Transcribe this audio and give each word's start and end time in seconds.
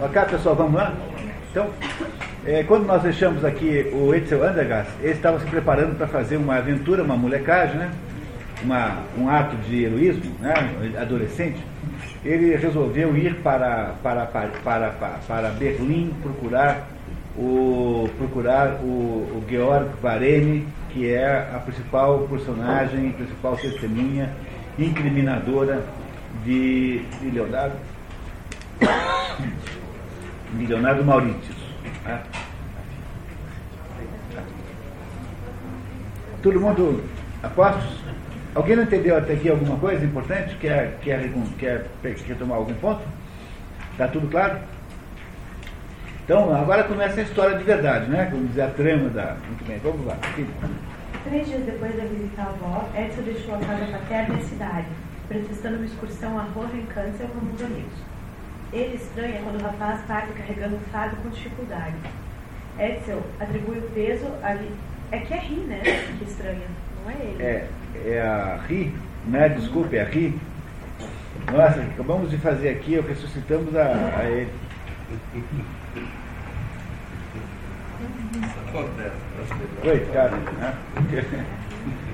Ok, 0.00 0.22
pessoal, 0.30 0.56
vamos 0.56 0.74
lá? 0.74 0.94
Então, 1.50 1.68
é, 2.46 2.62
quando 2.64 2.86
nós 2.86 3.02
deixamos 3.02 3.44
aqui 3.44 3.90
o 3.92 4.14
Etzel 4.14 4.42
Andergast, 4.42 4.90
ele 5.00 5.12
estava 5.12 5.38
se 5.38 5.46
preparando 5.46 5.96
para 5.96 6.06
fazer 6.06 6.36
uma 6.36 6.56
aventura, 6.56 7.02
uma 7.02 7.16
molecagem, 7.16 7.76
né? 7.76 7.90
Uma, 8.62 9.02
um 9.18 9.28
ato 9.28 9.56
de 9.68 9.84
heroísmo, 9.84 10.34
né? 10.40 10.54
adolescente. 11.00 11.58
Ele 12.24 12.54
resolveu 12.56 13.16
ir 13.16 13.36
para, 13.36 13.94
para, 14.02 14.26
para, 14.26 14.48
para, 14.64 15.18
para 15.26 15.48
Berlim 15.50 16.14
procurar 16.22 16.86
o, 17.36 18.08
procurar 18.18 18.80
o, 18.82 18.86
o 18.86 19.44
Georg 19.48 19.88
Varene, 20.00 20.66
que 20.90 21.12
é 21.12 21.48
a 21.54 21.58
principal 21.58 22.20
personagem, 22.20 23.12
principal 23.12 23.56
testemunha 23.56 24.30
incriminadora 24.78 25.82
de, 26.44 27.00
de 27.20 27.30
Leonardo, 27.30 27.74
de 30.52 30.66
Leonardo 30.66 31.04
Maurício. 31.04 31.54
Né? 32.04 32.22
Todo 36.42 36.60
mundo 36.60 37.04
apostos? 37.42 38.02
Alguém 38.54 38.76
não 38.76 38.82
entendeu 38.82 39.16
até 39.16 39.32
aqui 39.32 39.48
alguma 39.48 39.78
coisa 39.78 40.04
importante? 40.04 40.56
Quer, 40.56 40.98
quer, 41.00 41.30
quer, 41.58 41.86
quer 42.02 42.36
tomar 42.36 42.56
algum 42.56 42.74
ponto? 42.74 43.02
Está 43.92 44.08
tudo 44.08 44.28
claro? 44.28 44.58
Então, 46.24 46.54
agora 46.54 46.84
começa 46.84 47.20
a 47.20 47.22
história 47.24 47.58
de 47.58 47.64
verdade, 47.64 48.10
né? 48.10 48.28
Vamos 48.30 48.48
dizer, 48.48 48.62
a 48.62 48.68
trama 48.68 49.08
da. 49.08 49.36
Muito 49.46 49.64
bem, 49.66 49.78
vamos 49.78 50.06
lá. 50.06 50.16
Três 51.24 51.46
dias 51.46 51.62
depois 51.64 51.96
da 51.96 52.04
visita 52.04 52.42
à 52.42 52.46
avó, 52.46 52.88
Edson 52.96 53.22
deixou 53.22 53.54
a 53.54 53.58
casa 53.58 53.86
paterna 53.86 54.34
e 54.34 54.38
a 54.38 54.44
cidade, 54.44 54.86
pretextando 55.28 55.76
uma 55.76 55.86
excursão 55.86 56.38
a 56.38 56.46
Hohenkansel 56.54 57.28
com 57.28 57.54
os 57.54 57.62
amigos. 57.62 58.11
Ele 58.72 58.96
estranha 58.96 59.40
quando 59.42 59.60
o 59.60 59.64
rapaz 59.64 60.00
parte 60.06 60.32
carregando 60.32 60.76
um 60.76 60.80
fardo 60.90 61.16
com 61.16 61.28
dificuldade. 61.28 61.94
Edsel 62.78 63.22
atribui 63.38 63.78
o 63.78 63.90
peso 63.90 64.26
ali. 64.42 64.70
É 65.10 65.18
que 65.18 65.34
é 65.34 65.38
Ri, 65.38 65.56
né? 65.56 65.80
Que 66.18 66.24
estranha, 66.24 66.66
não 67.04 67.10
é 67.10 67.14
ele. 67.14 67.42
É, 67.42 67.68
é 68.06 68.20
a 68.22 68.60
Ri, 68.66 68.94
né? 69.26 69.48
Desculpe, 69.50 69.96
é 69.96 70.02
a 70.02 70.06
Ri. 70.06 70.40
Nossa, 71.50 71.80
acabamos 71.82 72.30
de 72.30 72.38
fazer 72.38 72.70
aqui, 72.70 72.98
ressuscitamos 73.00 73.76
a, 73.76 74.18
a 74.18 74.24
ele. 74.24 74.52
Coitado, 79.82 80.36
né? 80.36 80.74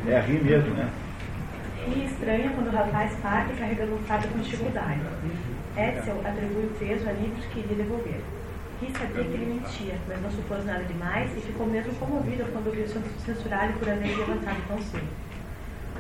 É 0.09 0.17
a 0.17 0.20
rir 0.20 0.42
mesmo, 0.42 0.75
né? 0.75 0.89
Ri 1.86 2.05
estranha 2.06 2.51
quando 2.51 2.69
o 2.69 2.70
rapaz 2.70 3.14
parte 3.23 3.53
carregando 3.55 3.95
um 3.95 3.98
fardo 3.98 4.29
com 4.29 4.39
dificuldade. 4.41 5.01
Edsel 5.79 6.21
atribui 6.25 6.67
o 6.67 6.75
peso 6.77 7.09
a 7.09 7.12
livros 7.12 7.45
que 7.47 7.61
lhe 7.61 7.75
devolver. 7.77 8.21
Ri 8.81 8.93
sabia 8.93 9.23
que 9.23 9.31
ele 9.31 9.55
mentia, 9.55 9.95
mas 10.09 10.20
não 10.20 10.31
supôs 10.31 10.65
nada 10.65 10.83
demais 10.83 11.31
e 11.37 11.41
ficou 11.41 11.67
mesmo 11.67 11.95
comovido 11.95 12.45
quando 12.53 12.75
viu 12.75 12.87
censurar-lhe 13.25 13.75
por 13.75 13.89
haver 13.89 14.17
levantado 14.17 14.61
tão 14.67 14.83
cedo. 14.83 15.07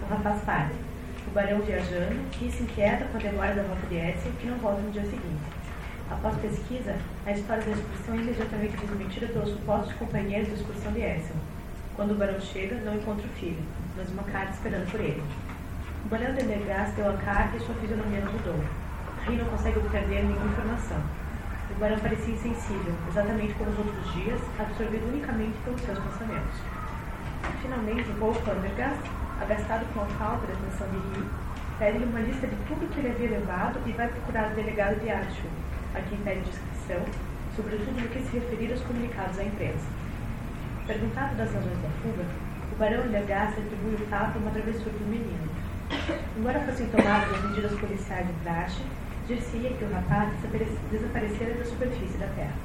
O 0.02 0.12
rapaz 0.12 0.42
parte. 0.42 0.74
O 1.28 1.30
barão 1.30 1.60
viajando, 1.60 2.18
Ri 2.40 2.50
se 2.50 2.62
inquieta 2.64 3.04
com 3.04 3.18
a 3.18 3.20
demora 3.20 3.54
da 3.54 3.62
volta 3.62 3.86
de 3.86 3.96
Edsel, 3.96 4.32
que 4.40 4.46
não 4.48 4.58
volta 4.58 4.80
no 4.80 4.90
dia 4.90 5.02
seguinte. 5.02 5.46
Após 6.10 6.36
pesquisa, 6.38 6.96
a 7.24 7.32
história 7.32 7.62
da 7.62 7.70
excursão 7.70 8.14
é 8.14 8.18
imediatamente 8.18 8.76
desmentida 8.78 9.26
pelos 9.28 9.50
supostos 9.50 9.92
companheiros 9.94 10.48
da 10.48 10.54
excursão 10.54 10.90
de 10.92 11.00
Edsel. 11.02 11.36
Quando 11.94 12.12
o 12.12 12.16
barão 12.16 12.40
chega, 12.40 12.76
não 12.76 12.94
encontra 12.94 13.26
o 13.26 13.30
filho, 13.38 13.62
mas 13.96 14.10
uma 14.10 14.24
carta 14.24 14.54
esperando 14.54 14.90
por 14.90 15.00
ele. 15.00 15.22
O 16.04 16.08
barão 16.08 16.34
de 16.34 16.44
Negras 16.44 16.92
deu 16.94 17.10
a 17.10 17.16
carta 17.18 17.56
e 17.56 17.60
sua 17.60 17.74
fisionomia 17.76 18.20
mudou. 18.20 18.87
Ri 19.28 19.36
não 19.36 19.44
consegue 19.46 19.78
obter 19.78 20.08
nenhuma 20.08 20.46
informação. 20.46 20.96
O 21.70 21.78
barão 21.78 21.98
parecia 21.98 22.32
insensível, 22.32 22.94
exatamente 23.08 23.52
como 23.54 23.70
os 23.70 23.78
outros 23.78 24.12
dias, 24.14 24.40
absorvido 24.58 25.06
unicamente 25.06 25.56
pelos 25.64 25.80
seus 25.82 25.98
pensamentos. 25.98 26.56
Finalmente, 27.60 28.10
Wolf 28.18 28.42
Vandergast, 28.44 29.02
agastado 29.40 29.84
com 29.92 30.00
a 30.00 30.06
falta 30.16 30.46
da 30.46 30.54
atenção 30.54 30.88
de 30.88 30.96
Ri, 30.96 31.28
pede-lhe 31.78 32.04
uma 32.06 32.20
lista 32.20 32.46
de 32.46 32.56
tudo 32.66 32.88
que 32.90 33.00
ele 33.00 33.10
havia 33.10 33.38
levado 33.38 33.78
e 33.86 33.92
vai 33.92 34.08
procurar 34.08 34.50
o 34.50 34.54
delegado 34.54 34.98
de 35.00 35.10
Archwood 35.10 35.54
a 35.94 36.00
quem 36.00 36.18
pede 36.18 36.40
descrição, 36.40 37.04
sobretudo 37.54 38.00
no 38.00 38.08
que 38.08 38.20
se 38.20 38.38
referir 38.38 38.72
aos 38.72 38.82
comunicados 38.82 39.38
à 39.38 39.44
imprensa. 39.44 39.86
Perguntado 40.86 41.36
das 41.36 41.52
razões 41.52 41.78
da 41.82 41.88
fuga, 42.02 42.24
o 42.72 42.76
barão 42.76 43.04
Ilhagaça 43.04 43.60
atribui 43.60 43.94
o 43.94 44.06
fato 44.08 44.36
a 44.36 44.40
uma 44.40 44.50
travessura 44.50 44.90
do 44.90 45.06
menino. 45.06 45.48
Embora 46.36 46.60
fossem 46.60 46.86
tomadas 46.88 47.30
as 47.34 47.50
medidas 47.50 47.72
policiais 47.78 48.26
de 48.26 48.32
praxe, 48.42 48.80
dir-se-ia 49.28 49.70
que 49.74 49.84
o 49.84 49.92
rapaz 49.92 50.32
desaparecera 50.90 51.54
da 51.54 51.64
superfície 51.64 52.16
da 52.16 52.26
terra. 52.28 52.56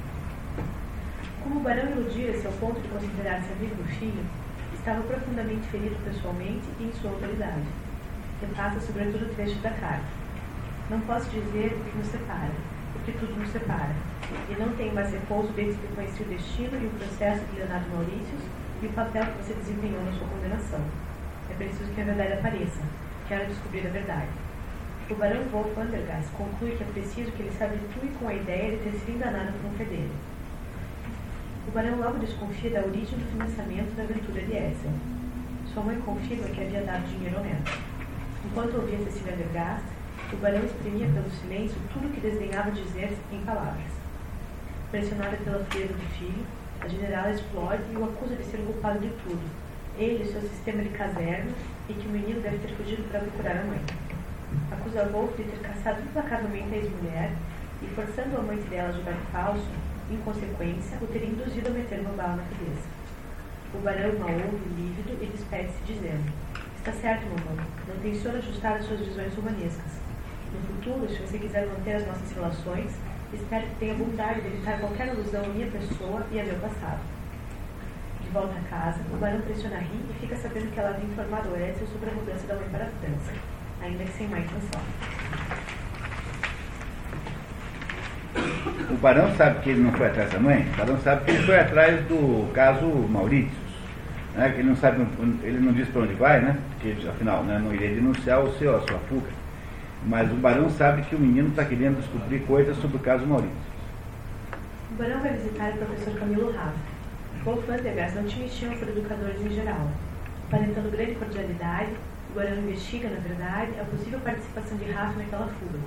Como 1.42 1.60
o 1.60 1.62
barão 1.62 1.90
iludia-se 1.90 2.46
ao 2.46 2.52
ponto 2.54 2.80
de 2.80 2.88
considerar-se 2.88 3.52
amigo 3.52 3.74
do 3.74 3.84
filho, 3.84 4.24
estava 4.72 5.02
profundamente 5.02 5.68
ferido 5.68 5.94
pessoalmente 6.04 6.64
e 6.80 6.84
em 6.84 6.92
sua 6.94 7.10
autoridade. 7.10 7.68
Repassa 8.40 8.80
sobretudo 8.80 9.26
o 9.26 9.34
trecho 9.34 9.58
da 9.60 9.70
carta. 9.70 10.06
Não 10.88 11.00
posso 11.00 11.28
dizer 11.28 11.76
o 11.76 11.84
que 11.84 11.98
nos 11.98 12.06
separa, 12.06 12.54
que 13.04 13.12
tudo 13.12 13.38
nos 13.38 13.50
separa. 13.50 13.94
E 14.48 14.58
não 14.58 14.70
tem 14.74 14.92
mais 14.92 15.12
repouso 15.12 15.52
desde 15.52 15.78
que 15.78 15.94
conheci 15.94 16.22
o 16.22 16.26
destino 16.26 16.80
e 16.80 16.86
o 16.86 16.90
processo 16.98 17.44
de 17.52 17.58
Leonardo 17.58 17.90
Maurício 17.90 18.38
e 18.82 18.86
o 18.86 18.92
papel 18.92 19.26
que 19.26 19.44
você 19.44 19.52
desempenhou 19.52 20.02
na 20.02 20.12
sua 20.12 20.26
condenação. 20.28 20.80
É 21.50 21.54
preciso 21.54 21.92
que 21.92 22.00
a 22.00 22.04
verdade 22.04 22.32
apareça. 22.32 22.80
Quero 23.28 23.46
descobrir 23.46 23.86
a 23.86 23.90
verdade. 23.90 24.43
O 25.10 25.14
barão 25.16 25.42
Wolf 25.52 25.74
Vandergast 25.74 26.30
conclui 26.32 26.76
que 26.76 26.82
é 26.82 26.86
preciso 26.86 27.30
que 27.32 27.42
ele 27.42 27.52
se 27.52 27.62
habitue 27.62 28.08
com 28.18 28.26
a 28.26 28.32
ideia 28.32 28.70
de 28.70 28.84
ter 28.84 28.92
sido 28.92 29.16
enganado 29.16 29.52
por 29.52 29.70
um 29.70 29.74
fedelho. 29.74 30.10
O 31.68 31.70
barão 31.72 31.98
logo 31.98 32.18
desconfia 32.20 32.70
da 32.70 32.86
origem 32.86 33.18
do 33.18 33.30
financiamento 33.32 33.94
da 33.96 34.04
aventura 34.04 34.40
de 34.40 34.52
Edsel. 34.56 34.90
Sua 35.74 35.82
mãe 35.82 36.00
confirma 36.00 36.48
que 36.48 36.58
havia 36.58 36.80
dado 36.80 37.06
dinheiro 37.10 37.36
ao 37.36 37.44
neto. 37.44 37.70
Enquanto 38.46 38.76
ouvia 38.76 38.96
Cecília 39.04 39.32
Vandergast, 39.32 39.84
o 40.32 40.36
barão 40.36 40.64
exprimia 40.64 41.06
pelo 41.08 41.30
silêncio 41.30 41.76
tudo 41.92 42.08
o 42.08 42.10
que 42.10 42.20
desdenhava 42.22 42.70
dizer 42.70 43.12
em 43.30 43.40
palavras. 43.42 43.92
Pressionada 44.90 45.36
pela 45.36 45.62
frieza 45.66 45.92
do 45.92 46.14
filho, 46.16 46.46
a 46.80 46.88
generala 46.88 47.30
explode 47.30 47.82
e 47.92 47.96
o 47.96 48.04
acusa 48.04 48.36
de 48.36 48.44
ser 48.44 48.56
o 48.56 48.72
culpado 48.72 49.00
de 49.00 49.10
tudo. 49.22 49.42
Ele, 49.98 50.24
seu 50.24 50.40
sistema 50.40 50.82
de 50.82 50.88
caserna, 50.88 51.52
e 51.90 51.92
que 51.92 52.08
o 52.08 52.10
menino 52.10 52.40
deve 52.40 52.56
ter 52.56 52.74
fugido 52.74 53.02
para 53.10 53.20
procurar 53.20 53.58
a 53.58 53.64
mãe. 53.64 53.80
Acusa 54.70 55.04
Wolf 55.12 55.36
de 55.36 55.44
ter 55.44 55.60
caçado 55.60 56.00
implacavelmente 56.02 56.74
a 56.74 56.76
ex-mulher 56.76 57.32
e, 57.82 57.86
forçando 57.94 58.36
a 58.36 58.42
mãe 58.42 58.56
dela 58.68 58.88
a 58.88 58.92
jogar 58.92 59.16
falso, 59.32 59.66
em 60.10 60.16
consequência, 60.18 60.98
o 61.00 61.06
ter 61.06 61.24
induzido 61.24 61.68
a 61.68 61.72
meter 61.72 62.00
uma 62.00 62.10
bala 62.10 62.36
na 62.36 62.42
cabeça. 62.44 62.88
O 63.74 63.78
barão 63.78 64.18
mal 64.18 64.30
ouve, 64.30 64.68
lívido, 64.76 65.18
e 65.22 65.26
despede-se 65.26 65.82
dizendo: 65.86 66.32
Está 66.76 66.92
certo, 66.92 67.24
mamãe, 67.24 67.66
não 67.88 67.96
tem 68.02 68.14
senhor 68.14 68.36
ajustar 68.36 68.76
as 68.76 68.84
suas 68.84 69.00
visões 69.00 69.36
humanescas. 69.36 69.92
No 70.52 70.60
futuro, 70.60 71.08
se 71.08 71.20
você 71.20 71.38
quiser 71.38 71.66
manter 71.66 71.96
as 71.96 72.06
nossas 72.06 72.30
relações, 72.32 72.92
espero 73.32 73.66
que 73.66 73.74
tenha 73.76 73.94
bondade 73.94 74.42
de 74.42 74.46
evitar 74.48 74.78
qualquer 74.78 75.08
alusão 75.08 75.44
à 75.44 75.48
minha 75.48 75.66
pessoa 75.66 76.26
e 76.30 76.38
a 76.38 76.44
meu 76.44 76.56
passado. 76.56 77.00
De 78.22 78.28
volta 78.28 78.54
a 78.54 78.68
casa, 78.68 79.00
o 79.12 79.16
barão 79.16 79.40
pressiona 79.40 79.78
Ri 79.78 80.00
e 80.10 80.14
fica 80.20 80.36
sabendo 80.36 80.70
que 80.72 80.78
ela 80.78 80.90
havia 80.90 81.06
informado 81.06 81.48
o 81.48 81.56
Edson 81.56 81.86
sobre 81.86 82.10
a 82.10 82.12
mudança 82.14 82.46
da 82.46 82.54
mãe 82.54 82.68
para 82.70 82.84
a 82.84 82.88
França, 82.88 83.32
ainda 83.82 84.04
que 84.04 84.12
sem 84.12 84.26
intenção. 84.26 84.80
O 88.90 88.96
barão 88.96 89.34
sabe 89.36 89.60
que 89.60 89.70
ele 89.70 89.80
não 89.80 89.92
foi 89.92 90.06
atrás 90.06 90.30
da 90.30 90.38
mãe? 90.38 90.66
O 90.74 90.76
barão 90.76 90.98
sabe 91.00 91.24
que 91.24 91.30
ele 91.32 91.46
foi 91.46 91.58
atrás 91.58 92.00
do 92.06 92.52
caso 92.52 92.86
Maurício. 92.86 93.64
Né? 94.34 94.52
Ele 94.56 94.68
não 94.68 94.76
sabe, 94.76 95.06
ele 95.42 95.58
não 95.58 95.72
diz 95.72 95.88
para 95.88 96.02
onde 96.02 96.14
vai, 96.14 96.40
né? 96.40 96.58
Porque 96.70 97.08
afinal 97.08 97.44
né, 97.44 97.58
não 97.58 97.72
iria 97.72 97.94
denunciar 97.94 98.42
o 98.42 98.52
seu, 98.58 98.76
a 98.76 98.80
sua 98.80 98.98
fuga. 99.08 99.28
Mas 100.06 100.30
o 100.30 100.34
barão 100.34 100.68
sabe 100.70 101.02
que 101.02 101.14
o 101.14 101.18
menino 101.18 101.48
está 101.48 101.64
querendo 101.64 101.98
descobrir 101.98 102.40
coisas 102.40 102.76
sobre 102.78 102.96
o 102.96 103.00
caso 103.00 103.26
Maurício. 103.26 103.54
O 104.90 104.94
barão 104.96 105.20
vai 105.20 105.32
visitar 105.32 105.72
o 105.72 105.78
professor 105.78 106.14
Camilo 106.18 106.52
Rafa. 106.52 106.94
Wolf 107.44 107.66
Vandergast 107.66 108.16
não 108.16 108.24
tinha 108.24 108.46
estima 108.46 108.74
por 108.76 108.88
educadores 108.88 109.40
em 109.40 109.50
geral. 109.50 109.90
Aparentando 110.48 110.90
grande 110.90 111.14
cordialidade, 111.14 111.90
barão 112.34 112.58
investiga, 112.58 113.08
na 113.08 113.20
verdade, 113.20 113.78
a 113.80 113.84
possível 113.84 114.18
participação 114.20 114.76
de 114.76 114.90
Rafa 114.90 115.18
naquela 115.18 115.46
fuga. 115.46 115.78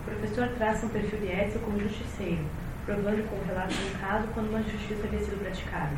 O 0.00 0.04
professor 0.04 0.48
traça 0.58 0.84
um 0.84 0.90
perfil 0.90 1.18
de 1.18 1.26
Edson 1.26 1.58
como 1.60 1.80
justiceiro, 1.80 2.44
provando 2.84 3.26
com 3.28 3.36
o 3.36 3.44
relato 3.46 3.72
de 3.72 3.86
um 3.86 3.98
caso 3.98 4.28
quando 4.34 4.50
uma 4.50 4.62
justiça 4.62 5.06
havia 5.06 5.20
sido 5.20 5.40
praticada. 5.40 5.96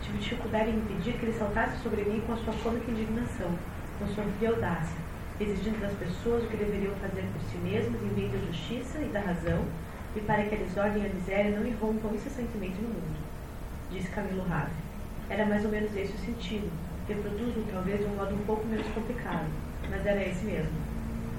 Tive 0.00 0.18
dificuldade 0.18 0.70
em 0.70 0.76
impedir 0.76 1.14
que 1.14 1.26
ele 1.26 1.36
saltasse 1.36 1.82
sobre 1.82 2.04
mim 2.04 2.22
com 2.26 2.32
a 2.32 2.36
sua 2.36 2.54
cômica 2.62 2.90
indignação, 2.90 3.50
com 3.98 4.06
sua 4.06 4.24
audácia, 4.48 4.96
exigindo 5.40 5.80
das 5.80 5.92
pessoas 5.94 6.44
o 6.44 6.46
que 6.46 6.56
deveriam 6.56 6.94
fazer 6.96 7.24
por 7.32 7.42
si 7.50 7.58
mesmos 7.58 8.00
em 8.02 8.08
vez 8.08 8.32
da 8.32 8.38
justiça 8.46 8.98
e 9.00 9.08
da 9.08 9.20
razão, 9.20 9.64
e 10.14 10.20
para 10.20 10.44
que 10.44 10.54
a 10.54 10.58
desordem 10.58 11.02
e 11.02 11.06
a 11.06 11.14
miséria 11.14 11.58
não 11.58 11.66
irrompam 11.66 12.14
incessantemente 12.14 12.80
no 12.80 12.88
mundo. 12.88 13.18
Disse 13.90 14.08
Camilo 14.08 14.44
Rave. 14.48 14.70
Era 15.28 15.46
mais 15.46 15.64
ou 15.64 15.70
menos 15.70 15.94
esse 15.96 16.12
o 16.12 16.18
sentido, 16.18 16.70
reproduzo 17.14 17.64
talvez 17.72 17.98
de 17.98 18.06
um 18.06 18.16
modo 18.16 18.34
um 18.34 18.44
pouco 18.46 18.66
menos 18.66 18.86
complicado, 18.88 19.46
mas 19.90 20.06
era 20.06 20.22
esse 20.22 20.44
mesmo. 20.44 20.78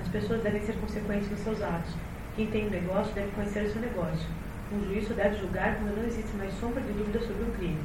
As 0.01 0.07
pessoas 0.09 0.43
devem 0.43 0.61
ser 0.61 0.73
consequentes 0.73 1.29
dos 1.29 1.39
seus 1.39 1.61
atos, 1.61 1.93
Quem 2.35 2.47
tem 2.47 2.67
um 2.67 2.69
negócio 2.69 3.13
deve 3.13 3.31
conhecer 3.31 3.63
o 3.65 3.71
seu 3.71 3.81
negócio. 3.81 4.27
Um 4.71 4.83
juiz 4.85 5.07
só 5.07 5.13
deve 5.13 5.37
julgar 5.37 5.75
quando 5.75 5.97
não 5.97 6.05
existe 6.05 6.35
mais 6.37 6.53
sombra 6.59 6.81
de 6.81 6.93
dúvida 6.93 7.19
sobre 7.19 7.43
um 7.43 7.51
crime. 7.51 7.81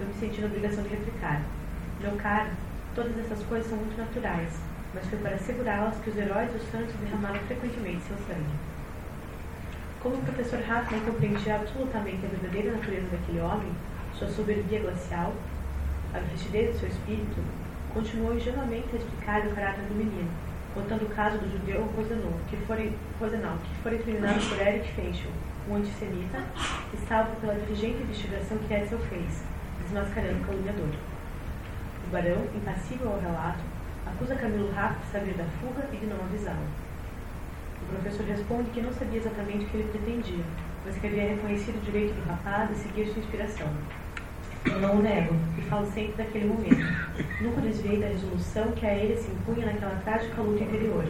Eu 0.00 0.06
me 0.06 0.14
senti 0.14 0.40
na 0.40 0.46
obrigação 0.46 0.82
de 0.82 0.88
replicar. 0.88 1.42
Meu 2.00 2.12
caro, 2.16 2.50
todas 2.94 3.18
essas 3.18 3.42
coisas 3.44 3.68
são 3.68 3.78
muito 3.78 3.98
naturais, 3.98 4.58
mas 4.94 5.06
foi 5.06 5.18
para 5.18 5.34
assegurá-las 5.34 5.96
que 5.98 6.10
os 6.10 6.16
heróis 6.16 6.50
e 6.52 6.56
os 6.56 6.70
santos 6.70 6.94
derramaram 6.94 7.40
frequentemente 7.40 8.04
seu 8.04 8.16
sangue. 8.26 8.56
Como 10.00 10.16
o 10.16 10.22
professor 10.22 10.60
não 10.60 11.00
compreendia 11.00 11.56
absolutamente 11.56 12.24
a 12.24 12.28
verdadeira 12.28 12.72
natureza 12.72 13.08
daquele 13.10 13.40
homem, 13.40 13.72
sua 14.14 14.28
soberbia 14.28 14.80
glacial, 14.80 15.34
a 16.14 16.18
vestidez 16.20 16.72
de 16.72 16.80
seu 16.80 16.88
espírito, 16.88 17.42
continuou 17.92 18.34
ingenuamente 18.34 18.88
a 18.92 18.96
explicar 18.96 19.46
o 19.46 19.54
caráter 19.54 19.82
do 19.84 19.94
menino, 19.94 20.30
contando 20.74 21.02
o 21.02 21.14
caso 21.14 21.38
do 21.38 21.50
judeu 21.50 21.84
Rosenau, 21.96 22.32
que 22.48 22.56
fora, 22.58 22.88
Rosenau, 23.20 23.58
que 23.58 23.82
fora 23.82 23.94
incriminado 23.96 24.40
por 24.48 24.60
Eric 24.60 24.92
Fenchel, 24.92 25.30
um 25.68 25.76
antissemita, 25.76 26.44
e 26.92 26.96
salvo 27.06 27.36
pela 27.40 27.54
diligente 27.54 28.02
investigação 28.02 28.58
que 28.58 28.74
Edsel 28.74 28.98
fez, 29.10 29.42
desmascarando 29.82 30.40
o 30.40 30.44
caluniador. 30.46 30.94
O 32.06 32.10
barão, 32.10 32.44
impassível 32.54 33.12
ao 33.12 33.20
relato, 33.20 33.60
acusa 34.06 34.34
Camilo 34.36 34.72
Rafa 34.72 34.98
de 35.00 35.12
saber 35.12 35.34
da 35.34 35.44
fuga 35.60 35.86
e 35.92 35.96
de 35.96 36.06
não 36.06 36.16
avisá-lo. 36.16 36.66
O 37.82 37.86
professor 37.92 38.26
responde 38.26 38.70
que 38.70 38.80
não 38.80 38.92
sabia 38.92 39.18
exatamente 39.18 39.64
o 39.64 39.68
que 39.68 39.76
ele 39.76 39.90
pretendia, 39.90 40.44
mas 40.84 40.96
que 40.96 41.06
havia 41.06 41.28
reconhecido 41.28 41.76
o 41.76 41.84
direito 41.84 42.14
do 42.14 42.28
rapaz 42.28 42.68
de 42.70 42.76
seguir 42.76 43.06
sua 43.06 43.18
inspiração. 43.18 43.68
Eu 44.64 44.80
não 44.80 44.96
o 44.96 45.02
nego, 45.02 45.34
e 45.56 45.62
falo 45.62 45.86
sempre 45.92 46.14
daquele 46.16 46.46
momento. 46.46 46.86
Nunca 47.40 47.60
desviei 47.60 48.00
da 48.00 48.08
resolução 48.08 48.72
que 48.72 48.86
a 48.86 48.94
ele 48.94 49.16
se 49.16 49.30
impunha 49.30 49.66
naquela 49.66 50.00
trágica 50.04 50.42
luta 50.42 50.62
interior, 50.62 51.04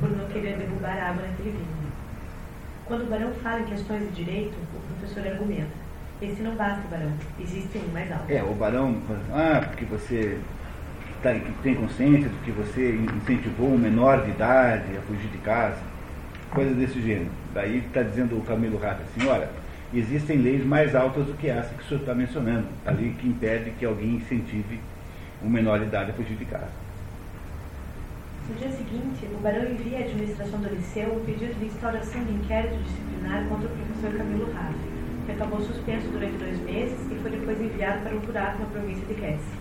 por 0.00 0.10
não 0.10 0.26
querer 0.28 0.56
derrubar 0.56 0.96
água 0.96 1.26
naquele 1.26 1.50
vinho. 1.50 1.78
Quando 2.86 3.02
o 3.02 3.06
barão 3.06 3.32
fala 3.42 3.60
em 3.60 3.64
questões 3.64 4.02
de 4.08 4.24
direito, 4.24 4.54
o 4.74 4.94
professor 4.94 5.30
argumenta. 5.30 5.88
Esse 6.20 6.42
não 6.42 6.56
basta, 6.56 6.82
barão. 6.90 7.12
Existe 7.38 7.78
um 7.78 7.92
mais 7.92 8.10
alto. 8.10 8.32
É, 8.32 8.42
o 8.42 8.54
barão, 8.54 8.96
ah, 9.32 9.62
porque 9.66 9.84
você 9.84 10.38
tá, 11.22 11.30
tem 11.62 11.74
consciência 11.74 12.28
de 12.28 12.36
que 12.38 12.50
você 12.50 12.92
incentivou 12.92 13.72
um 13.72 13.78
menor 13.78 14.24
de 14.24 14.30
idade 14.30 14.96
a 14.96 15.00
fugir 15.02 15.28
de 15.28 15.38
casa, 15.38 15.78
coisas 16.50 16.76
desse 16.76 17.00
gênero. 17.00 17.30
Daí 17.54 17.78
está 17.78 18.02
dizendo 18.02 18.36
o 18.36 18.42
Camilo 18.42 18.78
Rata 18.78 19.02
assim, 19.02 19.28
olha, 19.28 19.48
existem 19.92 20.38
leis 20.38 20.64
mais 20.64 20.94
altas 20.94 21.26
do 21.26 21.34
que 21.34 21.48
essa 21.48 21.74
que 21.74 21.82
o 21.82 21.86
senhor 21.86 22.00
está 22.00 22.14
mencionando, 22.14 22.66
a 22.84 22.90
lei 22.90 23.14
que 23.18 23.26
impede 23.26 23.70
que 23.78 23.84
alguém 23.84 24.16
incentive 24.16 24.80
um 25.42 25.48
menor 25.48 25.78
de 25.78 25.86
idade 25.86 26.10
a 26.10 26.14
fugir 26.14 26.36
de 26.36 26.44
casa. 26.44 26.70
No 28.48 28.54
dia 28.54 28.70
seguinte, 28.70 29.26
o 29.26 29.40
barão 29.40 29.70
envia 29.70 29.98
à 29.98 30.00
administração 30.02 30.60
do 30.60 30.74
liceu 30.74 31.14
um 31.14 31.24
pedido 31.24 31.58
de 31.58 31.66
instauração 31.66 32.24
de 32.24 32.32
inquérito 32.32 32.76
disciplinar 32.82 33.44
contra 33.46 33.68
o 33.68 33.70
professor 33.70 34.18
Camilo 34.18 34.52
Raff, 34.52 34.74
que 35.26 35.32
acabou 35.32 35.60
suspenso 35.60 36.08
durante 36.08 36.38
dois 36.38 36.58
meses 36.60 36.98
e 37.12 37.14
foi 37.16 37.30
depois 37.30 37.60
enviado 37.60 38.00
para 38.00 38.16
um 38.16 38.20
buraco 38.20 38.58
na 38.60 38.66
província 38.66 39.04
de 39.06 39.12
Hesse, 39.22 39.52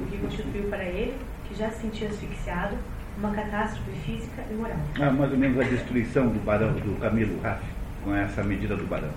o 0.00 0.06
que 0.06 0.18
constituiu 0.18 0.64
para 0.68 0.84
ele, 0.84 1.14
que 1.48 1.54
já 1.54 1.70
se 1.70 1.82
sentia 1.82 2.08
asfixiado, 2.08 2.76
uma 3.16 3.30
catástrofe 3.30 3.90
física 4.04 4.42
e 4.50 4.54
moral. 4.54 4.76
Ah, 5.00 5.10
mais 5.10 5.32
ou 5.32 5.38
menos 5.38 5.58
a 5.58 5.64
destruição 5.64 6.28
do 6.28 6.44
barão, 6.44 6.72
do 6.72 7.00
Camilo 7.00 7.40
Raff, 7.40 7.64
com 8.02 8.14
essa 8.14 8.42
medida 8.42 8.76
do 8.76 8.86
barão. 8.86 9.10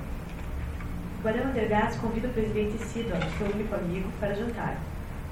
O 1.19 1.23
barão 1.23 1.49
Andergast 1.49 1.99
convida 1.99 2.27
o 2.27 2.31
presidente 2.31 2.77
Sidor, 2.77 3.17
seu 3.39 3.47
único 3.47 3.73
amigo, 3.73 4.07
para 4.19 4.35
jantar. 4.35 4.77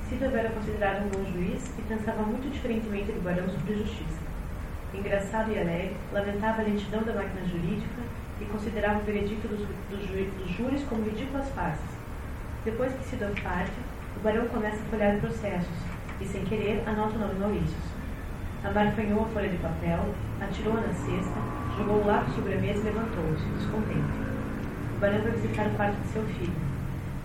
Sidor 0.10 0.34
era 0.34 0.50
considerado 0.50 1.06
um 1.06 1.10
bom 1.10 1.32
juiz 1.32 1.72
e 1.78 1.82
pensava 1.84 2.24
muito 2.24 2.52
diferentemente 2.52 3.12
do 3.12 3.24
barão 3.24 3.48
sobre 3.48 3.76
justiça. 3.76 4.18
Engraçado 4.96 5.52
e 5.52 5.60
alegre, 5.60 5.96
lamentava 6.12 6.64
a 6.64 6.66
lentidão 6.66 7.04
da 7.04 7.14
máquina 7.14 7.46
jurídica 7.46 8.02
e 8.42 8.46
considerava 8.46 8.98
o 8.98 9.04
veredicto 9.04 9.48
dos, 9.48 9.60
dos, 9.60 10.10
dos 10.10 10.58
júris 10.58 10.82
como 10.90 11.04
ridículas 11.04 11.50
faces. 11.50 11.92
Depois 12.66 12.92
que 12.92 13.06
Sidor 13.06 13.40
parte, 13.44 13.78
o 14.18 14.20
barão 14.22 14.48
começa 14.48 14.78
a 14.78 14.90
folhear 14.90 15.20
processos 15.20 15.78
e, 16.20 16.26
sem 16.26 16.44
querer, 16.46 16.81
anota 16.88 17.16
o 17.16 17.20
nome 17.20 17.36
Maurício. 17.36 17.78
Amarfanhou 18.64 19.22
a 19.22 19.28
folha 19.28 19.50
de 19.50 19.58
papel, 19.58 20.00
atirou-a 20.42 20.81
na 20.81 20.94
cesta, 20.94 21.40
jogou 21.78 22.02
o 22.02 22.08
lápis 22.08 22.34
sobre 22.34 22.56
a 22.56 22.58
mesa 22.58 22.80
e 22.80 22.84
levantou-se, 22.84 23.46
descontente. 23.60 24.35
Barão 25.00 25.21
vai 25.21 25.31
visitar 25.31 25.68
o 25.68 25.71
quarto 25.71 25.95
de 26.01 26.07
seu 26.07 26.24
filho. 26.24 26.53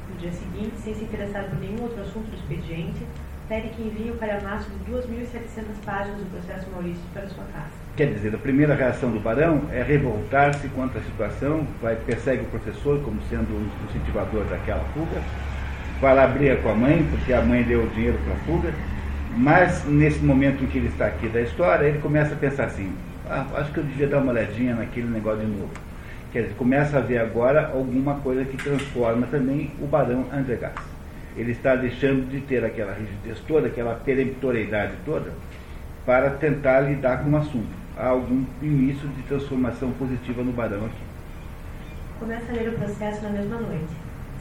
No 0.08 0.16
dia 0.18 0.32
seguinte, 0.32 0.72
sem 0.82 0.94
se 0.94 1.04
interessar 1.04 1.44
por 1.44 1.58
nenhum 1.58 1.82
outro 1.82 2.00
assunto 2.02 2.28
do 2.30 2.36
expediente, 2.36 3.06
pede 3.48 3.68
que 3.70 3.82
envie 3.82 4.10
o 4.10 4.16
calhamaço 4.16 4.68
de 4.70 4.92
2.700 4.92 5.84
páginas 5.84 6.18
do 6.18 6.30
processo 6.30 6.70
Maurício 6.70 7.02
para 7.12 7.28
sua 7.28 7.44
casa. 7.52 7.70
Quer 7.96 8.14
dizer, 8.14 8.34
a 8.34 8.38
primeira 8.38 8.74
reação 8.74 9.10
do 9.10 9.18
barão 9.20 9.62
é 9.72 9.82
revoltar-se 9.82 10.68
contra 10.68 11.00
a 11.00 11.02
situação, 11.02 11.66
vai, 11.82 11.96
persegue 11.96 12.42
o 12.42 12.46
professor 12.46 13.00
como 13.02 13.20
sendo 13.28 13.50
o 13.50 13.70
incentivador 13.88 14.44
daquela 14.44 14.84
fuga, 14.94 15.20
vai 16.00 16.14
lá 16.14 16.26
briga 16.26 16.56
com 16.56 16.70
a 16.70 16.74
mãe, 16.74 17.06
porque 17.10 17.32
a 17.32 17.42
mãe 17.42 17.62
deu 17.64 17.82
o 17.82 17.88
dinheiro 17.88 18.18
para 18.24 18.34
a 18.34 18.36
fuga, 18.38 18.72
mas 19.36 19.84
nesse 19.84 20.20
momento 20.20 20.62
em 20.62 20.66
que 20.66 20.78
ele 20.78 20.88
está 20.88 21.06
aqui 21.06 21.28
da 21.28 21.40
história, 21.40 21.86
ele 21.86 21.98
começa 21.98 22.34
a 22.34 22.36
pensar 22.36 22.64
assim, 22.66 22.92
ah, 23.28 23.46
acho 23.56 23.72
que 23.72 23.78
eu 23.78 23.84
devia 23.84 24.06
dar 24.06 24.18
uma 24.18 24.32
olhadinha 24.32 24.74
naquele 24.74 25.08
negócio 25.08 25.40
de 25.40 25.46
novo. 25.46 25.70
Quer 26.32 26.42
dizer, 26.42 26.54
começa 26.54 26.98
a 26.98 27.00
ver 27.00 27.18
agora 27.18 27.72
alguma 27.74 28.14
coisa 28.20 28.44
que 28.44 28.56
transforma 28.56 29.26
também 29.26 29.72
o 29.80 29.86
barão 29.86 30.26
Andregas. 30.32 30.72
Ele 31.36 31.50
está 31.50 31.74
deixando 31.74 32.28
de 32.30 32.40
ter 32.40 32.64
aquela 32.64 32.92
rigidez 32.92 33.40
toda, 33.48 33.66
aquela 33.66 33.94
peremptoriedade 33.96 34.92
toda, 35.04 35.32
para 36.06 36.30
tentar 36.30 36.80
lidar 36.80 37.24
com 37.24 37.30
o 37.30 37.36
assunto. 37.36 37.80
Há 37.96 38.08
algum 38.08 38.44
início 38.62 39.08
de 39.08 39.22
transformação 39.22 39.90
positiva 39.92 40.42
no 40.42 40.52
barão 40.52 40.86
aqui. 40.86 41.02
Começa 42.20 42.52
a 42.52 42.54
ler 42.54 42.68
o 42.68 42.72
processo 42.72 43.22
na 43.22 43.30
mesma 43.30 43.56
noite. 43.56 43.92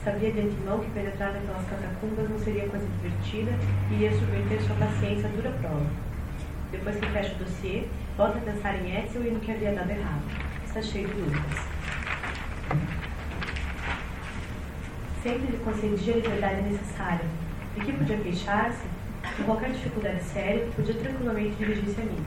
Sabia 0.04 0.32
de 0.32 0.42
antemão 0.42 0.80
que 0.80 0.92
penetrar 0.92 1.34
naquelas 1.34 1.68
catacumbas 1.68 2.30
não 2.30 2.40
seria 2.40 2.70
coisa 2.70 2.86
divertida 3.02 3.52
e 3.90 3.96
iria 3.96 4.12
submeter 4.12 4.62
sua 4.62 4.76
paciência 4.76 5.28
a 5.28 5.32
dura 5.32 5.52
prova. 5.60 5.86
Depois 6.72 6.96
que 6.98 7.06
fecha 7.08 7.34
o 7.36 7.44
dossiê, 7.44 7.84
volta 8.16 8.38
a 8.38 8.42
pensar 8.42 8.76
em 8.76 8.96
Etzel 8.96 9.26
e 9.26 9.32
no 9.32 9.40
que 9.40 9.52
havia 9.52 9.74
dado 9.74 9.90
errado. 9.90 10.49
Está 10.70 10.84
cheio 10.84 11.08
de 11.08 11.16
dúvidas. 11.16 11.60
Sempre 15.24 15.48
lhe 15.48 15.58
concedia 15.66 16.14
a 16.14 16.18
liberdade 16.18 16.62
necessária. 16.62 17.26
De 17.74 17.84
que 17.84 17.92
podia 17.92 18.18
queixar-se? 18.18 18.86
Com 19.36 19.44
qualquer 19.46 19.72
dificuldade 19.72 20.24
séria, 20.26 20.68
podia 20.76 20.94
tranquilamente 20.94 21.56
dirigir-se 21.56 22.00
a 22.00 22.04
mim. 22.06 22.24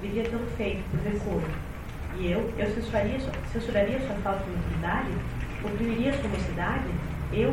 Devia 0.00 0.24
tê-lo 0.24 0.46
feito, 0.56 0.82
por 0.90 1.00
decoro. 1.00 1.44
E 2.18 2.32
eu, 2.32 2.50
eu 2.56 2.74
censuraria, 2.74 3.20
censuraria 3.52 4.00
sua 4.00 4.16
falta 4.16 4.42
de 4.44 4.50
maturidade? 4.52 5.10
Oprimiria 5.62 6.14
sua 6.14 6.30
mocidade? 6.30 6.88
Eu? 7.30 7.50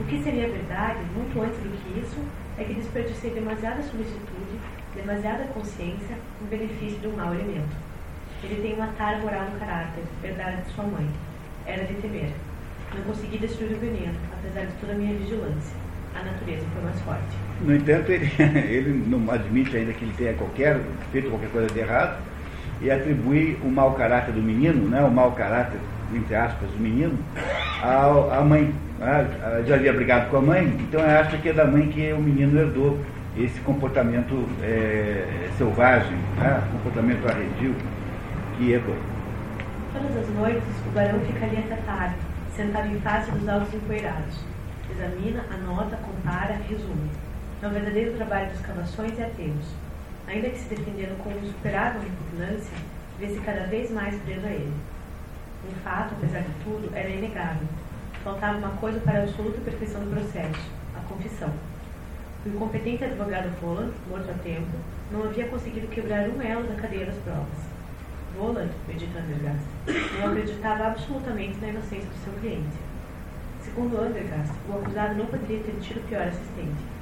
O 0.00 0.04
que 0.08 0.24
seria 0.24 0.48
verdade, 0.48 1.04
muito 1.14 1.40
antes 1.40 1.60
do 1.60 1.70
que 1.70 2.00
isso, 2.00 2.18
é 2.58 2.64
que 2.64 2.74
desperdicei 2.74 3.30
demasiada 3.30 3.80
solicitude, 3.80 4.58
demasiada 4.96 5.44
consciência 5.54 6.18
em 6.42 6.46
benefício 6.46 6.98
de 6.98 7.06
um 7.06 7.16
mau 7.16 7.32
elemento. 7.32 7.91
Ele 8.44 8.60
tem 8.60 8.74
uma 8.74 8.88
tara 8.98 9.18
moral 9.18 9.44
no 9.52 9.58
caráter, 9.60 10.02
verdade 10.20 10.62
de 10.62 10.72
sua 10.72 10.84
mãe. 10.84 11.06
Era 11.64 11.84
de 11.84 11.94
temer. 11.94 12.30
Não 12.94 13.02
consegui 13.04 13.38
destruir 13.38 13.72
o 13.72 13.78
veneno, 13.78 14.14
apesar 14.32 14.66
de 14.66 14.72
toda 14.80 14.92
a 14.92 14.96
minha 14.96 15.14
vigilância. 15.14 15.76
A 16.14 16.22
natureza 16.24 16.66
foi 16.74 16.82
mais 16.82 17.00
forte. 17.00 17.36
No 17.60 17.74
entanto, 17.74 18.10
ele, 18.10 18.30
ele 18.68 19.04
não 19.06 19.30
admite 19.30 19.76
ainda 19.76 19.92
que 19.92 20.04
ele 20.04 20.14
tenha 20.16 20.34
qualquer, 20.34 20.80
feito 21.12 21.30
qualquer 21.30 21.50
coisa 21.50 21.68
de 21.72 21.78
errado 21.78 22.20
e 22.80 22.90
atribui 22.90 23.56
o 23.62 23.68
mau 23.68 23.94
caráter 23.94 24.32
do 24.32 24.42
menino, 24.42 24.88
né, 24.88 25.02
o 25.02 25.10
mau 25.10 25.32
caráter, 25.32 25.78
entre 26.12 26.34
aspas, 26.34 26.68
do 26.68 26.78
menino, 26.80 27.16
à, 27.80 28.38
à 28.38 28.40
mãe. 28.42 28.74
Ah, 29.00 29.62
já 29.66 29.76
havia 29.76 29.92
brigado 29.92 30.30
com 30.30 30.36
a 30.36 30.42
mãe, 30.42 30.64
então 30.80 31.00
acha 31.00 31.36
que 31.38 31.48
é 31.48 31.52
da 31.52 31.64
mãe 31.64 31.88
que 31.88 32.12
o 32.12 32.18
menino 32.18 32.60
herdou 32.60 32.98
esse 33.36 33.58
comportamento 33.60 34.48
é, 34.62 35.48
selvagem, 35.56 36.16
né, 36.36 36.62
comportamento 36.72 37.26
arredio 37.26 37.74
que 38.56 38.72
herdou. 38.72 38.96
Todas 39.92 40.16
as 40.16 40.28
noites, 40.30 40.62
o 40.86 40.90
barão 40.90 41.20
fica 41.20 41.44
ali 41.44 41.58
até 41.58 41.76
tarde, 41.82 42.16
sentado 42.56 42.88
em 42.88 43.00
face 43.00 43.30
dos 43.30 43.48
altos 43.48 43.74
empoeirados. 43.74 44.38
Examina, 44.90 45.44
anota, 45.52 45.96
compara, 45.96 46.54
resume. 46.68 47.10
É 47.62 47.66
um 47.66 47.70
verdadeiro 47.70 48.16
trabalho 48.16 48.48
de 48.48 48.54
escavações 48.54 49.18
e 49.18 49.22
aterros. 49.22 49.66
Ainda 50.26 50.50
que 50.50 50.58
se 50.58 50.68
defendendo 50.68 51.16
com 51.22 51.30
insuperável 51.30 52.00
repugnância, 52.00 52.76
vê-se 53.18 53.40
cada 53.40 53.64
vez 53.64 53.90
mais 53.90 54.14
preso 54.22 54.46
a 54.46 54.50
ele. 54.50 54.72
Um 55.68 55.74
fato, 55.84 56.14
apesar 56.14 56.40
de 56.40 56.52
tudo, 56.64 56.90
era 56.94 57.08
inegável. 57.08 57.66
Faltava 58.24 58.58
uma 58.58 58.70
coisa 58.76 59.00
para 59.00 59.20
a 59.20 59.22
absoluta 59.22 59.60
perfeição 59.60 60.00
do 60.00 60.10
processo, 60.10 60.70
a 60.96 61.00
confissão. 61.08 61.52
O 62.44 62.48
incompetente 62.48 63.04
advogado 63.04 63.52
Roland, 63.60 63.92
morto 64.08 64.30
a 64.30 64.34
tempo, 64.42 64.76
não 65.10 65.24
havia 65.24 65.46
conseguido 65.46 65.86
quebrar 65.88 66.28
um 66.28 66.40
elo 66.42 66.66
da 66.66 66.74
cadeia 66.74 67.06
das 67.06 67.16
provas. 67.16 67.71
Roland, 68.38 68.70
medita 68.88 69.18
Andergast, 69.18 69.64
não 70.18 70.28
acreditava 70.28 70.86
absolutamente 70.86 71.58
na 71.60 71.68
inocência 71.68 72.08
do 72.08 72.24
seu 72.24 72.32
cliente. 72.40 72.76
Segundo 73.62 74.00
Andergast, 74.00 74.52
o 74.68 74.72
acusado 74.78 75.14
não 75.14 75.26
poderia 75.26 75.60
ter 75.60 75.74
tido 75.80 76.06
pior 76.08 76.26
assistente. 76.26 76.92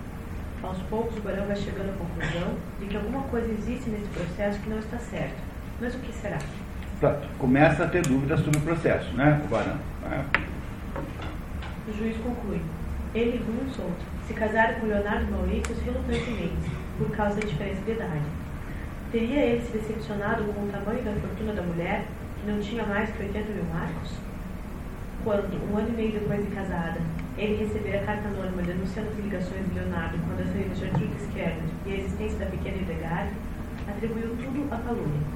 Aos 0.63 0.79
poucos, 0.83 1.17
o 1.17 1.21
barão 1.21 1.47
vai 1.47 1.57
chegando 1.57 1.91
à 1.91 1.93
conclusão 1.95 2.55
de 2.79 2.87
que 2.87 2.97
alguma 2.97 3.23
coisa 3.25 3.51
existe 3.51 3.89
nesse 3.89 4.09
processo 4.09 4.59
que 4.61 4.69
não 4.69 4.79
está 4.79 4.99
certo. 4.99 5.37
Mas 5.81 5.95
o 5.95 5.99
que 5.99 6.13
será? 6.13 6.39
Pronto, 7.01 7.27
começa 7.39 7.85
a 7.85 7.89
ter 7.89 8.03
dúvidas 8.03 8.41
sobre 8.41 8.59
o 8.59 8.63
processo, 8.63 9.11
né, 9.15 9.41
Barão? 9.51 9.79
Ah. 10.05 10.25
O 11.89 11.93
juiz 11.97 12.17
conclui. 12.19 12.61
Ele 13.15 13.37
e 13.37 13.39
Bruno 13.39 13.71
Souto 13.75 14.05
se 14.27 14.35
casaram 14.35 14.81
com 14.81 14.87
Leonardo 14.87 15.33
Maurício 15.33 15.75
relutantemente, 15.83 16.71
por 16.99 17.11
causa 17.11 17.41
da 17.41 17.47
diferença 17.47 17.81
de 17.81 17.93
idade. 17.93 18.40
Teria 19.11 19.41
ele 19.41 19.67
se 19.67 19.73
decepcionado 19.73 20.45
com 20.45 20.63
o 20.63 20.71
tamanho 20.71 21.03
da 21.03 21.11
fortuna 21.15 21.53
da 21.53 21.63
mulher, 21.63 22.07
que 22.39 22.49
não 22.49 22.61
tinha 22.61 22.87
mais 22.87 23.11
que 23.11 23.25
80 23.25 23.51
mil 23.51 23.65
marcos? 23.65 24.13
Quando, 25.25 25.51
um 25.69 25.77
ano 25.77 25.89
e 25.89 25.93
meio 25.93 26.13
depois 26.13 26.49
de 26.49 26.55
casada, 26.55 27.01
ele 27.37 27.57
recebera 27.57 28.03
a 28.03 28.07
carta 28.07 28.29
anônima 28.29 28.63
denunciando 28.63 29.11
as 29.11 29.19
ligações 29.19 29.67
de 29.67 29.75
Leonardo 29.75 30.17
com 30.17 30.31
a 30.31 30.37
de 30.37 30.85
Arthur 30.85 31.09
Esquerda 31.17 31.61
e 31.87 31.93
a 31.93 31.97
existência 31.97 32.39
da 32.39 32.47
pequena 32.47 32.77
Hildegard, 32.77 33.31
atribuiu 33.89 34.37
tudo 34.37 34.73
à 34.73 34.79
calúnia. 34.79 35.27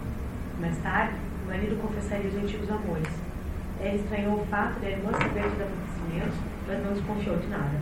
Mais 0.60 0.78
tarde, 0.78 1.14
o 1.42 1.48
marido 1.48 1.82
confessaria 1.82 2.30
os 2.30 2.36
antigos 2.36 2.70
amores. 2.70 3.10
Ela 3.80 3.96
estranhou 3.96 4.38
o 4.38 4.46
fato 4.46 4.78
de 4.78 4.86
a 4.86 4.90
irmã 4.90 5.10
saber 5.10 5.50
dos 5.50 5.60
acontecimentos, 5.60 6.38
mas 6.68 6.84
não 6.84 6.92
desconfiou 6.92 7.38
de 7.38 7.48
nada. 7.48 7.74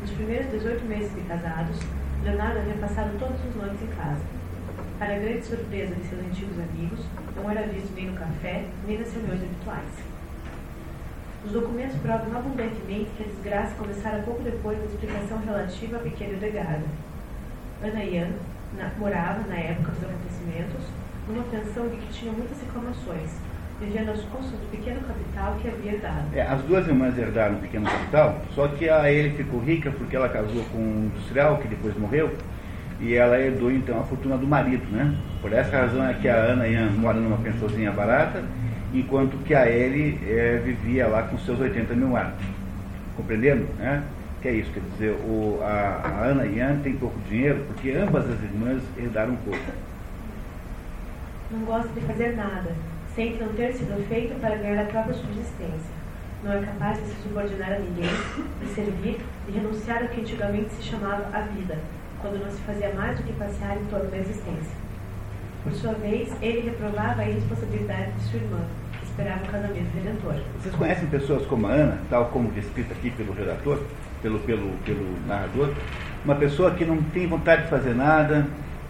Nos 0.00 0.10
primeiros 0.12 0.50
18 0.50 0.86
meses 0.86 1.14
de 1.14 1.20
casados, 1.28 1.78
Leonardo 2.24 2.60
havia 2.60 2.80
passado 2.80 3.12
todas 3.18 3.36
as 3.44 3.54
noites 3.54 3.82
em 3.82 3.94
casa. 3.94 4.41
Para 5.02 5.18
grande 5.18 5.44
surpresa 5.44 5.96
de 5.96 6.04
seus 6.04 6.20
antigos 6.24 6.56
amigos, 6.60 7.00
não 7.34 7.50
era 7.50 7.66
visto 7.66 7.92
nem 7.92 8.06
no 8.06 8.16
café, 8.16 8.62
nem 8.86 9.00
nas 9.00 9.12
reuniões 9.12 9.42
habituais. 9.42 9.88
Os 11.44 11.50
documentos 11.50 11.96
provam 11.96 12.38
abundantemente 12.38 13.10
que 13.16 13.24
a 13.24 13.26
desgraça 13.26 13.74
começara 13.74 14.22
pouco 14.22 14.44
depois 14.44 14.78
da 14.78 14.84
explicação 14.84 15.38
relativa 15.38 15.96
à 15.96 16.00
pequena 16.00 16.34
Edgarda. 16.34 16.84
Ana 17.82 18.04
Ian 18.04 18.28
na, 18.78 18.92
morava, 18.96 19.40
na 19.48 19.56
época 19.56 19.90
dos 19.90 20.04
acontecimentos, 20.04 20.84
numa 21.26 21.42
pensão 21.50 21.88
de 21.88 21.96
que 21.96 22.12
tinha 22.12 22.30
muitas 22.30 22.60
reclamações, 22.60 23.30
vivendo 23.80 24.10
aos 24.10 24.22
custos 24.26 24.52
do 24.52 24.70
pequeno 24.70 25.00
capital 25.00 25.56
que 25.60 25.66
havia 25.66 25.94
herdado. 25.94 26.26
É, 26.32 26.42
as 26.42 26.62
duas 26.62 26.86
irmãs 26.86 27.18
herdaram 27.18 27.56
o 27.56 27.58
pequeno 27.58 27.90
capital, 27.90 28.40
só 28.54 28.68
que 28.68 28.88
a 28.88 29.10
ele 29.10 29.30
ficou 29.36 29.58
rica 29.58 29.90
porque 29.90 30.14
ela 30.14 30.28
casou 30.28 30.62
com 30.66 30.78
um 30.78 31.06
industrial 31.06 31.58
que 31.58 31.66
depois 31.66 31.98
morreu, 31.98 32.32
e 33.02 33.14
ela 33.14 33.38
herdou 33.38 33.70
então 33.70 34.00
a 34.00 34.04
fortuna 34.04 34.38
do 34.38 34.46
marido, 34.46 34.84
né? 34.90 35.14
Por 35.40 35.52
essa 35.52 35.76
razão 35.76 36.06
é 36.06 36.14
que 36.14 36.28
a 36.28 36.36
Ana 36.36 36.66
Ian 36.66 36.90
mora 36.92 37.18
numa 37.18 37.36
pensãozinha 37.36 37.90
barata, 37.90 38.42
enquanto 38.94 39.36
que 39.44 39.54
a 39.54 39.68
ele 39.68 40.18
é, 40.26 40.60
vivia 40.64 41.08
lá 41.08 41.24
com 41.24 41.36
seus 41.38 41.60
80 41.60 41.94
mil 41.94 42.08
marcos. 42.08 42.44
Compreendendo? 43.16 43.66
Né? 43.78 44.02
Que 44.40 44.48
é 44.48 44.52
isso, 44.52 44.70
quer 44.72 44.80
dizer, 44.92 45.10
o, 45.24 45.60
a, 45.62 46.00
a 46.04 46.24
Ana 46.26 46.46
Ian 46.46 46.78
tem 46.82 46.94
pouco 46.94 47.18
dinheiro 47.28 47.64
porque 47.66 47.90
ambas 47.90 48.24
as 48.24 48.42
irmãs 48.42 48.82
herdaram 48.96 49.36
pouco 49.44 49.58
não 51.52 51.60
gosta 51.66 51.88
de 51.88 52.00
fazer 52.06 52.34
nada, 52.34 52.74
sente 53.14 53.42
não 53.42 53.52
ter 53.52 53.74
sido 53.74 54.02
feito 54.08 54.40
para 54.40 54.56
ganhar 54.56 54.82
a 54.82 54.86
própria 54.86 55.14
subsistência. 55.14 56.02
Não 56.42 56.52
é 56.52 56.60
capaz 56.60 56.98
de 56.98 57.08
se 57.08 57.22
subordinar 57.22 57.72
a 57.72 57.78
ninguém, 57.78 58.08
de 58.60 58.66
servir, 58.74 59.20
de 59.46 59.52
renunciar 59.52 60.02
ao 60.02 60.08
que 60.08 60.22
antigamente 60.22 60.70
se 60.70 60.82
chamava 60.82 61.28
a 61.32 61.42
vida, 61.42 61.78
quando 62.22 62.42
não 62.42 62.50
se 62.50 62.60
fazia 62.62 62.94
mais 62.94 63.16
do 63.18 63.24
que 63.24 63.32
passear 63.32 63.76
em 63.76 63.84
torno 63.86 64.08
da 64.10 64.16
existência. 64.16 64.72
Por 65.64 65.72
sua 65.72 65.92
vez, 65.92 66.32
ele 66.40 66.70
reprovava 66.70 67.22
a 67.22 67.28
irresponsabilidade 67.28 68.12
de 68.12 68.22
sua 68.22 68.40
irmã, 68.40 68.60
que 68.98 69.04
esperava 69.04 69.44
um 69.44 69.46
casamento 69.48 69.94
redentor. 69.94 70.34
Vocês 70.60 70.74
conhecem 70.74 71.08
pessoas 71.08 71.46
como 71.46 71.66
a 71.66 71.70
Ana, 71.70 71.98
tal 72.08 72.26
como 72.26 72.50
descrita 72.50 72.94
aqui 72.94 73.10
pelo 73.10 73.32
redator, 73.32 73.80
pelo, 74.22 74.38
pelo, 74.40 74.70
pelo 74.84 75.26
narrador? 75.26 75.70
Uma 76.24 76.36
pessoa 76.36 76.70
que 76.70 76.84
não 76.84 77.02
tem 77.02 77.26
vontade 77.26 77.62
de 77.62 77.68
fazer 77.68 77.94
nada, 77.94 78.46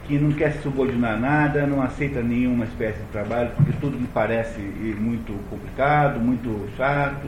que 0.06 0.18
não 0.18 0.32
quer 0.32 0.52
se 0.52 0.62
subordinar 0.62 1.14
a 1.14 1.16
nada, 1.16 1.66
não 1.66 1.82
aceita 1.82 2.22
nenhuma 2.22 2.64
espécie 2.64 2.98
de 2.98 3.06
trabalho, 3.06 3.50
porque 3.56 3.72
tudo 3.80 3.96
lhe 3.96 4.08
parece 4.12 4.60
muito 4.60 5.32
complicado, 5.48 6.20
muito 6.20 6.68
chato, 6.76 7.26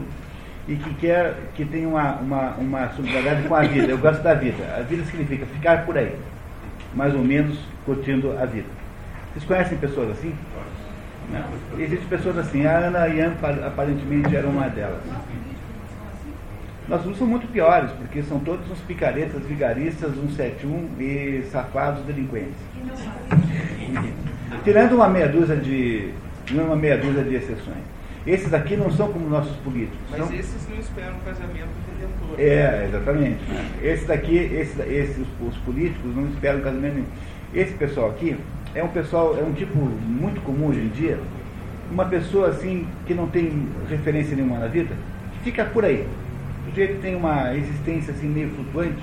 e 0.67 0.75
que 0.75 0.93
quer 0.95 1.35
que 1.55 1.63
tenha 1.63 1.87
uma, 1.87 2.15
uma, 2.15 2.49
uma 2.57 2.89
solidariedade 2.89 3.47
com 3.47 3.55
a 3.55 3.61
vida. 3.61 3.87
Eu 3.87 3.97
gosto 3.97 4.21
da 4.23 4.33
vida. 4.33 4.63
A 4.77 4.81
vida 4.81 5.03
significa 5.05 5.45
ficar 5.45 5.85
por 5.85 5.97
aí, 5.97 6.15
mais 6.93 7.13
ou 7.13 7.23
menos 7.23 7.57
curtindo 7.85 8.37
a 8.37 8.45
vida. 8.45 8.67
Vocês 9.33 9.45
conhecem 9.45 9.77
pessoas 9.77 10.11
assim? 10.11 10.33
Não. 11.31 11.79
Existem 11.79 12.07
pessoas 12.07 12.37
assim. 12.37 12.65
A 12.65 12.77
Ana 12.77 13.07
Ian 13.07 13.33
aparentemente 13.65 14.35
era 14.35 14.47
uma 14.47 14.67
delas. 14.69 15.01
Nossos 16.87 17.17
são 17.17 17.25
muito 17.25 17.51
piores, 17.51 17.91
porque 17.93 18.21
são 18.21 18.39
todos 18.39 18.69
uns 18.69 18.79
picaretas, 18.79 19.43
vigaristas, 19.43 20.13
171 20.13 20.89
e 20.99 21.43
safados 21.51 22.03
delinquentes. 22.05 22.53
Tirando 24.63 24.93
uma 24.93 25.09
meia 25.09 25.27
dúzia 25.27 25.55
de. 25.55 26.11
uma 26.51 26.75
meia 26.75 26.97
dúzia 26.97 27.23
de 27.23 27.35
exceções. 27.35 27.83
Esses 28.25 28.53
aqui 28.53 28.75
não 28.75 28.89
são 28.91 29.11
como 29.11 29.29
nossos 29.29 29.55
políticos. 29.57 29.99
Mas 30.09 30.19
são... 30.19 30.33
esses 30.33 30.69
não 30.69 30.79
esperam 30.79 31.15
casamento 31.23 31.69
redentor. 31.91 32.39
É, 32.39 32.85
exatamente. 32.87 33.39
Esse 33.83 34.05
daqui, 34.05 34.35
esse, 34.35 34.81
esses, 34.81 35.17
os, 35.19 35.47
os 35.47 35.57
políticos 35.59 36.15
não 36.15 36.27
esperam 36.29 36.61
casamento 36.61 36.93
nenhum. 36.93 37.07
Esse 37.53 37.73
pessoal 37.73 38.09
aqui 38.09 38.35
é 38.73 38.83
um 38.83 38.89
pessoal, 38.89 39.37
é 39.37 39.43
um 39.43 39.53
tipo 39.53 39.77
muito 39.77 40.41
comum 40.41 40.67
hoje 40.67 40.79
em 40.79 40.89
dia, 40.89 41.19
uma 41.91 42.05
pessoa 42.05 42.49
assim 42.49 42.87
que 43.05 43.13
não 43.13 43.27
tem 43.27 43.67
referência 43.89 44.35
nenhuma 44.35 44.57
na 44.57 44.67
vida, 44.67 44.95
que 45.33 45.43
fica 45.45 45.63
por 45.65 45.85
aí 45.85 46.05
sujeito 46.75 47.01
tem 47.01 47.15
uma 47.15 47.55
existência 47.55 48.13
assim 48.13 48.27
meio 48.27 48.49
flutuante, 48.49 49.01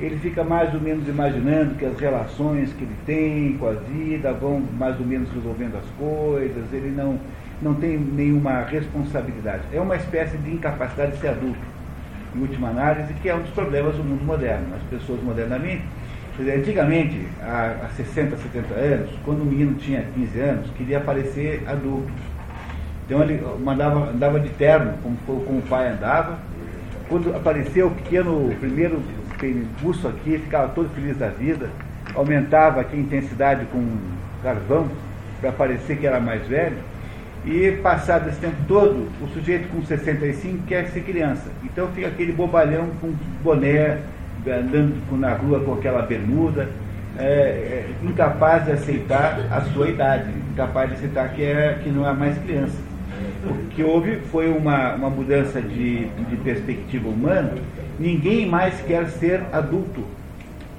ele 0.00 0.18
fica 0.18 0.42
mais 0.42 0.72
ou 0.74 0.80
menos 0.80 1.06
imaginando 1.06 1.74
que 1.74 1.84
as 1.84 1.98
relações 2.00 2.72
que 2.72 2.82
ele 2.82 2.96
tem 3.04 3.58
com 3.58 3.68
a 3.68 3.72
vida 3.72 4.32
vão 4.32 4.62
mais 4.78 4.98
ou 4.98 5.06
menos 5.06 5.30
resolvendo 5.32 5.76
as 5.76 5.84
coisas, 5.98 6.72
ele 6.72 6.90
não, 6.90 7.18
não 7.62 7.74
tem 7.74 7.98
nenhuma 7.98 8.62
responsabilidade. 8.62 9.62
É 9.72 9.80
uma 9.80 9.96
espécie 9.96 10.36
de 10.38 10.50
incapacidade 10.50 11.12
de 11.12 11.18
ser 11.18 11.28
adulto, 11.28 11.58
em 12.34 12.40
última 12.40 12.68
análise, 12.68 13.12
que 13.14 13.28
é 13.28 13.34
um 13.34 13.40
dos 13.40 13.50
problemas 13.50 13.96
do 13.96 14.04
mundo 14.04 14.24
moderno. 14.24 14.66
As 14.76 14.82
pessoas 14.82 15.22
modernamente, 15.22 15.82
antigamente, 16.38 17.26
há 17.42 17.88
60, 17.96 18.36
70 18.36 18.74
anos, 18.74 19.10
quando 19.24 19.42
o 19.42 19.44
menino 19.44 19.74
tinha 19.74 20.02
15 20.14 20.40
anos, 20.40 20.70
queria 20.76 21.00
parecer 21.00 21.62
adulto. 21.66 22.12
Então 23.06 23.22
ele 23.22 23.42
mandava, 23.62 24.10
andava 24.10 24.40
de 24.40 24.48
terno, 24.50 24.94
como, 25.02 25.16
como 25.44 25.58
o 25.58 25.62
pai 25.62 25.88
andava, 25.88 26.38
quando 27.08 27.34
apareceu 27.36 27.88
o 27.88 27.90
pequeno, 27.90 28.54
primeiro 28.58 29.02
busto 29.82 30.08
aqui, 30.08 30.38
ficava 30.38 30.68
todo 30.68 30.88
feliz 30.94 31.16
da 31.18 31.28
vida, 31.28 31.68
aumentava 32.14 32.80
aqui 32.80 32.96
a 32.96 33.00
intensidade 33.00 33.66
com 33.66 33.86
carvão, 34.42 34.88
para 35.40 35.52
parecer 35.52 35.98
que 35.98 36.06
era 36.06 36.18
mais 36.18 36.46
velho, 36.46 36.78
e 37.46 37.72
passado 37.82 38.28
esse 38.28 38.40
tempo 38.40 38.56
todo, 38.66 39.08
o 39.20 39.28
sujeito 39.28 39.68
com 39.68 39.82
65 39.84 40.66
quer 40.66 40.88
ser 40.88 41.00
criança. 41.02 41.50
Então 41.62 41.88
fica 41.88 42.08
aquele 42.08 42.32
bobalhão 42.32 42.88
com 43.00 43.12
boné, 43.42 43.98
andando 44.46 44.94
na 45.18 45.34
rua 45.34 45.60
com 45.60 45.74
aquela 45.74 46.02
bermuda, 46.02 46.68
é, 47.18 47.24
é, 47.24 47.90
incapaz 48.02 48.64
de 48.64 48.72
aceitar 48.72 49.38
a 49.50 49.60
sua 49.72 49.88
idade, 49.88 50.30
incapaz 50.52 50.88
de 50.90 50.96
aceitar 50.96 51.28
que, 51.34 51.42
é, 51.42 51.78
que 51.82 51.90
não 51.90 52.08
é 52.08 52.12
mais 52.12 52.36
criança. 52.38 52.76
O 53.44 53.68
que 53.68 53.82
houve 53.82 54.16
foi 54.32 54.48
uma, 54.48 54.94
uma 54.94 55.10
mudança 55.10 55.60
de, 55.60 56.06
de 56.06 56.36
perspectiva 56.42 57.08
humana. 57.08 57.52
Ninguém 57.98 58.46
mais 58.46 58.80
quer 58.80 59.06
ser 59.08 59.42
adulto. 59.52 60.02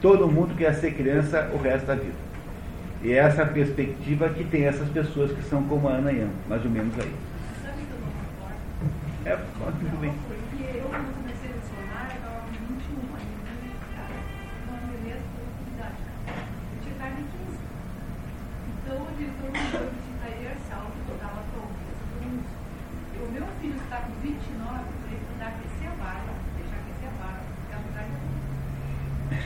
Todo 0.01 0.27
mundo 0.27 0.55
quer 0.57 0.73
ser 0.73 0.93
criança 0.93 1.49
o 1.53 1.57
resto 1.57 1.85
da 1.85 1.95
vida. 1.95 2.24
E 3.05 3.11
é 3.11 3.17
essa 3.17 3.45
perspectiva 3.45 4.27
que 4.29 4.43
tem 4.43 4.65
essas 4.65 4.89
pessoas 4.89 5.31
que 5.31 5.43
são 5.43 5.61
como 5.65 5.87
a 5.87 5.91
Ana 5.91 6.11
Ian, 6.11 6.29
mais 6.49 6.65
ou 6.65 6.71
menos 6.71 6.91
aí. 6.99 7.13
É, 9.25 9.35
tudo 9.35 10.01
bem. 10.01 10.11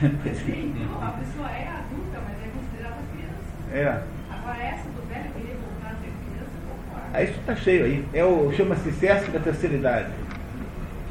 a 0.00 1.10
pessoa 1.12 1.50
é 1.50 1.68
adulta, 1.68 2.20
mas 2.24 2.40
é 2.40 2.48
considerada 2.48 3.02
criança. 3.12 3.49
É. 3.72 4.00
Agora 4.30 4.62
essa 4.62 4.84
do 4.88 5.08
velho 5.08 5.30
querer 5.32 5.56
voltar 5.56 5.92
a 5.92 5.96
ser 5.96 6.10
criança, 6.24 6.50
concordo. 6.68 7.24
Isso 7.24 7.40
está 7.40 7.56
cheio 7.56 7.84
aí. 7.84 8.04
É 8.12 8.24
o, 8.24 8.52
chama-se 8.52 8.90
Sesc 8.92 9.30
da 9.30 9.38
terceira 9.38 9.76
idade. 9.76 10.08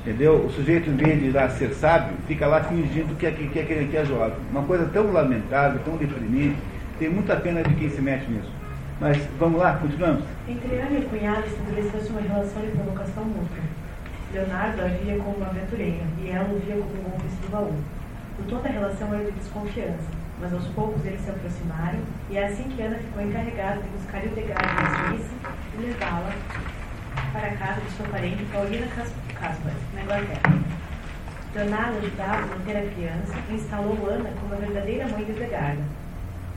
Entendeu? 0.02 0.46
O 0.46 0.50
sujeito, 0.52 0.90
em 0.90 0.96
vez 0.96 1.20
de 1.20 1.26
ir 1.28 1.32
lá 1.32 1.50
ser 1.50 1.74
sábio, 1.74 2.16
fica 2.28 2.48
lá 2.48 2.64
fingindo 2.64 3.16
que 3.16 3.26
é, 3.26 3.32
que, 3.32 3.60
é, 3.60 3.64
que 3.64 3.98
é 3.98 4.06
jovem. 4.06 4.38
Uma 4.50 4.64
coisa 4.64 4.86
tão 4.94 5.12
lamentável, 5.12 5.80
tão 5.84 5.98
deprimente. 5.98 6.58
Tem 6.98 7.10
muita 7.10 7.36
pena 7.36 7.62
de 7.64 7.74
quem 7.76 7.90
se 7.90 8.02
mete 8.02 8.30
nisso. 8.30 8.52
Mas 9.00 9.18
vamos 9.38 9.60
lá, 9.60 9.78
continuamos. 9.78 10.24
Entre 10.48 10.76
Ana 10.76 10.92
e 10.92 11.06
o 11.06 11.10
cunhado 11.10 11.46
estabeleceu-se 11.48 12.10
uma 12.10 12.22
relação 12.22 12.62
de 12.62 12.72
provocação 12.72 13.24
mútua. 13.24 13.64
Leonardo 14.34 14.82
a 14.82 14.86
via 14.86 15.18
como 15.18 15.38
uma 15.38 15.48
aventureira 15.48 16.04
e 16.22 16.30
ela 16.30 16.50
o 16.50 16.60
via 16.60 16.76
como 16.76 16.92
um 16.92 17.12
cúmplice 17.12 17.36
do 17.42 17.50
baú. 17.50 17.74
O 18.40 18.44
tom 18.44 18.62
da 18.62 18.70
relação 18.70 19.14
era 19.14 19.24
de 19.24 19.32
desconfiança. 19.32 20.19
Mas 20.40 20.54
aos 20.54 20.66
poucos 20.68 21.06
eles 21.06 21.22
se 21.22 21.30
aproximaram, 21.30 22.00
e 22.30 22.38
é 22.38 22.48
assim 22.48 22.64
que 22.64 22.82
Ana 22.82 22.98
ficou 22.98 23.24
encarregada 23.24 23.82
de 23.82 23.90
buscar 23.90 24.24
Hildegard 24.24 24.68
na 24.74 25.10
Suíça 25.10 25.36
e 25.78 25.82
levá-la 25.82 26.32
para 27.34 27.48
a 27.48 27.58
casa 27.58 27.82
de 27.82 27.92
sua 27.92 28.08
parente 28.08 28.44
Paulina 28.52 28.88
Caspar, 28.88 29.74
na 29.94 30.02
Inglaterra. 30.02 30.60
Leonardo 31.56 31.98
ajudava 31.98 32.38
a 32.38 32.46
manter 32.46 32.78
a 32.78 32.92
criança 32.92 33.34
e 33.50 33.56
instalou 33.56 34.08
Ana 34.08 34.30
como 34.40 34.54
a 34.54 34.58
verdadeira 34.58 35.08
mãe 35.08 35.26
de 35.26 35.32
Hildegard. 35.32 35.80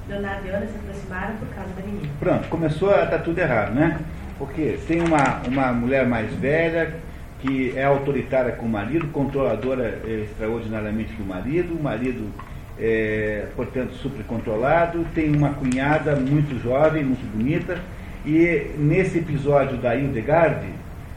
Leonardo 0.09 0.47
e 0.47 0.51
Ana 0.51 0.67
se 0.67 0.77
aproximaram 0.77 1.37
por 1.37 1.49
causa 1.49 1.71
da 1.73 1.83
menina. 1.83 2.09
Pronto, 2.21 2.49
começou 2.49 2.95
a 2.95 3.05
estar 3.05 3.19
tudo 3.21 3.39
errado, 3.39 3.75
né? 3.75 3.99
Porque 4.39 4.79
tem 4.87 5.01
uma, 5.01 5.41
uma 5.47 5.73
mulher 5.73 6.07
mais 6.07 6.33
velha 6.35 6.95
que 7.41 7.77
é 7.77 7.85
autoritária 7.85 8.53
com 8.53 8.67
o 8.67 8.69
marido, 8.69 9.09
controladora 9.09 10.01
é, 10.05 10.27
extraordinariamente 10.31 11.13
do 11.15 11.25
marido, 11.25 11.75
o 11.75 11.83
marido 11.83 12.33
é, 12.79 13.47
portanto, 13.55 13.93
super 13.95 14.25
controlado, 14.25 15.07
tem 15.15 15.35
uma 15.35 15.51
cunhada 15.51 16.17
muito 16.17 16.61
jovem, 16.63 17.05
muito 17.05 17.25
bonita, 17.35 17.79
e 18.25 18.71
nesse 18.79 19.19
episódio 19.19 19.77
da 19.79 19.95
Hildegard, 19.95 20.67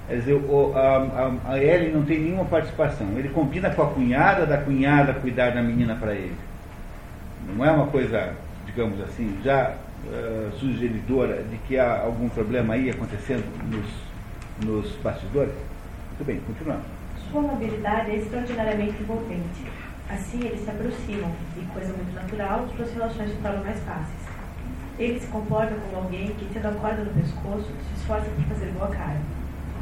quer 0.08 0.16
dizer, 0.16 0.34
o, 0.34 0.74
a, 0.76 0.98
a, 0.98 1.54
a 1.54 1.90
não 1.94 2.04
tem 2.04 2.20
nenhuma 2.20 2.46
participação. 2.46 3.08
Ele 3.18 3.30
combina 3.30 3.70
com 3.70 3.84
a 3.84 3.88
cunhada 3.88 4.46
da 4.46 4.58
cunhada 4.58 5.14
cuidar 5.14 5.52
da 5.52 5.62
menina 5.62 5.96
para 5.96 6.14
ele. 6.14 6.36
Não 7.56 7.64
é 7.64 7.72
uma 7.72 7.88
coisa, 7.88 8.34
digamos 8.66 9.00
assim, 9.02 9.38
já 9.44 9.76
uh, 10.06 10.52
sugeridora 10.58 11.44
de 11.44 11.58
que 11.68 11.78
há 11.78 12.02
algum 12.02 12.28
problema 12.28 12.74
aí 12.74 12.90
acontecendo 12.90 13.46
nos, 13.70 14.66
nos 14.66 14.96
bastidores? 14.98 15.54
Muito 16.10 16.26
bem, 16.26 16.40
continuando. 16.48 16.84
Sua 17.32 17.42
mobilidade 17.42 18.12
é 18.12 18.16
extraordinariamente 18.16 19.00
envolvente. 19.00 19.66
Assim, 20.10 20.46
eles 20.46 20.64
se 20.64 20.70
aproximam 20.70 21.32
e, 21.58 21.62
coisa 21.74 21.92
muito 21.94 22.14
natural, 22.14 22.68
suas 22.76 22.94
relações 22.94 23.32
se 23.32 23.38
tornam 23.38 23.64
mais 23.64 23.80
fáceis. 23.80 24.26
Ele 25.00 25.20
se 25.20 25.28
comporta 25.28 25.74
como 25.74 26.04
alguém 26.04 26.28
que, 26.36 26.46
tendo 26.54 26.68
a 26.68 26.74
corda 26.74 27.04
no 27.04 27.14
pescoço, 27.14 27.66
se 27.66 28.00
esforça 28.00 28.30
por 28.30 28.44
fazer 28.46 28.72
boa 28.72 28.88
cara. 28.88 29.20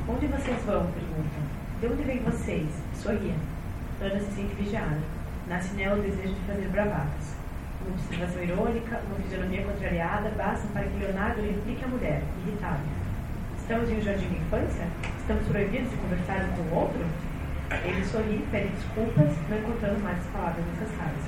Onde 0.07 0.27
vocês 0.27 0.63
vão? 0.63 0.87
perguntam. 0.87 1.43
De 1.79 1.87
onde 1.87 2.03
vêm 2.03 2.19
vocês? 2.19 2.67
Sorria. 2.95 3.35
Ana 4.01 4.19
se 4.19 4.31
sente 4.31 4.55
vigiada. 4.55 4.97
Nasce 5.47 5.73
nela 5.75 5.99
o 5.99 6.01
desejo 6.01 6.33
de 6.33 6.41
fazer 6.47 6.67
bravatas. 6.69 7.35
Uma 7.85 7.95
observação 7.95 8.43
irônica, 8.43 9.01
uma 9.05 9.15
fisionomia 9.17 9.63
contrariada, 9.63 10.29
bastam 10.37 10.71
para 10.71 10.83
que 10.83 10.99
Leonardo 10.99 11.41
replique 11.41 11.83
a 11.83 11.87
mulher, 11.87 12.23
irritado. 12.47 12.81
Estamos 13.59 13.89
em 13.89 13.97
um 13.97 14.01
jardim 14.01 14.29
de 14.29 14.37
infância? 14.37 14.87
Estamos 15.19 15.47
proibidos 15.47 15.91
de 15.91 15.97
conversar 15.97 16.45
um 16.45 16.55
com 16.55 16.75
o 16.75 16.79
outro? 16.79 17.05
Ele 17.71 18.05
sorri, 18.05 18.45
pede 18.51 18.67
desculpas, 18.67 19.31
não 19.49 19.57
encontrando 19.57 19.99
mais 20.01 20.17
as 20.19 20.25
palavras 20.27 20.65
necessárias. 20.65 21.23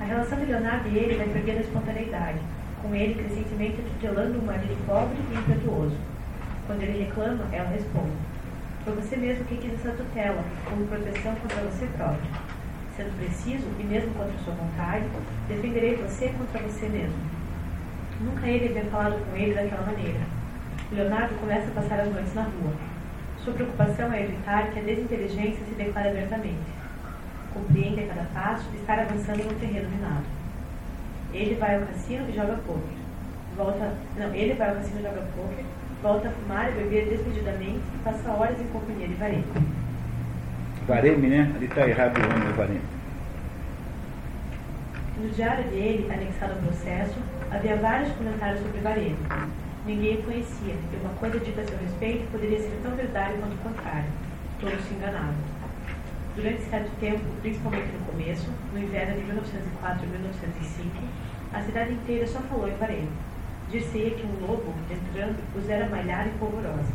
A 0.00 0.04
relação 0.04 0.38
de 0.38 0.46
Leonardo 0.46 0.88
e 0.88 0.96
ele 0.96 1.16
vai 1.16 1.28
perdendo 1.28 1.58
a 1.58 1.60
espontaneidade, 1.60 2.38
com 2.80 2.94
ele 2.94 3.14
crescentemente 3.14 3.82
tutelando 3.82 4.38
um 4.38 4.46
marido 4.46 4.86
pobre 4.86 5.18
e 5.30 5.38
impetuoso. 5.38 5.96
Quando 6.66 6.82
ele 6.82 7.04
reclama, 7.04 7.44
ela 7.52 7.68
responde: 7.68 8.12
Foi 8.84 8.94
você 8.94 9.16
mesmo 9.16 9.44
que 9.44 9.56
quis 9.56 9.74
essa 9.74 9.92
tutela, 9.92 10.42
como 10.64 10.86
proteção 10.86 11.34
contra 11.36 11.62
você 11.62 11.86
próprio. 11.96 12.30
Sendo 12.96 13.16
preciso, 13.18 13.66
e 13.78 13.84
mesmo 13.84 14.14
contra 14.14 14.38
sua 14.44 14.54
vontade, 14.54 15.04
defenderei 15.48 15.96
você 15.96 16.28
contra 16.28 16.62
você 16.62 16.86
mesmo. 16.88 17.18
Nunca 18.20 18.46
ele 18.46 18.68
havia 18.68 18.90
falado 18.90 19.18
com 19.24 19.36
ele 19.36 19.54
daquela 19.54 19.86
maneira. 19.86 20.20
Leonardo 20.92 21.34
começa 21.36 21.68
a 21.68 21.74
passar 21.74 22.00
as 22.00 22.12
noites 22.12 22.34
na 22.34 22.42
rua. 22.42 22.89
Sua 23.44 23.54
preocupação 23.54 24.12
é 24.12 24.24
evitar 24.24 24.70
que 24.70 24.78
a 24.78 24.82
desinteligência 24.82 25.64
se 25.64 25.74
declare 25.74 26.10
abertamente. 26.10 26.58
Compreende 27.54 28.04
a 28.04 28.08
cada 28.08 28.24
passo 28.34 28.68
estar 28.74 28.98
avançando 28.98 29.44
no 29.44 29.58
terreno 29.58 29.88
minado. 29.88 30.24
Ele 31.32 31.54
vai 31.54 31.76
ao 31.76 31.86
cassino 31.86 32.28
e 32.28 32.32
joga 32.34 32.56
poker. 32.66 33.00
Volta, 33.56 33.94
não, 34.18 34.34
ele 34.34 34.54
vai 34.54 34.68
ao 34.68 34.76
cassino 34.76 35.00
e 35.00 35.02
joga 35.02 35.22
poker, 35.34 35.64
volta 36.02 36.28
a 36.28 36.32
fumar 36.32 36.70
e 36.70 36.74
beber 36.74 37.08
desmedidamente 37.08 37.80
e 37.94 37.98
passa 38.04 38.30
horas 38.30 38.60
em 38.60 38.66
companhia 38.66 39.08
de 39.08 39.14
Vareme. 39.14 39.44
Vareme, 40.86 41.28
né? 41.28 41.52
Ali 41.56 41.64
está 41.64 41.88
errado 41.88 42.18
o 42.18 42.28
nome 42.28 42.44
do 42.44 42.56
Vareme. 42.56 42.80
No 45.18 45.30
diário 45.30 45.64
dele, 45.64 46.10
anexado 46.12 46.52
ao 46.52 46.58
processo, 46.58 47.16
havia 47.50 47.76
vários 47.76 48.12
comentários 48.12 48.60
sobre 48.60 48.80
Vareme 48.80 49.16
Ninguém 49.86 50.18
o 50.18 50.22
conhecia, 50.24 50.74
e 50.74 50.96
uma 51.00 51.14
coisa 51.14 51.40
dita 51.40 51.62
a 51.62 51.64
seu 51.64 51.78
respeito 51.78 52.30
poderia 52.30 52.60
ser 52.60 52.78
tão 52.82 52.94
verdade 52.94 53.38
quanto 53.40 53.54
o 53.54 53.58
contrário. 53.58 54.10
Todos 54.60 54.84
se 54.84 54.92
enganavam. 54.92 55.34
Durante 56.36 56.60
certo 56.68 56.90
tempo, 57.00 57.24
principalmente 57.40 57.88
no 57.92 58.04
começo, 58.04 58.46
no 58.74 58.78
inverno 58.78 59.18
de 59.18 59.24
1904 59.24 60.04
e 60.04 60.08
1905, 60.08 60.90
a 61.54 61.62
cidade 61.62 61.94
inteira 61.94 62.26
só 62.26 62.40
falou 62.40 62.68
em 62.68 62.76
Varene. 62.76 63.08
Dir-se-ia 63.70 64.10
que 64.10 64.26
um 64.26 64.46
lobo, 64.46 64.74
entrando, 64.90 65.38
os 65.56 65.66
era 65.66 65.88
malhar 65.88 66.26
e 66.26 66.38
polvorosa. 66.38 66.92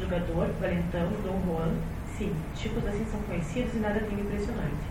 Jogador, 0.00 0.48
valentão, 0.58 1.12
Dom 1.22 1.42
Juan, 1.44 1.74
sim, 2.16 2.34
tipos 2.54 2.86
assim 2.86 3.04
são 3.10 3.20
conhecidos 3.28 3.74
e 3.74 3.78
nada 3.78 4.00
tem 4.00 4.18
impressionante. 4.18 4.86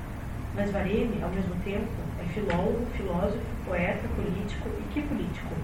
Mas 0.53 0.69
Varene, 0.69 1.23
ao 1.23 1.29
mesmo 1.29 1.55
tempo, 1.63 1.89
é 2.21 2.23
filólogo, 2.25 2.85
filósofo, 2.95 3.41
poeta, 3.65 4.07
político 4.15 4.69
e 4.79 4.93
que 4.93 5.01
político? 5.01 5.55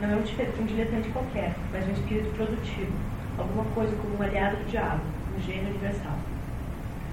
Não 0.00 0.10
é 0.10 0.14
um, 0.14 0.62
um 0.62 0.66
diletante 0.66 1.08
qualquer, 1.10 1.54
mas 1.72 1.86
um 1.88 1.92
espírito 1.92 2.30
produtivo, 2.36 2.92
alguma 3.36 3.64
coisa 3.74 3.94
como 3.96 4.16
um 4.16 4.22
aliado 4.22 4.56
do 4.56 4.70
diabo, 4.70 5.02
um 5.36 5.40
gênio 5.40 5.70
universal. 5.70 6.18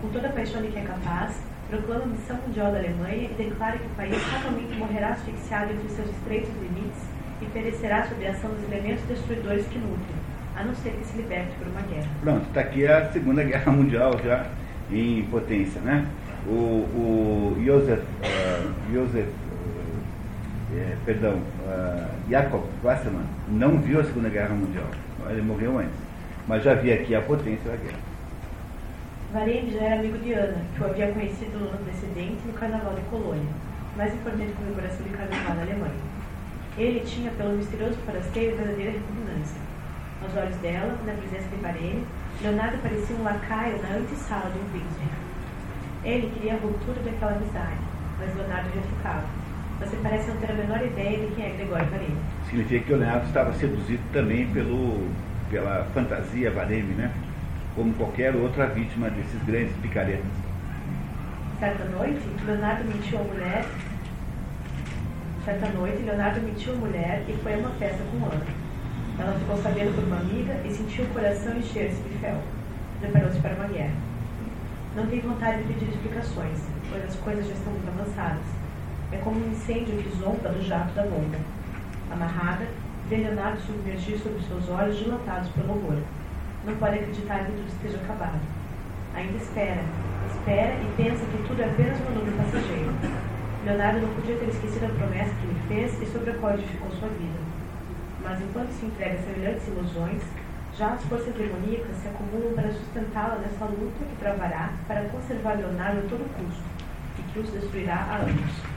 Com 0.02 0.10
toda 0.10 0.28
a 0.28 0.32
paixão 0.32 0.62
de 0.62 0.68
que 0.68 0.80
é 0.80 0.84
capaz, 0.84 1.36
proclama 1.70 2.04
a 2.04 2.08
missão 2.08 2.38
mundial 2.46 2.72
da 2.72 2.78
Alemanha 2.78 3.30
e 3.32 3.34
declara 3.38 3.78
que 3.78 3.86
o 3.86 3.96
país 3.96 4.16
fatalmente 4.24 4.74
morrerá 4.78 5.10
asfixiado 5.10 5.74
entre 5.74 5.90
seus 5.90 6.10
estreitos 6.10 6.52
limites 6.62 7.02
e 7.42 7.46
perecerá 7.46 8.06
sob 8.08 8.26
a 8.26 8.32
ação 8.32 8.52
dos 8.52 8.64
elementos 8.72 9.04
destruidores 9.06 9.66
que 9.68 9.80
nutrem, 9.80 10.16
a 10.56 10.64
não 10.64 10.76
ser 10.76 10.92
que 10.92 11.06
se 11.06 11.18
liberte 11.18 11.56
por 11.58 11.68
uma 11.68 11.82
guerra. 11.82 12.08
Pronto, 12.22 12.46
está 12.48 12.62
aqui 12.62 12.88
a 12.88 13.12
Segunda 13.12 13.44
Guerra 13.44 13.72
Mundial 13.74 14.20
já 14.24 14.46
em 14.92 15.24
potência, 15.24 15.82
né? 15.82 16.06
O, 16.48 16.52
o 16.54 17.64
Joseph, 17.66 18.04
uh, 18.04 18.94
Joseph 18.94 19.30
é, 20.74 20.98
perdão, 21.06 21.36
uh, 21.36 22.30
Jacob 22.30 22.64
Wasserman 22.84 23.26
não 23.48 23.78
viu 23.78 24.00
a 24.00 24.04
Segunda 24.04 24.30
Guerra 24.30 24.56
Mundial. 24.56 24.88
Ele 25.30 25.42
morreu 25.42 25.78
antes. 25.80 25.94
Mas 26.48 26.64
já 26.64 26.74
via 26.74 26.96
aqui 26.96 27.14
a 27.16 27.22
potência 27.22 27.72
da 27.72 27.78
guerra. 27.78 28.00
Varenne 29.32 29.72
já 29.72 29.82
era 29.82 30.00
amigo 30.00 30.18
de 30.18 30.34
Ana, 30.34 30.62
que 30.76 30.82
o 30.82 30.86
havia 30.86 31.12
conhecido 31.12 31.60
no 31.60 31.70
ano 31.70 31.78
precedente 31.84 32.40
no 32.46 32.54
Carnaval 32.54 32.94
de 32.94 33.02
Colônia, 33.10 33.50
mais 33.98 34.14
importante 34.14 34.54
comemoração 34.54 35.06
de 35.06 35.10
Carnaval 35.10 35.56
na 35.56 35.62
Alemanha. 35.62 36.16
Ele 36.78 37.00
tinha, 37.02 37.32
pelo 37.32 37.58
misterioso 37.58 37.96
forasteiro, 38.06 38.58
verdadeira 38.58 38.92
repugnância. 38.92 39.62
Aos 40.24 40.36
olhos 40.36 40.56
dela, 40.58 40.98
na 41.06 41.14
presença 41.14 41.48
de 41.50 41.62
Varenne, 41.62 42.06
Leonardo 42.42 42.78
parecia 42.80 43.16
um 43.16 43.24
lacaio 43.24 43.82
na 43.82 43.98
antessala 43.98 44.50
de 44.52 44.60
um 44.60 44.70
príncipe. 44.70 45.06
Ele 46.04 46.32
queria 46.34 46.54
a 46.54 46.58
ruptura 46.58 47.02
daquela 47.02 47.34
amizade, 47.34 47.80
mas 48.20 48.36
Leonardo 48.36 48.70
já 48.74 48.82
ficava 48.82 49.24
você 49.80 49.98
parece 50.02 50.30
não 50.30 50.38
ter 50.38 50.52
a 50.52 50.54
menor 50.54 50.86
ideia 50.86 51.20
de 51.20 51.36
quem 51.36 51.46
é 51.46 51.50
Gregório 51.50 51.86
Vareme. 51.88 52.18
Significa 52.50 52.86
que 52.86 52.94
o 52.94 52.98
Leonardo 52.98 53.28
estava 53.28 53.54
seduzido 53.54 54.02
também 54.14 54.48
pelo, 54.48 55.10
pela 55.50 55.86
fantasia 55.94 56.52
Vareme, 56.52 56.94
né? 56.94 57.12
Como 57.76 57.94
qualquer 57.94 58.34
outra 58.36 58.68
vítima 58.68 59.10
desses 59.10 59.42
grandes 59.44 59.76
picaretas. 59.78 60.26
Certa 61.60 61.84
noite, 61.86 62.22
Leonardo 62.46 62.86
mentiu 62.86 63.20
à 63.20 63.24
mulher. 63.24 63.66
Certa 65.44 65.70
noite, 65.70 66.04
Leonardo 66.04 66.42
mentiu 66.42 66.74
à 66.74 66.76
mulher 66.78 67.24
e 67.28 67.34
foi 67.34 67.54
a 67.54 67.58
uma 67.58 67.70
festa 67.72 68.02
com 68.12 68.26
Ana. 68.26 68.46
Ela 69.20 69.40
ficou 69.40 69.58
sabendo 69.58 69.94
por 69.96 70.04
uma 70.06 70.18
amiga 70.18 70.54
e 70.66 70.72
sentiu 70.72 71.04
o 71.06 71.10
coração 71.10 71.56
encher-se 71.58 72.02
de 72.02 72.18
fel. 72.20 72.42
Preparou-se 73.02 73.40
para 73.40 73.56
uma 73.56 73.68
guerra. 73.68 73.94
Não 74.96 75.06
tem 75.08 75.20
vontade 75.20 75.64
de 75.64 75.74
pedir 75.74 75.90
explicações, 75.90 76.60
pois 76.90 77.04
as 77.04 77.16
coisas 77.16 77.46
já 77.46 77.54
estão 77.54 77.74
muito 77.74 77.90
avançadas 77.90 78.55
é 79.16 79.22
como 79.24 79.40
um 79.40 79.50
incêndio 79.50 79.96
que 79.98 80.18
zomba 80.18 80.50
do 80.50 80.62
jato 80.62 80.94
da 80.94 81.04
bomba. 81.04 81.38
Amarrada, 82.12 82.68
vê 83.10 83.18
Leonardo 83.18 83.62
submergir 83.62 84.20
sobre 84.20 84.42
seus 84.44 84.70
olhos 84.70 84.98
dilatados 84.98 85.50
pelo 85.50 85.72
horror. 85.72 86.02
Não 86.66 86.76
pode 86.76 86.96
acreditar 86.96 87.46
que 87.46 87.52
tudo 87.52 87.68
esteja 87.68 87.98
acabado. 88.04 88.42
Ainda 89.16 89.38
espera, 89.38 89.82
espera 90.32 90.74
e 90.74 90.94
pensa 90.98 91.24
que 91.26 91.48
tudo 91.48 91.62
é 91.62 91.66
apenas 91.66 91.98
um 92.02 92.14
nuvem 92.14 92.34
passageiro. 92.36 92.92
Leonardo 93.64 94.02
não 94.02 94.14
podia 94.16 94.36
ter 94.36 94.50
esquecido 94.50 94.86
a 94.86 94.90
promessa 94.90 95.34
que 95.40 95.48
lhe 95.48 95.60
fez 95.68 96.02
e 96.02 96.06
sobre 96.12 96.32
a 96.32 96.34
qual 96.36 96.54
edificou 96.54 96.92
sua 96.92 97.10
vida. 97.10 97.40
Mas 98.22 98.42
enquanto 98.42 98.70
se 98.72 98.86
entrega 98.86 99.16
a 99.16 99.24
semelhantes 99.24 99.68
ilusões, 99.68 100.22
já 100.78 100.90
as 100.90 101.04
forças 101.06 101.34
demoníacas 101.34 101.96
se 102.02 102.08
acumulam 102.10 102.54
para 102.54 102.74
sustentá-la 102.74 103.36
nessa 103.36 103.66
luta 103.66 104.04
que 104.04 104.16
travará 104.20 104.74
para 104.88 105.06
conservar 105.06 105.54
Leonardo 105.54 106.00
a 106.00 106.10
todo 106.10 106.28
custo 106.36 106.64
e 107.18 107.22
que 107.32 107.40
os 107.40 107.50
destruirá 107.50 107.96
há 107.96 108.16
anos. 108.18 108.75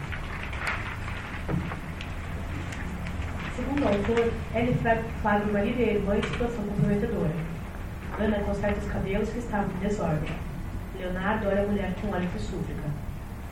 Segundo 3.56 3.82
o 3.82 3.88
autor, 3.88 4.32
ele 4.54 4.78
flagra 5.22 5.48
o 5.48 5.52
marido 5.52 5.80
e 5.80 5.84
a 5.84 5.92
irmã 5.94 6.16
em 6.16 6.22
situação 6.22 6.64
comprometedora. 6.64 7.32
Ana 8.18 8.38
conserta 8.40 8.80
os 8.80 8.92
cabelos 8.92 9.30
que 9.30 9.38
estavam 9.38 9.70
em 9.70 9.78
desordem. 9.78 10.30
Leonardo 10.98 11.48
olha 11.48 11.62
a 11.62 11.66
mulher 11.66 11.94
com 12.00 12.08
olho 12.08 12.26
de 12.26 12.38
súplica. 12.38 12.88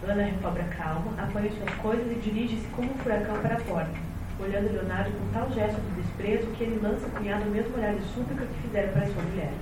Ana 0.06 0.24
recobra 0.24 0.62
a 0.62 0.68
calma, 0.76 1.12
apanha 1.16 1.50
suas 1.52 1.74
coisas 1.76 2.10
e 2.12 2.20
dirige-se 2.20 2.66
como 2.68 2.90
um 2.90 2.98
furacão 2.98 3.38
para 3.38 3.54
a 3.54 3.60
porta, 3.60 3.98
olhando 4.38 4.72
Leonardo 4.72 5.10
com 5.10 5.32
tal 5.32 5.50
gesto 5.52 5.80
de 5.80 6.02
desprezo 6.02 6.46
que 6.56 6.64
ele 6.64 6.80
lança 6.82 7.06
a 7.06 7.10
cunhada 7.10 7.44
o 7.44 7.50
mesmo 7.50 7.76
olhar 7.76 7.94
de 7.94 8.02
súplica 8.12 8.44
que 8.44 8.62
fizera 8.62 8.88
para 8.88 9.06
sua 9.06 9.22
mulher. 9.22 9.52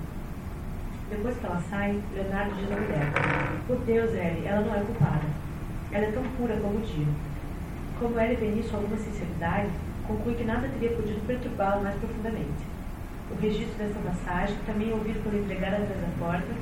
Depois 1.08 1.36
que 1.36 1.46
ela 1.46 1.62
sai, 1.70 2.00
Leonardo 2.14 2.54
diz 2.56 2.72
à 2.72 2.76
mulher: 2.76 3.12
Por 3.66 3.76
Deus, 3.80 4.10
Ellie, 4.12 4.46
ela 4.46 4.60
não 4.62 4.74
é 4.74 4.80
culpada. 4.80 5.26
Ela 5.92 6.06
é 6.06 6.12
tão 6.12 6.22
pura 6.36 6.56
como 6.56 6.78
o 6.78 6.82
dia. 6.82 7.06
Como 8.04 8.16
vê 8.16 8.36
nisso 8.36 8.76
alguma 8.76 8.98
sinceridade, 8.98 9.70
conclui 10.06 10.34
que 10.34 10.44
nada 10.44 10.68
teria 10.68 10.94
podido 10.94 11.26
perturbá-la 11.26 11.80
mais 11.80 11.96
profundamente. 11.96 12.60
O 13.30 13.40
registro 13.40 13.78
dessa 13.78 13.98
passagem, 13.98 14.54
também 14.66 14.92
ouvido 14.92 15.22
quando 15.22 15.40
entregada 15.40 15.76
atrás 15.76 16.02
da 16.02 16.12
porta, 16.18 16.52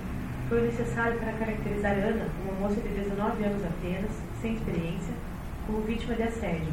foi 0.48 0.62
necessário 0.62 1.18
para 1.18 1.33
caracterizar 1.33 1.94
Ana, 1.94 2.28
uma 2.46 2.61
moça 2.61 2.81
de 2.81 2.88
19 2.90 3.42
anos 3.42 3.64
apenas, 3.64 4.12
sem 4.40 4.55
experiência, 4.55 5.12
como 5.66 5.81
vítima 5.81 6.14
de 6.14 6.22
assédio, 6.22 6.72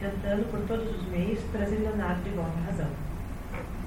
tentando 0.00 0.50
por 0.50 0.60
todos 0.60 0.96
os 0.96 1.06
meios 1.08 1.38
trazer 1.52 1.76
Leonardo 1.76 2.22
de 2.22 2.30
volta 2.30 2.56
à 2.56 2.70
razão. 2.70 2.88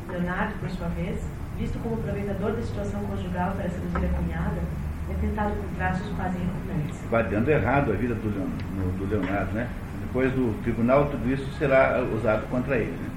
Leonardo, 0.10 0.54
por 0.60 0.70
sua 0.70 0.90
vez, 0.90 1.26
visto 1.58 1.82
como 1.82 1.96
aproveitador 1.96 2.52
da 2.52 2.62
situação 2.62 3.02
conjugal 3.06 3.54
para 3.58 3.68
seduzir 3.68 4.06
a 4.06 4.10
cunhada, 4.14 4.62
é 5.10 5.14
tentado 5.22 5.56
com 5.56 5.76
traços 5.76 6.08
quase 6.16 6.38
repugnantes. 6.38 7.02
Vai 7.10 7.24
dando 7.28 7.50
errado 7.50 7.92
a 7.92 7.96
vida 7.96 8.14
do 8.14 9.10
Leonardo, 9.10 9.54
né? 9.54 9.68
Depois 10.10 10.32
do 10.32 10.60
tribunal, 10.64 11.06
tudo 11.06 11.32
isso 11.32 11.46
será 11.60 12.02
usado 12.02 12.50
contra 12.50 12.78
ele. 12.78 12.98
Né? 12.98 13.10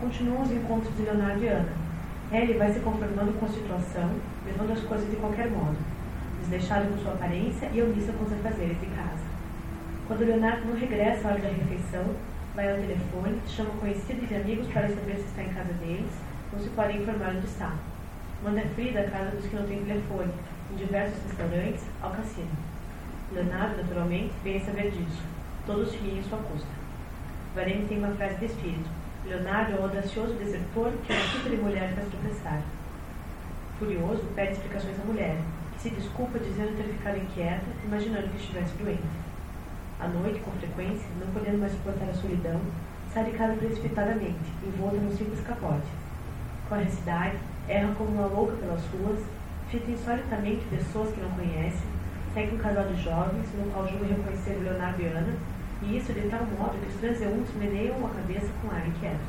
Continuam 0.00 0.40
os 0.40 0.50
encontros 0.50 0.96
de 0.96 1.02
Leonardo 1.02 1.44
e 1.44 1.48
Ana. 1.48 1.68
Ellie 2.32 2.56
vai 2.56 2.72
se 2.72 2.80
conformando 2.80 3.38
com 3.38 3.44
a 3.44 3.48
situação, 3.50 4.08
levando 4.46 4.72
as 4.72 4.80
coisas 4.80 5.10
de 5.10 5.16
qualquer 5.16 5.50
modo, 5.50 5.76
desleixado 6.40 6.88
com 6.88 6.96
sua 6.96 7.12
aparência 7.12 7.68
e 7.74 7.82
omissa 7.82 8.10
com 8.14 8.24
os 8.24 8.32
afazeres 8.32 8.80
de 8.80 8.86
casa. 8.86 9.22
Quando 10.08 10.24
Leonardo 10.24 10.66
não 10.66 10.74
regressa 10.74 11.28
à 11.28 11.32
hora 11.32 11.42
da 11.42 11.48
refeição, 11.48 12.06
vai 12.56 12.70
ao 12.70 12.78
telefone, 12.78 13.38
chama 13.46 13.70
conhecidos 13.78 14.30
e 14.30 14.34
amigos 14.34 14.66
para 14.68 14.88
saber 14.88 15.16
se 15.16 15.28
está 15.28 15.42
em 15.42 15.52
casa 15.52 15.74
deles 15.74 16.12
ou 16.54 16.58
se 16.58 16.70
podem 16.70 17.02
informar 17.02 17.34
onde 17.36 17.44
está. 17.44 17.74
Manda 18.42 18.62
Frida 18.74 19.00
à 19.00 19.10
casa 19.10 19.36
dos 19.36 19.44
que 19.44 19.56
não 19.56 19.66
têm 19.66 19.84
telefone, 19.84 20.32
em 20.72 20.76
diversos 20.76 21.22
restaurantes, 21.28 21.84
ao 22.00 22.12
cassino. 22.12 22.48
Leonardo, 23.30 23.76
naturalmente, 23.76 24.32
vem 24.42 24.56
a 24.56 24.60
saber 24.60 24.90
disso. 24.90 25.33
Todos 25.66 25.94
em 25.94 26.22
sua 26.28 26.38
custa. 26.38 26.68
Varene 27.54 27.86
tem 27.88 27.96
uma 27.96 28.14
frase 28.16 28.36
de 28.36 28.44
espírito. 28.44 28.90
Leonardo 29.24 29.72
é 29.72 29.80
um 29.80 29.84
audacioso 29.84 30.34
desertor 30.34 30.92
que 31.06 31.12
uma 31.12 31.22
tipo 31.22 31.48
de 31.48 31.56
mulher 31.56 31.94
faz 31.94 32.06
tropeçar. 32.08 32.60
Furioso, 33.78 34.22
pede 34.34 34.52
explicações 34.52 35.00
à 35.00 35.04
mulher, 35.04 35.38
que 35.72 35.80
se 35.80 35.88
desculpa 35.88 36.38
dizendo 36.38 36.76
ter 36.76 36.92
ficado 36.92 37.16
inquieta, 37.16 37.64
imaginando 37.82 38.28
que 38.28 38.36
estivesse 38.36 38.74
doente. 38.74 39.02
À 39.98 40.06
noite, 40.06 40.40
com 40.40 40.50
frequência, 40.52 41.08
não 41.18 41.32
podendo 41.32 41.56
mais 41.56 41.72
suportar 41.72 42.10
a 42.10 42.14
solidão, 42.14 42.60
sai 43.14 43.24
de 43.24 43.30
casa 43.30 43.54
precipitadamente, 43.54 44.52
envolta 44.62 44.98
num 44.98 45.16
simples 45.16 45.40
capote. 45.40 45.88
Corre 46.68 46.82
a 46.82 46.90
cidade, 46.90 47.38
erra 47.68 47.94
como 47.96 48.10
uma 48.10 48.26
louca 48.26 48.56
pelas 48.56 48.84
ruas, 48.88 49.24
fita 49.70 49.90
insolitamente 49.90 50.66
pessoas 50.66 51.10
que 51.14 51.22
não 51.22 51.30
conhece, 51.30 51.82
segue 52.34 52.54
um 52.54 52.58
casal 52.58 52.84
de 52.84 53.02
jovens, 53.02 53.46
no 53.54 53.72
qual 53.72 53.88
julga 53.88 54.06
reconhecer 54.06 54.60
Leonardo 54.62 55.00
e 55.00 55.06
Ana, 55.06 55.34
e 55.86 55.98
isso 55.98 56.12
de 56.12 56.28
tal 56.28 56.44
modo 56.58 56.78
que 56.80 56.88
os 56.88 57.00
transeuntes 57.00 57.54
meneiam 57.54 58.04
a 58.06 58.08
cabeça 58.08 58.48
com 58.60 58.70
ar 58.70 58.86
inquieto. 58.86 59.20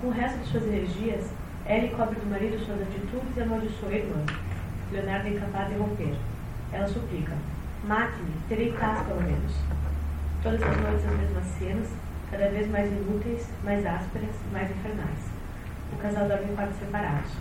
Com 0.00 0.08
o 0.08 0.10
resto 0.10 0.38
de 0.38 0.46
suas 0.46 0.64
energias, 0.64 1.30
Ellie 1.66 1.90
cobre 1.90 2.20
do 2.20 2.30
marido 2.30 2.64
suas 2.64 2.80
atitudes 2.80 3.36
e 3.36 3.40
amaldiçoa 3.40 3.90
a 3.90 3.94
irmã. 3.94 4.24
Leonardo 4.92 5.26
é 5.26 5.30
incapaz 5.30 5.68
de 5.68 5.74
romper. 5.74 6.14
Ela 6.72 6.86
suplica: 6.86 7.32
Mate-me, 7.84 8.32
terei 8.48 8.72
paz 8.72 9.06
pelo 9.06 9.22
menos. 9.22 9.52
Todas 10.42 10.62
as 10.62 10.76
noites 10.76 11.04
as 11.04 11.18
mesmas 11.18 11.44
cenas, 11.58 11.88
cada 12.30 12.48
vez 12.48 12.70
mais 12.70 12.90
inúteis, 12.90 13.48
mais 13.64 13.84
ásperas, 13.84 14.34
mais 14.52 14.70
infernais. 14.70 15.30
O 15.92 15.96
casal 15.96 16.28
dorme 16.28 16.52
em 16.52 16.54
quartos 16.54 16.78
separados. 16.78 17.32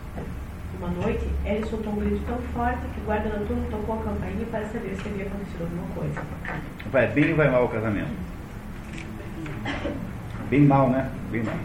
Uma 0.79 0.89
noite, 0.89 1.27
Ellie 1.43 1.67
soltou 1.67 1.91
um 1.91 1.95
grito 1.95 2.21
tão 2.27 2.37
forte 2.53 2.81
que 2.93 3.01
o 3.01 3.05
guarda 3.05 3.29
noturno 3.29 3.65
tocou 3.71 3.99
a 3.99 4.03
campainha 4.03 4.45
para 4.51 4.63
saber 4.65 4.95
se 4.95 5.09
havia 5.09 5.25
acontecido 5.25 5.61
alguma 5.63 5.87
coisa. 5.95 6.21
Vai 6.91 7.07
bem 7.07 7.31
ou 7.31 7.35
vai 7.35 7.49
mal 7.49 7.65
o 7.65 7.69
casamento? 7.69 8.11
Bem 10.49 10.61
mal, 10.61 10.89
né? 10.91 11.09
Bem 11.31 11.43
mal. 11.43 11.55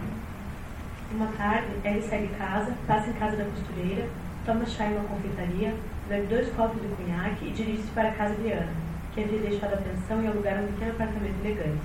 Uma 1.13 1.27
tarde, 1.37 1.67
Ellie 1.85 2.03
sai 2.03 2.23
de 2.23 2.29
casa, 2.35 2.73
passa 2.87 3.11
em 3.11 3.13
casa 3.13 3.37
da 3.37 3.45
costureira, 3.45 4.09
toma 4.47 4.65
chá 4.65 4.87
em 4.87 4.97
uma 4.97 5.05
confeitaria, 5.05 5.75
bebe 6.09 6.27
dois 6.29 6.49
copos 6.55 6.81
de 6.81 6.89
cunhaque 6.89 7.49
e 7.49 7.51
dirige-se 7.51 7.91
para 7.91 8.09
a 8.09 8.13
casa 8.13 8.35
de 8.37 8.51
Ana, 8.51 8.73
que 9.15 9.23
havia 9.23 9.41
deixado 9.41 9.75
a 9.75 9.77
pensão 9.77 10.23
e 10.23 10.27
alugar 10.27 10.59
um 10.59 10.69
pequeno 10.69 10.93
apartamento 10.93 11.45
elegante. 11.45 11.85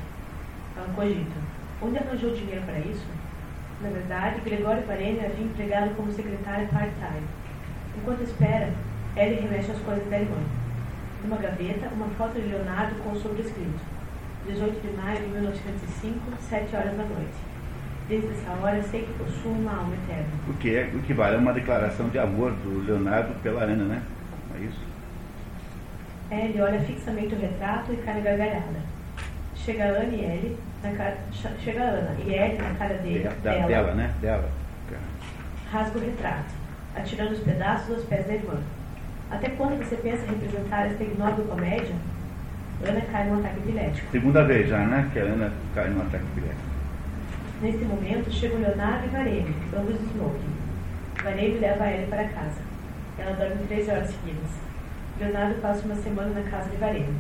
Ela 0.78 0.88
cogita. 0.96 1.42
Onde 1.82 1.98
arranjou 1.98 2.34
dinheiro 2.34 2.62
para 2.62 2.80
isso? 2.80 3.04
Na 3.82 3.90
verdade, 3.90 4.42
Gregório 4.42 4.86
Varene 4.88 5.20
havia 5.20 5.46
empregado 5.46 5.96
como 5.96 6.12
secretária 6.12 6.68
part-time. 6.68 7.28
Enquanto 7.96 8.24
espera, 8.24 8.72
Ellie 9.16 9.40
remexe 9.40 9.72
as 9.72 9.80
coisas 9.80 10.10
da 10.10 10.20
irmã. 10.20 10.38
Numa 11.24 11.38
gaveta, 11.38 11.88
uma 11.94 12.08
foto 12.18 12.34
de 12.34 12.48
Leonardo 12.48 12.96
com 13.04 13.12
o 13.12 13.20
sobrescrito. 13.20 13.80
18 14.48 14.82
de 14.82 14.98
maio 14.98 15.20
de 15.20 15.28
1905, 15.28 16.20
7 16.50 16.76
horas 16.76 16.98
da 16.98 17.04
noite. 17.04 17.38
Desde 18.10 18.28
essa 18.30 18.52
hora 18.64 18.82
sei 18.84 19.02
que 19.02 19.14
possuo 19.14 19.52
uma 19.52 19.78
alma 19.78 19.94
eterna. 19.94 20.30
O 20.48 20.54
que 20.54 20.76
é 20.76 20.90
o 20.94 21.00
que 21.00 21.14
vale 21.14 21.36
é 21.36 21.40
uma 21.40 21.54
declaração 21.54 22.08
de 22.10 22.18
amor 22.18 22.52
do 22.52 22.86
Leonardo 22.86 23.36
pela 23.44 23.64
Ana, 23.64 23.84
né? 23.84 24.02
É 24.56 24.64
isso? 24.64 24.80
Ellie 26.32 26.62
olha 26.62 26.80
fixamente 26.80 27.36
o 27.36 27.40
retrato 27.40 27.94
e 27.94 27.98
cai 27.98 28.22
gargalhada. 28.22 28.82
Chega 29.56 29.84
a 29.84 29.88
Ana 29.88 30.16
e 30.16 30.24
Ellie 30.24 30.58
na 30.84 30.92
cara, 30.92 31.18
ch- 31.32 31.64
chega 31.64 31.82
a 31.82 31.86
Ana 31.88 32.16
e 32.26 32.34
Ellie 32.34 32.58
na 32.58 32.74
cara 32.76 32.94
dele, 32.96 33.24
Da- 33.24 33.52
dela, 33.52 33.68
dela, 33.68 33.94
né? 33.94 34.14
Dela. 34.22 34.50
rasga 35.72 35.98
o 36.00 36.02
retrato, 36.02 36.54
atirando 36.96 37.34
os 37.34 37.40
pedaços 37.42 37.94
aos 37.96 38.06
pés 38.06 38.26
da 38.26 38.34
irmã. 38.36 38.56
Até 39.30 39.50
quando 39.50 39.78
você 39.78 39.98
pensa 39.98 40.24
em 40.24 40.30
representar 40.30 40.88
esta 40.88 41.04
ignóbil 41.04 41.44
comédia? 41.46 41.94
Ana 42.86 43.02
cai 43.12 43.26
num 43.28 43.40
ataque 43.40 43.58
epilético. 43.60 44.08
Segunda 44.12 44.44
vez 44.46 44.70
já, 44.70 44.78
né? 44.80 45.10
Que 45.12 45.20
a 45.20 45.24
Ana 45.24 45.52
cai 45.76 45.90
num 45.90 46.02
ataque 46.02 46.24
epilético. 46.36 46.68
Neste 47.62 47.84
momento, 47.86 48.32
chegam 48.32 48.60
Leonardo 48.60 49.06
e 49.06 49.10
Varene, 49.10 49.56
ambos 49.76 49.96
smoking. 49.96 50.54
Varene 51.24 51.58
leva 51.60 51.84
a 51.84 51.92
Ellie 51.92 52.08
para 52.08 52.24
casa. 52.30 52.62
Ela 53.18 53.32
dorme 53.36 53.66
três 53.68 53.90
horas 53.90 54.08
seguidas. 54.12 54.52
Leonardo 55.20 55.56
passa 55.60 55.84
uma 55.86 55.96
semana 55.96 56.30
na 56.40 56.50
casa 56.50 56.70
de 56.70 56.78
Varene. 56.78 57.16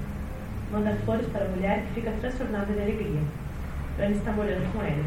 Manda 0.72 0.96
flores 1.04 1.26
para 1.28 1.43
a 1.43 1.48
mulher 1.50 1.82
que 1.88 1.96
fica 2.02 2.12
transtornada 2.22 2.72
de 2.72 2.80
alegria. 2.80 3.20
Ana 3.99 4.15
está 4.15 4.31
morando 4.31 4.71
com 4.73 4.83
ele. 4.83 5.05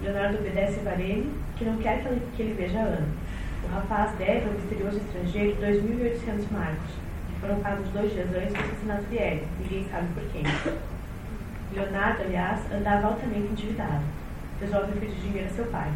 Leonardo 0.00 0.38
obedece 0.38 0.78
a 0.80 0.90
Varene, 0.90 1.32
que 1.56 1.64
não 1.64 1.76
quer 1.78 2.02
que 2.02 2.08
ele, 2.08 2.22
que 2.36 2.42
ele 2.42 2.54
veja 2.54 2.78
a 2.78 2.82
Ana. 2.82 3.08
O 3.64 3.68
rapaz 3.68 4.12
deve 4.16 4.46
ao 4.46 4.54
misterioso 4.54 4.98
estrangeiro 4.98 5.56
2.800 5.60 6.50
marcos, 6.52 6.90
que 7.28 7.40
foram 7.40 7.60
pagos 7.60 7.88
dois 7.88 8.12
dias 8.12 8.28
antes 8.34 8.52
do 8.52 8.60
assassinato 8.60 9.04
de 9.06 9.16
Ellie. 9.16 9.46
Ninguém 9.60 9.86
sabe 9.90 10.06
por 10.14 10.22
quem. 10.30 10.42
Leonardo, 11.74 12.22
aliás, 12.22 12.60
andava 12.72 13.08
altamente 13.08 13.48
endividado. 13.48 14.04
Resolve 14.60 14.92
pedir 15.00 15.20
dinheiro 15.20 15.48
a 15.48 15.54
seu 15.54 15.64
pai. 15.66 15.90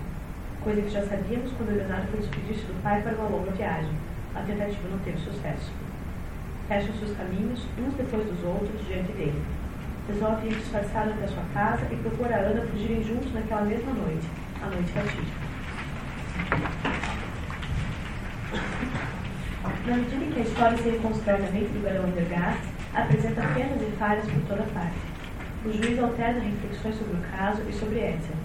Coisa 0.64 0.82
que 0.82 0.88
já 0.88 1.02
sabíamos 1.02 1.52
quando 1.52 1.76
Leonardo 1.76 2.08
foi 2.08 2.20
despedir-se 2.20 2.64
do 2.64 2.82
pai 2.82 3.02
para 3.02 3.14
uma 3.14 3.28
longa 3.28 3.52
viagem. 3.52 3.92
A 4.34 4.40
tentativa 4.40 4.88
não 4.88 4.98
teve 4.98 5.18
sucesso. 5.18 5.70
Fecham-se 6.66 7.04
os 7.04 7.16
caminhos, 7.16 7.64
uns 7.78 7.94
depois 7.94 8.26
dos 8.26 8.42
outros, 8.44 8.84
diante 8.88 9.12
dele. 9.12 9.40
Resolve 10.08 10.46
ir 10.46 10.54
disfarçado 10.54 11.10
até 11.10 11.26
sua 11.26 11.42
casa 11.52 11.86
e 11.90 11.96
propor 11.96 12.32
a 12.32 12.36
Ana 12.36 12.62
fugirem 12.66 13.02
juntos 13.02 13.32
naquela 13.34 13.62
mesma 13.62 13.92
noite, 13.92 14.26
a 14.62 14.66
noite 14.66 14.92
fatídica. 14.92 15.46
Na 19.86 19.96
medida 19.96 20.24
em 20.24 20.30
que 20.30 20.40
a 20.40 20.42
história 20.42 20.78
se 20.78 20.88
reconstrói 20.90 21.38
na 21.38 21.50
mente 21.50 21.72
do 21.72 21.82
Barão 21.82 22.04
Undergast, 22.04 22.60
apresenta 22.94 23.42
penas 23.54 23.82
e 23.82 23.96
falhas 23.98 24.24
por 24.24 24.42
toda 24.42 24.62
parte. 24.72 24.96
O 25.64 25.72
juiz 25.72 25.98
alterna 25.98 26.40
reflexões 26.40 26.96
sobre 26.96 27.14
o 27.14 27.20
caso 27.36 27.62
e 27.68 27.72
sobre 27.72 27.98
Edsel. 27.98 28.36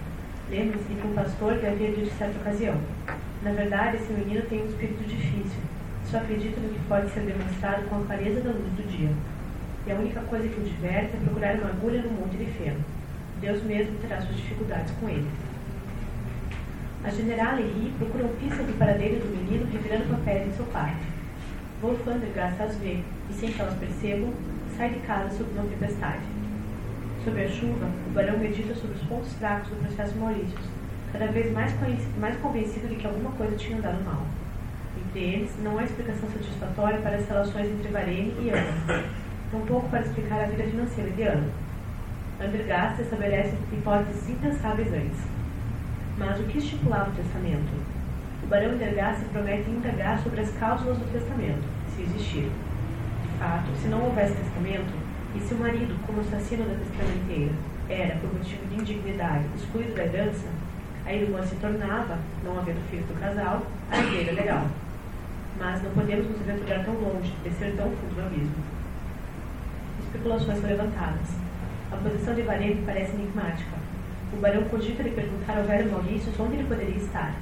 Lembra-se 0.50 0.84
que 0.84 1.06
um 1.06 1.14
pastor 1.14 1.54
lhe 1.54 1.66
havia 1.66 1.92
dito 1.92 2.12
certa 2.18 2.38
ocasião: 2.40 2.76
Na 3.42 3.52
verdade, 3.52 3.96
esse 3.96 4.12
menino 4.12 4.42
tem 4.42 4.62
um 4.62 4.66
espírito 4.66 5.02
difícil. 5.04 5.60
Só 6.04 6.18
acredita 6.18 6.60
no 6.60 6.68
que 6.68 6.80
pode 6.88 7.10
ser 7.10 7.20
demonstrado 7.20 7.84
com 7.88 8.02
a 8.02 8.04
clareza 8.04 8.40
da 8.40 8.50
luz 8.50 8.72
do 8.74 8.88
dia. 8.88 9.10
E 9.86 9.92
a 9.92 9.94
única 9.96 10.20
coisa 10.20 10.48
que 10.48 10.60
o 10.60 10.64
diverte 10.64 11.16
é 11.16 11.20
procurar 11.24 11.56
uma 11.56 11.70
agulha 11.70 12.02
no 12.02 12.10
monte 12.10 12.36
de 12.36 12.46
feno. 12.46 12.80
Deus 13.40 13.62
mesmo 13.64 13.98
terá 13.98 14.20
suas 14.20 14.36
dificuldades 14.36 14.92
com 15.00 15.08
ele. 15.08 15.28
A 17.04 17.10
generala 17.10 17.60
e 17.60 17.64
Ri 17.64 17.92
procuram 17.98 18.28
pistas 18.36 18.64
do 18.64 18.78
paradeiro 18.78 19.16
do 19.16 19.36
menino 19.36 19.66
revirando 19.72 20.16
papéis 20.16 20.46
em 20.46 20.52
seu 20.52 20.64
quarto. 20.66 21.02
Wolfgang 21.82 22.20
as 22.38 22.76
vê 22.76 23.00
e, 23.28 23.32
sem 23.32 23.50
que 23.50 23.60
elas 23.60 23.74
percebam, 23.74 24.32
sai 24.76 24.90
de 24.90 25.00
casa 25.00 25.36
sob 25.36 25.50
uma 25.50 25.64
tempestade. 25.64 26.22
Sob 27.24 27.42
a 27.42 27.48
chuva, 27.48 27.86
o 28.06 28.10
barão 28.10 28.38
medita 28.38 28.72
sobre 28.76 28.96
os 28.96 29.02
pontos 29.02 29.32
fracos 29.32 29.68
do 29.70 29.76
processo 29.76 30.16
Maurícios, 30.16 30.64
cada 31.12 31.26
vez 31.26 31.52
mais, 31.52 31.72
mais 32.20 32.36
convencido 32.36 32.86
de 32.86 32.94
que 32.94 33.06
alguma 33.06 33.32
coisa 33.32 33.56
tinha 33.56 33.80
dado 33.80 34.04
mal. 34.04 34.24
Entre 34.96 35.20
eles, 35.20 35.50
não 35.60 35.76
há 35.78 35.82
explicação 35.82 36.28
satisfatória 36.30 37.00
para 37.00 37.16
as 37.16 37.28
relações 37.28 37.66
entre 37.66 37.88
Varene 37.90 38.32
e 38.40 38.50
Ana. 38.50 39.22
Tampouco 39.52 39.88
para 39.90 40.00
explicar 40.00 40.40
a 40.40 40.46
vida 40.46 40.64
financeira 40.64 41.10
de 41.10 41.22
Ana. 41.22 41.48
Andergast 42.40 43.02
estabelece 43.02 43.54
hipóteses 43.70 44.30
impensáveis 44.30 44.88
antes. 44.92 45.20
Mas 46.16 46.40
o 46.40 46.44
que 46.44 46.58
estipulava 46.58 47.10
o 47.10 47.14
testamento? 47.14 47.70
O 48.42 48.46
barão 48.46 48.70
Andergast 48.70 49.24
promete 49.26 49.70
indagar 49.70 50.18
sobre 50.20 50.40
as 50.40 50.50
cláusulas 50.52 50.98
do 50.98 51.12
testamento, 51.12 51.62
se 51.94 52.02
existir. 52.02 52.50
De 53.22 53.38
fato, 53.38 53.70
se 53.80 53.88
não 53.88 54.02
houvesse 54.02 54.34
testamento, 54.34 54.92
e 55.34 55.40
se 55.40 55.54
o 55.54 55.58
marido, 55.58 55.94
como 56.06 56.20
assassino 56.20 56.64
da 56.64 56.74
testamenteira, 56.74 57.52
era, 57.88 58.16
por 58.16 58.32
motivo 58.32 58.66
de 58.66 58.74
indignidade, 58.74 59.44
excluído 59.54 59.94
da 59.94 60.04
herança, 60.04 60.48
a 61.04 61.12
irmã 61.12 61.42
se 61.42 61.56
tornava, 61.56 62.18
não 62.44 62.58
havendo 62.58 62.80
filhos 62.90 63.06
do 63.06 63.20
casal, 63.20 63.62
a 63.90 63.98
herdeira 63.98 64.32
legal. 64.32 64.66
Mas 65.58 65.82
não 65.82 65.90
podemos 65.90 66.26
nos 66.28 66.40
aventurar 66.40 66.84
tão 66.84 66.94
longe, 66.94 67.34
descer 67.44 67.76
tão 67.76 67.90
fundo 67.90 68.16
no 68.16 68.26
abismo. 68.26 68.71
Especulações 70.12 70.60
são 70.60 70.68
levantadas. 70.68 71.28
A 71.90 71.96
posição 71.96 72.34
de 72.34 72.42
Varene 72.42 72.82
parece 72.84 73.12
enigmática. 73.12 73.70
O 74.34 74.36
barão 74.36 74.64
cogita 74.64 75.02
lhe 75.02 75.10
perguntar 75.10 75.56
ao 75.56 75.64
velho 75.64 75.90
Maurício 75.90 76.30
onde 76.38 76.56
ele 76.56 76.68
poderia 76.68 76.96
estar. 76.96 77.34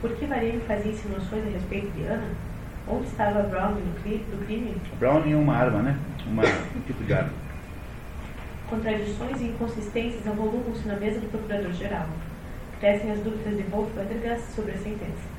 Por 0.00 0.14
que 0.14 0.24
Varene 0.24 0.60
fazia 0.60 0.92
insinuações 0.92 1.44
a 1.44 1.50
respeito 1.50 1.90
de 1.90 2.04
Ana? 2.04 2.28
Onde 2.86 3.08
estava 3.08 3.42
Brown 3.42 3.74
do 3.74 4.44
crime? 4.46 4.76
Brown 5.00 5.24
é 5.26 5.34
uma 5.34 5.56
arma, 5.56 5.82
né? 5.82 5.98
Uma, 6.24 6.44
um 6.44 6.80
tipo 6.86 7.02
de 7.02 7.14
arma. 7.14 7.32
Contradições 8.70 9.40
e 9.40 9.46
inconsistências 9.46 10.24
avolumam-se 10.24 10.86
na 10.86 10.94
mesa 10.94 11.18
do 11.18 11.28
procurador-geral. 11.28 12.06
Crescem 12.78 13.10
as 13.10 13.18
dúvidas 13.18 13.56
de 13.56 13.62
Wolf 13.64 13.92
Vandergast 13.92 14.52
sobre 14.54 14.72
a 14.72 14.78
sentença. 14.78 15.34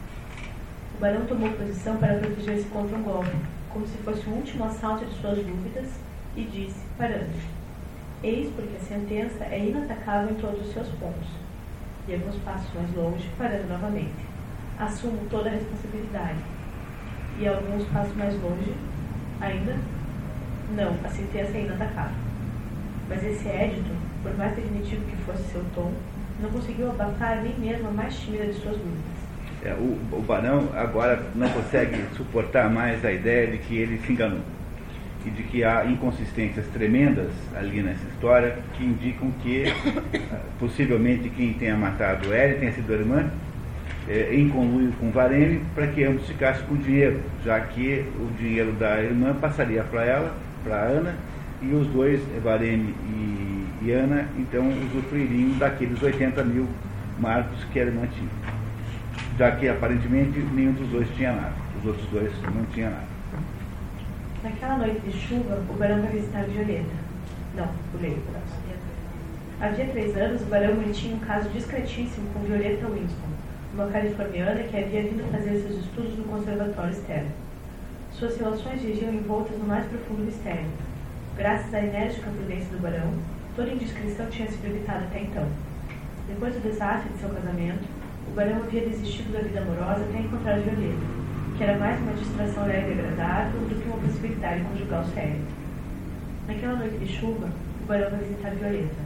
O 0.98 1.00
barão 1.00 1.26
tomou 1.26 1.50
posição 1.52 1.96
para 1.98 2.16
proteger-se 2.16 2.66
contra 2.66 2.98
um 2.98 3.04
golpe, 3.04 3.32
como 3.70 3.88
se 3.88 3.98
fosse 4.00 4.28
o 4.28 4.34
último 4.34 4.66
assalto 4.66 5.06
de 5.06 5.14
suas 5.22 5.38
dúvidas, 5.38 5.88
e 6.36 6.44
disse, 6.44 6.80
parando: 6.98 7.32
Eis 8.24 8.50
porque 8.56 8.76
a 8.76 8.80
sentença 8.80 9.46
é 9.46 9.68
inatacável 9.68 10.32
em 10.32 10.36
todos 10.36 10.68
os 10.68 10.74
seus 10.74 10.88
pontos. 10.90 11.28
E 12.08 12.14
alguns 12.14 12.36
passos 12.38 12.74
mais 12.74 12.94
longe, 12.96 13.30
parando 13.38 13.68
novamente. 13.68 14.26
Assumo 14.78 15.20
toda 15.30 15.50
a 15.50 15.54
responsabilidade. 15.54 16.40
E 17.40 17.48
alguns 17.48 17.88
passos 17.90 18.16
mais 18.16 18.34
longe, 18.42 18.74
ainda, 19.42 19.78
não, 20.76 20.96
a 21.04 21.10
sentença 21.10 21.58
é 21.58 21.62
inatacável. 21.62 22.18
Mas 23.10 23.24
esse 23.24 23.48
édito, 23.48 23.92
por 24.24 24.36
mais 24.38 24.56
definitivo 24.56 25.04
que 25.06 25.16
fosse 25.18 25.44
seu 25.52 25.64
tom, 25.74 25.92
não 26.42 26.50
conseguiu 26.50 26.90
abafar 26.90 27.42
nem 27.42 27.54
mesmo 27.60 27.90
a 27.90 27.92
mais 27.92 28.18
tímida 28.20 28.46
de 28.46 28.54
suas 28.54 28.76
dúvidas. 28.76 29.16
É, 29.64 29.74
o, 29.74 29.98
o 30.12 30.22
barão 30.22 30.70
agora 30.76 31.24
não 31.34 31.50
consegue 31.50 32.06
suportar 32.16 32.70
mais 32.70 33.04
a 33.04 33.12
ideia 33.12 33.48
de 33.48 33.58
que 33.60 33.78
ele 33.78 34.00
se 34.00 34.14
enganou 34.14 34.42
e 35.26 35.30
de 35.30 35.44
que 35.44 35.64
há 35.64 35.86
inconsistências 35.86 36.66
tremendas 36.68 37.32
ali 37.56 37.82
nessa 37.82 38.06
história 38.14 38.58
que 38.76 38.84
indicam 38.84 39.32
que 39.42 39.66
possivelmente 40.60 41.30
quem 41.30 41.54
tenha 41.54 41.76
matado 41.76 42.34
ele 42.34 42.56
tenha 42.56 42.72
sido 42.72 42.94
a 42.94 42.96
irmã 42.96 43.32
é, 44.08 44.36
em 44.36 44.50
conluio 44.50 44.94
com 45.00 45.10
Varene 45.10 45.62
para 45.74 45.88
que 45.88 46.04
ambos 46.04 46.28
ficassem 46.28 46.64
com 46.68 46.76
o 46.76 46.78
dinheiro, 46.78 47.20
já 47.44 47.60
que 47.60 48.06
o 48.20 48.30
dinheiro 48.38 48.72
da 48.74 49.02
irmã 49.02 49.34
passaria 49.34 49.84
para 49.84 50.06
ela, 50.06 50.36
para 50.64 50.76
Ana, 50.76 51.16
e 51.62 51.74
os 51.74 51.88
dois, 51.88 52.22
Varene 52.44 52.94
e, 53.08 53.68
e 53.82 53.92
Ana, 53.92 54.28
então 54.38 54.68
usufruiriam 54.70 55.58
daqueles 55.58 56.02
80 56.02 56.44
mil 56.44 56.68
marcos 57.20 57.64
que 57.74 57.80
a 57.80 57.84
irmã 57.86 58.08
tinha. 58.08 58.30
Já 59.40 59.52
que 59.52 59.68
aparentemente 59.68 60.40
nenhum 60.54 60.74
dos 60.74 60.88
dois 60.90 61.08
tinha 61.16 61.32
nada, 61.32 61.54
os 61.80 61.88
outros 61.88 62.08
dois 62.10 62.32
não 62.54 62.64
tinham 62.74 62.92
nada. 62.92 63.15
Naquela 64.46 64.78
noite 64.78 65.00
de 65.00 65.12
chuva, 65.12 65.60
o 65.68 65.74
barão 65.74 66.04
vai 66.04 66.12
visitar 66.12 66.44
Violeta. 66.44 66.96
Não, 67.56 67.68
pulei. 67.92 68.16
Havia 69.60 69.88
três 69.88 70.16
anos, 70.16 70.44
o 70.44 70.46
barão 70.46 70.76
mantinha 70.76 71.16
um 71.16 71.20
caso 71.20 71.50
discretíssimo 71.50 72.30
com 72.32 72.42
Violeta 72.42 72.86
Winston, 72.86 73.28
uma 73.74 73.88
californiana 73.88 74.62
que 74.62 74.78
havia 74.78 75.02
vindo 75.02 75.32
fazer 75.32 75.62
seus 75.62 75.80
estudos 75.80 76.16
no 76.20 76.26
conservatório 76.26 76.92
externo. 76.92 77.32
Suas 78.12 78.38
relações 78.38 78.84
viviam 78.84 79.12
envoltas 79.12 79.58
no 79.58 79.66
mais 79.66 79.84
profundo 79.88 80.24
mistério. 80.24 80.70
Graças 81.36 81.74
à 81.74 81.80
enérgica 81.80 82.30
prudência 82.30 82.70
do 82.70 82.84
barão, 82.84 83.14
toda 83.56 83.72
indiscrição 83.72 84.28
tinha 84.28 84.48
sido 84.48 84.68
evitada 84.68 85.06
até 85.06 85.22
então. 85.22 85.48
Depois 86.28 86.54
do 86.54 86.62
desastre 86.62 87.12
de 87.12 87.18
seu 87.18 87.30
casamento, 87.30 87.84
o 88.28 88.36
barão 88.36 88.58
havia 88.58 88.82
desistido 88.82 89.34
da 89.34 89.40
vida 89.40 89.62
amorosa 89.62 90.04
até 90.04 90.20
encontrar 90.20 90.60
Violeta 90.60 91.15
que 91.58 91.64
era 91.64 91.78
mais 91.78 91.98
uma 92.02 92.12
distração 92.14 92.66
leve 92.66 92.90
e 92.90 93.00
agradável 93.00 93.62
do 93.62 93.82
que 93.82 93.88
uma 93.88 93.98
possibilidade 93.98 94.62
conjugal 94.64 95.06
séria. 95.14 95.40
Naquela 96.48 96.76
noite 96.76 96.98
de 96.98 97.08
chuva, 97.08 97.48
o 97.82 97.86
barão 97.86 98.12
vai 98.12 98.20
visitar 98.20 98.50
Violeta. 98.50 99.06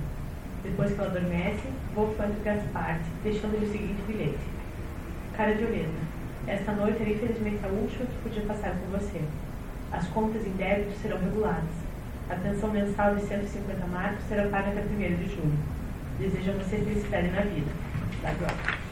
Depois 0.63 0.91
que 0.91 0.99
ela 0.99 1.11
adormece, 1.11 1.67
Wolfgang 1.93 2.33
parte, 2.73 3.05
deixando-lhe 3.23 3.67
o 3.67 3.71
seguinte 3.71 4.01
bilhete. 4.07 4.39
Cara 5.37 5.53
Violeta, 5.53 6.01
esta 6.47 6.71
noite 6.71 7.01
era 7.01 7.11
infelizmente 7.11 7.63
a 7.63 7.67
última 7.67 8.05
que 8.05 8.23
podia 8.23 8.41
passar 8.41 8.71
com 8.71 8.97
você. 8.97 9.21
As 9.91 10.07
contas 10.07 10.45
em 10.45 10.51
débito 10.51 10.97
serão 11.03 11.19
reguladas. 11.19 11.69
A 12.31 12.35
pensão 12.35 12.71
mensal 12.71 13.15
de 13.15 13.21
150 13.21 13.85
marcos 13.87 14.25
será 14.27 14.49
paga 14.49 14.69
até 14.69 14.81
1 14.81 14.97
de 14.97 15.29
julho. 15.29 15.59
Desejo 16.17 16.51
a 16.51 16.63
você 16.63 16.77
felicidade 16.77 17.29
na 17.29 17.41
vida. 17.41 17.71
W. 18.23 18.88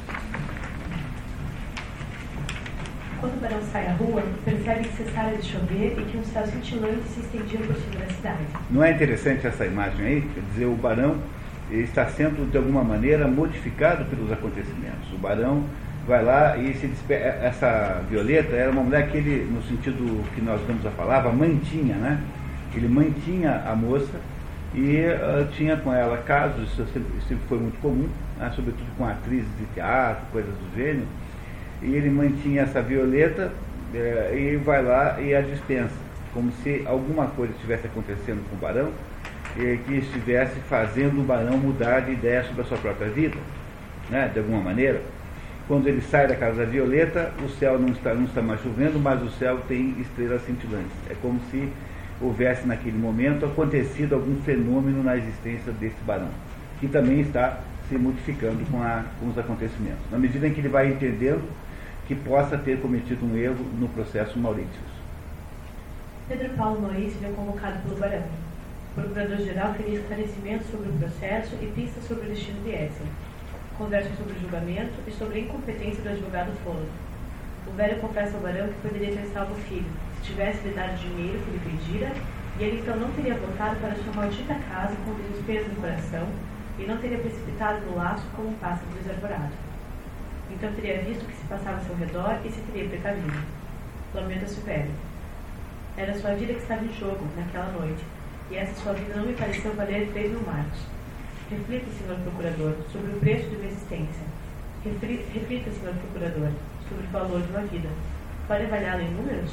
Quando 3.19 3.35
o 3.35 3.39
barão 3.39 3.59
sai 3.71 3.87
à 3.87 3.93
rua, 3.93 4.23
percebe 4.45 4.87
que 4.87 5.03
cessara 5.03 5.35
de 5.35 5.43
chover 5.43 5.95
e 5.97 6.05
que 6.05 6.17
um 6.17 6.23
céu 6.23 6.45
cintilante 6.45 7.01
se 7.07 7.21
estendia 7.21 7.59
por 7.59 7.75
cima 7.75 8.05
da 8.05 8.13
cidade. 8.13 8.43
Não 8.69 8.83
é 8.83 8.91
interessante 8.91 9.47
essa 9.47 9.65
imagem 9.65 10.05
aí? 10.05 10.21
Quer 10.21 10.41
dizer, 10.51 10.65
o 10.65 10.75
barão 10.75 11.17
está 11.71 12.05
sendo, 12.05 12.49
de 12.51 12.57
alguma 12.57 12.83
maneira, 12.83 13.27
modificado 13.27 14.05
pelos 14.05 14.31
acontecimentos. 14.31 15.11
O 15.13 15.17
barão 15.17 15.63
vai 16.07 16.23
lá 16.23 16.57
e 16.57 16.75
se 16.75 16.85
despe... 16.85 17.15
Essa 17.15 18.03
Violeta 18.07 18.55
era 18.55 18.69
uma 18.69 18.83
mulher 18.83 19.09
que 19.09 19.17
ele, 19.17 19.51
no 19.51 19.63
sentido 19.63 20.23
que 20.35 20.41
nós 20.41 20.61
damos 20.67 20.85
a 20.85 20.91
palavra, 20.91 21.31
mantinha, 21.31 21.95
né? 21.95 22.21
Ele 22.75 22.87
mantinha 22.87 23.63
a 23.65 23.75
moça 23.75 24.19
e 24.75 25.05
uh, 25.07 25.47
tinha 25.53 25.75
com 25.77 25.91
ela 25.91 26.17
casos, 26.17 26.69
isso 26.69 26.85
sempre, 26.93 27.11
sempre 27.27 27.47
foi 27.49 27.57
muito 27.57 27.81
comum, 27.81 28.07
né? 28.37 28.51
sobretudo 28.55 28.85
com 28.95 29.07
atrizes 29.07 29.49
de 29.57 29.65
teatro, 29.73 30.23
coisas 30.31 30.53
do 30.53 30.75
gênero 30.75 31.07
e 31.81 31.95
ele 31.95 32.09
mantinha 32.09 32.63
essa 32.63 32.81
violeta 32.81 33.51
é, 33.93 34.33
e 34.35 34.55
vai 34.57 34.83
lá 34.83 35.19
e 35.19 35.33
a 35.33 35.41
dispensa, 35.41 35.95
como 36.33 36.51
se 36.63 36.83
alguma 36.85 37.27
coisa 37.27 37.53
estivesse 37.53 37.87
acontecendo 37.87 38.47
com 38.49 38.55
o 38.55 38.59
barão 38.59 38.91
e 39.55 39.77
que 39.85 39.95
estivesse 39.95 40.59
fazendo 40.69 41.21
o 41.21 41.23
barão 41.23 41.57
mudar 41.57 42.01
de 42.01 42.11
ideia 42.11 42.43
sobre 42.43 42.61
a 42.61 42.65
sua 42.65 42.77
própria 42.77 43.09
vida, 43.09 43.37
né, 44.09 44.29
de 44.31 44.39
alguma 44.39 44.61
maneira. 44.61 45.01
Quando 45.67 45.87
ele 45.87 46.01
sai 46.01 46.27
da 46.27 46.35
casa 46.35 46.65
da 46.65 46.65
Violeta, 46.65 47.33
o 47.43 47.49
céu 47.49 47.77
não 47.77 47.89
está, 47.89 48.13
não 48.13 48.23
está 48.23 48.41
mais 48.41 48.61
chovendo, 48.61 48.99
mas 48.99 49.21
o 49.21 49.29
céu 49.31 49.59
tem 49.67 49.95
estrelas 49.99 50.41
cintilantes. 50.45 50.91
É 51.09 51.15
como 51.21 51.41
se 51.51 51.67
houvesse 52.21 52.65
naquele 52.65 52.97
momento 52.97 53.45
acontecido 53.45 54.15
algum 54.15 54.37
fenômeno 54.43 55.03
na 55.03 55.17
existência 55.17 55.71
desse 55.73 56.01
barão, 56.05 56.29
que 56.79 56.87
também 56.87 57.19
está 57.19 57.59
se 57.89 57.97
modificando 57.97 58.65
com, 58.71 58.81
a, 58.81 59.03
com 59.19 59.27
os 59.27 59.37
acontecimentos. 59.37 59.99
Na 60.09 60.17
medida 60.17 60.47
em 60.47 60.53
que 60.53 60.61
ele 60.61 60.69
vai 60.69 60.87
entendendo 60.87 61.43
que 62.07 62.15
possa 62.15 62.57
ter 62.57 62.79
cometido 62.79 63.25
um 63.25 63.35
erro 63.35 63.65
no 63.77 63.89
processo 63.89 64.39
Maurício. 64.39 64.79
Pedro 66.29 66.49
Paulo 66.55 66.81
Maurício 66.81 67.19
é 67.21 67.31
convocado 67.35 67.79
pelo 67.83 67.97
Barão. 67.97 68.23
O 68.91 69.01
procurador-geral 69.01 69.73
queria 69.73 69.99
esclarecimentos 69.99 70.67
sobre 70.71 70.89
o 70.89 70.93
processo 70.93 71.55
e 71.61 71.67
pistas 71.67 72.03
sobre 72.05 72.27
o 72.27 72.29
destino 72.29 72.63
de 72.63 72.69
Edsel. 72.69 73.05
Conversa 73.77 74.09
sobre 74.15 74.33
o 74.33 74.39
julgamento 74.39 74.93
e 75.05 75.11
sobre 75.11 75.39
a 75.39 75.41
incompetência 75.41 76.01
do 76.01 76.09
advogado 76.09 76.51
Folo. 76.63 76.87
O 77.67 77.71
velho 77.71 77.99
confessa 77.99 78.37
ao 78.37 78.41
Barão 78.41 78.69
que 78.69 78.87
poderia 78.87 79.13
ter 79.13 79.27
salvo 79.33 79.53
o 79.53 79.63
filho, 79.63 79.85
se 80.15 80.31
tivesse 80.31 80.65
lhe 80.65 80.73
dado 80.73 80.97
dinheiro 80.97 81.39
que 81.43 81.51
lhe 81.51 81.59
pedira, 81.59 82.11
e 82.57 82.63
ele 82.63 82.79
então 82.79 82.95
não 82.95 83.11
teria 83.11 83.35
voltado 83.35 83.75
para 83.81 83.95
sua 83.95 84.13
maldita 84.13 84.55
casa 84.71 84.95
com 85.05 85.13
desespero 85.13 85.67
no 85.69 85.81
coração 85.81 86.27
e 86.79 86.85
não 86.85 86.97
teria 86.97 87.19
precipitado 87.19 87.85
no 87.85 87.97
laço 87.97 88.23
como 88.35 88.49
um 88.49 88.53
pássaro 88.53 88.87
desarvorado. 89.03 89.66
Então 90.57 90.73
teria 90.73 91.03
visto 91.03 91.21
o 91.21 91.25
que 91.25 91.35
se 91.35 91.45
passava 91.47 91.77
ao 91.77 91.83
seu 91.83 91.95
redor 91.95 92.39
e 92.43 92.49
se 92.49 92.59
teria 92.61 92.89
precavido. 92.89 93.31
Lamenta-se 94.11 94.59
velho. 94.61 94.89
Era 95.95 96.17
sua 96.17 96.33
vida 96.33 96.53
que 96.53 96.61
estava 96.61 96.83
em 96.83 96.91
jogo 96.93 97.27
naquela 97.37 97.71
noite, 97.73 98.03
e 98.49 98.55
essa 98.55 98.73
sua 98.81 98.93
vida 98.93 99.13
não 99.15 99.27
me 99.27 99.33
pareceu 99.33 99.71
valer 99.75 100.09
três 100.13 100.31
mil 100.31 100.41
marcos. 100.41 100.79
Reflita, 101.51 101.85
senhor 101.91 102.17
procurador, 102.21 102.73
sobre 102.91 103.11
o 103.11 103.19
preço 103.19 103.49
de 103.49 103.55
uma 103.55 103.65
existência. 103.65 104.25
Reflita, 104.83 105.69
senhor 105.69 105.93
procurador, 105.93 106.49
sobre 106.89 107.05
o 107.05 107.11
valor 107.11 107.41
de 107.41 107.49
uma 107.51 107.61
vida. 107.61 107.89
Pode 108.47 108.63
avaliá-la 108.63 109.03
em 109.03 109.11
números? 109.11 109.51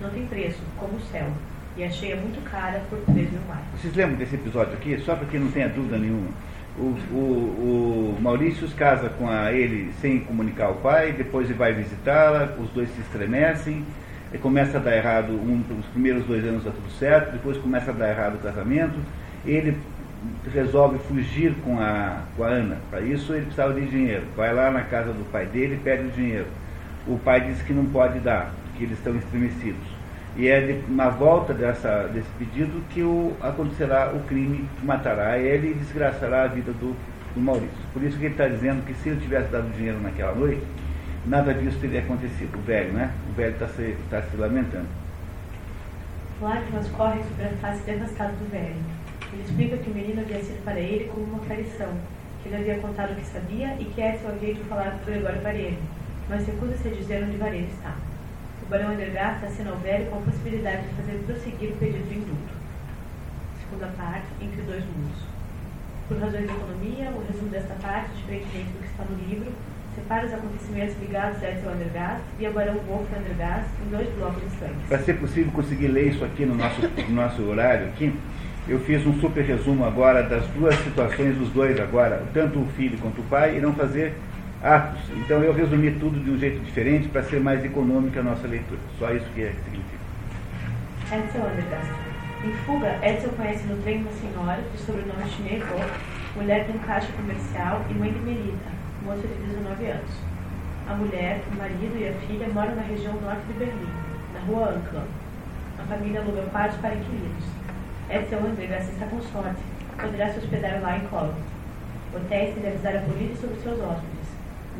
Não 0.00 0.10
tem 0.10 0.26
preço, 0.26 0.58
como 0.76 0.96
o 0.96 1.00
céu, 1.12 1.28
e 1.76 1.84
achei-a 1.84 2.16
muito 2.16 2.42
cara 2.50 2.82
por 2.90 2.98
três 3.12 3.30
mil 3.30 3.42
marcos. 3.46 3.80
Vocês 3.80 3.94
lembram 3.94 4.18
desse 4.18 4.34
episódio 4.34 4.72
aqui? 4.72 4.98
Só 4.98 5.14
para 5.14 5.26
que 5.26 5.38
não 5.38 5.52
tenha 5.52 5.68
dúvida 5.68 5.96
nenhuma 5.96 6.30
o, 6.78 6.96
o, 7.12 8.16
o 8.16 8.22
Maurício 8.22 8.68
casa 8.76 9.08
com 9.10 9.28
a 9.28 9.52
ele 9.52 9.92
sem 10.00 10.20
comunicar 10.20 10.66
ao 10.66 10.74
pai, 10.74 11.12
depois 11.12 11.48
ele 11.48 11.58
vai 11.58 11.72
visitá-la, 11.72 12.54
os 12.58 12.70
dois 12.70 12.88
se 12.90 13.00
estremecem, 13.00 13.84
começa 14.40 14.78
a 14.78 14.80
dar 14.80 14.96
errado, 14.96 15.32
um, 15.32 15.62
os 15.78 15.86
primeiros 15.86 16.24
dois 16.24 16.44
anos 16.44 16.58
está 16.58 16.70
tudo 16.70 16.90
certo, 16.92 17.32
depois 17.32 17.56
começa 17.58 17.90
a 17.90 17.94
dar 17.94 18.10
errado 18.10 18.36
o 18.36 18.38
casamento, 18.38 18.98
ele 19.44 19.76
resolve 20.52 20.98
fugir 20.98 21.54
com 21.64 21.80
a, 21.80 22.22
com 22.36 22.44
a 22.44 22.48
Ana. 22.48 22.78
Para 22.90 23.00
isso 23.00 23.32
ele 23.32 23.46
precisava 23.46 23.72
de 23.74 23.86
dinheiro. 23.86 24.24
Vai 24.36 24.52
lá 24.52 24.70
na 24.70 24.82
casa 24.82 25.12
do 25.12 25.24
pai 25.30 25.46
dele 25.46 25.74
e 25.74 25.78
pede 25.78 26.06
o 26.06 26.10
dinheiro. 26.10 26.46
O 27.06 27.18
pai 27.18 27.40
diz 27.40 27.62
que 27.62 27.72
não 27.72 27.86
pode 27.86 28.20
dar, 28.20 28.52
que 28.76 28.84
eles 28.84 28.98
estão 28.98 29.16
estremecidos. 29.16 29.89
E 30.40 30.48
é 30.48 30.58
de, 30.58 30.90
na 30.90 31.10
volta 31.10 31.52
dessa, 31.52 32.08
desse 32.14 32.30
pedido 32.38 32.82
que 32.88 33.02
o, 33.02 33.36
acontecerá 33.42 34.10
o 34.14 34.20
crime 34.20 34.66
que 34.78 34.86
matará 34.86 35.36
ele 35.36 35.72
e 35.72 35.74
desgraçará 35.74 36.44
a 36.44 36.46
vida 36.46 36.72
do, 36.72 36.96
do 37.34 37.40
Maurício. 37.42 37.76
Por 37.92 38.02
isso 38.02 38.16
que 38.16 38.24
ele 38.24 38.32
está 38.32 38.48
dizendo 38.48 38.82
que 38.86 38.94
se 38.94 39.10
ele 39.10 39.20
tivesse 39.20 39.50
dado 39.50 39.70
dinheiro 39.76 40.00
naquela 40.00 40.34
noite, 40.34 40.62
nada 41.26 41.52
disso 41.52 41.76
teria 41.78 42.00
acontecido. 42.00 42.58
O 42.58 42.62
velho, 42.62 42.90
né? 42.90 43.12
O 43.28 43.34
velho 43.34 43.52
está 43.52 43.68
se, 43.68 43.94
tá 44.08 44.22
se 44.22 44.34
lamentando. 44.38 44.86
Lágrimas 46.40 46.88
correm 46.88 47.22
sobre 47.22 47.44
a 47.44 47.50
face 47.58 47.82
devastada 47.82 48.32
do 48.32 48.50
velho. 48.50 48.76
Ele 49.34 49.42
explica 49.42 49.76
que 49.76 49.90
o 49.90 49.94
menino 49.94 50.22
havia 50.22 50.42
sido 50.42 50.64
para 50.64 50.80
ele 50.80 51.04
como 51.12 51.26
uma 51.26 51.36
aparição, 51.36 51.92
que 52.42 52.48
ele 52.48 52.56
havia 52.56 52.78
contado 52.78 53.12
o 53.12 53.14
que 53.14 53.26
sabia 53.26 53.76
e 53.78 53.84
que 53.84 54.00
Edson 54.00 54.28
havia 54.28 54.54
de 54.54 54.60
falar 54.64 54.92
para 54.92 55.02
o 55.02 55.04
Gregório 55.04 55.42
Varelho, 55.42 55.78
mas 56.30 56.46
recusa-se 56.46 56.88
a 56.88 56.92
dizer 56.92 57.24
onde 57.24 57.36
Varelho 57.36 57.66
está. 57.66 57.94
Barão 58.70 58.92
Andergast 58.92 59.44
assina 59.44 59.70
ao 59.70 59.78
velho 59.78 60.06
com 60.06 60.18
a 60.18 60.20
possibilidade 60.20 60.86
de 60.86 60.94
fazer 60.94 61.18
prosseguir 61.26 61.70
o 61.70 61.76
pedido 61.78 62.08
de 62.08 62.14
indulto. 62.14 62.54
Segunda 63.64 63.88
parte, 63.98 64.26
entre 64.40 64.62
dois 64.62 64.84
mundos. 64.84 65.18
Por 66.06 66.16
razões 66.18 66.46
de 66.46 66.54
economia, 66.54 67.10
o 67.10 67.26
resumo 67.26 67.48
desta 67.50 67.74
parte, 67.82 68.10
diferentemente 68.14 68.70
do 68.70 68.78
que 68.78 68.86
está 68.86 69.04
no 69.10 69.16
livro, 69.28 69.50
separa 69.96 70.24
os 70.24 70.32
acontecimentos 70.32 70.94
ligados 71.00 71.42
a 71.42 71.50
Edson 71.50 71.68
Andergast 71.68 72.22
e 72.38 72.46
ao 72.46 72.52
barão 72.52 72.74
Wolf 72.86 73.08
Andergast 73.12 73.66
em 73.84 73.90
dois 73.90 74.08
blocos 74.14 74.42
distantes. 74.44 74.86
Para 74.88 74.98
ser 74.98 75.14
possível 75.14 75.50
conseguir 75.50 75.88
ler 75.88 76.06
isso 76.12 76.24
aqui 76.24 76.46
no 76.46 76.54
nosso, 76.54 76.80
no 77.08 77.14
nosso 77.14 77.42
horário 77.42 77.88
aqui, 77.88 78.14
eu 78.68 78.78
fiz 78.78 79.04
um 79.04 79.18
super 79.18 79.44
resumo 79.44 79.84
agora 79.84 80.22
das 80.22 80.46
duas 80.48 80.76
situações 80.76 81.36
dos 81.36 81.48
dois 81.48 81.80
agora, 81.80 82.22
tanto 82.32 82.60
o 82.60 82.66
filho 82.76 82.96
quanto 82.98 83.20
o 83.20 83.24
pai, 83.24 83.58
não 83.58 83.74
fazer 83.74 84.14
atos. 84.62 85.00
Então 85.16 85.42
eu 85.42 85.52
resumi 85.52 85.90
tudo 85.92 86.22
de 86.22 86.30
um 86.30 86.38
jeito 86.38 86.60
diferente 86.64 87.08
para 87.08 87.22
ser 87.22 87.40
mais 87.40 87.64
econômica 87.64 88.20
a 88.20 88.22
nossa 88.22 88.46
leitura. 88.46 88.80
Só 88.98 89.12
isso 89.12 89.26
que 89.34 89.42
é, 89.42 89.52
significa. 89.64 90.00
Edson 91.12 91.38
Andergast. 91.38 91.92
Em 92.44 92.52
fuga, 92.64 92.98
Edson 93.02 93.30
conhece 93.36 93.66
no 93.66 93.82
trem 93.82 93.98
uma 93.98 94.12
senhora, 94.12 94.62
de 94.72 94.78
sobrenome 94.78 95.28
Schneebo, 95.30 95.74
mulher 96.34 96.64
de 96.64 96.72
um 96.72 96.78
caixa 96.78 97.12
comercial 97.12 97.84
e 97.90 97.94
mãe 97.94 98.12
de 98.12 98.18
Melita, 98.20 98.70
moça 99.04 99.26
de 99.26 99.34
19 99.34 99.86
anos. 99.86 100.10
A 100.88 100.94
mulher, 100.94 101.42
o 101.52 101.56
marido 101.56 101.98
e 101.98 102.08
a 102.08 102.12
filha 102.26 102.48
moram 102.48 102.74
na 102.74 102.82
região 102.82 103.12
norte 103.20 103.42
de 103.46 103.52
Berlim, 103.54 103.92
na 104.32 104.40
rua 104.40 104.70
Anklam. 104.70 105.04
A 105.78 105.82
família 105.82 106.20
aluga 106.20 106.42
quartos 106.50 106.78
para 106.80 106.94
inquilinos. 106.94 107.44
Edson 108.08 108.46
Andergast 108.46 108.90
está 108.90 109.06
com 109.06 109.20
sorte. 109.20 109.60
Poderá 110.00 110.30
se 110.30 110.38
hospedar 110.38 110.80
lá 110.80 110.96
em 110.96 111.06
Colo. 111.08 111.34
Hotéis 112.14 112.54
de 112.54 112.66
avisar 112.66 112.96
a 112.96 113.00
polícia 113.00 113.36
sobre 113.36 113.60
seus 113.60 113.78
hóspedes. 113.80 114.19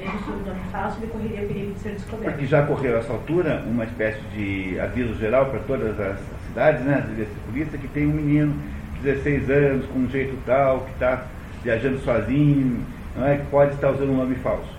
Mesmo 0.01 0.19
sob 0.21 0.49
nome 0.49 0.61
falso, 0.73 0.97
ele 1.03 1.13
correria 1.13 1.43
o 1.43 1.47
perigo 1.47 1.75
de 1.75 1.81
ser 1.81 1.93
descoberto. 1.93 2.33
Porque 2.33 2.47
já 2.47 2.67
correu 2.67 2.97
a 2.97 2.99
essa 3.01 3.13
altura 3.13 3.63
uma 3.67 3.85
espécie 3.85 4.21
de 4.35 4.81
aviso 4.81 5.15
geral 5.17 5.47
para 5.47 5.61
todas 5.61 6.01
as 6.01 6.19
cidades, 6.49 6.83
né, 6.85 6.95
as 6.95 7.05
delegacias 7.05 7.35
de 7.35 7.53
polícia, 7.53 7.79
que 7.79 7.89
tem 7.89 8.07
um 8.07 8.13
menino 8.13 8.55
de 8.95 9.01
16 9.03 9.51
anos, 9.51 9.87
com 9.87 9.99
um 9.99 10.09
jeito 10.09 10.39
tal, 10.47 10.81
que 10.87 10.93
está 10.93 11.27
viajando 11.63 11.99
sozinho, 11.99 12.83
não 13.15 13.27
é, 13.27 13.37
que 13.37 13.47
pode 13.47 13.75
estar 13.75 13.91
usando 13.91 14.11
um 14.11 14.17
nome 14.17 14.37
falso. 14.37 14.75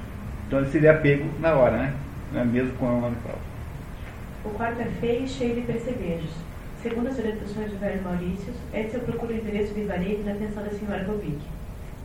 Então 0.48 0.60
ele 0.60 0.72
seria 0.72 0.96
pego 0.96 1.30
na 1.40 1.54
hora, 1.54 1.78
né? 1.78 1.94
É 2.34 2.44
mesmo 2.44 2.72
com 2.74 2.88
um 2.88 3.02
nome 3.02 3.18
falso. 3.24 3.52
O 4.44 4.50
quarto 4.50 4.82
é 4.82 4.86
feio 5.00 5.26
e 5.26 5.28
cheio 5.28 5.54
de 5.54 5.62
percevejos. 5.62 6.32
Segundo 6.82 7.10
as 7.10 7.20
orientações 7.20 7.70
do 7.70 7.78
velho 7.78 8.02
Maurício, 8.02 8.52
Edson 8.74 9.00
procura 9.00 9.34
o 9.34 9.38
endereço 9.38 9.72
de 9.76 9.84
Varese 9.84 10.24
na 10.26 10.32
atenção 10.32 10.64
da 10.64 10.72
senhora 10.72 11.04
Bobic. 11.04 11.38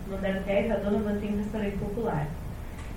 No 0.06 0.16
andar 0.16 0.42
térreo, 0.44 0.74
a 0.74 0.76
dona 0.76 0.98
mantém 0.98 1.32
um 1.32 1.38
restaurante 1.38 1.78
popular. 1.78 2.26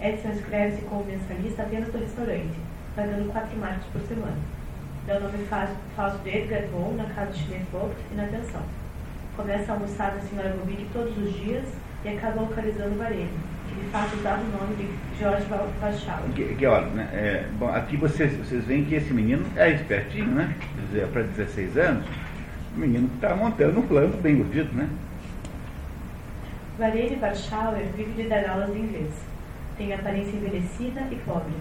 Edson 0.02 0.30
inscreve-se 0.30 0.82
como 0.84 1.04
mensalista 1.04 1.64
apenas 1.64 1.92
do 1.92 2.00
restaurante, 2.00 2.56
pagando 2.96 3.32
quatro 3.32 3.58
marcos 3.58 3.86
por 3.92 4.02
semana. 4.02 4.38
Dá 5.06 5.18
o 5.18 5.22
nome 5.22 5.46
falso, 5.96 6.18
de 6.24 6.30
Edgar 6.30 6.64
Von 6.72 6.94
na 6.96 7.06
casa 7.06 7.32
de 7.32 7.40
Schneevogt 7.40 7.96
e 8.12 8.16
na 8.16 8.24
pensão. 8.24 8.62
Começa 9.36 9.72
a 9.72 9.76
almoçar 9.76 10.12
da 10.12 10.22
senhora 10.22 10.50
Bobic 10.50 10.86
todos 10.94 11.18
os 11.18 11.34
dias 11.34 11.66
e 12.06 12.10
acaba 12.10 12.42
localizando 12.42 12.98
Varese, 12.98 13.30
que 13.68 13.76
de 13.76 13.90
fato 13.90 14.16
usava 14.16 14.42
o 14.42 14.48
nome 14.48 14.76
de 14.76 15.20
George. 15.20 15.46
Que, 16.36 16.56
que 16.56 16.66
olha, 16.66 16.88
né, 16.88 17.10
é, 17.12 17.46
bom, 17.58 17.70
aqui 17.70 17.98
vocês, 17.98 18.34
vocês 18.38 18.64
veem 18.66 18.86
que 18.86 18.96
esse 18.96 19.14
menino 19.14 19.46
é 19.56 19.72
espertinho, 19.72 20.28
né? 20.28 20.56
Para 21.12 21.24
16 21.24 21.78
anos, 21.78 22.06
o 22.76 22.80
menino 22.80 23.10
que 23.10 23.16
está 23.16 23.36
montando 23.36 23.80
um 23.80 23.88
plano 23.88 24.16
bem 24.18 24.40
urdido, 24.40 24.74
né? 24.74 24.88
Varese 26.78 27.18
Warschauer 27.22 27.86
vive 27.98 28.12
de 28.14 28.30
dar 28.30 28.50
aulas 28.50 28.72
de 28.72 28.80
inglês. 28.80 29.29
Tem 29.80 29.94
aparência 29.94 30.36
envelhecida 30.36 31.08
e 31.10 31.16
pobre. 31.26 31.54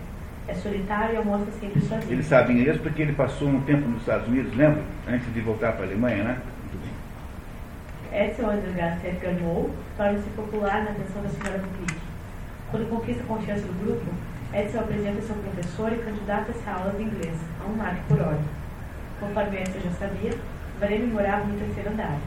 É 0.49 0.55
solitário 0.55 1.15
e 1.15 1.17
almoça 1.19 1.47
sempre 1.61 1.81
sozinho. 1.81 2.13
Ele 2.13 2.23
sabe 2.25 2.53
inglês 2.53 2.77
porque 2.81 3.03
ele 3.03 3.13
passou 3.13 3.47
um 3.47 3.61
tempo 3.61 3.89
nos 3.89 4.01
Estados 4.01 4.27
Unidos, 4.27 4.57
lembra? 4.57 4.83
Antes 5.09 5.33
de 5.33 5.41
voltar 5.41 5.75
para 5.75 5.85
a 5.85 5.87
Alemanha, 5.87 6.25
né? 6.25 6.41
Muito 6.65 6.79
bem. 6.83 8.21
Edson 8.21 8.55
Edgar 8.55 9.35
Moe 9.41 9.71
torna-se 9.97 10.29
popular 10.31 10.83
na 10.83 10.91
atenção 10.91 11.23
da 11.23 11.29
senhora 11.29 11.63
Bublick. 11.63 12.01
Quando 12.73 12.91
conquista 12.91 13.23
a 13.23 13.27
confiança 13.27 13.63
do 13.63 13.85
grupo, 13.85 14.07
Edson 14.53 14.81
apresenta 14.81 15.23
seu 15.23 15.37
professor 15.37 15.93
e 15.93 15.99
candidata-se 15.99 16.69
a 16.69 16.75
aulas 16.75 16.97
de 16.97 17.05
inglês, 17.05 17.37
a 17.63 17.69
um 17.69 17.77
marco 17.77 18.03
por 18.09 18.21
hora. 18.21 18.41
Conforme 19.21 19.59
Edson 19.59 19.79
já 19.79 19.91
sabia, 19.93 20.33
Vareme 20.81 21.07
morava 21.07 21.45
no 21.45 21.57
terceiro 21.57 21.91
andar. 21.91 22.19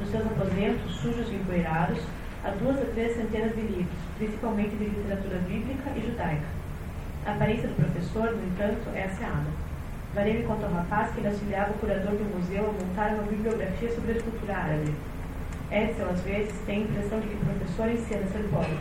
Nos 0.00 0.10
seus 0.10 0.26
aposentos, 0.26 0.96
sujos 0.96 1.28
e 1.30 1.36
empoeirados, 1.36 2.00
há 2.42 2.50
duas 2.50 2.82
a 2.82 2.84
três 2.86 3.14
centenas 3.14 3.54
de 3.54 3.60
livros, 3.60 4.09
principalmente 4.20 4.76
de 4.76 4.84
literatura 4.84 5.38
bíblica 5.48 5.90
e 5.96 6.00
judaica. 6.02 6.44
A 7.24 7.32
aparência 7.32 7.68
do 7.68 7.74
professor, 7.74 8.36
no 8.36 8.44
entanto, 8.44 8.90
é 8.94 9.04
asseada. 9.04 9.48
Vareme 10.14 10.42
conta 10.44 10.66
ao 10.66 10.72
rapaz 10.72 11.10
que 11.12 11.20
ele 11.20 11.28
auxiliava 11.28 11.70
o 11.70 11.78
curador 11.78 12.12
do 12.12 12.36
museu 12.36 12.68
a 12.68 12.72
montar 12.72 13.14
uma 13.14 13.22
bibliografia 13.22 13.90
sobre 13.94 14.12
a 14.12 14.16
escultura 14.16 14.56
árabe. 14.56 14.92
Edson, 15.72 16.04
às 16.04 16.20
vezes, 16.20 16.52
tem 16.66 16.82
a 16.82 16.84
impressão 16.84 17.20
de 17.20 17.28
que 17.28 17.34
o 17.34 17.46
professor 17.46 17.88
ensina 17.88 18.20
a 18.20 18.28
ser 18.28 18.44
pobre. 18.52 18.76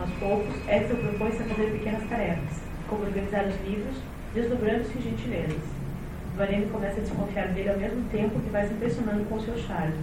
Aos 0.00 0.10
poucos, 0.12 0.54
Edson 0.66 0.96
propõe-se 0.96 1.42
a 1.42 1.46
fazer 1.46 1.70
pequenas 1.72 2.08
tarefas, 2.08 2.60
como 2.88 3.04
organizar 3.04 3.44
os 3.44 3.60
livros, 3.68 3.96
desdobrando-se 4.32 4.96
em 4.96 5.02
gentilezas. 5.02 5.62
Varene 6.36 6.70
começa 6.72 7.00
a 7.00 7.04
desconfiar 7.04 7.48
dele 7.48 7.68
ao 7.68 7.78
mesmo 7.78 8.08
tempo 8.08 8.40
que 8.40 8.48
vai 8.48 8.66
se 8.66 8.72
impressionando 8.72 9.24
com 9.28 9.34
o 9.34 9.42
seu 9.42 9.58
charme. 9.58 9.98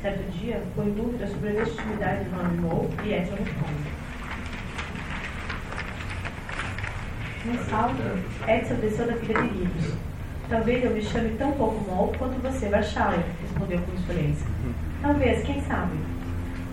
Certo 0.00 0.30
dia, 0.30 0.62
põe 0.76 0.92
dúvida 0.92 1.26
sobre 1.26 1.48
a 1.48 1.52
legitimidade 1.54 2.24
do 2.24 2.36
nome 2.36 2.56
Moe 2.58 2.88
e 3.04 3.14
Edson 3.14 3.34
responde. 3.34 3.90
Num 7.44 7.58
salto, 7.64 8.02
Edson 8.46 8.74
desceu 8.76 9.08
da 9.08 9.14
pilha 9.14 9.42
de 9.42 9.48
livros. 9.58 9.94
Talvez 10.48 10.84
eu 10.84 10.92
me 10.92 11.02
chame 11.02 11.36
tão 11.36 11.50
pouco 11.50 11.84
Moe 11.90 12.16
quanto 12.16 12.40
você, 12.40 12.68
Warschauer, 12.68 13.24
respondeu 13.42 13.80
com 13.80 13.92
insolência. 13.92 14.46
Talvez, 15.02 15.44
quem 15.44 15.60
sabe? 15.62 15.98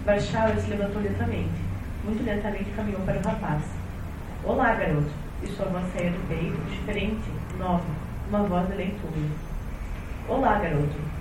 Warschauer 0.06 0.60
se 0.60 0.70
levantou 0.70 1.02
lentamente. 1.02 1.66
Muito 2.04 2.24
lentamente 2.24 2.70
caminhou 2.76 3.02
para 3.02 3.18
o 3.18 3.24
rapaz. 3.24 3.64
Olá, 4.44 4.76
garoto. 4.76 5.10
E 5.42 5.48
sua 5.48 5.66
voz 5.66 5.84
saía 5.94 6.12
do 6.12 6.28
peito, 6.28 6.62
diferente, 6.70 7.24
nova, 7.58 7.84
uma 8.30 8.44
voz 8.44 8.68
de 8.68 8.76
leitura. 8.76 9.30
Olá, 10.30 10.60
garoto. 10.60 11.15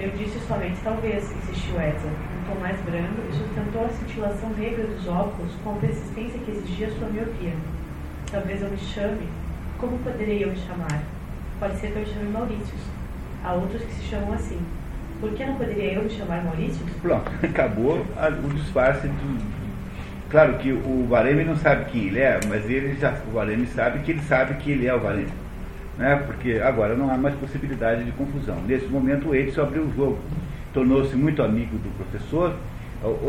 Eu 0.00 0.10
disse 0.10 0.38
somente 0.46 0.78
talvez, 0.84 1.24
insistiu 1.32 1.74
Edson, 1.80 2.06
um 2.06 2.54
tom 2.54 2.60
mais 2.60 2.78
brando 2.82 3.20
e 3.28 3.32
sustentou 3.32 3.84
a 3.84 3.88
cintilação 3.88 4.50
negra 4.50 4.86
dos 4.86 5.08
óculos 5.08 5.50
com 5.64 5.72
a 5.72 5.74
persistência 5.74 6.38
que 6.38 6.52
exigia 6.52 6.88
sua 6.90 7.08
miopia. 7.08 7.52
Talvez 8.30 8.62
eu 8.62 8.70
me 8.70 8.78
chame. 8.78 9.26
Como 9.76 9.98
poderia 9.98 10.46
eu 10.46 10.52
me 10.52 10.56
chamar? 10.56 11.02
Pode 11.58 11.76
ser 11.80 11.88
que 11.88 11.96
eu 11.96 12.02
me 12.02 12.06
chame 12.06 12.30
Maurícios. 12.30 12.80
Há 13.44 13.54
outros 13.54 13.82
que 13.82 13.92
se 13.94 14.04
chamam 14.04 14.34
assim. 14.34 14.60
Por 15.20 15.32
que 15.32 15.44
não 15.44 15.56
poderia 15.56 15.94
eu 15.94 16.04
me 16.04 16.10
chamar 16.10 16.44
Maurícios? 16.44 16.88
Pronto, 17.02 17.28
acabou 17.42 17.98
o 17.98 18.48
disfarce 18.54 19.08
do. 19.08 19.58
Claro 20.30 20.58
que 20.58 20.70
o 20.70 21.06
Vareme 21.08 21.42
não 21.42 21.56
sabe 21.56 21.86
quem 21.86 22.06
ele 22.06 22.20
é, 22.20 22.38
mas 22.46 22.70
ele 22.70 22.96
já, 23.00 23.16
o 23.26 23.32
Vareme 23.32 23.66
sabe 23.66 23.98
que 24.00 24.12
ele 24.12 24.22
sabe 24.22 24.54
que 24.54 24.70
ele 24.70 24.86
é 24.86 24.94
o 24.94 25.00
Vareme. 25.00 25.32
Né? 25.98 26.22
Porque 26.26 26.60
agora 26.64 26.94
não 26.94 27.10
há 27.10 27.18
mais 27.18 27.34
possibilidade 27.34 28.04
de 28.04 28.12
confusão. 28.12 28.56
Nesse 28.66 28.86
momento 28.86 29.28
o 29.28 29.34
Edson 29.34 29.62
abriu 29.62 29.82
o 29.82 29.92
jogo, 29.94 30.18
tornou-se 30.72 31.14
muito 31.16 31.42
amigo 31.42 31.76
do 31.76 31.90
professor. 31.96 32.54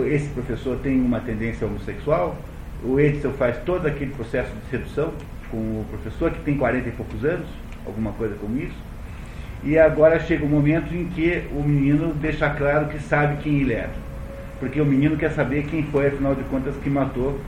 Esse 0.07 0.29
professor 0.29 0.77
tem 0.77 0.99
uma 0.99 1.19
tendência 1.19 1.65
homossexual. 1.65 2.37
O 2.83 2.99
Edson 2.99 3.31
faz 3.31 3.57
todo 3.65 3.87
aquele 3.87 4.11
processo 4.11 4.51
de 4.53 4.69
sedução 4.69 5.11
com 5.51 5.57
o 5.57 5.85
professor, 5.89 6.31
que 6.31 6.39
tem 6.41 6.55
40 6.55 6.87
e 6.87 6.91
poucos 6.91 7.25
anos, 7.25 7.47
alguma 7.85 8.11
coisa 8.11 8.35
como 8.39 8.57
isso. 8.57 8.77
E 9.63 9.77
agora 9.77 10.19
chega 10.19 10.45
o 10.45 10.47
momento 10.47 10.93
em 10.93 11.05
que 11.05 11.43
o 11.51 11.61
menino 11.61 12.13
deixa 12.13 12.49
claro 12.51 12.87
que 12.87 12.99
sabe 12.99 13.41
quem 13.43 13.61
ele 13.61 13.73
é. 13.73 13.89
Porque 14.59 14.79
o 14.79 14.85
menino 14.85 15.17
quer 15.17 15.31
saber 15.31 15.65
quem 15.65 15.83
foi, 15.83 16.07
afinal 16.07 16.35
de 16.35 16.43
contas, 16.43 16.75
que 16.77 16.89
matou 16.89 17.39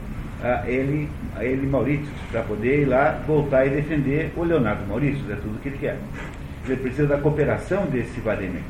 a 0.42 0.68
ele, 0.68 1.08
ele 1.40 1.66
Maurício, 1.66 2.12
para 2.30 2.42
poder 2.42 2.82
ir 2.82 2.84
lá, 2.86 3.22
voltar 3.26 3.66
e 3.66 3.70
defender 3.70 4.32
o 4.36 4.42
Leonardo 4.42 4.84
Maurício, 4.86 5.24
é 5.30 5.36
tudo 5.36 5.60
que 5.60 5.68
ele 5.68 5.78
quer. 5.78 5.98
Ele 6.64 6.76
precisa 6.76 7.06
da 7.06 7.18
cooperação 7.18 7.86
desse 7.86 8.20
Vareme. 8.20 8.60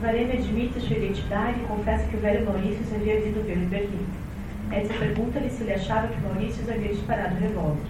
Vareme 0.00 0.32
admite 0.32 0.80
sua 0.80 0.96
identidade 0.96 1.60
e 1.60 1.66
confessa 1.66 2.06
que 2.06 2.16
o 2.16 2.20
velho 2.20 2.46
Maurício 2.46 2.84
havia 2.94 3.20
vindo 3.20 3.40
em 3.50 3.66
Berlim. 3.66 4.06
Edson 4.72 4.94
pergunta-lhe 4.98 5.50
se 5.50 5.62
ele 5.62 5.72
achava 5.72 6.08
que 6.08 6.20
Maurício 6.20 6.62
havia 6.68 6.88
disparado 6.88 7.34
o 7.34 7.38
revólver. 7.38 7.82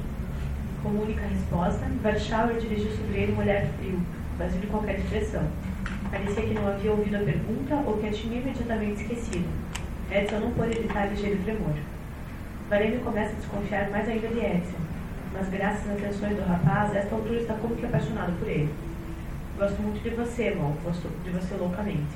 Como 0.83 1.03
única 1.03 1.27
resposta, 1.27 1.87
Warschauer 2.05 2.57
dirigiu 2.59 2.91
sobre 2.93 3.21
ele 3.21 3.33
um 3.33 3.39
olhar 3.39 3.67
frio, 3.79 4.01
vazio 4.39 4.61
de 4.61 4.67
qualquer 4.69 4.99
expressão. 4.99 5.43
Parecia 6.11 6.43
que 6.43 6.55
não 6.55 6.69
havia 6.69 6.93
ouvido 6.93 7.17
a 7.17 7.21
pergunta 7.21 7.75
ou 7.85 7.99
que 7.99 8.07
a 8.07 8.13
tinha 8.13 8.41
imediatamente 8.41 9.03
esquecido. 9.03 9.49
Edson 10.11 10.39
não 10.39 10.51
pôde 10.53 10.79
evitar 10.79 11.11
ligeiro 11.11 11.43
tremor. 11.43 11.75
Vareme 12.69 12.99
começa 12.99 13.33
a 13.33 13.37
desconfiar 13.37 13.89
mais 13.89 14.07
ainda 14.07 14.29
de 14.29 14.41
Edson, 14.41 14.77
mas 15.33 15.49
graças 15.49 15.89
às 15.89 15.97
atenções 15.97 16.37
do 16.37 16.47
rapaz, 16.47 16.95
esta 16.95 17.15
altura 17.15 17.41
está 17.41 17.55
como 17.55 17.75
que 17.75 17.87
apaixonado 17.87 18.39
por 18.39 18.47
ele. 18.47 18.69
Gosto 19.57 19.81
muito 19.81 20.03
de 20.03 20.11
você, 20.11 20.49
irmão, 20.49 20.77
gosto 20.85 21.09
de 21.25 21.31
você 21.31 21.55
loucamente. 21.55 22.15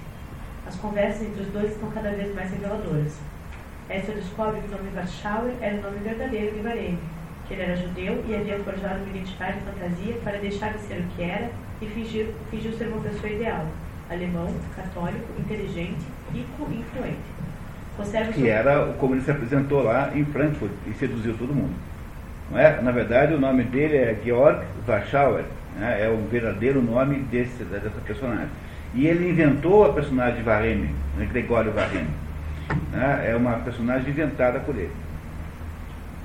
As 0.66 0.76
conversas 0.76 1.22
entre 1.22 1.40
os 1.40 1.48
dois 1.48 1.72
estão 1.72 1.90
cada 1.90 2.11
vez 2.11 2.34
mais 2.34 2.50
reveladoras. 2.50 3.16
Edson 3.88 4.12
descobre 4.12 4.61
que 4.61 4.68
o 4.68 4.76
nome 4.76 4.94
Warschauer 4.94 5.55
era 5.62 5.78
o 5.78 5.80
nome 5.80 5.98
verdadeiro 6.00 6.55
de 6.55 6.61
Vareme, 6.61 6.98
que 7.48 7.55
ele 7.55 7.62
era 7.62 7.76
judeu 7.76 8.22
e 8.28 8.34
havia 8.34 8.59
forjado 8.59 9.05
uma 9.05 9.09
identidade 9.09 9.59
de 9.59 9.64
fantasia 9.64 10.14
para 10.22 10.36
deixar 10.36 10.74
de 10.74 10.80
ser 10.80 11.00
o 11.00 11.16
que 11.16 11.22
era 11.22 11.50
e 11.80 11.86
fingir, 11.86 12.28
fingiu 12.50 12.74
ser 12.74 12.88
uma 12.88 13.00
pessoa 13.00 13.32
ideal, 13.32 13.66
alemão, 14.11 14.55
católico, 14.76 15.32
inteligente, 15.40 16.05
rico 16.30 16.68
e 16.70 16.74
influente. 16.74 17.42
Que 18.32 18.49
era 18.49 18.93
como 18.99 19.14
ele 19.14 19.22
se 19.22 19.30
apresentou 19.30 19.82
lá 19.82 20.11
em 20.14 20.24
Frankfurt 20.24 20.72
e 20.86 20.93
seduziu 20.95 21.34
todo 21.36 21.55
mundo. 21.55 21.74
Não 22.51 22.59
é? 22.59 22.80
Na 22.80 22.90
verdade, 22.90 23.34
o 23.34 23.40
nome 23.40 23.64
dele 23.64 23.97
é 23.97 24.18
Georg 24.24 24.61
Warschauer, 24.86 25.45
né? 25.78 26.05
é 26.05 26.09
o 26.09 26.16
verdadeiro 26.28 26.82
nome 26.82 27.16
desse, 27.30 27.64
dessa 27.64 27.90
personagem. 28.05 28.49
E 28.95 29.07
ele 29.07 29.30
inventou 29.30 29.84
a 29.84 29.93
personagem 29.93 30.43
Vareme, 30.43 30.90
né? 31.16 31.26
Gregório 31.30 31.72
Vareme. 31.72 32.11
né? 32.93 33.30
É 33.30 33.34
uma 33.34 33.55
personagem 33.55 34.11
inventada 34.11 34.61
por 34.61 34.76
ele. 34.76 34.93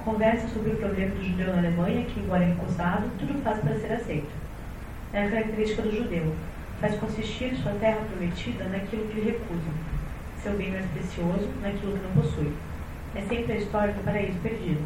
Conversa 0.04 0.48
sobre 0.50 0.72
o 0.72 0.76
problema 0.76 1.16
do 1.16 1.24
judeu 1.24 1.48
na 1.48 1.60
Alemanha, 1.60 2.06
que, 2.06 2.20
embora 2.20 2.44
recusado, 2.44 3.04
tudo 3.20 3.42
faz 3.44 3.60
para 3.60 3.76
ser 3.76 3.94
aceito. 3.94 4.30
É 5.14 5.24
a 5.24 5.30
característica 5.30 5.82
do 5.82 5.96
judeu. 5.96 6.34
Faz 6.82 6.96
consistir 6.96 7.56
sua 7.56 7.72
terra 7.74 8.00
prometida 8.10 8.66
naquilo 8.66 9.08
que 9.08 9.20
lhe 9.20 9.32
recusam. 9.32 9.74
Seu 10.48 10.56
bem 10.56 10.72
mais 10.72 10.86
precioso 10.92 11.50
naquilo 11.62 11.98
que 11.98 12.04
não 12.06 12.24
possui. 12.24 12.54
É 13.14 13.22
sempre 13.22 13.52
a 13.52 13.58
história 13.58 13.94
do 13.94 14.02
paraíso 14.02 14.40
perdido. 14.40 14.82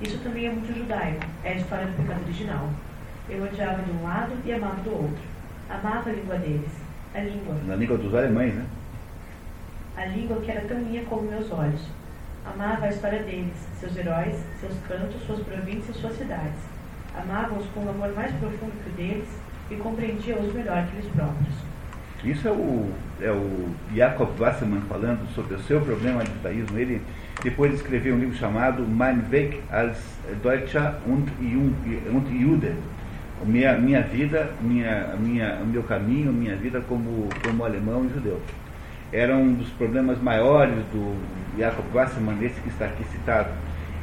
Isso 0.00 0.18
também 0.18 0.46
é 0.46 0.50
muito 0.50 0.76
judaico. 0.76 1.24
É 1.44 1.52
a 1.52 1.54
história 1.54 1.86
do 1.86 1.96
pecado 1.96 2.24
original. 2.24 2.68
Eu 3.28 3.44
odiava 3.44 3.84
de 3.84 3.90
um 3.92 4.02
lado 4.02 4.32
e 4.44 4.52
amava 4.52 4.82
do 4.82 4.90
outro. 4.90 5.22
Amava 5.70 6.10
a 6.10 6.12
língua 6.12 6.34
deles. 6.38 6.72
A 7.14 7.20
língua. 7.20 7.54
Na 7.68 7.76
língua 7.76 7.96
dos 7.98 8.12
alemães, 8.16 8.52
né? 8.52 8.66
A 9.96 10.06
língua 10.06 10.40
que 10.40 10.50
era 10.50 10.62
tão 10.62 10.78
minha 10.78 11.04
como 11.04 11.30
meus 11.30 11.52
olhos. 11.52 11.82
Amava 12.44 12.86
a 12.86 12.90
história 12.90 13.22
deles, 13.22 13.54
seus 13.78 13.96
heróis, 13.96 14.34
seus 14.58 14.74
cantos, 14.88 15.22
suas 15.24 15.38
províncias, 15.44 15.96
suas 15.98 16.18
cidades. 16.18 16.58
Amava-os 17.14 17.66
com 17.66 17.80
um 17.82 17.90
amor 17.90 18.12
mais 18.12 18.34
profundo 18.34 18.72
que 18.82 18.90
o 18.90 18.92
deles 18.94 19.28
e 19.70 19.76
compreendia-os 19.76 20.52
melhor 20.52 20.84
que 20.88 20.96
eles 20.96 21.12
próprios. 21.12 21.65
Isso 22.26 22.48
é 22.48 22.50
o, 22.50 22.90
é 23.20 23.30
o 23.30 23.68
Jakob 23.94 24.32
Wassermann 24.36 24.80
falando 24.88 25.24
sobre 25.32 25.54
o 25.54 25.60
seu 25.60 25.80
problema 25.80 26.24
de 26.24 26.32
judaísmo. 26.32 26.76
Ele 26.76 27.00
depois 27.44 27.72
escreveu 27.72 28.16
um 28.16 28.18
livro 28.18 28.36
chamado 28.36 28.82
Mein 28.82 29.22
Weg 29.30 29.60
als 29.70 29.96
Deutscher 30.42 30.94
und 31.06 31.30
und 32.12 32.26
Jude. 32.36 32.72
Minha, 33.44 33.78
minha 33.78 34.02
vida, 34.02 34.50
minha, 34.60 35.14
minha, 35.20 35.60
meu 35.64 35.84
caminho, 35.84 36.32
minha 36.32 36.56
vida 36.56 36.80
como, 36.88 37.28
como 37.44 37.64
alemão 37.64 38.04
e 38.06 38.14
judeu. 38.14 38.40
Era 39.12 39.36
um 39.36 39.52
dos 39.54 39.68
problemas 39.68 40.20
maiores 40.20 40.74
do 40.92 41.16
Jakob 41.56 41.86
Wassermann, 41.94 42.44
esse 42.44 42.60
que 42.60 42.70
está 42.70 42.86
aqui 42.86 43.04
citado. 43.04 43.50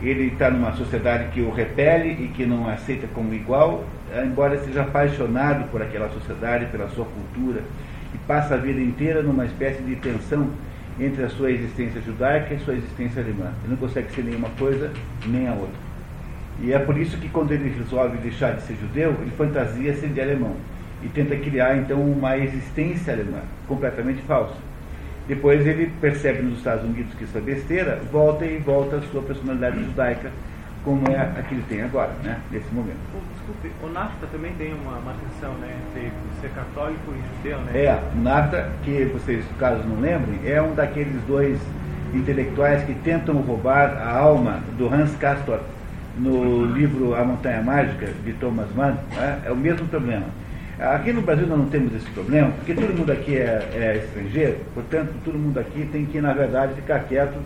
Ele 0.01 0.27
está 0.27 0.49
numa 0.49 0.71
sociedade 0.73 1.29
que 1.33 1.41
o 1.41 1.51
repele 1.51 2.23
e 2.23 2.27
que 2.29 2.45
não 2.45 2.69
aceita 2.69 3.05
como 3.13 3.33
igual, 3.33 3.83
embora 4.25 4.57
seja 4.59 4.83
apaixonado 4.83 5.69
por 5.71 5.81
aquela 5.81 6.07
sociedade, 6.09 6.67
pela 6.67 6.87
sua 6.89 7.05
cultura, 7.05 7.61
e 8.13 8.17
passa 8.27 8.55
a 8.55 8.57
vida 8.57 8.79
inteira 8.79 9.21
numa 9.21 9.45
espécie 9.45 9.81
de 9.81 9.95
tensão 9.95 10.49
entre 10.99 11.23
a 11.23 11.29
sua 11.29 11.51
existência 11.51 12.01
judaica 12.01 12.53
e 12.53 12.57
a 12.57 12.59
sua 12.59 12.75
existência 12.75 13.21
alemã. 13.21 13.51
Ele 13.63 13.71
não 13.71 13.77
consegue 13.77 14.11
ser 14.13 14.23
nenhuma 14.23 14.49
coisa 14.57 14.91
nem 15.25 15.47
a 15.47 15.53
outra. 15.53 15.93
E 16.61 16.71
é 16.71 16.79
por 16.79 16.97
isso 16.97 17.17
que 17.17 17.29
quando 17.29 17.51
ele 17.51 17.69
resolve 17.69 18.17
deixar 18.17 18.55
de 18.55 18.61
ser 18.63 18.75
judeu, 18.75 19.15
ele 19.21 19.31
fantasia 19.31 19.95
ser 19.95 20.09
de 20.09 20.21
alemão 20.21 20.55
e 21.01 21.07
tenta 21.09 21.35
criar 21.35 21.77
então 21.77 21.99
uma 21.99 22.37
existência 22.37 23.13
alemã 23.13 23.41
completamente 23.67 24.21
falsa. 24.21 24.55
Depois 25.27 25.65
ele 25.65 25.91
percebe 26.01 26.41
nos 26.41 26.57
Estados 26.57 26.83
Unidos 26.83 27.13
que 27.15 27.23
isso 27.23 27.37
é 27.37 27.41
besteira, 27.41 27.99
volta 28.11 28.45
e 28.45 28.57
volta 28.57 28.97
à 28.97 29.01
sua 29.03 29.21
personalidade 29.21 29.83
judaica, 29.83 30.31
como 30.83 31.07
é 31.09 31.15
a 31.17 31.41
que 31.43 31.55
ele 31.55 31.63
tem 31.69 31.81
agora, 31.81 32.11
né, 32.23 32.39
nesse 32.51 32.71
momento. 32.73 32.97
Oh, 33.15 33.33
Desculpe, 33.33 33.71
o 33.83 33.87
NAFTA 33.87 34.27
também 34.31 34.53
tem 34.53 34.73
uma, 34.73 35.13
tensão, 35.13 35.53
né? 35.55 35.75
Entre 35.89 36.11
ser 36.41 36.49
católico 36.51 37.11
e 37.11 37.37
judeu, 37.37 37.59
né? 37.59 37.71
É, 37.73 38.01
Nata, 38.15 38.69
que 38.83 39.05
vocês, 39.05 39.43
caso 39.59 39.83
não 39.83 39.99
lembrem, 39.99 40.39
é 40.45 40.61
um 40.61 40.73
daqueles 40.73 41.21
dois 41.23 41.59
intelectuais 42.13 42.83
que 42.83 42.93
tentam 42.95 43.35
roubar 43.41 43.97
a 43.97 44.17
alma 44.17 44.59
do 44.77 44.93
Hans 44.93 45.15
Castor 45.17 45.59
no 46.17 46.65
livro 46.65 47.15
A 47.15 47.23
Montanha 47.23 47.61
Mágica, 47.61 48.07
de 48.23 48.33
Thomas 48.33 48.67
Mann. 48.75 48.97
né? 49.15 49.41
É 49.45 49.51
o 49.51 49.55
mesmo 49.55 49.87
problema. 49.87 50.25
Aqui 50.79 51.13
no 51.13 51.21
Brasil 51.21 51.47
nós 51.47 51.57
não 51.57 51.69
temos 51.69 51.93
esse 51.93 52.09
problema, 52.11 52.51
porque 52.51 52.73
todo 52.73 52.97
mundo 52.97 53.11
aqui 53.11 53.37
é, 53.37 53.67
é 53.73 54.03
estrangeiro, 54.03 54.57
portanto, 54.73 55.13
todo 55.23 55.37
mundo 55.37 55.59
aqui 55.59 55.87
tem 55.91 56.05
que, 56.05 56.19
na 56.19 56.33
verdade, 56.33 56.73
ficar 56.75 56.99
quieto 57.01 57.37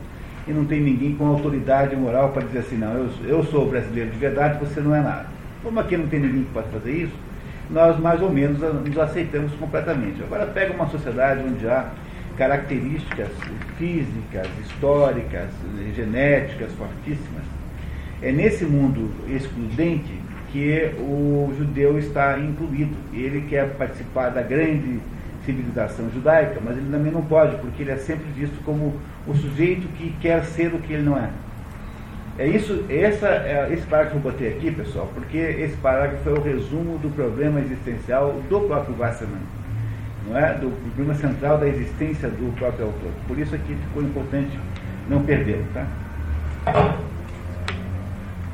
e 0.48 0.52
não 0.52 0.66
tem 0.66 0.80
ninguém 0.80 1.14
com 1.16 1.28
autoridade 1.28 1.96
moral 1.96 2.30
para 2.30 2.44
dizer 2.44 2.60
assim, 2.60 2.78
não, 2.78 2.94
eu, 2.94 3.10
eu 3.26 3.44
sou 3.44 3.68
brasileiro 3.68 4.10
de 4.10 4.18
verdade, 4.18 4.60
você 4.60 4.80
não 4.80 4.96
é 4.96 5.02
nada. 5.02 5.28
Como 5.62 5.80
aqui 5.80 5.98
não 5.98 6.08
tem 6.08 6.20
ninguém 6.20 6.44
que 6.44 6.52
possa 6.52 6.70
fazer 6.70 6.92
isso, 6.92 7.14
nós 7.70 8.00
mais 8.00 8.22
ou 8.22 8.32
menos 8.32 8.60
nos 8.60 8.98
aceitamos 8.98 9.52
completamente. 9.54 10.24
Agora 10.24 10.46
pega 10.46 10.74
uma 10.74 10.88
sociedade 10.88 11.44
onde 11.46 11.68
há 11.68 11.90
características 12.38 13.30
físicas, 13.78 14.48
históricas, 14.64 15.50
genéticas 15.96 16.72
fortíssimas. 16.74 17.44
É 18.22 18.32
nesse 18.32 18.64
mundo 18.64 19.12
excludente 19.30 20.14
que 20.52 20.92
o 21.00 21.54
judeu 21.58 22.00
está 22.00 22.40
incluído. 22.40 22.96
Ele 23.14 23.42
quer 23.50 23.70
participar 23.74 24.30
da 24.30 24.42
grande 24.42 25.00
civilização 25.48 26.10
judaica, 26.12 26.60
mas 26.64 26.78
ele 26.78 26.92
também 26.92 27.12
não 27.12 27.22
pode, 27.22 27.56
porque 27.58 27.84
ele 27.84 27.92
é 27.92 27.96
sempre 27.96 28.26
visto 28.36 28.62
como 28.66 28.94
o 29.26 29.34
sujeito 29.34 29.88
que 29.98 30.14
quer 30.22 30.44
ser 30.44 30.74
o 30.74 30.80
que 30.80 30.94
ele 30.94 31.04
não 31.04 31.18
é. 31.18 31.30
É 32.38 32.46
isso, 32.46 32.86
essa, 32.90 33.28
é, 33.28 33.70
esse 33.72 33.88
parágrafo 33.88 34.20
que 34.20 34.28
eu 34.28 34.32
botei 34.32 34.50
aqui, 34.50 34.72
pessoal, 34.72 35.10
porque 35.14 35.38
esse 35.38 35.76
parágrafo 35.78 36.30
é 36.30 36.34
o 36.34 36.42
resumo 36.42 36.98
do 37.00 37.10
problema 37.16 37.62
existencial 37.62 38.34
do 38.50 38.60
próprio 38.62 38.96
Wasserman, 39.00 39.42
não 40.28 40.38
é? 40.38 40.54
do 40.54 40.70
problema 40.94 41.16
central 41.16 41.58
da 41.58 41.68
existência 41.68 42.30
do 42.30 42.54
próprio 42.58 42.88
autor. 42.88 43.12
Por 43.28 43.40
isso 43.40 43.56
aqui 43.56 43.74
ficou 43.88 44.04
importante 44.04 44.60
não 45.10 45.24
perdê-lo. 45.24 45.66
Tá? 45.74 45.88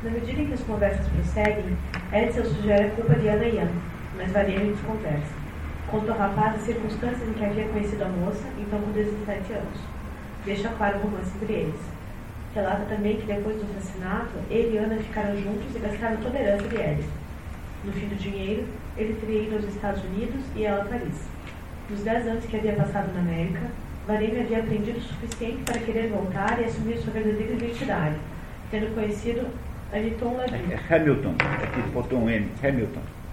Na 0.04 0.10
medida 0.10 0.40
em 0.40 0.46
que 0.46 0.54
as 0.54 0.60
conversas 0.60 1.06
prosseguem, 1.08 1.76
Edsel 2.12 2.44
sugere 2.44 2.84
a 2.84 2.90
culpa 2.90 3.14
de 3.16 3.28
Ana 3.28 3.44
Ian, 3.44 3.68
mas 4.16 4.30
Varene 4.30 4.72
desconversa. 4.72 5.43
Conta 5.94 6.10
ao 6.10 6.18
rapaz 6.18 6.56
as 6.56 6.62
circunstâncias 6.62 7.28
em 7.28 7.34
que 7.34 7.44
havia 7.44 7.68
conhecido 7.68 8.02
a 8.02 8.08
moça, 8.08 8.42
então 8.58 8.80
com 8.80 8.90
17 8.90 9.52
anos. 9.52 9.78
Deixa 10.44 10.68
claro 10.70 10.98
o 10.98 11.02
romance 11.02 11.30
entre 11.40 11.52
eles. 11.52 11.80
Relata 12.52 12.84
também 12.86 13.16
que 13.18 13.26
depois 13.26 13.56
do 13.58 13.62
assassinato, 13.62 14.32
ele 14.50 14.74
e 14.74 14.78
Ana 14.78 14.96
ficaram 14.96 15.40
juntos 15.40 15.72
e 15.72 15.78
gastaram 15.78 16.16
toda 16.16 16.36
a 16.36 16.40
herança 16.40 16.66
de 16.66 16.74
Edson. 16.74 17.08
No 17.84 17.92
fim 17.92 18.08
do 18.08 18.16
dinheiro, 18.16 18.64
ele 18.96 19.14
teria 19.20 19.42
ido 19.42 19.54
aos 19.54 19.64
Estados 19.66 20.02
Unidos 20.02 20.42
e 20.56 20.64
ela 20.64 20.82
a 20.82 20.84
Paris. 20.84 21.28
Nos 21.88 22.00
10 22.00 22.26
anos 22.26 22.44
que 22.44 22.56
havia 22.56 22.72
passado 22.72 23.14
na 23.14 23.20
América, 23.20 23.60
Varene 24.08 24.40
havia 24.40 24.58
aprendido 24.58 24.98
o 24.98 25.00
suficiente 25.00 25.62
para 25.62 25.78
querer 25.78 26.08
voltar 26.08 26.60
e 26.60 26.64
assumir 26.64 26.98
sua 26.98 27.12
verdadeira 27.12 27.52
identidade, 27.52 28.16
tendo 28.68 28.92
conhecido 28.96 29.46
Aniton 29.92 30.38
Laville, 30.38 30.72
É 30.72 30.94
Hamilton, 30.96 31.34
aqui 31.38 31.80
botou 31.92 32.18
um 32.18 32.28
M, 32.28 32.50
Hamilton. 32.60 33.23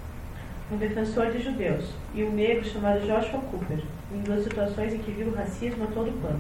Um 0.72 0.78
defensor 0.78 1.32
de 1.32 1.43
judeus, 1.43 1.86
e 2.15 2.24
um 2.24 2.32
negro 2.32 2.63
chamado 2.63 3.01
Joshua 3.01 3.41
Cooper, 3.51 3.80
em 4.13 4.22
duas 4.22 4.43
situações 4.43 4.93
em 4.93 4.99
que 4.99 5.11
viu 5.11 5.28
o 5.28 5.36
racismo 5.36 5.84
a 5.84 5.88
todo 5.88 6.11
pano. 6.22 6.39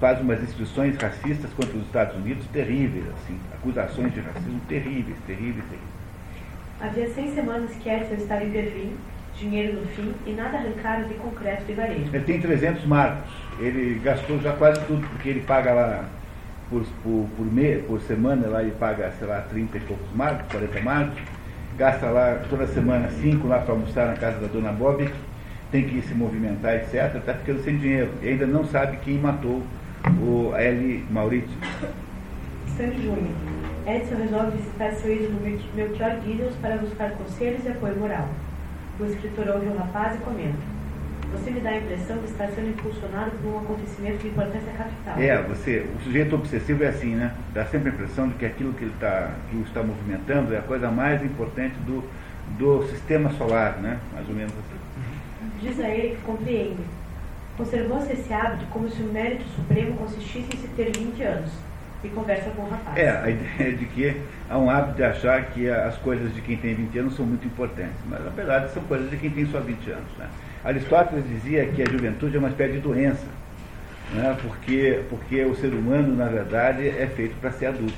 Faz 0.00 0.20
umas 0.20 0.42
instituições 0.42 0.96
racistas 0.96 1.50
contra 1.52 1.76
os 1.76 1.84
Estados 1.84 2.16
Unidos 2.16 2.46
terríveis, 2.52 3.04
assim, 3.08 3.38
acusações 3.52 4.12
de 4.14 4.20
racismo 4.20 4.60
terríveis, 4.66 5.16
terríveis, 5.26 5.64
terríveis. 5.66 5.94
Havia 6.80 7.08
seis 7.10 7.34
semanas 7.34 7.70
que 7.72 7.88
Edson 7.88 8.14
estava 8.14 8.44
em 8.44 8.50
Berlim, 8.50 8.96
dinheiro 9.38 9.80
no 9.80 9.86
fim, 9.88 10.14
e 10.26 10.32
nada 10.32 10.58
arrancaram 10.58 11.06
de 11.06 11.14
concreto 11.14 11.64
de 11.64 11.74
varejo. 11.74 12.10
Ele 12.12 12.24
tem 12.24 12.40
300 12.40 12.84
marcos, 12.86 13.30
ele 13.58 14.00
gastou 14.02 14.40
já 14.40 14.52
quase 14.52 14.80
tudo, 14.86 15.06
porque 15.08 15.28
ele 15.28 15.40
paga 15.40 15.72
lá 15.72 16.04
por, 16.70 16.82
por, 17.02 17.28
por, 17.36 17.46
me, 17.46 17.76
por 17.82 18.00
semana, 18.00 18.48
lá 18.48 18.62
ele 18.62 18.72
paga, 18.72 19.12
sei 19.18 19.28
lá, 19.28 19.42
30 19.42 19.76
e 19.76 19.80
poucos 19.80 20.12
marcos, 20.14 20.50
40 20.50 20.80
marcos, 20.80 21.22
gasta 21.76 22.06
lá 22.06 22.42
toda 22.48 22.66
semana 22.66 23.08
5 23.10 23.46
lá 23.46 23.58
para 23.58 23.72
almoçar 23.72 24.06
na 24.08 24.14
casa 24.14 24.38
da 24.38 24.46
dona 24.46 24.72
Bob, 24.72 25.08
tem 25.70 25.88
que 25.88 26.02
se 26.02 26.14
movimentar, 26.14 26.76
etc., 26.76 27.16
está 27.16 27.34
ficando 27.34 27.62
sem 27.62 27.78
dinheiro. 27.78 28.10
E 28.22 28.28
ainda 28.28 28.46
não 28.46 28.64
sabe 28.64 28.98
quem 28.98 29.18
matou 29.18 29.62
o 30.20 30.54
L. 30.54 31.04
Maurício. 31.10 31.56
Sangue 32.76 33.02
Júnior. 33.02 33.34
Edson 33.86 34.16
resolve 34.16 34.56
visitar 34.56 34.92
seu 34.92 35.12
ídolo 35.12 35.40
Melchior 35.74 36.16
Guidos 36.24 36.54
para 36.56 36.76
buscar 36.76 37.10
conselhos 37.10 37.64
e 37.64 37.68
apoio 37.68 37.96
moral. 37.96 38.28
O 38.98 39.04
escritor 39.04 39.48
ouve 39.48 39.66
o 39.66 39.76
rapaz 39.76 40.14
e 40.14 40.18
comenta. 40.18 40.73
Você 41.34 41.50
me 41.50 41.60
dá 41.60 41.70
a 41.70 41.78
impressão 41.78 42.18
de 42.18 42.26
estar 42.26 42.48
sendo 42.48 42.68
impulsionado 42.68 43.32
por 43.42 43.52
um 43.52 43.58
acontecimento 43.58 44.18
de 44.18 44.28
importância 44.28 44.72
capital. 44.72 45.18
É, 45.18 45.42
você, 45.42 45.86
o 45.98 46.02
sujeito 46.02 46.34
obsessivo 46.34 46.84
é 46.84 46.88
assim, 46.88 47.14
né? 47.16 47.34
Dá 47.52 47.66
sempre 47.66 47.90
a 47.90 47.92
impressão 47.92 48.28
de 48.28 48.34
que 48.34 48.46
aquilo 48.46 48.72
que 48.72 48.84
ele 48.84 48.92
está, 48.94 49.30
que 49.50 49.56
o 49.56 49.62
está 49.62 49.82
movimentando 49.82 50.54
é 50.54 50.58
a 50.58 50.62
coisa 50.62 50.90
mais 50.90 51.22
importante 51.24 51.74
do, 51.80 52.04
do 52.56 52.86
sistema 52.88 53.30
solar, 53.32 53.78
né? 53.78 53.98
Mais 54.12 54.28
ou 54.28 54.34
menos 54.34 54.52
assim. 54.52 55.60
Diz 55.60 55.80
a 55.80 55.88
ele 55.88 56.16
que 56.16 56.22
compreende. 56.22 56.82
Conservou-se 57.56 58.12
esse 58.12 58.32
hábito 58.32 58.64
como 58.70 58.88
se 58.88 59.02
o 59.02 59.12
mérito 59.12 59.44
supremo 59.56 59.96
consistisse 59.96 60.48
em 60.54 60.56
se 60.56 60.68
ter 60.68 60.96
20 60.96 61.22
anos. 61.22 61.50
E 62.02 62.08
conversa 62.08 62.50
com 62.50 62.62
o 62.62 62.68
rapaz. 62.68 62.96
É, 62.96 63.08
a 63.10 63.28
ideia 63.30 63.76
de 63.76 63.86
que 63.86 64.20
há 64.48 64.58
um 64.58 64.68
hábito 64.68 64.96
de 64.96 65.04
achar 65.04 65.42
que 65.46 65.68
as 65.68 65.96
coisas 65.98 66.34
de 66.34 66.40
quem 66.42 66.56
tem 66.56 66.74
20 66.74 66.98
anos 66.98 67.16
são 67.16 67.24
muito 67.24 67.46
importantes. 67.46 67.96
Mas, 68.08 68.22
na 68.24 68.30
verdade, 68.30 68.72
são 68.72 68.82
coisas 68.84 69.10
de 69.10 69.16
quem 69.16 69.30
tem 69.30 69.46
só 69.46 69.60
20 69.60 69.90
anos, 69.90 70.10
né? 70.18 70.28
Aristóteles 70.64 71.24
dizia 71.28 71.66
que 71.66 71.82
a 71.82 71.84
juventude 71.84 72.36
é 72.36 72.38
uma 72.38 72.48
espécie 72.48 72.72
de 72.72 72.80
doença, 72.80 73.26
né? 74.14 74.34
porque, 74.40 75.02
porque 75.10 75.44
o 75.44 75.54
ser 75.54 75.74
humano, 75.74 76.16
na 76.16 76.26
verdade, 76.26 76.88
é 76.88 77.06
feito 77.06 77.38
para 77.38 77.50
ser 77.50 77.66
adulto. 77.66 77.92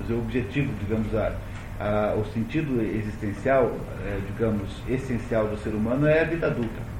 Dizer, 0.00 0.14
o 0.14 0.18
objetivo, 0.20 0.72
digamos, 0.80 1.14
a, 1.14 1.32
a, 1.78 2.14
o 2.14 2.24
sentido 2.32 2.80
existencial, 2.80 3.70
é, 4.06 4.18
digamos, 4.32 4.82
essencial 4.88 5.46
do 5.46 5.58
ser 5.58 5.70
humano 5.70 6.06
é 6.06 6.22
a 6.22 6.24
vida 6.24 6.46
adulta. 6.46 6.96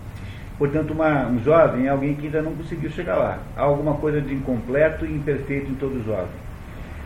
Portanto, 0.58 0.92
uma, 0.92 1.26
um 1.26 1.42
jovem 1.42 1.86
é 1.86 1.88
alguém 1.88 2.14
que 2.14 2.26
ainda 2.26 2.42
não 2.42 2.54
conseguiu 2.54 2.90
chegar 2.90 3.16
lá. 3.16 3.38
Há 3.56 3.62
alguma 3.62 3.94
coisa 3.94 4.20
de 4.20 4.34
incompleto 4.34 5.06
e 5.06 5.14
imperfeito 5.14 5.70
em 5.70 5.74
todo 5.74 6.04
jovem. 6.04 6.28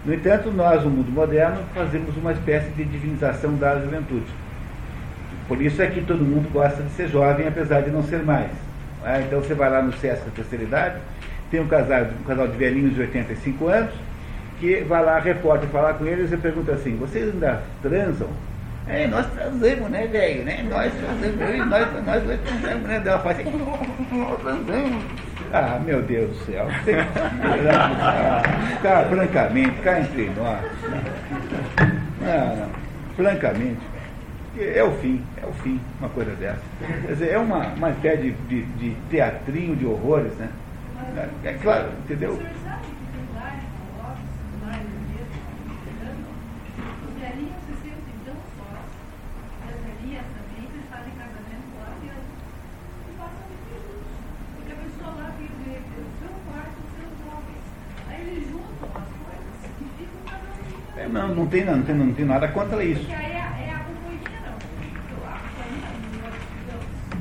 No 0.05 0.15
entanto, 0.15 0.51
nós, 0.51 0.83
no 0.83 0.91
mundo 0.91 1.13
moderno, 1.13 1.59
fazemos 1.75 2.17
uma 2.17 2.33
espécie 2.33 2.71
de 2.71 2.85
divinização 2.85 3.55
da 3.57 3.79
juventude. 3.81 4.27
Por 5.51 5.61
isso 5.61 5.83
é 5.83 5.89
que 5.89 6.01
todo 6.03 6.25
mundo 6.25 6.49
gosta 6.53 6.81
de 6.81 6.91
ser 6.91 7.09
jovem, 7.09 7.49
apesar 7.49 7.81
de 7.81 7.91
não 7.91 8.05
ser 8.05 8.23
mais. 8.23 8.53
Ah, 9.05 9.21
então 9.21 9.41
você 9.41 9.53
vai 9.53 9.69
lá 9.69 9.83
no 9.83 9.93
SESC 9.95 10.25
da 10.25 10.31
terceira 10.31 10.63
idade, 10.63 11.01
tem 11.51 11.59
um 11.59 11.67
casal, 11.67 12.03
um 12.21 12.23
casal 12.23 12.47
de 12.47 12.57
velhinhos 12.57 12.95
de 12.95 13.01
85 13.01 13.67
anos, 13.67 13.93
que 14.61 14.77
vai 14.83 15.05
lá, 15.05 15.19
repórter, 15.19 15.69
falar 15.71 15.95
com 15.95 16.07
eles 16.07 16.31
e 16.31 16.37
pergunta 16.37 16.71
assim, 16.71 16.97
vocês 16.97 17.35
ainda 17.35 17.61
transam? 17.83 18.29
É, 18.87 19.09
nós 19.09 19.27
transamos, 19.27 19.91
né, 19.91 20.07
velho? 20.07 20.45
Né? 20.45 20.65
Nós 20.71 20.93
transamos, 20.93 21.67
nós, 21.67 22.07
nós 22.07 22.23
dois 22.23 22.41
transamos, 22.43 22.83
né? 22.85 23.03
Ela 23.05 23.19
fala 23.19 23.33
assim, 23.33 23.45
transamos. 24.41 25.05
Ah, 25.53 25.81
meu 25.85 26.01
Deus 26.01 26.31
do 26.31 26.45
céu. 26.45 26.69
Cá, 28.85 29.05
francamente, 29.11 29.81
cá 29.83 29.99
entre 29.99 30.31
nós. 30.37 30.61
Não, 32.21 32.57
não, 32.57 32.71
francamente 33.17 33.89
é 34.59 34.83
o 34.83 34.91
fim, 34.93 35.23
é 35.41 35.47
o 35.47 35.53
fim, 35.53 35.81
uma 36.01 36.09
coisa 36.09 36.33
dessa. 36.33 36.63
Quer 36.81 37.13
dizer, 37.13 37.31
é 37.31 37.39
uma, 37.39 37.69
uma 37.69 37.91
espécie 37.91 38.23
de, 38.23 38.33
de, 38.33 38.63
de 38.63 38.97
teatrinho 39.09 39.77
de 39.77 39.87
horrores, 39.87 40.33
né? 40.35 40.51
É, 41.45 41.51
é 41.51 41.53
claro, 41.55 41.91
entendeu? 42.05 42.39
Não, 61.13 61.35
não 61.35 61.47
tem, 61.47 61.65
não, 61.65 61.83
tem, 61.83 61.95
não 61.95 62.13
tem 62.15 62.25
nada 62.25 62.47
contra 62.49 62.85
isso. 62.85 63.05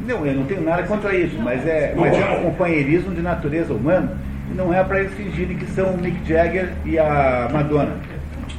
Não, 0.10 0.26
eu 0.26 0.34
não 0.34 0.45
tenho 0.45 0.62
nada 0.62 0.82
contra 0.82 1.16
isso, 1.16 1.38
mas 1.38 1.68
é, 1.68 1.93
mas 1.95 2.18
é 2.18 2.32
um 2.32 2.45
companheirismo 2.45 3.14
de 3.14 3.22
natureza 3.22 3.72
humana 3.72 4.18
e 4.51 4.55
não 4.55 4.74
é 4.74 4.84
para 4.84 5.01
eles 5.01 5.14
fingirem 5.14 5.55
que 5.55 5.68
são 5.68 5.91
o 5.91 5.97
Mick 5.99 6.28
Jagger 6.28 6.74
e 6.84 6.97
a 6.97 7.47
Madonna. 7.53 7.95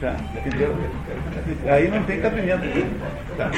Tá, 0.01 0.15
entendeu? 0.37 0.77
Aí 1.67 1.89
não 1.89 2.05
tem 2.05 2.21
cabimento. 2.21 2.63
Tá. 3.37 3.51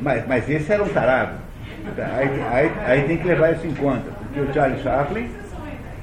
Mas, 0.00 0.28
mas 0.28 0.48
esse 0.48 0.72
era 0.72 0.84
um 0.84 0.88
tarado. 0.88 1.32
Tá, 1.96 2.10
aí, 2.14 2.42
aí, 2.52 2.72
aí 2.86 3.02
tem 3.08 3.16
que 3.16 3.26
levar 3.26 3.54
isso 3.54 3.66
em 3.66 3.74
conta, 3.74 4.08
porque 4.22 4.40
o 4.40 4.54
Charlie 4.54 4.80
Chaplin, 4.84 5.28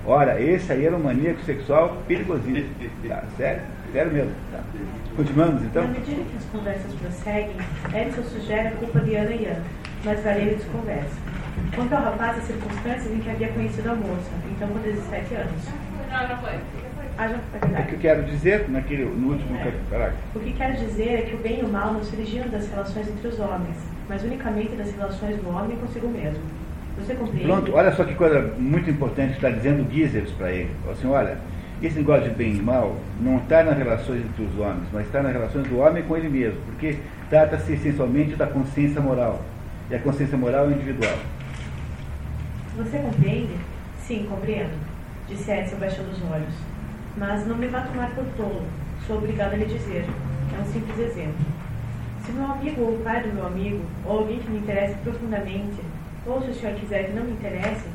ora, 0.06 0.42
esse 0.42 0.74
aí 0.74 0.86
era 0.86 0.96
um 0.98 1.04
maníaco 1.04 1.40
sexual 1.44 2.04
perigosíssimo. 2.06 2.76
Tá, 3.08 3.24
sério? 3.38 3.62
Sério 3.94 4.12
mesmo. 4.12 4.32
Tá. 4.52 4.60
Continuamos 5.18 5.64
então? 5.64 5.82
Na 5.82 5.90
medida 5.90 6.22
que 6.22 6.38
as 6.38 6.46
conversas 6.46 6.94
prosseguem, 6.94 7.56
Edson 7.92 8.22
sugere 8.22 8.68
a 8.68 8.72
culpa 8.74 9.00
de 9.00 9.16
Ana 9.16 9.32
e 9.32 9.46
Ana, 9.46 9.64
mas 10.06 10.24
Valério 10.24 10.56
desconversa. 10.58 11.16
Quanto 11.74 11.94
ao 11.96 12.04
rapaz, 12.04 12.38
as 12.38 12.44
circunstâncias 12.44 13.12
em 13.12 13.18
que 13.18 13.30
havia 13.32 13.48
conhecido 13.48 13.90
a 13.90 13.96
moça, 13.96 14.30
então 14.52 14.68
com 14.68 14.78
17 14.78 15.34
anos. 15.34 15.64
Não, 16.12 16.28
já 16.28 16.38
foi. 16.38 16.52
Ah, 17.18 17.28
já 17.30 17.40
foi 17.52 17.84
O 17.84 17.88
que 17.88 17.94
eu 17.96 18.00
quero 18.00 18.24
dizer, 18.26 18.70
naquele, 18.70 19.06
no 19.06 19.32
último 19.34 19.58
É. 19.58 19.72
parágrafo, 19.90 20.18
O 20.36 20.40
que 20.40 20.54
quero 20.54 20.78
dizer 20.78 21.10
é 21.10 21.22
que 21.24 21.36
o 21.36 21.40
bem 21.40 21.62
e 21.62 21.64
o 21.64 21.68
mal 21.68 21.94
não 21.94 22.04
se 22.04 22.16
originam 22.16 22.48
das 22.50 22.70
relações 22.70 23.08
entre 23.08 23.28
os 23.28 23.40
homens, 23.40 23.76
mas 24.08 24.24
unicamente 24.24 24.76
das 24.76 24.94
relações 24.94 25.36
do 25.38 25.50
homem 25.50 25.76
consigo 25.78 26.08
mesmo. 26.10 26.44
Você 27.00 27.16
compreende? 27.16 27.46
Pronto, 27.46 27.74
olha 27.76 27.92
só 27.92 28.04
que 28.04 28.14
coisa 28.14 28.54
muito 28.60 28.88
importante 28.88 29.34
está 29.34 29.50
dizendo 29.50 29.92
Giesers 29.92 30.30
para 30.32 30.52
ele. 30.52 30.70
Assim, 30.92 31.08
olha, 31.08 31.38
esse 31.82 31.98
negócio 31.98 32.30
de 32.30 32.36
bem 32.36 32.56
e 32.56 32.62
mal 32.62 32.96
não 33.22 33.38
está 33.38 33.64
nas 33.64 33.78
relações 33.78 34.26
entre 34.26 34.44
os 34.44 34.60
homens, 34.60 34.88
mas 34.92 35.06
está 35.06 35.22
nas 35.22 35.32
relações 35.32 35.68
do 35.68 35.78
homem 35.78 36.04
com 36.04 36.18
ele 36.18 36.30
mesmo, 36.30 36.60
porque 36.66 36.98
trata-se 37.30 37.74
essencialmente 37.74 38.36
da 38.36 38.48
consciência 38.48 39.00
moral. 39.00 39.42
E 39.90 39.96
a 39.96 40.00
consciência 40.00 40.38
moral 40.38 40.70
é 40.70 40.74
individual. 40.74 41.18
Você 42.76 42.98
compreende? 42.98 43.56
Sim, 44.00 44.26
compreendo, 44.30 44.74
disse 45.28 45.52
Edson 45.52 45.78
baixando 45.78 46.10
os 46.10 46.32
olhos. 46.32 46.54
Mas 47.16 47.46
não 47.48 47.56
me 47.58 47.68
vá 47.68 47.82
tomar 47.82 48.10
por 48.12 48.26
tolo. 48.36 48.64
Sou 49.06 49.18
obrigada 49.18 49.56
a 49.56 49.58
lhe 49.58 49.66
dizer. 49.66 50.06
É 50.58 50.62
um 50.62 50.66
simples 50.66 51.00
exemplo. 51.00 51.46
Se 52.26 52.32
meu 52.32 52.46
amigo 52.46 52.82
ou 52.82 52.96
o 52.96 53.00
pai 53.00 53.22
do 53.22 53.34
meu 53.34 53.46
amigo, 53.46 53.82
ou 54.06 54.20
alguém 54.20 54.40
que 54.40 54.50
me 54.50 54.60
interesse 54.60 54.96
profundamente, 54.96 55.82
ou 56.26 56.42
se 56.42 56.52
o 56.52 56.54
senhor 56.54 56.76
quiser 56.76 57.06
que 57.06 57.14
não 57.14 57.24
me 57.24 57.32
interesse, 57.32 57.88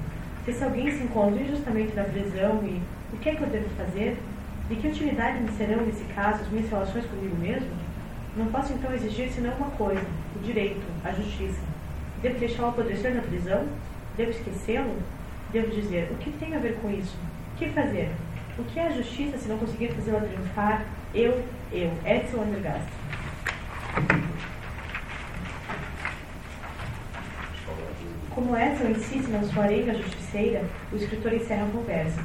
se 0.44 0.64
alguém 0.64 0.90
se 0.90 1.04
encontra 1.04 1.40
injustamente 1.40 1.94
na 1.94 2.04
prisão 2.04 2.60
e 2.64 2.80
o 3.12 3.16
que 3.18 3.28
é 3.28 3.34
que 3.34 3.42
eu 3.42 3.48
devo 3.48 3.68
fazer? 3.76 4.16
De 4.68 4.76
que 4.76 4.88
utilidade 4.88 5.40
me 5.40 5.50
serão, 5.52 5.84
nesse 5.84 6.04
caso, 6.14 6.42
as 6.42 6.48
minhas 6.48 6.70
relações 6.70 7.04
comigo 7.06 7.36
mesmo? 7.36 7.68
Não 8.36 8.46
posso 8.46 8.72
então 8.72 8.92
exigir 8.94 9.28
senão 9.30 9.52
uma 9.54 9.70
coisa, 9.70 10.04
o 10.34 10.38
direito, 10.38 10.80
a 11.04 11.12
justiça. 11.12 11.60
Devo 12.22 12.38
deixá-lo 12.38 12.70
apodrecer 12.70 13.14
na 13.14 13.20
prisão? 13.20 13.66
Devo 14.16 14.30
esquecê-lo? 14.30 14.96
Devo 15.52 15.70
dizer, 15.70 16.08
o 16.10 16.14
que 16.16 16.30
tem 16.32 16.56
a 16.56 16.58
ver 16.58 16.76
com 16.80 16.90
isso? 16.90 17.14
O 17.54 17.58
que 17.58 17.68
fazer? 17.68 18.10
O 18.58 18.64
que 18.64 18.78
é 18.78 18.86
a 18.86 18.90
justiça 18.90 19.36
se 19.36 19.48
não 19.48 19.58
conseguir 19.58 19.92
fazê-la 19.92 20.20
triunfar? 20.20 20.86
Eu, 21.14 21.44
eu, 21.70 21.92
Edson 22.06 22.42
Andergast. 22.42 22.88
Como 28.30 28.56
Edson 28.56 28.88
insiste 28.88 29.28
na 29.28 29.42
sua 29.42 29.64
arenga 29.64 29.94
justiceira, 29.94 30.64
o 30.90 30.96
escritor 30.96 31.34
encerra 31.34 31.66
a 31.66 31.70
conversa. 31.70 32.22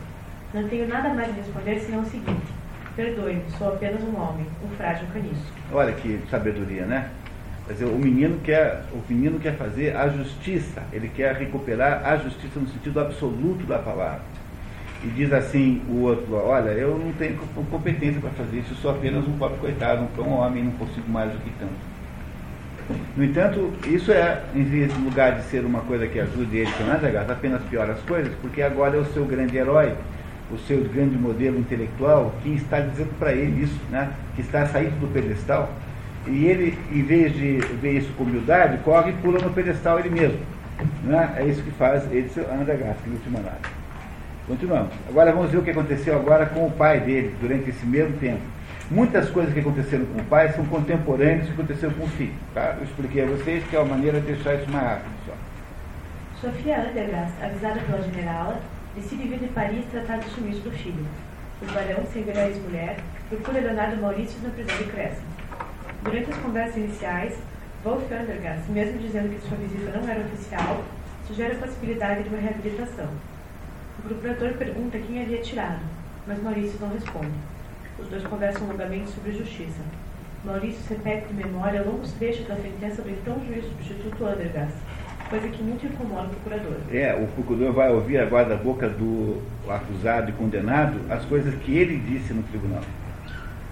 Não 0.54 0.68
tenho 0.68 0.88
nada 0.88 1.10
mais 1.10 1.30
a 1.30 1.34
responder 1.34 1.80
senão 1.80 2.02
o 2.02 2.06
seguinte. 2.06 2.41
Perdoe-me, 2.95 3.43
sou 3.58 3.68
apenas 3.70 4.02
um 4.02 4.16
homem, 4.20 4.45
um 4.64 4.76
frágil 4.76 5.06
caniço. 5.14 5.54
Olha 5.72 5.91
que 5.93 6.20
sabedoria, 6.32 6.86
né? 6.86 7.10
Quer 7.68 7.74
dizer, 7.74 7.86
o 7.86 7.98
menino 8.00 8.39
quer, 8.43 8.82
o 8.93 9.02
menino 9.12 9.39
quer 9.39 9.54
fazer 9.56 9.95
a 9.95 10.08
justiça, 10.08 10.82
ele 10.91 11.10
quer 11.10 11.36
recuperar 11.36 12.02
a 12.06 12.16
justiça 12.18 12.60
no 12.60 12.68
sentido 12.68 13.00
absoluto 13.00 13.66
da 13.68 13.78
palavra. 13.78 14.22
E 15.04 15.08
diz 15.10 15.32
assim 15.32 15.82
o 15.89 16.02
outro, 16.04 16.34
olha, 16.34 16.70
eu 16.70 16.98
não 16.98 17.12
tenho 17.14 17.36
co- 17.36 17.64
competência 17.70 18.20
para 18.20 18.32
fazer 18.32 18.60
isso, 18.60 18.72
eu 18.72 18.78
sou 18.78 18.91
apenas 18.91 19.28
um 19.28 19.38
pobre 19.38 19.58
coitado, 19.60 20.08
um 20.18 20.34
homem, 20.34 20.64
não 20.64 20.72
consigo 20.72 21.08
mais 21.12 21.32
do 21.32 21.38
que 21.39 21.52
tanto. 21.60 21.98
No 23.16 23.24
entanto, 23.24 23.74
isso 23.89 24.12
é, 24.12 24.41
em 24.56 24.64
lugar 25.04 25.36
de 25.36 25.43
ser 25.43 25.66
uma 25.66 25.82
coisa 25.82 26.08
que 26.08 26.20
ajude 26.20 26.58
ele, 26.58 26.72
Sonadagas, 26.78 27.30
apenas 27.30 27.62
piora 27.64 27.93
as 27.93 28.00
coisas, 28.02 28.34
porque 28.41 28.62
agora 28.62 28.95
é 28.95 29.00
o 29.00 29.06
seu 29.06 29.26
grande 29.26 29.58
herói, 29.58 29.93
o 30.52 30.58
seu 30.60 30.84
grande 30.86 31.18
modelo 31.18 31.60
intelectual, 31.60 32.34
que 32.41 32.50
está 32.56 32.80
dizendo 32.80 33.18
para 33.20 33.34
ele 33.34 33.64
isso, 33.64 33.80
né? 33.89 34.12
que 34.36 34.41
está 34.41 34.66
saindo 34.68 35.00
do 35.00 35.12
pedestal, 35.12 35.70
e 36.26 36.45
ele, 36.45 36.78
em 36.91 37.04
vez 37.04 37.34
de 37.34 37.58
ver 37.82 37.98
isso 37.98 38.12
com 38.18 38.24
humildade, 38.24 38.78
corre 38.84 39.12
e 39.12 39.14
pula 39.14 39.39
no 39.39 39.50
pedestal 39.52 40.00
ele 40.00 40.10
mesmo. 40.10 40.39
Né? 41.04 41.34
É 41.38 41.45
isso 41.45 41.62
que 41.64 41.72
faz 41.72 42.04
Edson 42.12 42.41
Andergast, 42.41 43.02
no 43.08 43.14
última 43.14 43.39
análise. 43.39 43.78
Continuamos. 44.48 44.93
Agora 45.10 45.32
vamos 45.34 45.52
ver 45.52 45.58
o 45.58 45.62
que 45.62 45.72
aconteceu 45.72 46.16
agora 46.16 46.45
com 46.45 46.66
o 46.66 46.72
pai 46.72 47.02
dele 47.02 47.36
durante 47.41 47.70
esse 47.70 47.86
mesmo 47.86 48.16
tempo. 48.18 48.41
Muitas 48.89 49.30
coisas 49.30 49.54
que 49.54 49.60
aconteceram 49.60 50.06
com 50.06 50.22
o 50.22 50.24
pai 50.24 50.54
são 50.54 50.66
contemporâneas 50.66 51.41
do 51.41 51.48
que 51.48 51.62
aconteceu 51.62 51.91
com 51.91 52.06
o 52.06 52.08
filho. 52.08 52.34
Tá? 52.54 52.76
Eu 52.78 52.86
expliquei 52.86 53.24
a 53.24 53.26
vocês 53.26 53.64
que 53.66 53.76
é 53.76 53.80
uma 53.80 53.95
maneira 53.95 54.22
de 54.22 54.28
deixar 54.28 54.56
isso 54.56 54.72
mais 54.72 54.86
rápido 54.86 55.12
só. 55.26 55.34
Sofia 56.39 56.80
Andergast, 56.80 57.34
avisada 57.43 57.80
pela 57.82 58.02
generala, 58.04 58.62
decide 58.98 59.28
vir 59.28 59.39
de 59.39 59.48
Paris 59.48 59.86
tratar 59.91 60.18
do 60.18 60.30
sumiço 60.32 60.62
do 60.62 60.72
filho. 60.72 61.06
O 61.62 61.66
barão, 61.72 62.04
sem 62.12 62.24
ver 62.24 62.38
a 62.38 62.50
ex-mulher, 62.50 62.98
procura 63.30 63.60
Leonardo 63.60 64.02
Maurício 64.02 64.39
na 64.41 64.50
prisão 64.50 64.76
de 64.78 64.86
Crescent. 64.86 65.24
Durante 66.04 66.32
as 66.32 66.38
conversas 66.38 66.78
iniciais, 66.78 67.38
Wolf 67.84 68.12
Andergast, 68.12 68.72
mesmo 68.72 69.00
dizendo 69.00 69.30
que 69.30 69.48
sua 69.48 69.58
visita 69.58 69.98
não 69.98 70.10
era 70.10 70.26
oficial, 70.26 70.84
sugere 71.28 71.54
a 71.54 71.60
possibilidade 71.60 72.24
de 72.24 72.30
uma 72.30 72.39
reabilitação. 72.39 73.10
O 74.00 74.02
procurador 74.02 74.54
pergunta 74.54 74.98
quem 74.98 75.22
havia 75.22 75.41
tirado, 75.41 75.82
mas 76.26 76.41
Maurício 76.41 76.80
não 76.80 76.89
responde. 76.89 77.38
Os 78.00 78.08
dois 78.08 78.24
conversam 78.24 78.68
longamente 78.68 79.12
sobre 79.12 79.32
justiça. 79.32 79.82
Maurício 80.43 80.82
repete 80.89 81.28
de 81.28 81.34
memória 81.34 81.84
longos 81.84 82.14
trechos 82.14 82.48
da 82.48 82.56
sentença 82.56 83.02
do 83.02 83.10
então 83.10 83.41
juiz 83.45 83.66
substituto 83.66 84.26
Andergast, 84.26 84.78
coisa 85.28 85.47
que 85.49 85.61
muito 85.61 85.86
incomoda 85.86 86.28
o 86.28 86.30
procurador. 86.30 86.78
É, 86.91 87.13
o 87.13 87.28
procurador 87.28 87.73
vai 87.73 87.91
ouvir 87.91 88.17
agora 88.17 88.45
da 88.45 88.55
boca 88.55 88.89
do 88.89 89.41
acusado 89.67 90.30
e 90.30 90.34
condenado 90.34 90.99
as 91.09 91.25
coisas 91.25 91.53
que 91.55 91.78
ele 91.78 91.97
disse 91.97 92.34
no 92.34 92.43
tribunal. 92.43 92.82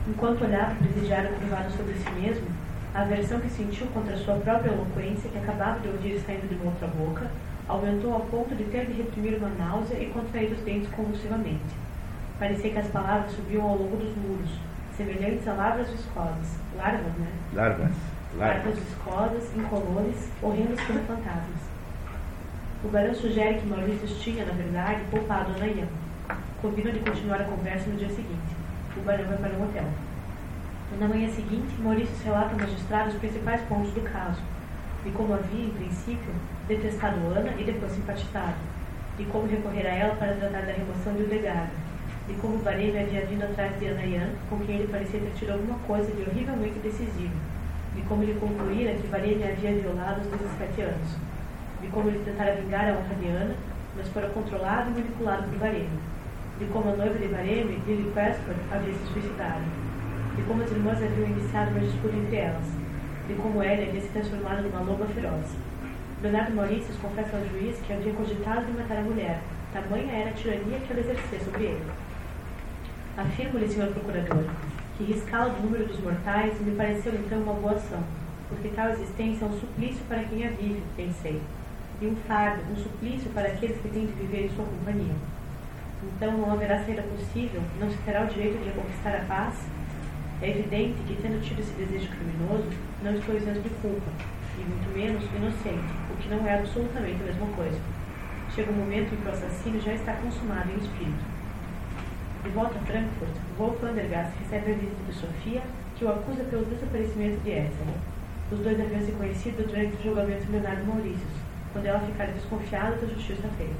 Enquanto 0.07 0.43
olhava 0.43 0.73
o 0.73 0.75
presidiário 0.75 1.29
curvado 1.29 1.71
sobre 1.71 1.93
si 1.93 2.09
mesmo, 2.21 2.47
a 2.93 3.01
aversão 3.01 3.39
que 3.39 3.49
sentiu 3.49 3.87
contra 3.87 4.15
sua 4.17 4.35
própria 4.35 4.71
eloquência, 4.71 5.29
que 5.29 5.37
acabava 5.37 5.79
de 5.79 5.87
ouvir 5.87 6.19
saindo 6.25 6.47
de 6.47 6.55
uma 6.55 6.65
outra 6.71 6.87
boca, 6.87 7.29
aumentou 7.67 8.13
ao 8.13 8.21
ponto 8.21 8.53
de 8.55 8.63
ter 8.65 8.85
de 8.85 8.93
reprimir 8.93 9.37
uma 9.37 9.49
náusea 9.49 9.97
e 9.97 10.05
contrair 10.07 10.51
os 10.51 10.59
dentes 10.61 10.89
convulsivamente. 10.89 11.75
Parecia 12.37 12.71
que 12.71 12.79
as 12.79 12.87
palavras 12.87 13.31
subiam 13.31 13.63
ao 13.63 13.77
longo 13.77 13.97
dos 13.97 14.15
muros, 14.17 14.51
semelhantes 14.95 15.47
a 15.47 15.53
larvas 15.53 15.89
viscosas. 15.89 16.59
Larvas, 16.77 17.13
né? 17.17 17.27
Larvas. 17.53 18.14
Larvas 18.37 18.77
viscosas, 18.77 19.55
incolores, 19.55 20.29
horrendas 20.41 20.81
como 20.81 20.99
fantasmas. 21.05 21.61
O 22.83 22.89
barão 22.89 23.13
sugere 23.15 23.59
que 23.59 23.65
Maurício 23.65 24.07
tinha, 24.19 24.43
na 24.43 24.51
verdade, 24.51 25.05
poupado 25.09 25.53
a 25.53 25.57
Nayan. 25.57 25.87
Combinam 26.61 26.91
de 26.91 26.99
continuar 26.99 27.39
a 27.39 27.45
conversa 27.45 27.89
no 27.89 27.97
dia 27.97 28.09
seguinte. 28.09 28.55
O 28.97 29.01
barão 29.01 29.23
vai 29.23 29.37
para 29.37 29.53
um 29.53 29.63
hotel. 29.63 29.85
Na 30.99 31.07
manhã 31.07 31.29
seguinte, 31.29 31.79
Maurício 31.79 32.13
relata 32.25 32.51
ao 32.51 32.59
magistrado 32.59 33.09
os 33.11 33.15
principais 33.15 33.61
pontos 33.69 33.93
do 33.93 34.01
caso, 34.01 34.41
de 35.05 35.11
como 35.11 35.33
havia, 35.33 35.65
em 35.65 35.69
princípio, 35.69 36.33
detestado 36.67 37.15
Ana 37.27 37.53
e 37.57 37.63
depois 37.63 37.93
simpatizado, 37.93 38.57
de 39.17 39.23
como 39.25 39.47
recorrer 39.47 39.87
a 39.87 39.93
ela 39.93 40.15
para 40.15 40.33
tratar 40.33 40.65
da 40.65 40.73
remoção 40.73 41.13
de 41.13 41.23
Udegada, 41.23 41.69
de 42.27 42.33
como 42.35 42.57
Varelha 42.57 43.01
havia 43.01 43.25
vindo 43.25 43.43
atrás 43.43 43.79
de 43.79 43.87
Anayan, 43.87 44.29
com 44.49 44.59
quem 44.59 44.75
ele 44.75 44.91
parecia 44.91 45.21
ter 45.21 45.31
tido 45.39 45.53
alguma 45.53 45.79
coisa 45.79 46.11
de 46.11 46.21
horrivelmente 46.21 46.79
decisivo, 46.79 47.33
de 47.95 48.01
como 48.03 48.23
ele 48.23 48.39
concluíra 48.39 48.93
que 48.93 49.07
Varelha 49.07 49.49
havia 49.49 49.71
violado 49.71 50.21
aos 50.21 50.27
17 50.27 50.81
anos, 50.81 51.09
de 51.81 51.87
como 51.87 52.09
ele 52.09 52.23
tentara 52.25 52.55
vingar 52.55 52.89
a 52.89 52.97
honra 52.97 53.15
de 53.19 53.27
Ana, 53.27 53.55
mas 53.95 54.07
fora 54.09 54.29
controlado 54.29 54.89
e 54.89 54.93
manipulado 54.93 55.43
por 55.43 55.57
Varelha, 55.57 55.99
de 56.59 56.65
como 56.65 56.89
a 56.89 56.95
noiva 56.95 57.17
de 57.17 57.27
Varelha, 57.27 57.79
Lily 57.87 58.11
Prescott, 58.13 58.59
havia 58.71 58.93
se 58.93 59.13
suicidado, 59.13 59.63
de 60.35 60.41
como 60.43 60.63
as 60.63 60.71
irmãs 60.71 61.01
haviam 61.01 61.29
iniciado 61.29 61.71
uma 61.71 61.79
disputa 61.79 62.15
entre 62.15 62.35
elas, 62.35 62.65
de 63.27 63.33
como 63.35 63.63
ela 63.63 63.83
havia 63.83 64.01
se 64.01 64.09
transformado 64.09 64.63
numa 64.63 64.81
loba 64.81 65.05
feroz. 65.07 65.55
Leonardo 66.21 66.55
Maurício 66.55 66.93
confessa 67.01 67.37
ao 67.37 67.45
juiz 67.47 67.77
que 67.85 67.93
havia 67.93 68.13
cogitado 68.13 68.65
de 68.65 68.71
matar 68.73 68.97
a 68.97 69.01
mulher, 69.01 69.39
tamanha 69.73 70.11
era 70.11 70.29
a 70.29 70.33
tirania 70.33 70.79
que 70.79 70.91
ela 70.91 71.01
exercia 71.01 71.39
sobre 71.39 71.63
ele. 71.65 71.85
Afirmo-lhe, 73.17 73.67
senhor 73.67 73.89
procurador, 73.89 74.43
que 74.97 75.03
riscá-lo 75.03 75.53
do 75.53 75.63
número 75.63 75.85
dos 75.85 75.99
mortais 75.99 76.59
me 76.61 76.75
pareceu 76.75 77.13
então 77.13 77.41
uma 77.41 77.53
boa 77.53 77.73
ação, 77.73 78.01
porque 78.47 78.69
tal 78.69 78.89
existência 78.89 79.45
é 79.45 79.47
um 79.47 79.59
suplício 79.59 80.01
para 80.07 80.23
quem 80.23 80.47
a 80.47 80.51
vive, 80.51 80.81
pensei, 80.95 81.41
e 82.01 82.07
um 82.07 82.15
fardo, 82.27 82.61
um 82.71 82.75
suplício 82.75 83.29
para 83.31 83.47
aqueles 83.49 83.77
que 83.81 83.89
têm 83.89 84.05
de 84.05 84.13
viver 84.13 84.45
em 84.45 84.55
sua 84.55 84.65
companhia. 84.65 85.15
Então 86.03 86.37
não 86.37 86.51
haverá 86.51 86.83
saída 86.83 87.01
possível, 87.03 87.61
não 87.79 87.89
se 87.89 87.97
terá 87.99 88.23
o 88.23 88.27
direito 88.27 88.59
de 88.59 88.69
reconquistar 88.69 89.15
a 89.15 89.25
paz? 89.25 89.55
É 90.41 90.49
evidente 90.49 90.95
que, 91.07 91.15
tendo 91.21 91.41
tido 91.41 91.59
esse 91.59 91.71
desejo 91.73 92.09
criminoso, 92.09 92.67
não 93.03 93.13
estou 93.13 93.35
isento 93.35 93.61
de 93.61 93.69
culpa, 93.81 94.11
e 94.57 94.63
muito 94.63 94.93
menos 94.95 95.23
inocente, 95.35 95.93
o 96.11 96.17
que 96.17 96.29
não 96.29 96.45
é 96.45 96.59
absolutamente 96.59 97.21
a 97.21 97.25
mesma 97.25 97.47
coisa. 97.55 97.79
Chega 98.53 98.71
um 98.71 98.75
momento 98.75 99.13
em 99.13 99.17
que 99.17 99.27
o 99.27 99.31
assassino 99.31 99.81
já 99.81 99.93
está 99.93 100.13
consumado 100.13 100.69
em 100.69 100.77
espírito. 100.77 101.23
De 102.43 102.49
volta 102.49 102.77
a 102.77 102.85
Frankfurt, 102.85 103.35
Wolf 103.57 103.81
Andergast 103.81 104.33
recebe 104.37 104.73
a 104.73 104.75
visita 104.75 105.03
de 105.07 105.13
Sofia, 105.13 105.61
que 105.95 106.03
o 106.03 106.09
acusa 106.09 106.43
pelo 106.43 106.65
desaparecimento 106.65 107.39
de 107.41 107.51
Edsel. 107.51 107.87
Os 108.51 108.59
dois 108.59 108.77
haviam 108.79 108.99
se 108.99 109.13
conhecido 109.13 109.65
durante 109.65 109.95
o 109.95 110.03
julgamento 110.03 110.45
de 110.45 110.51
Leonardo 110.51 110.83
Maurício, 110.83 111.27
quando 111.71 111.85
ela 111.85 112.01
ficara 112.01 112.33
desconfiada 112.33 112.97
da 112.97 113.07
justiça 113.07 113.47
feita. 113.57 113.79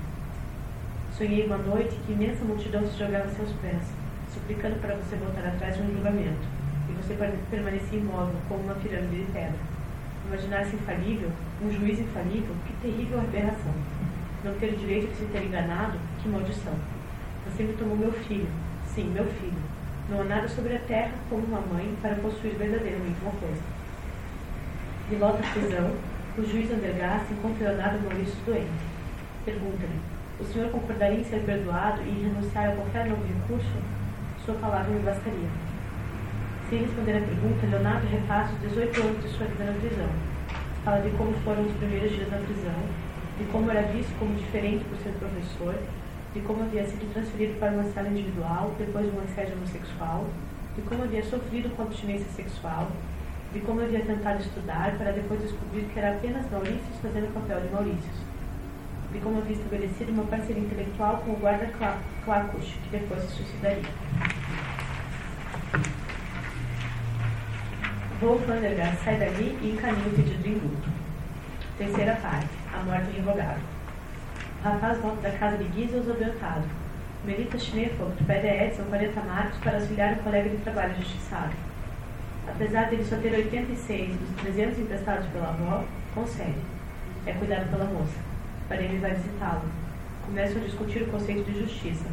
Sonhei 1.12 1.46
uma 1.46 1.58
noite 1.58 2.00
que 2.06 2.14
imensa 2.14 2.46
multidão 2.46 2.88
se 2.88 2.98
jogava 2.98 3.26
a 3.26 3.30
seus 3.30 3.52
pés, 3.62 3.84
suplicando 4.34 4.80
para 4.80 4.96
você 4.96 5.18
voltar 5.18 5.46
atrás 5.46 5.76
de 5.76 5.82
um 5.82 5.92
julgamento, 5.92 6.48
e 6.90 6.94
você 6.94 7.14
permanecia 7.52 8.00
imóvel, 8.00 8.36
como 8.48 8.64
uma 8.64 8.76
pirâmide 8.76 9.26
de 9.26 9.32
pedra. 9.34 9.60
Imaginar-se 10.28 10.76
infalível, 10.78 11.30
um 11.62 11.70
juiz 11.70 12.00
infalível, 12.00 12.56
que 12.66 12.74
terrível 12.82 13.20
aberração. 13.20 13.74
Não 14.42 14.54
ter 14.54 14.72
o 14.72 14.78
direito 14.78 15.12
de 15.12 15.18
se 15.18 15.26
ter 15.26 15.44
enganado, 15.44 16.00
que 16.24 16.30
maldição. 16.30 16.74
Você 17.46 17.64
me 17.64 17.74
tomou 17.74 17.98
meu 17.98 18.14
filho. 18.14 18.48
Sim, 18.96 19.12
meu 19.12 19.26
filho. 19.26 19.62
Não 20.10 20.22
há 20.22 20.24
nada 20.24 20.48
sobre 20.48 20.74
a 20.74 20.80
terra 20.80 21.12
como 21.30 21.44
uma 21.44 21.60
mãe 21.60 21.94
para 22.02 22.16
possuir 22.16 22.56
verdadeiramente 22.56 23.20
uma 23.22 23.34
coisa. 23.34 23.62
De 25.10 25.16
volta 25.18 25.44
à 25.44 25.52
prisão, 25.52 25.92
o 26.38 26.46
juiz 26.46 26.72
Andergast 26.72 27.26
encontra 27.34 27.72
Leonardo 27.72 28.00
Maurício 28.08 28.38
doente. 28.46 28.72
Pergunta-lhe: 29.44 30.00
O 30.40 30.46
senhor 30.46 30.72
concordaria 30.72 31.20
em 31.20 31.26
ser 31.26 31.42
perdoado 31.42 32.04
e 32.04 32.24
renunciar 32.24 32.70
a 32.70 32.76
qualquer 32.76 33.08
novo 33.08 33.22
recurso? 33.28 33.76
Sua 34.46 34.56
palavra 34.56 34.90
me 34.90 35.04
bastaria. 35.04 35.50
Sem 36.70 36.80
responder 36.80 37.18
a 37.18 37.28
pergunta, 37.28 37.68
Leonardo 37.68 38.08
repassa 38.08 38.54
os 38.54 38.62
18 38.62 39.02
anos 39.02 39.24
de 39.24 39.30
sua 39.30 39.46
vida 39.48 39.66
na 39.66 39.74
prisão. 39.74 40.10
Fala 40.86 41.02
de 41.02 41.10
como 41.18 41.34
foram 41.44 41.64
os 41.64 41.74
primeiros 41.74 42.12
dias 42.12 42.32
na 42.32 42.38
prisão, 42.38 42.80
de 43.38 43.44
como 43.52 43.70
era 43.72 43.82
visto 43.92 44.18
como 44.18 44.34
diferente 44.36 44.86
por 44.86 44.98
ser 45.00 45.12
professor, 45.20 45.76
de 46.36 46.42
como 46.42 46.64
havia 46.64 46.86
sido 46.86 47.12
transferido 47.14 47.58
para 47.60 47.72
uma 47.72 47.86
sala 47.86 48.10
individual 48.10 48.76
depois 48.78 49.10
de 49.10 49.18
um 49.18 49.22
assédio 49.24 49.56
homossexual, 49.56 50.28
de 50.76 50.82
como 50.82 51.04
havia 51.04 51.24
sofrido 51.24 51.74
com 51.74 51.84
abstinência 51.84 52.28
sexual, 52.36 52.92
de 53.54 53.62
como 53.62 53.80
havia 53.80 54.02
tentado 54.02 54.42
estudar 54.42 54.98
para 54.98 55.14
depois 55.14 55.42
descobrir 55.42 55.86
que 55.86 55.98
era 55.98 56.12
apenas 56.12 56.52
Maurício 56.52 56.82
fazendo 57.02 57.30
o 57.30 57.32
papel 57.32 57.62
de 57.62 57.70
Maurício, 57.70 58.12
de 59.14 59.20
como 59.20 59.38
havia 59.38 59.56
estabelecido 59.56 60.12
uma 60.12 60.26
parceria 60.26 60.62
intelectual 60.62 61.20
com 61.20 61.32
o 61.32 61.36
guarda 61.38 61.72
Clacus, 62.26 62.66
que 62.66 62.90
depois 62.98 63.22
se 63.22 63.38
suicidaria. 63.38 63.90
Wolf 68.20 68.50
Andergast 68.50 69.04
sai 69.06 69.18
dali 69.20 69.58
e 69.62 69.72
encaminha 69.72 70.08
o 70.08 70.10
pedido 70.10 70.44
de 70.44 70.50
indulto. 70.50 70.90
Terceira 71.78 72.16
parte, 72.18 72.50
a 72.74 72.84
morte 72.84 73.12
do 73.12 73.20
invogado. 73.20 73.75
Rapaz 74.66 74.98
volta 74.98 75.22
da 75.22 75.38
casa 75.38 75.58
de 75.58 75.72
Giesels 75.76 76.10
obeltado. 76.10 76.64
Melita 77.24 77.56
Schneefeld 77.56 78.16
pede 78.26 78.48
a 78.48 78.66
Edson 78.66 78.86
40 78.86 79.22
marcos 79.22 79.60
para 79.60 79.76
auxiliar 79.76 80.14
o 80.14 80.24
colega 80.24 80.50
de 80.50 80.58
trabalho 80.58 80.96
justiçado. 80.96 81.52
Apesar 82.48 82.86
de 82.86 82.96
ele 82.96 83.06
só 83.06 83.16
ter 83.18 83.32
86 83.32 84.18
dos 84.18 84.42
300 84.42 84.80
emprestados 84.80 85.28
pela 85.28 85.50
avó, 85.50 85.84
concede. 86.16 86.58
É 87.28 87.34
cuidado 87.34 87.70
pela 87.70 87.86
moça. 87.86 88.18
Varene 88.68 88.98
vai 88.98 89.14
visitá-lo. 89.14 89.70
Começam 90.26 90.58
a 90.60 90.66
discutir 90.66 91.04
o 91.04 91.12
conceito 91.12 91.52
de 91.52 91.60
justiça. 91.60 92.06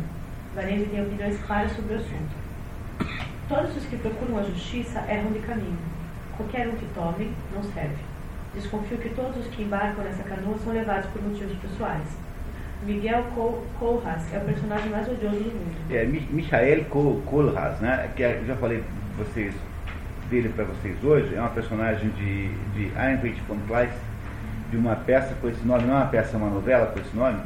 Varene 0.54 0.84
tem 0.84 1.06
opiniões 1.06 1.42
claras 1.46 1.72
sobre 1.72 1.94
o 1.94 1.96
assunto. 1.96 2.36
Todos 3.48 3.74
os 3.78 3.86
que 3.86 3.96
procuram 3.96 4.40
a 4.40 4.42
justiça 4.42 5.02
erram 5.08 5.32
de 5.32 5.38
caminho. 5.38 5.78
Qualquer 6.36 6.68
um 6.68 6.76
que 6.76 6.86
tome, 6.94 7.32
não 7.54 7.62
serve. 7.62 7.96
Desconfio 8.54 8.98
que 8.98 9.08
todos 9.08 9.38
os 9.38 9.46
que 9.46 9.62
embarcam 9.62 10.04
nessa 10.04 10.22
canoa 10.24 10.58
são 10.58 10.74
levados 10.74 11.08
por 11.12 11.22
motivos 11.22 11.56
pessoais. 11.56 12.21
Miguel 12.84 13.24
Kohlhaas 13.78 14.22
é 14.32 14.38
o 14.38 14.40
personagem 14.40 14.90
mais 14.90 15.08
odioso 15.08 15.36
do 15.36 15.44
mundo. 15.44 15.90
É, 15.90 16.04
Michael 16.04 16.84
Kohlhaas, 17.26 17.78
né? 17.80 18.10
Que 18.16 18.24
é, 18.24 18.38
eu 18.40 18.46
já 18.46 18.56
falei 18.56 18.82
vocês, 19.16 19.54
dele 20.28 20.48
para 20.48 20.64
vocês 20.64 20.96
hoje, 21.04 21.34
é 21.34 21.40
uma 21.40 21.50
personagem 21.50 22.10
de, 22.10 22.48
de 22.74 22.92
Heinrich 22.96 23.40
von 23.46 23.58
Kleist, 23.68 23.94
de 24.70 24.76
uma 24.76 24.96
peça 24.96 25.34
com 25.40 25.48
esse 25.48 25.64
nome, 25.64 25.84
não 25.84 25.94
é 25.94 25.96
uma 25.98 26.06
peça, 26.06 26.34
é 26.34 26.36
uma 26.36 26.50
novela 26.50 26.86
com 26.86 26.98
esse 26.98 27.14
nome, 27.14 27.38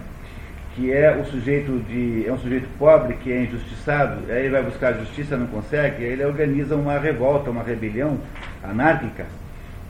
que 0.74 0.92
é 0.92 1.16
o 1.16 1.24
sujeito 1.26 1.84
de. 1.88 2.24
é 2.26 2.32
um 2.32 2.38
sujeito 2.38 2.68
pobre 2.78 3.14
que 3.14 3.32
é 3.32 3.42
injustiçado, 3.42 4.30
aí 4.30 4.44
ele 4.44 4.50
vai 4.50 4.62
buscar 4.62 4.94
justiça, 4.94 5.36
não 5.36 5.46
consegue, 5.48 6.04
aí 6.04 6.12
ele 6.12 6.24
organiza 6.24 6.76
uma 6.76 6.98
revolta, 6.98 7.50
uma 7.50 7.62
rebelião 7.62 8.18
anárquica, 8.62 9.26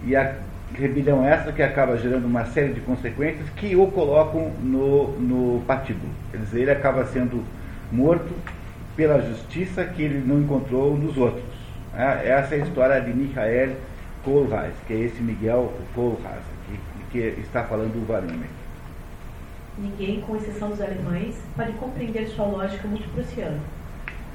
e 0.04 0.16
a, 0.16 0.34
Rebelião 0.74 1.24
essa 1.24 1.52
que 1.52 1.62
acaba 1.62 1.96
gerando 1.96 2.26
uma 2.26 2.44
série 2.46 2.72
de 2.72 2.80
consequências 2.80 3.48
que 3.50 3.76
o 3.76 3.86
colocam 3.86 4.50
no, 4.60 5.12
no 5.20 5.60
patíbulo. 5.64 6.12
Quer 6.30 6.38
dizer, 6.38 6.62
ele 6.62 6.70
acaba 6.72 7.04
sendo 7.06 7.44
morto 7.90 8.34
pela 8.96 9.20
justiça 9.20 9.84
que 9.84 10.02
ele 10.02 10.26
não 10.26 10.40
encontrou 10.40 10.96
nos 10.96 11.16
outros. 11.16 11.44
É, 11.94 12.30
essa 12.30 12.54
é 12.56 12.62
a 12.62 12.64
história 12.64 13.00
de 13.00 13.12
Michael 13.12 13.76
Kohlhaas, 14.24 14.74
que 14.86 14.92
é 14.92 14.96
esse 14.96 15.22
Miguel 15.22 15.72
Kohlhaas, 15.94 16.42
que, 16.66 16.78
que 17.12 17.40
está 17.40 17.62
falando 17.62 17.92
do 17.92 18.06
Varame. 18.06 18.46
Ninguém, 19.78 20.20
com 20.22 20.36
exceção 20.36 20.70
dos 20.70 20.80
alemães, 20.80 21.36
pode 21.54 21.72
compreender 21.72 22.26
sua 22.28 22.46
lógica 22.46 22.88
muito 22.88 23.08
prussiana. 23.12 23.58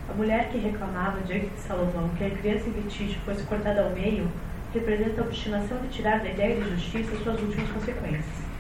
A 0.10 0.14
mulher 0.14 0.50
que 0.50 0.58
reclamava 0.58 1.20
diante 1.22 1.48
de 1.48 1.60
Salomão 1.60 2.10
que 2.18 2.24
a 2.24 2.30
criança 2.30 2.70
em 2.70 2.74
litígio 2.74 3.20
fosse 3.26 3.44
cortada 3.44 3.84
ao 3.84 3.90
meio 3.90 4.28
representa 4.74 5.22
a 5.22 5.26
obstinação 5.26 5.78
de 5.80 5.90
tirar 5.90 6.20
da 6.20 6.30
ideia 6.30 6.62
de 6.62 6.70
justiça 6.70 7.16
suas 7.24 7.42
últimas 7.42 7.70
consequências. 7.72 8.52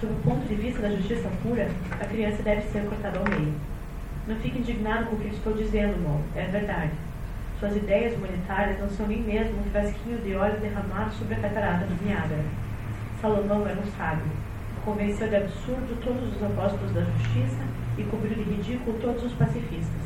Sob 0.00 0.12
o 0.12 0.16
ponto 0.16 0.46
de 0.46 0.54
vista 0.54 0.80
da 0.80 0.90
justiça 0.90 1.30
pura, 1.42 1.68
a 2.00 2.04
criança 2.06 2.42
deve 2.42 2.62
ser 2.70 2.84
cortada 2.84 3.18
ao 3.18 3.28
meio. 3.28 3.54
Não 4.26 4.36
fique 4.36 4.58
indignado 4.58 5.06
com 5.06 5.16
o 5.16 5.20
que 5.20 5.28
estou 5.28 5.52
dizendo, 5.52 6.00
Mon. 6.00 6.20
É 6.34 6.46
verdade. 6.46 6.92
Suas 7.60 7.76
ideias 7.76 8.16
humanitárias 8.16 8.80
não 8.80 8.88
são 8.88 9.06
nem 9.06 9.22
mesmo 9.22 9.60
um 9.60 9.70
frasquinho 9.70 10.18
de 10.18 10.34
óleo 10.34 10.58
derramado 10.60 11.12
sobre 11.14 11.34
a 11.34 11.40
catarata 11.40 11.84
do 11.86 12.04
Niágara. 12.04 12.44
Salomão 13.20 13.66
era 13.66 13.78
um 13.78 13.92
sábio. 13.98 14.24
Convenceu 14.84 15.28
de 15.28 15.36
absurdo 15.36 16.00
todos 16.02 16.36
os 16.36 16.42
apóstolos 16.42 16.92
da 16.92 17.02
justiça 17.02 17.62
e 17.96 18.02
cobriu 18.04 18.34
de 18.34 18.42
ridículo 18.42 18.98
todos 19.00 19.24
os 19.24 19.32
pacifistas. 19.34 20.04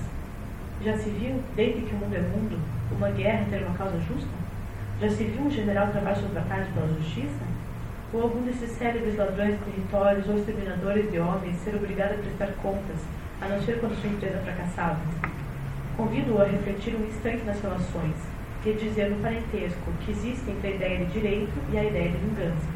Já 0.85 0.97
se 0.99 1.11
viu, 1.11 1.41
desde 1.57 1.83
que 1.83 1.95
o 1.95 1.99
mundo 1.99 2.15
é 2.15 2.21
mundo, 2.21 2.59
uma 2.93 3.11
guerra 3.11 3.47
ter 3.51 3.63
uma 3.63 3.77
causa 3.77 3.99
justa? 4.01 4.48
Já 5.01 5.09
se 5.11 5.23
viu 5.23 5.43
um 5.43 5.51
general 5.51 5.93
sobre 5.93 6.39
a 6.41 6.43
paz 6.43 6.67
pela 6.75 6.89
justiça? 6.89 7.47
Ou 8.13 8.23
algum 8.23 8.43
desses 8.43 8.71
célebres 8.71 9.17
ladrões 9.17 9.57
de 9.57 9.65
territórios 9.65 10.29
ou 10.29 10.37
exterminadores 10.37 11.09
de 11.09 11.21
homens 11.21 11.55
ser 11.59 11.77
obrigado 11.77 12.15
a 12.15 12.19
prestar 12.19 12.49
contas 12.61 12.99
a 13.41 13.47
não 13.47 13.63
ser 13.63 13.79
quando 13.79 13.95
sua 14.01 14.11
empresa 14.11 14.39
fracassava. 14.39 14.99
Convido-o 15.97 16.43
a 16.43 16.47
refletir 16.47 16.97
um 16.97 17.07
instante 17.07 17.45
nas 17.45 17.61
relações 17.63 18.17
e 18.67 18.71
a 18.71 18.73
dizer 18.73 19.11
no 19.11 19.23
parentesco 19.23 19.93
que 20.05 20.11
existe 20.11 20.51
entre 20.51 20.67
a 20.67 20.75
ideia 20.75 21.05
de 21.05 21.13
direito 21.13 21.53
e 21.73 21.79
a 21.79 21.85
ideia 21.85 22.11
de 22.11 22.17
vingança. 22.17 22.67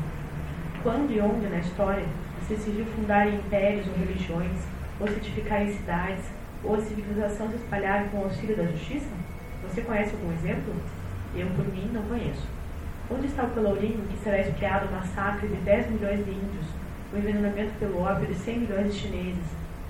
Quando 0.84 1.10
e 1.10 1.20
onde 1.20 1.48
na 1.48 1.58
história 1.58 2.06
se 2.46 2.70
viu 2.70 2.84
fundar 2.84 3.26
impérios 3.26 3.86
ou 3.88 3.94
religiões, 3.94 4.58
ou 5.00 5.08
se 5.08 5.14
edificar 5.14 5.62
em 5.62 5.72
cidades, 5.72 6.24
ou 6.62 6.76
a 6.76 6.80
civilização 6.80 7.48
se 7.48 7.56
espalhar 7.56 8.04
com 8.10 8.18
o 8.18 8.24
auxílio 8.24 8.56
da 8.56 8.64
justiça? 8.64 9.10
Você 9.64 9.80
conhece 9.80 10.12
algum 10.12 10.32
exemplo? 10.32 10.72
Eu, 11.34 11.46
por 11.48 11.66
mim, 11.66 11.90
não 11.92 12.02
conheço. 12.02 12.46
Onde 13.10 13.26
está 13.26 13.44
o 13.44 13.50
pelourinho 13.50 14.06
que 14.08 14.22
será 14.22 14.40
espiado 14.40 14.86
o 14.88 14.92
massacre 14.92 15.48
de 15.48 15.56
10 15.56 15.90
milhões 15.90 16.24
de 16.24 16.30
índios, 16.30 16.66
o 17.12 17.18
envenenamento 17.18 17.72
pelo 17.78 18.00
ópio 18.02 18.26
de 18.26 18.34
100 18.34 18.58
milhões 18.60 18.92
de 18.92 19.00
chineses, 19.00 19.44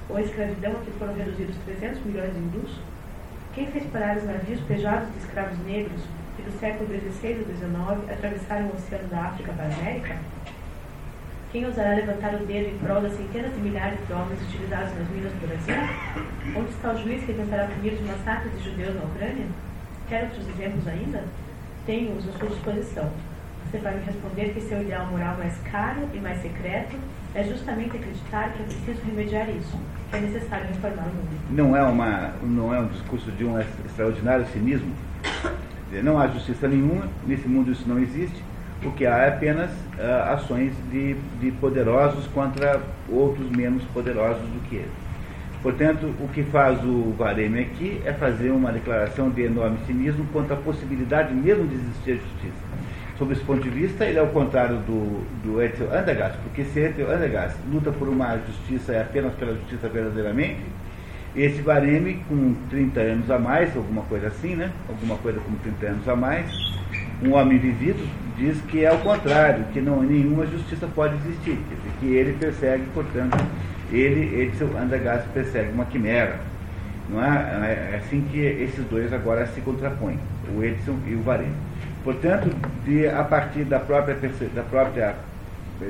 ou 0.08 0.16
a 0.16 0.22
escravidão 0.22 0.72
a 0.72 0.84
que 0.84 0.90
foram 0.98 1.14
reduzidos 1.14 1.56
300 1.64 2.04
milhões 2.04 2.32
de 2.32 2.38
hindus? 2.38 2.80
Quem 3.54 3.66
fez 3.66 3.84
parar 3.86 4.16
os 4.16 4.24
navios 4.24 4.60
pejados 4.60 5.12
de 5.12 5.18
escravos 5.18 5.58
negros 5.66 6.00
que 6.36 6.42
do 6.42 6.58
século 6.58 6.88
XVI 6.88 7.30
e 7.30 7.56
XIX 7.56 8.10
atravessaram 8.10 8.66
o 8.66 8.74
oceano 8.74 9.08
da 9.08 9.20
África 9.26 9.52
para 9.52 9.66
a 9.66 9.74
América? 9.74 10.16
Quem 11.52 11.66
ousará 11.66 11.94
levantar 11.94 12.34
o 12.34 12.46
dedo 12.46 12.70
em 12.70 12.78
prol 12.78 13.02
das 13.02 13.12
centenas 13.12 13.52
de 13.54 13.60
milhares 13.60 13.98
de 14.06 14.12
homens 14.12 14.40
utilizados 14.40 14.98
nas 14.98 15.08
minas 15.10 15.32
do 15.32 15.46
Brasil? 15.46 15.74
Onde 16.56 16.70
está 16.70 16.92
o 16.92 16.98
juiz 17.02 17.22
que 17.24 17.34
tentará 17.34 17.66
punir 17.66 17.92
os 17.92 18.00
massacres 18.00 18.52
de 18.56 18.70
judeus 18.70 18.94
na 18.94 19.02
Ucrânia? 19.02 19.46
Quer 20.08 20.24
outros 20.24 20.48
exemplos 20.48 20.86
ainda? 20.86 21.24
Tenho-os 21.86 22.28
à 22.28 22.32
sua 22.32 22.48
disposição. 22.48 23.10
Você 23.70 23.78
vai 23.78 23.94
me 23.96 24.04
responder 24.04 24.52
que 24.52 24.60
seu 24.60 24.82
ideal 24.82 25.06
moral 25.06 25.36
mais 25.38 25.56
caro 25.70 26.08
e 26.12 26.18
mais 26.18 26.40
secreto 26.42 26.96
é 27.34 27.42
justamente 27.42 27.96
acreditar 27.96 28.52
que 28.52 28.62
é 28.62 28.66
preciso 28.66 29.00
remediar 29.06 29.48
isso, 29.48 29.78
que 30.10 30.16
é 30.16 30.20
necessário 30.20 30.66
reformar 30.66 31.04
o 31.04 31.14
mundo. 31.14 31.40
Não 31.50 31.76
é, 31.76 31.82
uma, 31.82 32.34
não 32.42 32.74
é 32.74 32.80
um 32.80 32.86
discurso 32.88 33.30
de 33.32 33.44
um 33.44 33.58
extraordinário 33.58 34.46
cinismo? 34.52 34.92
Não 36.02 36.18
há 36.18 36.26
justiça 36.26 36.68
nenhuma, 36.68 37.08
nesse 37.26 37.48
mundo 37.48 37.72
isso 37.72 37.84
não 37.86 37.98
existe. 37.98 38.42
O 38.84 38.90
que 38.92 39.06
há 39.06 39.18
é 39.18 39.28
apenas 39.28 39.70
uh, 39.70 40.32
ações 40.34 40.72
de, 40.90 41.14
de 41.40 41.52
poderosos 41.52 42.26
contra 42.28 42.80
outros 43.08 43.48
menos 43.50 43.82
poderosos 43.94 44.42
do 44.42 44.68
que 44.68 44.76
eles. 44.76 45.01
Portanto, 45.62 46.12
o 46.20 46.28
que 46.28 46.42
faz 46.42 46.82
o 46.84 47.14
Vareme 47.16 47.60
aqui 47.60 48.00
é 48.04 48.12
fazer 48.12 48.50
uma 48.50 48.72
declaração 48.72 49.30
de 49.30 49.42
enorme 49.42 49.78
cinismo 49.86 50.26
contra 50.32 50.54
a 50.54 50.58
possibilidade 50.58 51.32
mesmo 51.32 51.66
de 51.66 51.76
existir 51.76 52.14
justiça 52.14 52.72
sob 53.22 53.32
esse 53.32 53.44
ponto 53.44 53.62
de 53.62 53.70
vista, 53.70 54.04
ele 54.04 54.18
é 54.18 54.22
o 54.22 54.26
contrário 54.28 54.78
do, 54.78 55.24
do 55.44 55.62
Etzel 55.62 55.86
Andergast, 55.96 56.36
porque 56.38 56.64
se 56.64 56.80
Etzel 56.80 57.08
Andergast 57.08 57.56
luta 57.70 57.92
por 57.92 58.08
uma 58.08 58.36
justiça, 58.38 58.92
é 58.92 59.02
apenas 59.02 59.32
pela 59.34 59.54
justiça 59.54 59.88
verdadeiramente, 59.88 60.58
esse 61.36 61.62
Bareme, 61.62 62.22
com 62.28 62.54
30 62.68 63.00
anos 63.00 63.30
a 63.30 63.38
mais, 63.38 63.76
alguma 63.76 64.02
coisa 64.02 64.26
assim, 64.26 64.56
né? 64.56 64.72
Alguma 64.88 65.16
coisa 65.16 65.38
com 65.40 65.54
30 65.54 65.86
anos 65.86 66.08
a 66.08 66.16
mais, 66.16 66.50
um 67.22 67.34
homem 67.34 67.58
vivido, 67.58 68.04
diz 68.36 68.60
que 68.62 68.84
é 68.84 68.92
o 68.92 68.98
contrário, 68.98 69.64
que 69.72 69.80
não 69.80 70.02
nenhuma 70.02 70.44
justiça 70.44 70.88
pode 70.92 71.14
existir, 71.24 71.56
que 72.00 72.06
ele 72.06 72.32
persegue, 72.32 72.84
portanto, 72.92 73.38
ele, 73.92 74.42
Etzel 74.42 74.70
Andergast, 74.76 75.28
persegue 75.28 75.70
uma 75.72 75.84
quimera. 75.84 76.40
Não 77.08 77.22
é? 77.22 77.28
é 77.92 78.00
assim 78.02 78.26
que 78.30 78.38
esses 78.38 78.84
dois 78.86 79.12
agora 79.12 79.46
se 79.48 79.60
contrapõem, 79.60 80.18
o 80.56 80.62
Edson 80.62 80.98
e 81.06 81.14
o 81.14 81.22
Vareme. 81.22 81.54
Portanto, 82.02 82.50
de, 82.84 83.06
a 83.06 83.22
partir 83.22 83.64
da 83.64 83.78
própria, 83.78 84.16
da 84.54 84.62
própria, 84.62 85.16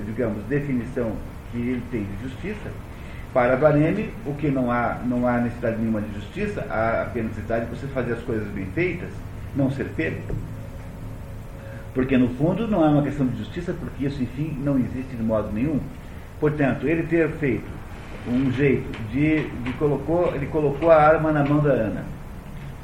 digamos, 0.05 0.42
definição 0.44 1.12
que 1.50 1.59
ele 1.59 1.82
tem 1.90 2.05
de 2.05 2.28
justiça, 2.28 2.70
para 3.32 3.57
Vareme, 3.57 4.11
o 4.26 4.34
que 4.34 4.48
não 4.48 4.70
há, 4.70 4.98
não 5.07 5.26
há 5.26 5.38
necessidade 5.38 5.78
nenhuma 5.78 6.03
de 6.03 6.14
justiça, 6.14 6.66
há 6.68 7.03
apenas 7.03 7.30
necessidade 7.30 7.66
de 7.66 7.70
você 7.70 7.86
fazer 7.86 8.14
as 8.14 8.22
coisas 8.22 8.46
bem 8.48 8.66
feitas, 8.74 9.09
não 9.57 9.70
ser 9.70 9.86
pego. 9.96 10.20
Porque, 11.94 12.16
no 12.16 12.28
fundo, 12.30 12.66
não 12.66 12.84
é 12.84 12.88
uma 12.88 13.03
questão 13.03 13.26
de 13.26 13.38
justiça, 13.38 13.72
porque 13.72 14.07
isso, 14.07 14.22
enfim, 14.22 14.59
não 14.62 14.78
existe 14.78 15.14
de 15.14 15.22
modo 15.22 15.50
nenhum. 15.53 15.78
Portanto, 16.40 16.86
ele 16.86 17.05
ter 17.05 17.30
feito 17.32 17.82
um 18.27 18.53
jeito 18.53 18.91
de, 19.11 19.49
de 19.49 19.73
colocou, 19.75 20.33
ele 20.35 20.47
colocou 20.47 20.91
a 20.91 20.97
arma 20.97 21.33
na 21.33 21.45
mão 21.45 21.59
da 21.59 21.70
Ana, 21.70 22.05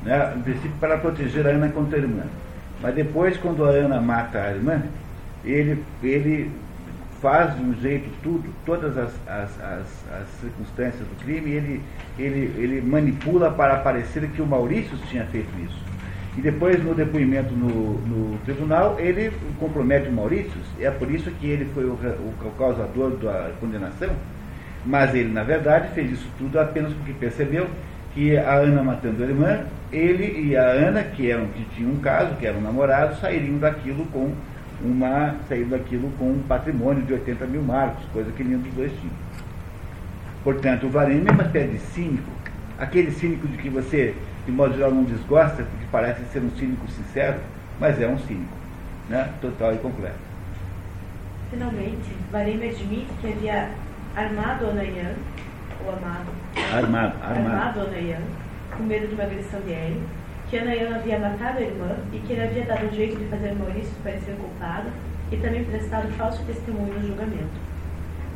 né, 0.03 0.34
em 0.36 0.43
princípio 0.43 0.72
para 0.80 0.99
proteger 0.99 1.47
a 1.47 1.51
Ana 1.51 1.68
contra 1.68 1.99
a 1.99 2.03
irmã. 2.03 2.22
Mas 2.80 2.95
depois, 2.95 3.36
quando 3.36 3.64
a 3.64 3.70
Ana 3.70 4.01
mata 4.01 4.41
a 4.41 4.51
irmã, 4.51 4.82
ele, 5.45 5.82
ele 6.03 6.51
faz 7.20 7.57
de 7.57 7.62
um 7.62 7.74
jeito 7.74 8.09
tudo, 8.22 8.49
todas 8.64 8.97
as, 8.97 9.12
as, 9.26 9.61
as, 9.61 10.05
as 10.20 10.28
circunstâncias 10.41 11.07
do 11.07 11.24
crime, 11.24 11.51
ele, 11.51 11.82
ele, 12.18 12.53
ele 12.57 12.80
manipula 12.80 13.51
para 13.51 13.76
parecer 13.76 14.28
que 14.30 14.41
o 14.41 14.47
Maurício 14.47 14.97
tinha 15.09 15.24
feito 15.26 15.49
isso. 15.64 15.78
E 16.36 16.41
depois, 16.41 16.82
no 16.84 16.95
depoimento 16.95 17.53
no, 17.53 17.95
no 17.99 18.39
tribunal, 18.45 18.97
ele 19.01 19.32
compromete 19.59 20.09
o 20.09 20.12
Maurício, 20.12 20.53
é 20.78 20.89
por 20.89 21.11
isso 21.11 21.30
que 21.32 21.49
ele 21.49 21.64
foi 21.74 21.84
o, 21.84 21.95
o, 21.95 22.47
o 22.47 22.53
causador 22.57 23.11
da 23.16 23.51
condenação, 23.59 24.11
mas 24.84 25.14
ele, 25.14 25.32
na 25.32 25.42
verdade, 25.42 25.88
fez 25.94 26.12
isso 26.12 26.28
tudo 26.38 26.58
apenas 26.58 26.92
porque 26.92 27.12
percebeu 27.12 27.66
que 28.14 28.36
a 28.36 28.54
Ana 28.54 28.82
matando 28.82 29.22
a 29.22 29.26
irmã, 29.26 29.60
ele 29.92 30.48
e 30.48 30.56
a 30.56 30.62
Ana, 30.62 31.02
que 31.02 31.30
eram 31.30 31.46
que 31.46 31.64
tinham 31.74 31.92
um 31.92 32.00
caso, 32.00 32.34
que 32.36 32.46
eram 32.46 32.60
namorados, 32.60 33.20
sairiam 33.20 33.58
daquilo 33.58 34.06
com 34.06 34.32
uma 34.82 35.34
saíram 35.48 35.70
daquilo 35.70 36.10
com 36.18 36.30
um 36.30 36.42
patrimônio 36.46 37.02
de 37.02 37.12
80 37.12 37.46
mil 37.46 37.62
marcos, 37.62 38.04
coisa 38.12 38.30
que 38.32 38.44
nenhum 38.44 38.60
dos 38.60 38.72
dois 38.74 38.92
tinha. 38.92 39.12
Portanto, 40.44 40.86
o 40.86 40.90
Varene 40.90 41.28
é 41.28 41.32
uma 41.32 41.42
espécie 41.42 41.68
de 41.68 41.78
cínico, 41.78 42.30
aquele 42.78 43.10
cínico 43.10 43.46
de 43.48 43.56
que 43.58 43.68
você, 43.68 44.14
de 44.46 44.52
modo 44.52 44.74
geral, 44.74 44.92
não 44.92 45.04
desgosta, 45.04 45.64
porque 45.64 45.86
parece 45.90 46.24
ser 46.32 46.40
um 46.40 46.50
cínico 46.56 46.88
sincero, 46.90 47.38
mas 47.80 48.00
é 48.00 48.06
um 48.06 48.18
cínico, 48.20 48.56
né? 49.08 49.30
total 49.40 49.74
e 49.74 49.78
completo. 49.78 50.28
Finalmente, 51.50 52.14
Vareme 52.30 52.68
admite 52.68 53.08
que 53.20 53.26
havia 53.26 53.70
armado 54.18 54.68
Onayan 54.68 55.14
o 55.86 55.90
amado, 55.90 56.30
armado, 56.74 57.14
armado. 57.22 57.46
armado 57.46 57.80
Anayan, 57.82 58.22
com 58.76 58.82
medo 58.82 59.06
de 59.06 59.14
uma 59.14 59.22
agressão 59.22 59.60
de 59.60 59.72
Hélio, 59.72 60.02
que 60.50 60.58
Anayan 60.58 60.96
havia 60.96 61.18
matado 61.20 61.58
a 61.58 61.62
irmã 61.62 61.96
e 62.12 62.18
que 62.18 62.32
ele 62.32 62.42
havia 62.42 62.64
dado 62.64 62.86
um 62.86 62.92
jeito 62.92 63.16
de 63.16 63.26
fazer 63.26 63.54
Maurício 63.54 63.94
parecer 64.02 64.34
culpado 64.34 64.88
e 65.30 65.36
também 65.36 65.64
prestado 65.64 66.08
falso 66.14 66.42
testemunho 66.44 66.94
no 66.94 67.06
julgamento. 67.06 67.68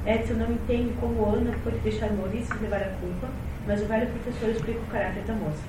Edson 0.06 0.34
não 0.34 0.52
entende 0.52 0.94
como 1.00 1.26
Ana 1.26 1.52
pôde 1.64 1.78
deixar 1.78 2.12
Maurício 2.12 2.56
levar 2.60 2.82
a 2.82 2.94
culpa, 3.00 3.28
mas 3.66 3.82
o 3.82 3.86
velho 3.86 4.06
professor 4.06 4.50
explica 4.50 4.80
o 4.80 4.92
caráter 4.92 5.22
da 5.24 5.34
moça. 5.34 5.62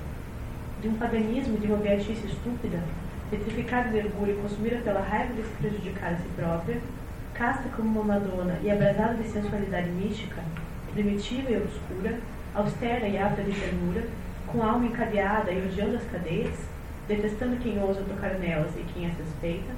De 0.81 0.89
um 0.89 0.95
paganismo 0.95 1.57
de 1.57 1.67
uma 1.67 1.77
beatice 1.77 2.27
estúpida, 2.27 2.79
petrificada 3.31 3.89
de 3.89 3.97
orgulho 3.97 4.33
e 4.33 4.41
consumida 4.41 4.77
pela 4.77 5.01
raiva 5.01 5.33
de 5.33 5.41
se 5.41 5.53
prejudicar 5.59 6.13
a 6.13 6.17
si 6.17 6.27
própria, 6.35 6.77
casta 7.33 7.67
como 7.75 8.01
uma 8.01 8.15
Madonna 8.15 8.57
e 8.61 8.69
abrasada 8.69 9.15
de 9.15 9.27
sensualidade 9.27 9.89
mística, 9.89 10.41
primitiva 10.93 11.51
e 11.51 11.57
obscura, 11.57 12.19
austera 12.53 13.07
e 13.07 13.17
apta 13.17 13.43
de 13.43 13.51
ternura, 13.51 14.07
com 14.47 14.61
alma 14.61 14.85
encadeada 14.85 15.51
e 15.51 15.65
odiando 15.65 15.97
as 15.97 16.03
cadeias, 16.05 16.55
detestando 17.07 17.57
quem 17.57 17.81
ousa 17.81 18.01
tocar 18.01 18.35
nelas 18.35 18.71
e 18.77 18.85
quem 18.93 19.07
as 19.07 19.17
respeita, 19.17 19.73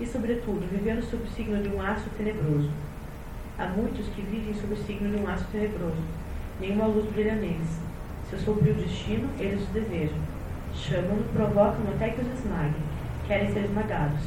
e, 0.00 0.06
sobretudo, 0.06 0.68
vivendo 0.70 1.02
sob 1.02 1.22
o 1.22 1.28
signo 1.28 1.62
de 1.62 1.68
um 1.68 1.80
aço 1.80 2.08
tenebroso. 2.16 2.70
Há 3.58 3.66
muitos 3.66 4.06
que 4.08 4.22
vivem 4.22 4.54
sob 4.54 4.74
o 4.74 4.84
signo 4.84 5.10
de 5.10 5.22
um 5.22 5.28
aço 5.28 5.44
tenebroso. 5.50 6.02
Nenhuma 6.60 6.86
luz 6.86 7.10
brilha 7.12 7.34
neles. 7.34 7.80
Se 8.30 8.38
sombrio 8.38 8.74
destino, 8.74 9.28
eles 9.38 9.62
os 9.62 9.68
desejam. 9.68 10.18
Chamam-no, 10.74 11.24
provocam 11.32 11.80
até 11.94 12.10
que 12.10 12.20
os 12.20 12.38
esmaguem. 12.38 12.82
Querem 13.26 13.52
ser 13.52 13.64
esmagados. 13.64 14.20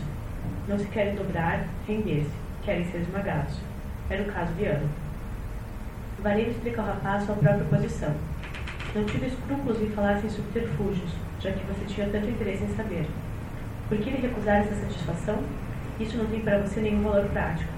Não 0.67 0.77
se 0.77 0.85
querem 0.87 1.15
dobrar, 1.15 1.65
render-se. 1.87 2.50
Querem 2.63 2.85
ser 2.85 2.99
esmagados. 2.99 3.55
Era 4.09 4.23
o 4.23 4.31
caso 4.31 4.53
de 4.53 4.65
Ana. 4.65 4.87
Vareiro 6.19 6.51
explica 6.51 6.81
ao 6.81 6.87
rapaz 6.87 7.23
sua 7.23 7.35
própria 7.35 7.65
posição. 7.65 8.13
Não 8.93 9.03
tive 9.05 9.27
escrúpulos 9.27 9.81
em 9.81 9.89
falar 9.89 10.19
sem 10.19 10.29
subterfúgios, 10.29 11.11
já 11.39 11.51
que 11.51 11.65
você 11.65 11.85
tinha 11.85 12.07
tanto 12.09 12.29
interesse 12.29 12.63
em 12.63 12.75
saber. 12.75 13.07
Por 13.89 13.97
que 13.97 14.09
lhe 14.09 14.17
recusar 14.17 14.57
essa 14.57 14.75
satisfação? 14.75 15.39
Isso 15.99 16.17
não 16.17 16.25
tem 16.25 16.41
para 16.41 16.59
você 16.59 16.81
nenhum 16.81 17.03
valor 17.03 17.25
prático. 17.29 17.71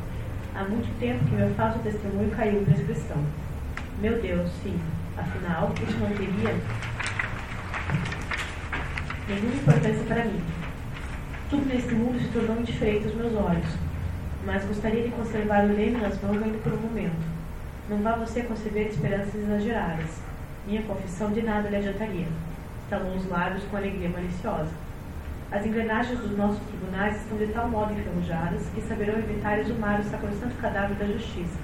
Há 0.55 0.63
muito 0.65 0.99
tempo 0.99 1.23
que 1.25 1.35
meu 1.35 1.53
falso 1.55 1.79
testemunho 1.79 2.31
caiu 2.31 2.61
em 2.61 2.65
prescrição. 2.65 3.17
Meu 3.99 4.21
Deus, 4.21 4.49
sim. 4.63 4.79
Afinal, 5.17 5.71
isso 5.87 5.97
não 5.99 6.09
teria 6.09 6.55
nenhuma 9.27 9.55
importância 9.55 10.03
para 10.07 10.25
mim. 10.25 10.41
Tudo 11.49 11.65
neste 11.65 11.93
mundo 11.93 12.19
se 12.19 12.27
tornou 12.29 12.59
indiferente 12.59 13.05
aos 13.05 13.15
meus 13.15 13.33
olhos, 13.35 13.77
mas 14.45 14.65
gostaria 14.65 15.03
de 15.03 15.09
conservar 15.09 15.63
o 15.63 15.67
leme 15.67 16.01
nas 16.01 16.21
mãos 16.21 16.41
ainda 16.41 16.57
por 16.57 16.73
um 16.73 16.81
momento. 16.81 17.33
Não 17.89 17.97
vá 17.97 18.13
você 18.15 18.43
conceber 18.43 18.87
esperanças 18.87 19.35
exageradas. 19.35 20.21
Minha 20.67 20.83
confissão 20.83 21.31
de 21.31 21.41
nada 21.41 21.69
lhe 21.69 21.75
adiantaria. 21.77 22.27
Estalou 22.83 23.15
os 23.15 23.27
lábios 23.29 23.63
com 23.65 23.77
alegria 23.77 24.09
maliciosa. 24.09 24.71
As 25.51 25.65
engrenagens 25.65 26.19
dos 26.19 26.37
nossos 26.37 26.59
tribunais 26.63 27.15
estão 27.17 27.37
de 27.37 27.47
tal 27.47 27.69
modo 27.69 27.93
enferrujadas 27.93 28.61
que 28.73 28.81
saberão 28.81 29.19
evitar 29.19 29.59
exumar 29.59 29.99
o 29.99 30.03
sacrosanto 30.03 30.55
cadáver 30.55 30.95
da 30.97 31.05
justiça, 31.05 31.59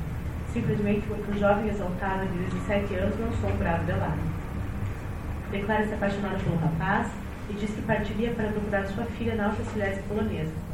simplesmente 0.53 1.07
porque 1.07 1.31
um 1.31 1.39
jovem 1.39 1.69
exaltado 1.69 2.27
de 2.27 2.37
17 2.55 2.95
anos 2.95 3.19
não 3.19 3.31
sou 3.33 3.49
um 3.49 3.57
bravo 3.57 3.83
delado. 3.85 4.19
Declara-se 5.51 5.93
apaixonado 5.93 6.43
pelo 6.43 6.57
rapaz 6.57 7.07
e 7.49 7.53
diz 7.53 7.71
que 7.71 7.81
partiria 7.81 8.31
para 8.31 8.49
procurar 8.49 8.85
sua 8.87 9.05
filha 9.05 9.35
na 9.35 9.47
Alta 9.47 9.63
Silésia 9.63 10.03
polonesa. 10.07 10.68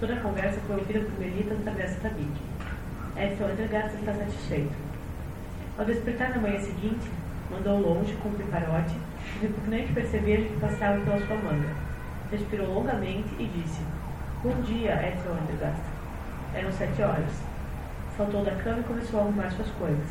Toda 0.00 0.14
a 0.14 0.20
conversa 0.20 0.60
foi 0.64 0.76
ouvida 0.76 1.00
por 1.00 1.18
Melita 1.18 1.54
no 1.54 1.64
Travessa 1.64 1.98
Tabique. 1.98 2.40
Edson 3.16 3.46
Andergast 3.46 3.96
está 3.96 4.14
satisfeito. 4.14 4.72
Ao 5.76 5.84
despertar 5.84 6.30
na 6.30 6.38
manhã 6.38 6.60
seguinte, 6.60 7.10
mandou 7.50 7.80
longe 7.80 8.14
com 8.22 8.28
o 8.28 8.32
piparote, 8.32 8.94
repugnante 9.42 9.92
perceber 9.92 10.46
que 10.46 10.60
passava 10.60 11.00
pela 11.00 11.18
sua 11.26 11.34
manga. 11.34 11.74
Respirou 12.30 12.74
longamente 12.74 13.28
e 13.40 13.46
disse: 13.46 13.80
Bom 14.44 14.60
dia, 14.62 15.04
Edson 15.04 15.32
Andergast. 15.32 15.82
Eram 16.54 16.70
sete 16.70 17.02
horas. 17.02 17.32
Saltou 18.16 18.44
da 18.44 18.54
cama 18.54 18.78
e 18.78 18.84
começou 18.84 19.18
a 19.18 19.22
arrumar 19.24 19.50
suas 19.50 19.70
coisas. 19.72 20.08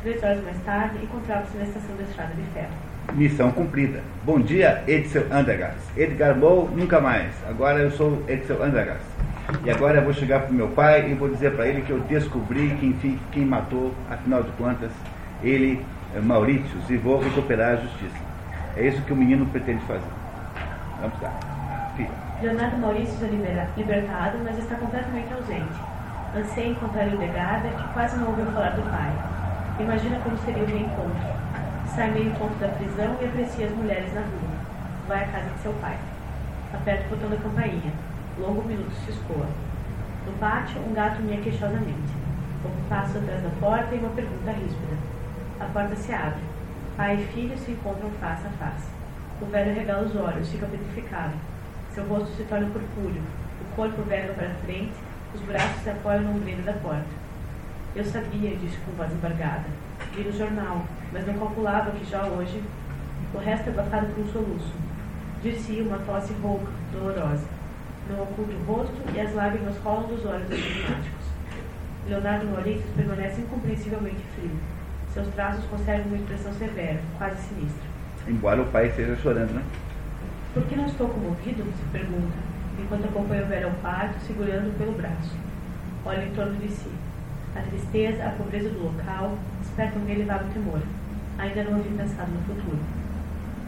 Três 0.00 0.22
horas 0.22 0.42
mais 0.44 0.64
tarde, 0.64 1.04
encontrava-se 1.04 1.58
na 1.58 1.64
estação 1.64 1.94
da 1.96 2.04
estrada 2.04 2.32
de 2.32 2.42
ferro. 2.54 2.83
Missão 3.12 3.52
cumprida. 3.52 4.00
Bom 4.24 4.40
dia, 4.40 4.82
Edson 4.88 5.22
Andergast. 5.30 5.78
Edgar 5.96 6.36
Moe, 6.36 6.68
nunca 6.74 7.00
mais. 7.00 7.30
Agora 7.48 7.78
eu 7.78 7.90
sou 7.92 8.20
Edson 8.26 8.54
Andergast. 8.54 9.04
E 9.64 9.70
agora 9.70 9.98
eu 9.98 10.04
vou 10.04 10.12
chegar 10.12 10.40
para 10.40 10.50
o 10.50 10.54
meu 10.54 10.68
pai 10.68 11.10
e 11.10 11.14
vou 11.14 11.28
dizer 11.28 11.52
para 11.52 11.68
ele 11.68 11.82
que 11.82 11.90
eu 11.90 12.00
descobri 12.00 12.76
quem, 12.80 13.20
quem 13.30 13.44
matou, 13.44 13.94
afinal 14.10 14.42
de 14.42 14.50
contas, 14.52 14.90
ele, 15.44 15.84
eh, 16.16 16.20
Maurício, 16.20 16.76
e 16.88 16.96
vou 16.96 17.20
recuperar 17.20 17.74
a 17.74 17.76
justiça. 17.76 18.16
É 18.76 18.86
isso 18.86 19.00
que 19.02 19.12
o 19.12 19.16
menino 19.16 19.46
pretende 19.46 19.84
fazer. 19.84 20.02
Vamos 21.00 21.20
lá. 21.20 21.32
Filha. 21.96 22.10
Leonardo 22.42 22.78
Maurício 22.78 23.24
é 23.24 23.68
libertado, 23.76 24.38
mas 24.42 24.58
está 24.58 24.74
completamente 24.74 25.32
ausente. 25.32 25.74
Anseia 26.36 26.70
encontrar 26.70 27.06
Hildegard, 27.06 27.68
que 27.68 27.92
quase 27.92 28.16
não 28.16 28.28
ouviu 28.28 28.46
falar 28.46 28.70
do 28.70 28.82
pai. 28.90 29.12
Imagina 29.78 30.18
como 30.24 30.36
seria 30.38 30.64
o 30.64 30.66
reencontro 30.66 31.43
sai 31.94 32.10
meio 32.10 32.32
ponto 32.32 32.58
da 32.58 32.68
prisão 32.68 33.16
e 33.20 33.24
aprecia 33.24 33.66
as 33.66 33.72
mulheres 33.72 34.12
na 34.12 34.22
rua. 34.22 34.50
Vai 35.06 35.22
à 35.22 35.28
casa 35.28 35.50
de 35.50 35.60
seu 35.60 35.72
pai. 35.74 35.96
Aperta 36.72 37.06
o 37.06 37.10
botão 37.10 37.30
da 37.30 37.36
campainha. 37.36 37.92
Longo 38.36 38.62
minuto 38.62 38.92
se 39.04 39.12
escoa. 39.12 39.46
No 40.26 40.32
pátio, 40.40 40.80
um 40.80 40.92
gato 40.92 41.22
mia 41.22 41.40
queixosamente. 41.40 42.24
Um 42.64 42.88
passo 42.88 43.18
atrás 43.18 43.42
da 43.42 43.50
porta 43.60 43.94
e 43.94 43.98
uma 43.98 44.08
pergunta 44.10 44.50
ríspida. 44.50 44.96
A 45.60 45.66
porta 45.66 45.94
se 45.94 46.12
abre. 46.12 46.42
Pai 46.96 47.14
e 47.14 47.26
filho 47.32 47.56
se 47.58 47.70
encontram 47.70 48.10
face 48.20 48.46
a 48.46 48.50
face. 48.50 48.88
O 49.40 49.46
velho 49.46 49.74
regala 49.74 50.06
os 50.06 50.16
olhos, 50.16 50.48
fica 50.48 50.66
petrificado. 50.66 51.34
Seu 51.92 52.04
rosto 52.08 52.34
se 52.36 52.42
torna 52.44 52.66
purpúreo. 52.70 53.22
O 53.60 53.76
corpo 53.76 54.02
verga 54.02 54.32
para 54.32 54.50
frente, 54.64 54.94
os 55.32 55.40
braços 55.42 55.82
se 55.82 55.90
apoiam 55.90 56.22
no 56.22 56.36
ombreiro 56.36 56.62
da 56.62 56.72
porta. 56.72 57.24
Eu 57.94 58.04
sabia, 58.04 58.56
disse 58.56 58.78
com 58.78 58.92
voz 58.92 59.12
embargada. 59.12 59.64
Vi 60.12 60.24
no 60.24 60.32
jornal 60.32 60.82
mas 61.12 61.26
não 61.26 61.34
calculava 61.34 61.90
que 61.92 62.04
já 62.04 62.24
hoje 62.26 62.62
o 63.34 63.38
resto 63.38 63.68
é 63.68 63.72
abafado 63.72 64.06
por 64.06 64.24
um 64.24 64.32
soluço. 64.32 64.72
Dir-se 65.42 65.80
uma 65.80 65.98
tosse 65.98 66.32
rouca, 66.34 66.70
dolorosa. 66.92 67.44
Não 68.08 68.22
oculta 68.22 68.52
o 68.52 68.64
rosto 68.64 68.94
e 69.14 69.20
as 69.20 69.34
lágrimas 69.34 69.76
rolam 69.78 70.08
dos 70.08 70.24
olhos 70.24 70.50
enigmáticos. 70.50 71.24
Leonardo 72.06 72.46
Maurício 72.46 72.84
permanece 72.94 73.40
incompreensivelmente 73.40 74.22
frio. 74.34 74.56
Seus 75.12 75.28
traços 75.28 75.64
conservam 75.66 76.06
uma 76.06 76.16
expressão 76.16 76.52
severa, 76.54 77.00
quase 77.18 77.40
sinistra. 77.48 77.88
Embora 78.28 78.62
o 78.62 78.66
pai 78.66 78.88
esteja 78.88 79.16
chorando, 79.16 79.52
né? 79.52 79.62
Por 80.52 80.64
que 80.66 80.76
não 80.76 80.86
estou 80.86 81.08
comovido? 81.08 81.64
se 81.64 81.84
pergunta, 81.92 82.36
enquanto 82.78 83.04
acompanha 83.06 83.42
o 83.42 83.46
velho 83.46 83.66
ao 83.66 83.74
parto, 83.74 84.18
segurando 84.26 84.76
pelo 84.78 84.92
braço. 84.92 85.36
Olha 86.04 86.24
em 86.24 86.34
torno 86.34 86.56
de 86.56 86.68
si. 86.68 86.90
A 87.56 87.60
tristeza, 87.62 88.24
a 88.24 88.30
pobreza 88.30 88.68
do 88.68 88.84
local, 88.84 89.36
despertam 89.74 90.02
nele 90.02 90.22
vago 90.22 90.48
temor 90.52 90.80
ainda 91.36 91.64
não 91.64 91.80
havia 91.80 91.96
pensado 91.96 92.30
no 92.30 92.40
futuro. 92.42 92.78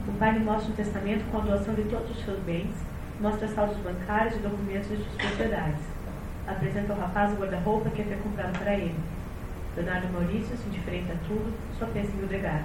O 0.06 0.12
pai 0.12 0.34
lhe 0.34 0.38
mostra 0.38 0.70
um 0.70 0.76
testamento 0.76 1.28
com 1.32 1.38
a 1.38 1.40
doação 1.40 1.74
de 1.74 1.82
todos 1.82 2.10
os 2.10 2.24
seus 2.24 2.38
bens, 2.44 2.70
mostra 3.20 3.48
saldos 3.48 3.76
bancários 3.78 4.36
e 4.36 4.38
documentos 4.38 4.88
de 4.88 4.98
suas 4.98 5.16
propriedades. 5.16 5.82
Apresenta 6.46 6.92
ao 6.92 7.00
rapaz 7.00 7.32
o 7.32 7.36
guarda-roupa 7.40 7.90
que 7.90 8.02
havia 8.02 8.18
comprado 8.18 8.56
para 8.56 8.74
ele. 8.74 8.94
Leonardo 9.76 10.06
Maurício, 10.12 10.56
indiferente 10.68 11.10
a 11.10 11.16
tudo, 11.26 11.52
só 11.76 11.86
pensa 11.86 12.12
em 12.12 12.20
Hildegard. 12.20 12.64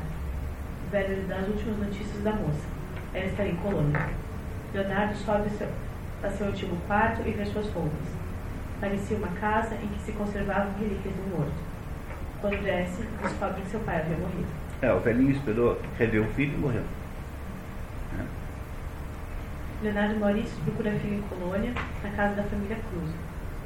O 0.86 0.92
velho 0.92 1.16
lhe 1.16 1.28
dá 1.28 1.38
as 1.38 1.48
últimas 1.48 1.78
notícias 1.80 2.24
da 2.24 2.34
moça. 2.34 2.68
Ela 3.12 3.26
está 3.26 3.44
em 3.44 3.56
Colônia. 3.56 4.08
Leonardo 4.72 5.16
sobe 5.16 5.50
seu, 5.58 5.68
a 6.22 6.30
seu 6.30 6.48
antigo 6.48 6.78
quarto 6.86 7.28
e 7.28 7.32
vê 7.32 7.44
suas 7.46 7.68
roupas. 7.74 8.08
Parecia 8.80 9.18
uma 9.18 9.30
casa 9.40 9.74
em 9.76 9.88
que 9.88 10.00
se 10.02 10.12
conservavam 10.12 10.74
relíquias 10.80 11.16
do 11.16 11.36
morto. 11.36 11.71
Quando 12.42 12.60
desce, 12.64 13.08
descobre 13.22 13.62
que 13.62 13.70
seu 13.70 13.80
pai 13.82 13.98
havia 13.98 14.18
morrido. 14.18 14.48
É, 14.82 14.92
o 14.92 15.00
velhinho 15.00 15.32
esperou 15.32 15.80
rever 16.00 16.22
o 16.22 16.28
filho 16.34 16.56
e 16.56 16.58
morreu. 16.58 16.84
É. 18.20 18.24
Leonardo 19.84 20.20
Maurício 20.20 20.58
procura 20.64 20.92
filho 20.92 21.20
em 21.20 21.22
Colônia, 21.22 21.72
na 22.04 22.10
casa 22.10 22.34
da 22.34 22.44
família 22.44 22.78
Cruz. 22.90 23.12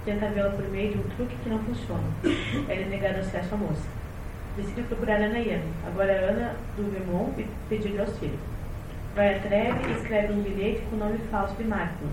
Tenta 0.03 0.27
vê-la 0.27 0.49
por 0.49 0.67
meio 0.69 0.91
de 0.91 0.97
um 0.99 1.03
truque 1.15 1.37
que 1.41 1.49
não 1.49 1.59
funciona. 1.59 2.03
Ele 2.23 2.83
é 2.83 2.87
negado 2.89 3.19
acesso 3.19 3.55
à 3.55 3.57
moça. 3.57 3.87
Decide 4.57 4.81
procurar 4.83 5.21
Ana 5.21 5.39
Ian, 5.39 5.61
agora 5.87 6.11
Ana 6.11 6.55
do 6.75 6.91
Vermont, 6.91 7.39
e 7.39 7.47
pedir-lhe 7.69 7.99
auxílio. 7.99 8.37
Vai 9.15 9.37
à 9.37 9.39
treve 9.39 9.87
e 9.87 9.91
escreve 9.93 10.33
um 10.33 10.41
bilhete 10.41 10.81
com 10.89 10.97
o 10.97 10.99
nome 10.99 11.17
falso 11.31 11.55
de 11.55 11.63
Marco. 11.63 12.05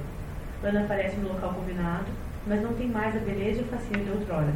Ana 0.63 0.83
aparece 0.83 1.17
no 1.17 1.33
local 1.33 1.55
combinado, 1.55 2.07
mas 2.47 2.63
não 2.63 2.73
tem 2.75 2.87
mais 2.87 3.17
a 3.17 3.19
beleza 3.19 3.61
e 3.61 3.65
o 3.65 3.67
fascínio 3.67 4.05
de 4.05 4.11
outrora. 4.13 4.53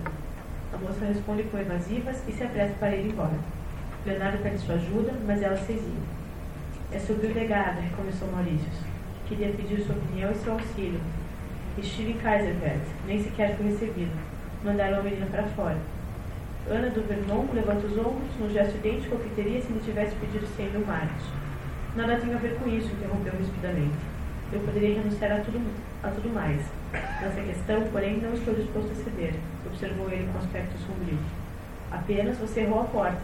A 0.72 0.78
moça 0.78 1.04
responde 1.04 1.44
com 1.44 1.58
evasivas 1.58 2.22
e 2.28 2.32
se 2.32 2.42
apressa 2.42 2.74
para 2.78 2.96
ir 2.96 3.06
embora. 3.06 3.38
Leonardo 4.04 4.38
pede 4.38 4.58
sua 4.58 4.74
ajuda, 4.74 5.12
mas 5.26 5.42
ela 5.42 5.56
se 5.56 5.72
exime. 5.72 6.06
É 6.92 6.98
sobre 6.98 7.26
o 7.26 7.34
legado, 7.34 7.80
recomeçou 7.80 8.30
Maurício. 8.30 8.70
Queria 9.28 9.48
pedir 9.48 9.80
sua 9.80 9.96
opinião 9.96 10.30
e 10.30 10.34
seu 10.36 10.52
auxílio. 10.52 11.00
Estive 11.78 12.12
em 12.12 12.18
Kaiserwelt, 12.18 12.82
nem 13.06 13.22
sequer 13.22 13.56
fui 13.56 13.66
recebido. 13.66 14.12
Mandaram 14.64 15.00
a 15.00 15.02
menina 15.02 15.26
para 15.26 15.44
fora. 15.44 15.76
Ana 16.68 16.90
do 16.90 17.06
Vermont 17.06 17.54
levanta 17.54 17.86
os 17.86 17.96
ombros 17.96 18.30
num 18.40 18.50
gesto 18.50 18.76
idêntico 18.76 19.14
ao 19.14 19.20
que 19.20 19.34
teria 19.36 19.60
se 19.60 19.72
me 19.72 19.80
tivesse 19.80 20.16
pedido 20.16 20.46
mil 20.72 20.86
marcos. 20.86 21.24
Nada 21.94 22.16
tem 22.16 22.34
a 22.34 22.38
ver 22.38 22.56
com 22.58 22.68
isso, 22.68 22.92
interrompeu 22.92 23.32
rispidamente. 23.38 23.96
Eu 24.52 24.60
poderia 24.60 24.96
renunciar 24.96 25.32
a 25.32 25.40
tudo, 25.40 25.60
a 26.02 26.08
tudo 26.08 26.32
mais. 26.32 26.60
Nessa 27.20 27.40
questão, 27.40 27.82
porém, 27.92 28.18
não 28.18 28.34
estou 28.34 28.54
disposto 28.54 28.90
a 28.92 29.04
ceder, 29.04 29.34
observou 29.66 30.10
ele 30.10 30.28
com 30.32 30.38
aspecto 30.38 30.78
sombrio. 30.78 31.18
Apenas 31.90 32.38
você 32.38 32.60
errou 32.60 32.82
a 32.82 32.84
porta. 32.84 33.22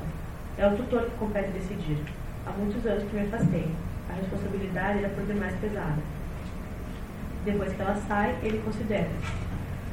É 0.59 0.67
o 0.67 0.77
tutor 0.77 1.05
que 1.05 1.17
compete 1.17 1.51
decidir. 1.51 1.99
Há 2.47 2.51
muitos 2.51 2.85
anos 2.87 3.05
que 3.05 3.17
me 3.17 3.23
afastei. 3.23 3.69
A 4.11 4.15
responsabilidade 4.15 4.99
era 4.99 5.09
por 5.09 5.25
demais 5.25 5.55
pesada. 5.61 6.03
Depois 7.45 7.73
que 7.73 7.83
ela 7.83 7.97
sai, 8.07 8.37
ele 8.43 8.63
considera. 8.65 9.11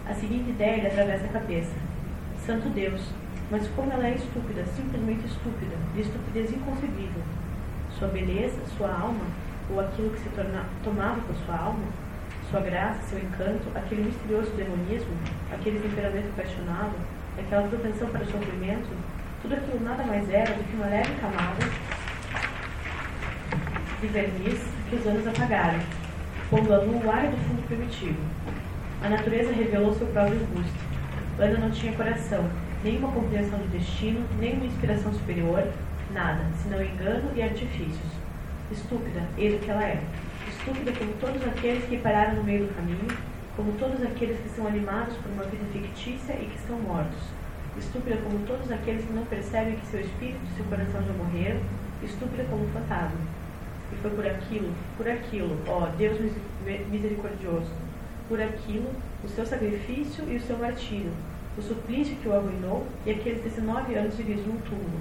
A 0.08 0.14
seguinte 0.14 0.50
ideia 0.50 0.82
lhe 0.82 0.88
atravessa 0.88 1.26
a 1.26 1.30
cabeça. 1.30 1.76
Santo 2.46 2.70
Deus, 2.70 3.02
mas 3.52 3.68
como 3.70 3.92
ela 3.92 4.08
é 4.08 4.16
estúpida, 4.16 4.66
simplesmente 4.76 5.26
estúpida, 5.26 5.76
de 5.94 6.02
estupidez 6.02 6.52
inconcebível. 6.52 7.22
Sua 7.98 8.08
beleza, 8.08 8.58
sua 8.78 8.92
alma, 8.92 9.26
ou 9.72 9.80
aquilo 9.80 10.10
que 10.12 10.20
se 10.20 10.30
torna, 10.30 10.66
tomava 10.84 11.22
por 11.22 11.36
sua 11.46 11.56
alma, 11.56 11.86
Sua 12.50 12.62
graça, 12.62 13.00
seu 13.04 13.20
encanto, 13.20 13.70
aquele 13.76 14.04
misterioso 14.04 14.50
demonismo, 14.52 15.12
aquele 15.54 15.80
temperamento 15.80 16.30
apaixonado, 16.30 16.96
aquela 17.38 17.68
propensão 17.68 18.10
para 18.10 18.24
o 18.24 18.26
sofrimento, 18.26 18.90
tudo 19.44 19.54
aquilo 19.54 19.80
nada 19.84 20.04
mais 20.04 20.28
era 20.30 20.54
do 20.54 20.64
que 20.64 20.76
uma 20.76 20.88
leve 20.88 21.14
camada 21.22 21.64
de 24.02 24.08
verniz 24.08 24.60
que 24.90 24.96
os 24.96 25.06
anos 25.06 25.28
apagaram, 25.28 25.80
pondo 26.50 26.74
à 26.74 26.78
lua 26.78 27.06
o 27.06 27.12
ar 27.12 27.28
do 27.28 27.38
fundo 27.38 27.68
primitivo. 27.68 28.20
A 29.04 29.10
natureza 29.10 29.54
revelou 29.54 29.94
seu 29.94 30.08
próprio 30.08 30.40
rosto. 30.56 30.90
Ana 31.38 31.60
não 31.60 31.70
tinha 31.70 31.94
coração, 31.94 32.50
nenhuma 32.84 33.12
compreensão 33.12 33.60
do 33.60 33.72
destino, 33.72 34.26
nenhuma 34.40 34.66
inspiração 34.66 35.14
superior, 35.14 35.68
nada, 36.12 36.42
senão 36.64 36.84
engano 36.84 37.32
e 37.36 37.44
artifícios. 37.44 38.12
Estúpida, 38.72 39.22
eis 39.38 39.54
o 39.56 39.60
que 39.60 39.70
ela 39.70 39.84
é. 39.84 40.02
Estúpida 40.60 40.92
como 40.92 41.14
todos 41.22 41.42
aqueles 41.48 41.86
que 41.86 41.98
pararam 42.00 42.36
no 42.36 42.44
meio 42.44 42.68
do 42.68 42.76
caminho, 42.76 43.08
como 43.56 43.72
todos 43.80 44.04
aqueles 44.04 44.38
que 44.42 44.50
são 44.50 44.68
animados 44.68 45.16
por 45.16 45.32
uma 45.32 45.46
vida 45.46 45.64
fictícia 45.72 46.34
e 46.34 46.48
que 46.48 46.58
estão 46.58 46.78
mortos. 46.80 47.18
Estúpida 47.78 48.18
como 48.18 48.46
todos 48.46 48.70
aqueles 48.70 49.06
que 49.06 49.14
não 49.14 49.24
percebem 49.24 49.78
que 49.78 49.88
seu 49.88 50.02
espírito 50.02 50.42
e 50.44 50.58
seu 50.58 50.66
coração 50.66 51.02
já 51.02 51.14
morreram, 51.14 51.62
estúpida 52.04 52.44
como 52.50 52.66
um 52.66 52.70
fantasma. 52.72 53.18
E 53.94 53.96
foi 54.02 54.12
por 54.12 54.28
aquilo, 54.28 54.74
por 54.98 55.08
aquilo, 55.08 55.58
ó 55.66 55.88
Deus 55.98 56.20
misericordioso, 56.92 57.72
por 58.28 58.42
aquilo, 58.42 58.92
o 59.24 59.30
seu 59.30 59.46
sacrifício 59.46 60.26
e 60.30 60.36
o 60.36 60.42
seu 60.42 60.58
martírio, 60.58 61.14
o 61.58 61.62
suplício 61.62 62.18
que 62.18 62.28
o 62.28 62.36
arruinou 62.36 62.86
e 63.06 63.12
aqueles 63.12 63.42
19 63.44 63.96
anos 63.96 64.16
vividos 64.16 64.46
num 64.46 64.60
túmulo. 64.60 65.00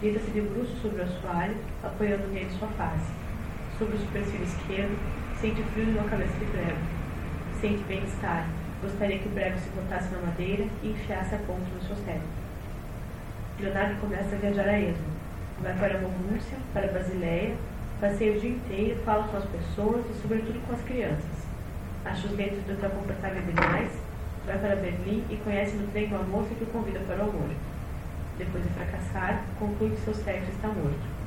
Deita-se 0.00 0.30
de 0.30 0.40
bruço 0.40 0.74
sobre 0.80 1.02
o 1.02 1.04
assoalho, 1.04 1.56
apoiando 1.84 2.26
nele 2.28 2.50
sua 2.58 2.68
face. 2.68 3.21
Sobre 3.78 3.96
o 3.96 3.98
supercílio 3.98 4.44
esquerdo, 4.44 4.98
sente 5.40 5.62
frio 5.62 5.86
numa 5.86 6.08
cabeça 6.08 6.38
de 6.38 6.44
prego. 6.46 6.78
Sente 7.60 7.82
bem-estar. 7.84 8.46
Gostaria 8.82 9.18
que 9.18 9.28
o 9.28 9.32
prego 9.32 9.58
se 9.58 9.70
botasse 9.70 10.12
na 10.14 10.20
madeira 10.20 10.66
e 10.82 10.90
enfiasse 10.90 11.34
a 11.34 11.38
ponta 11.38 11.66
no 11.74 11.82
seu 11.82 11.96
cérebro. 11.96 12.28
Leonardo 13.58 14.00
começa 14.00 14.34
a 14.34 14.38
viajar 14.38 14.68
a 14.68 14.78
esmo. 14.78 15.06
Vai 15.62 15.74
para 15.78 15.98
Mogúncia, 15.98 16.58
para 16.74 16.88
Basileia, 16.88 17.54
passeia 18.00 18.36
o 18.36 18.40
dia 18.40 18.50
inteiro, 18.50 19.00
fala 19.04 19.28
com 19.28 19.36
as 19.36 19.44
pessoas 19.44 20.04
e, 20.10 20.20
sobretudo, 20.20 20.60
com 20.66 20.72
as 20.72 20.82
crianças. 20.82 21.46
Acha 22.04 22.26
os 22.26 22.36
dentes 22.36 22.58
do 22.64 22.90
comportável 22.90 23.42
demais, 23.42 23.90
vai 24.44 24.58
para 24.58 24.74
Berlim 24.74 25.24
e 25.30 25.36
conhece 25.36 25.76
no 25.76 25.86
trem 25.88 26.08
uma 26.08 26.24
moça 26.24 26.52
que 26.54 26.64
o 26.64 26.66
convida 26.66 26.98
para 27.06 27.18
o 27.18 27.30
amor. 27.30 27.50
Depois 28.38 28.64
de 28.64 28.70
fracassar, 28.70 29.44
conclui 29.58 29.90
que 29.90 30.00
seu 30.00 30.14
sexo 30.14 30.50
está 30.50 30.66
morto. 30.66 31.21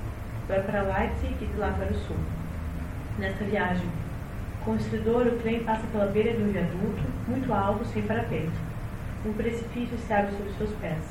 Vai 0.48 0.62
para 0.62 0.84
Leipzig 0.84 1.36
e 1.42 1.46
de 1.48 1.58
lá 1.58 1.72
para 1.72 1.92
o 1.92 1.96
sul. 1.96 2.18
Nesta 3.18 3.44
viagem, 3.46 3.90
com 4.64 4.72
o 4.72 4.76
estridor, 4.76 5.26
o 5.26 5.40
trem 5.40 5.64
passa 5.64 5.82
pela 5.92 6.06
beira 6.06 6.34
de 6.34 6.44
um 6.44 6.52
viaduto, 6.52 7.02
muito 7.28 7.52
alto, 7.52 7.84
sem 7.86 8.04
parapeito. 8.04 8.54
Um 9.26 9.34
precipício 9.34 9.98
se 9.98 10.14
abre 10.14 10.34
sobre 10.34 10.54
seus 10.54 10.70
pés. 10.80 11.02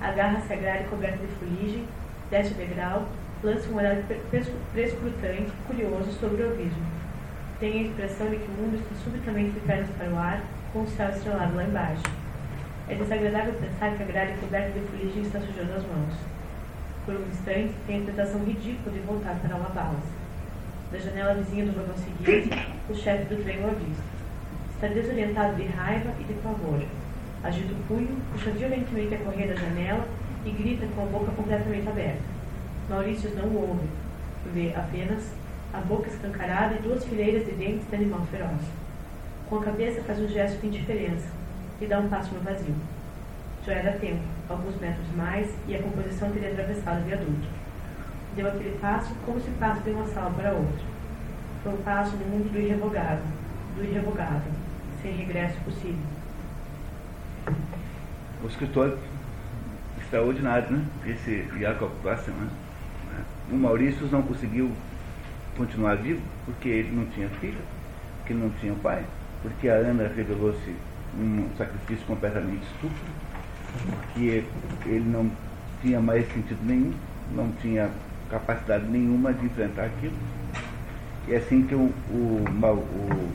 Agarra-se 0.00 0.50
à 0.50 0.56
grade 0.56 0.84
coberta 0.84 1.18
de 1.18 1.32
fuligem, 1.34 1.86
desce 2.30 2.52
o 2.52 2.56
degrau, 2.56 3.08
lança 3.42 3.68
um 3.68 3.76
olhar 3.76 3.96
prescrutante, 4.72 5.52
curioso 5.66 6.10
sobre 6.12 6.42
o 6.42 6.52
abismo. 6.52 6.86
Tem 7.60 7.72
a 7.72 7.82
impressão 7.88 8.30
de 8.30 8.36
que 8.36 8.46
o 8.46 8.54
mundo 8.54 8.76
está 8.76 8.94
subitamente 9.04 9.50
de 9.50 9.60
pernas 9.60 9.90
para 9.98 10.08
o 10.08 10.18
ar, 10.18 10.40
com 10.72 10.80
o 10.80 10.88
céu 10.88 11.10
estrelado 11.10 11.54
lá 11.56 11.64
embaixo. 11.64 12.02
É 12.88 12.94
desagradável 12.94 13.52
pensar 13.52 13.94
que 13.96 14.02
a 14.02 14.06
grade 14.06 14.32
coberta 14.40 14.70
de 14.70 14.86
fuligem 14.86 15.22
está 15.24 15.40
sujando 15.40 15.74
as 15.74 15.82
mãos. 15.82 16.14
Por 17.04 17.16
um 17.16 17.26
instante, 17.26 17.74
tem 17.86 18.02
a 18.02 18.06
tentação 18.06 18.44
ridícula 18.44 18.94
de 18.94 19.00
voltar 19.00 19.34
para 19.40 19.56
lavá-las. 19.56 20.04
Da 20.92 20.98
janela 20.98 21.34
vizinha 21.34 21.66
do 21.66 21.72
vagão 21.72 21.96
seguinte, 21.96 22.68
o 22.88 22.94
chefe 22.94 23.24
do 23.24 23.42
trem 23.42 23.60
o 23.60 23.66
avista. 23.66 24.04
Está 24.74 24.86
desorientado 24.86 25.56
de 25.56 25.64
raiva 25.66 26.12
e 26.20 26.24
de 26.24 26.34
pavor. 26.34 26.80
Agita 27.42 27.72
o 27.72 27.76
punho, 27.88 28.16
puxa 28.32 28.50
violentamente 28.50 29.14
a 29.14 29.18
correia 29.18 29.48
da 29.48 29.60
janela 29.60 30.06
e 30.44 30.50
grita 30.50 30.86
com 30.94 31.02
a 31.02 31.06
boca 31.06 31.32
completamente 31.32 31.88
aberta. 31.88 32.22
Maurício 32.88 33.30
não 33.34 33.48
o 33.48 33.68
ouve. 33.68 33.88
Vê 34.54 34.72
apenas 34.76 35.24
a 35.72 35.78
boca 35.78 36.08
escancarada 36.08 36.74
e 36.76 36.82
duas 36.82 37.04
fileiras 37.04 37.44
de 37.44 37.52
dentes 37.52 37.88
de 37.88 37.96
animal 37.96 38.24
feroz. 38.30 38.60
Com 39.48 39.56
a 39.56 39.64
cabeça 39.64 40.02
faz 40.02 40.20
um 40.20 40.28
gesto 40.28 40.60
de 40.60 40.68
indiferença 40.68 41.26
e 41.80 41.86
dá 41.86 41.98
um 41.98 42.08
passo 42.08 42.32
no 42.32 42.40
vazio. 42.40 42.76
Já 43.66 43.72
era 43.72 43.98
tempo, 43.98 44.22
alguns 44.52 44.80
metros 44.80 45.06
mais, 45.16 45.48
e 45.66 45.74
a 45.74 45.82
composição 45.82 46.30
teria 46.30 46.50
atravessado 46.50 47.00
o 47.00 47.04
viaduto. 47.04 47.48
Deu 48.36 48.48
aquele 48.48 48.78
passo 48.78 49.14
como 49.26 49.40
se 49.40 49.50
passa 49.52 49.80
de 49.82 49.90
uma 49.90 50.06
sala 50.06 50.30
para 50.30 50.52
outra. 50.52 50.84
Foi 51.62 51.72
um 51.72 51.82
passo 51.82 52.16
no 52.16 52.26
mundo 52.26 52.52
do 52.52 52.58
irrevogável, 52.58 53.24
do 53.76 53.84
irrevogável, 53.84 54.52
sem 55.02 55.12
regresso 55.12 55.58
possível. 55.60 56.04
O 58.42 58.46
escritor 58.46 58.98
extraordinário, 60.00 60.70
né? 60.70 60.84
Esse 61.06 61.48
Jacob 61.58 61.90
Wassermann. 62.04 62.46
Né? 63.10 63.24
O 63.50 63.56
Maurício 63.56 64.06
não 64.08 64.22
conseguiu 64.22 64.70
continuar 65.56 65.96
vivo 65.96 66.20
porque 66.44 66.68
ele 66.68 66.94
não 66.94 67.06
tinha 67.06 67.28
filho, 67.28 67.60
porque 68.18 68.34
não 68.34 68.50
tinha 68.50 68.74
pai, 68.74 69.04
porque 69.42 69.68
a 69.68 69.74
Ana 69.74 70.08
revelou-se 70.08 70.74
um 71.14 71.48
sacrifício 71.56 72.06
completamente 72.06 72.62
estúpido, 72.62 73.12
porque 73.84 74.44
ele 74.86 75.08
não 75.08 75.30
tinha 75.80 76.00
mais 76.00 76.26
sentido 76.32 76.60
nenhum, 76.64 76.92
não 77.34 77.50
tinha 77.60 77.90
capacidade 78.30 78.84
nenhuma 78.86 79.32
de 79.32 79.46
enfrentar 79.46 79.84
aquilo. 79.84 80.14
E 81.28 81.34
é 81.34 81.36
assim 81.36 81.62
que 81.66 81.74
o, 81.74 81.92
o, 82.10 82.44
o 82.52 83.32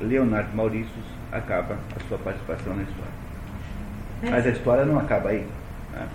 Leonardo 0.00 0.54
Maurício 0.56 1.02
acaba 1.30 1.78
a 1.96 2.08
sua 2.08 2.18
participação 2.18 2.74
na 2.74 2.82
história. 2.82 3.20
Mas 4.22 4.46
a 4.46 4.50
história 4.50 4.84
não 4.84 4.98
acaba 4.98 5.30
aí. 5.30 5.46
Né? 5.92 6.08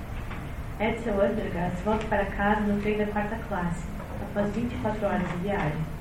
Edsel 0.80 1.22
Andergast 1.22 1.82
volta 1.84 2.06
para 2.08 2.26
casa 2.26 2.62
no 2.62 2.82
trem 2.82 2.98
da 2.98 3.06
quarta 3.08 3.38
classe, 3.48 3.84
após 4.22 4.54
24 4.54 5.06
horas 5.06 5.32
de 5.32 5.38
viagem. 5.38 5.96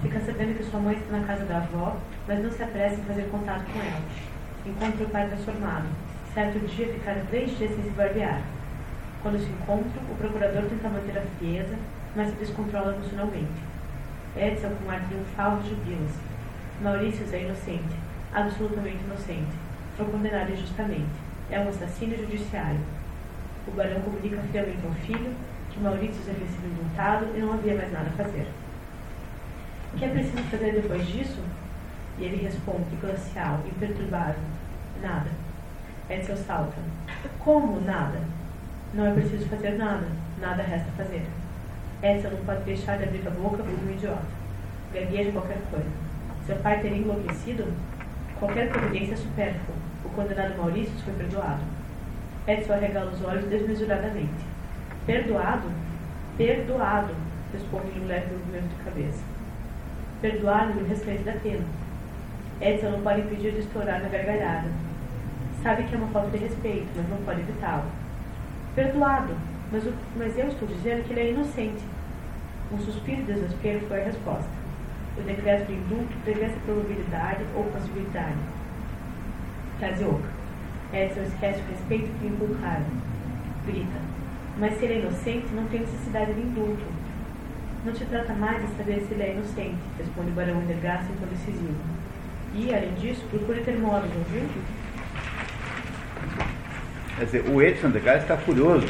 Fica 0.00 0.20
sabendo 0.20 0.56
que 0.56 0.64
sua 0.64 0.80
mãe 0.80 0.96
está 0.96 1.16
na 1.16 1.26
casa 1.26 1.44
da 1.44 1.58
avó, 1.58 1.96
mas 2.28 2.42
não 2.42 2.50
se 2.50 2.62
apressa 2.62 2.94
em 2.94 3.04
fazer 3.04 3.28
contato 3.30 3.64
com 3.72 3.80
ela. 3.80 4.00
Encontra 4.64 5.04
o 5.04 5.10
pai 5.10 5.26
transformado. 5.28 5.86
Certo 6.34 6.58
dia 6.66 6.88
ficaram 6.88 7.26
três 7.26 7.58
dias 7.58 7.74
sem 7.74 7.84
se 7.84 7.90
barbear. 7.90 8.40
Quando 9.22 9.38
se 9.38 9.50
encontram, 9.50 10.02
o 10.10 10.16
procurador 10.16 10.62
tenta 10.62 10.88
manter 10.88 11.18
a 11.18 11.22
frieza, 11.38 11.76
mas 12.16 12.30
se 12.30 12.36
descontrola 12.36 12.94
emocionalmente. 12.94 13.60
Edsel, 14.34 14.70
com 14.82 14.90
ar 14.90 15.02
triunfal, 15.08 15.60
jubila-se. 15.62 16.18
Maurício 16.80 17.26
é 17.32 17.42
inocente, 17.42 17.94
absolutamente 18.32 19.04
inocente. 19.04 19.52
Foi 19.96 20.06
condenado 20.06 20.52
injustamente. 20.52 21.12
É 21.50 21.60
um 21.60 21.68
assassino 21.68 22.16
judiciário. 22.16 22.80
O 23.68 23.70
barão 23.72 24.00
comunica 24.00 24.40
friamente 24.50 24.86
ao 24.86 24.92
filho 24.92 25.34
que 25.70 25.80
Maurício 25.80 26.22
havia 26.28 26.46
sido 26.46 26.66
indultado 26.66 27.26
e 27.36 27.40
não 27.40 27.52
havia 27.52 27.74
mais 27.74 27.92
nada 27.92 28.08
a 28.08 28.24
fazer. 28.24 28.46
O 29.92 29.98
que 29.98 30.04
é 30.06 30.08
preciso 30.08 30.42
fazer 30.44 30.72
depois 30.72 31.06
disso? 31.06 31.40
E 32.18 32.24
ele 32.24 32.42
responde, 32.42 32.96
glacial, 33.00 33.60
imperturbável: 33.66 34.40
Nada. 35.02 35.41
Edsel 36.10 36.36
salta. 36.36 36.76
Como 37.38 37.80
nada? 37.80 38.20
Não 38.94 39.06
é 39.06 39.12
preciso 39.12 39.46
fazer 39.46 39.72
nada. 39.72 40.06
Nada 40.40 40.62
resta 40.62 40.90
fazer. 40.96 41.26
Edsel 42.02 42.32
não 42.32 42.44
pode 42.44 42.64
deixar 42.64 42.98
de 42.98 43.04
abrir 43.04 43.26
a 43.26 43.30
boca 43.30 43.58
como 43.58 43.88
um 43.88 43.92
idiota. 43.92 44.22
Gagueja 44.92 45.32
qualquer 45.32 45.58
coisa. 45.70 45.90
Seu 46.46 46.56
pai 46.56 46.80
teria 46.80 46.98
enlouquecido? 46.98 47.72
Qualquer 48.38 48.68
providência 48.70 49.14
é 49.14 49.16
supérflua. 49.16 49.76
O 50.04 50.08
condenado 50.08 50.56
Maurício 50.58 50.92
foi 51.04 51.14
perdoado. 51.14 51.62
Edson 52.46 52.72
arregala 52.72 53.12
os 53.12 53.24
olhos 53.24 53.44
desmesuradamente. 53.44 54.44
Perdoado? 55.06 55.70
Perdoado, 56.36 57.14
responde 57.52 58.00
um 58.00 58.06
leve 58.06 58.34
movimento 58.34 58.76
de 58.76 58.84
cabeça. 58.84 59.22
Perdoado 60.20 60.74
no 60.74 60.88
restante 60.88 61.22
da 61.22 61.32
pena. 61.32 61.64
Edson 62.60 62.90
não 62.90 63.02
pode 63.02 63.20
impedir 63.20 63.52
de 63.52 63.60
estourar 63.60 64.02
na 64.02 64.08
gargalhada. 64.08 64.68
Sabe 65.62 65.84
que 65.84 65.94
é 65.94 65.98
uma 65.98 66.08
falta 66.08 66.36
de 66.36 66.44
respeito, 66.44 66.88
mas 66.96 67.08
não 67.08 67.18
pode 67.18 67.40
evitá-lo. 67.40 67.84
Perdoado, 68.74 69.36
mas, 69.70 69.86
o, 69.86 69.92
mas 70.16 70.36
eu 70.36 70.48
estou 70.48 70.66
dizendo 70.66 71.04
que 71.04 71.12
ele 71.12 71.20
é 71.20 71.30
inocente. 71.30 71.82
Um 72.72 72.78
suspiro 72.78 73.22
de 73.22 73.32
desespero 73.32 73.80
foi 73.86 74.00
a 74.00 74.04
resposta. 74.04 74.50
O 75.16 75.22
decreto 75.22 75.66
de 75.66 75.74
indulto 75.74 76.16
prevê 76.24 76.46
essa 76.46 76.58
probabilidade 76.64 77.44
ou 77.54 77.64
possibilidade. 77.64 78.38
Oca. 79.82 80.28
Edson 80.92 81.22
esquece 81.22 81.60
o 81.60 81.70
respeito 81.70 82.12
que 82.18 82.26
lhe 82.26 82.34
inculcaram. 82.34 82.86
Grita. 83.66 84.00
Mas 84.58 84.78
se 84.78 84.84
ele 84.84 84.94
é 84.94 84.98
inocente, 85.00 85.54
não 85.54 85.66
tem 85.66 85.80
necessidade 85.80 86.34
de 86.34 86.40
indulto. 86.40 86.84
Não 87.84 87.94
se 87.94 88.04
trata 88.04 88.32
mais 88.34 88.62
de 88.62 88.76
saber 88.76 89.00
se 89.00 89.14
ele 89.14 89.22
é 89.22 89.32
inocente, 89.32 89.78
responde 89.98 90.30
o 90.30 90.34
barão 90.34 90.62
Endergasse 90.62 91.10
em 91.10 91.16
tom 91.16 91.26
decisivo. 91.26 91.74
E, 92.54 92.72
além 92.72 92.94
disso, 92.94 93.24
procure 93.30 93.60
ter 93.62 93.78
modos, 93.78 94.10
ouviu? 94.16 94.48
Quer 97.22 97.26
dizer, 97.26 97.44
o 97.52 97.62
Edson 97.62 97.86
Endergasse 97.86 98.22
está 98.22 98.36
furioso, 98.36 98.88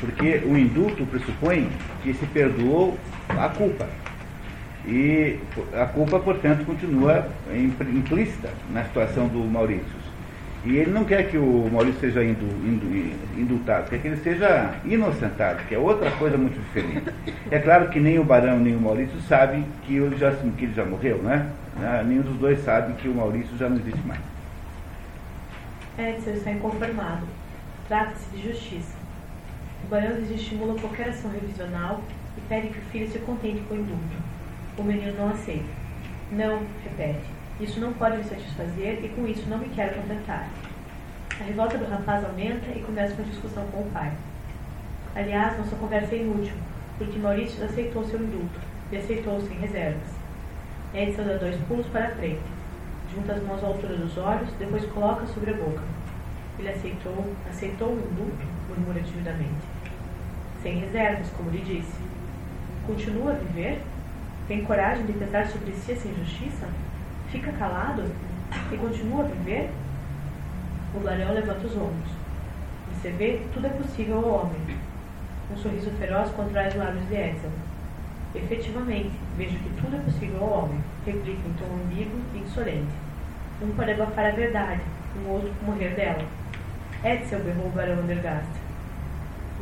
porque 0.00 0.40
o 0.46 0.56
indulto 0.56 1.04
pressupõe 1.04 1.68
que 2.02 2.14
se 2.14 2.24
perdoou 2.24 2.96
a 3.28 3.50
culpa. 3.50 3.86
E 4.86 5.38
a 5.74 5.84
culpa, 5.84 6.18
portanto, 6.18 6.64
continua 6.64 7.28
implícita 7.54 8.48
na 8.72 8.84
situação 8.84 9.28
do 9.28 9.40
Maurício. 9.40 9.84
E 10.64 10.78
ele 10.78 10.92
não 10.92 11.04
quer 11.04 11.28
que 11.28 11.36
o 11.36 11.68
Maurício 11.70 12.00
seja 12.00 12.24
indultado, 12.24 13.90
quer 13.90 13.98
que 13.98 14.08
ele 14.08 14.16
seja 14.16 14.72
inocentado, 14.86 15.62
que 15.68 15.74
é 15.74 15.78
outra 15.78 16.10
coisa 16.12 16.38
muito 16.38 16.58
diferente. 16.58 17.12
É 17.50 17.58
claro 17.58 17.90
que 17.90 18.00
nem 18.00 18.18
o 18.18 18.24
Barão 18.24 18.58
nem 18.58 18.74
o 18.74 18.80
Maurício 18.80 19.20
sabem 19.28 19.66
que 19.82 19.94
ele 19.94 20.16
já, 20.16 20.30
que 20.30 20.64
ele 20.64 20.72
já 20.74 20.86
morreu, 20.86 21.18
né? 21.18 21.46
Ah, 21.82 22.02
nenhum 22.02 22.22
dos 22.22 22.38
dois 22.38 22.64
sabe 22.64 22.94
que 22.94 23.08
o 23.08 23.14
Maurício 23.14 23.58
já 23.58 23.68
não 23.68 23.76
existe 23.76 24.00
mais. 24.06 24.20
Edson 25.98 26.30
está 26.30 26.50
inconformado. 26.50 27.26
Trata-se 27.88 28.28
de 28.36 28.42
justiça. 28.42 28.94
O 29.82 29.88
Barão 29.88 30.20
desestimula 30.20 30.78
qualquer 30.78 31.08
ação 31.08 31.30
revisional 31.30 32.02
e 32.36 32.40
pede 32.42 32.68
que 32.68 32.78
o 32.78 32.82
filho 32.82 33.10
se 33.10 33.18
contente 33.20 33.62
com 33.62 33.74
o 33.74 33.78
indulto. 33.78 34.16
O 34.76 34.82
menino 34.82 35.16
não 35.16 35.30
aceita. 35.30 35.70
Não, 36.30 36.66
repete. 36.84 37.24
Isso 37.58 37.80
não 37.80 37.94
pode 37.94 38.18
me 38.18 38.24
satisfazer 38.24 39.02
e 39.02 39.08
com 39.08 39.26
isso 39.26 39.48
não 39.48 39.56
me 39.56 39.70
quero 39.70 39.94
contentar. 40.02 40.50
A 41.40 41.44
revolta 41.44 41.78
do 41.78 41.88
rapaz 41.88 42.22
aumenta 42.26 42.66
e 42.76 42.82
começa 42.82 43.14
uma 43.14 43.24
discussão 43.24 43.66
com 43.68 43.80
o 43.80 43.90
pai. 43.90 44.12
Aliás, 45.16 45.56
nossa 45.56 45.74
conversa 45.76 46.14
é 46.14 46.18
inútil, 46.18 46.54
porque 46.98 47.18
Maurício 47.18 47.64
aceitou 47.64 48.04
seu 48.04 48.20
indulto 48.20 48.60
e 48.92 48.98
aceitou 48.98 49.40
sem 49.40 49.58
reservas. 49.58 50.10
Edson 50.92 51.24
dá 51.24 51.38
dois 51.38 51.56
pulos 51.62 51.86
para 51.86 52.10
frente, 52.10 52.42
junta 53.14 53.32
as 53.32 53.42
mãos 53.42 53.64
à 53.64 53.66
altura 53.66 53.96
dos 53.96 54.18
olhos, 54.18 54.52
depois 54.58 54.84
coloca 54.92 55.26
sobre 55.28 55.52
a 55.52 55.54
boca. 55.54 55.97
Ele 56.58 56.68
aceitou, 56.68 57.34
aceitou 57.48 57.88
o 57.88 57.98
indulto, 57.98 58.46
murmura 58.68 59.00
timidamente. 59.00 59.66
Sem 60.62 60.78
reservas, 60.78 61.30
como 61.36 61.50
lhe 61.50 61.60
disse. 61.60 61.98
Continua 62.86 63.32
a 63.32 63.34
viver? 63.36 63.80
Tem 64.48 64.64
coragem 64.64 65.06
de 65.06 65.12
pesar 65.12 65.46
sobre 65.46 65.72
si 65.72 65.92
essa 65.92 66.08
injustiça? 66.08 66.66
Fica 67.28 67.52
calado 67.52 68.04
e 68.72 68.76
continua 68.76 69.24
a 69.24 69.28
viver? 69.28 69.70
O 70.94 71.00
barão 71.00 71.34
levanta 71.34 71.66
os 71.66 71.76
ombros. 71.76 72.10
Você 72.94 73.10
vê, 73.10 73.42
tudo 73.52 73.66
é 73.66 73.70
possível 73.70 74.16
ao 74.16 74.28
homem. 74.40 74.78
Um 75.52 75.56
sorriso 75.56 75.90
feroz 75.92 76.30
contrai 76.30 76.68
os 76.68 76.74
lábios 76.74 77.06
de 77.08 77.14
Edsel. 77.14 77.50
Efetivamente, 78.34 79.12
vejo 79.36 79.56
que 79.58 79.70
tudo 79.80 79.96
é 79.96 80.00
possível 80.00 80.42
ao 80.42 80.64
homem, 80.64 80.80
replica 81.06 81.48
em 81.48 81.52
tom 81.52 81.74
ambíguo 81.84 82.20
e 82.34 82.38
insolente. 82.38 82.92
Um 83.62 83.70
pode 83.76 83.92
abafar 83.92 84.26
a 84.26 84.30
verdade, 84.30 84.82
um 85.18 85.30
outro 85.30 85.52
morrer 85.64 85.94
dela. 85.94 86.24
Edsel 87.04 87.40
berrou 87.40 87.66
o 87.66 87.70
barão 87.70 88.02
Undergast. 88.02 88.48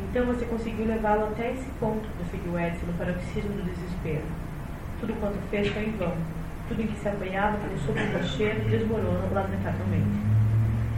Então 0.09 0.25
você 0.25 0.45
conseguiu 0.45 0.85
levá-lo 0.85 1.25
até 1.25 1.51
esse 1.51 1.69
ponto, 1.79 2.07
prosseguiu 2.17 2.59
Edsel 2.59 2.87
no 2.87 2.93
paroxismo 2.93 3.51
do 3.51 3.63
desespero. 3.63 4.25
Tudo 4.99 5.19
quanto 5.19 5.37
fez 5.49 5.67
foi 5.69 5.83
em 5.83 5.91
vão 5.91 6.37
tudo 6.67 6.81
em 6.81 6.87
que 6.87 6.99
se 6.99 7.07
apoiava 7.07 7.57
pelo 7.57 7.79
sopro 7.79 8.03
rochedo 8.17 8.69
desmorona 8.69 9.27
lamentavelmente. 9.33 10.19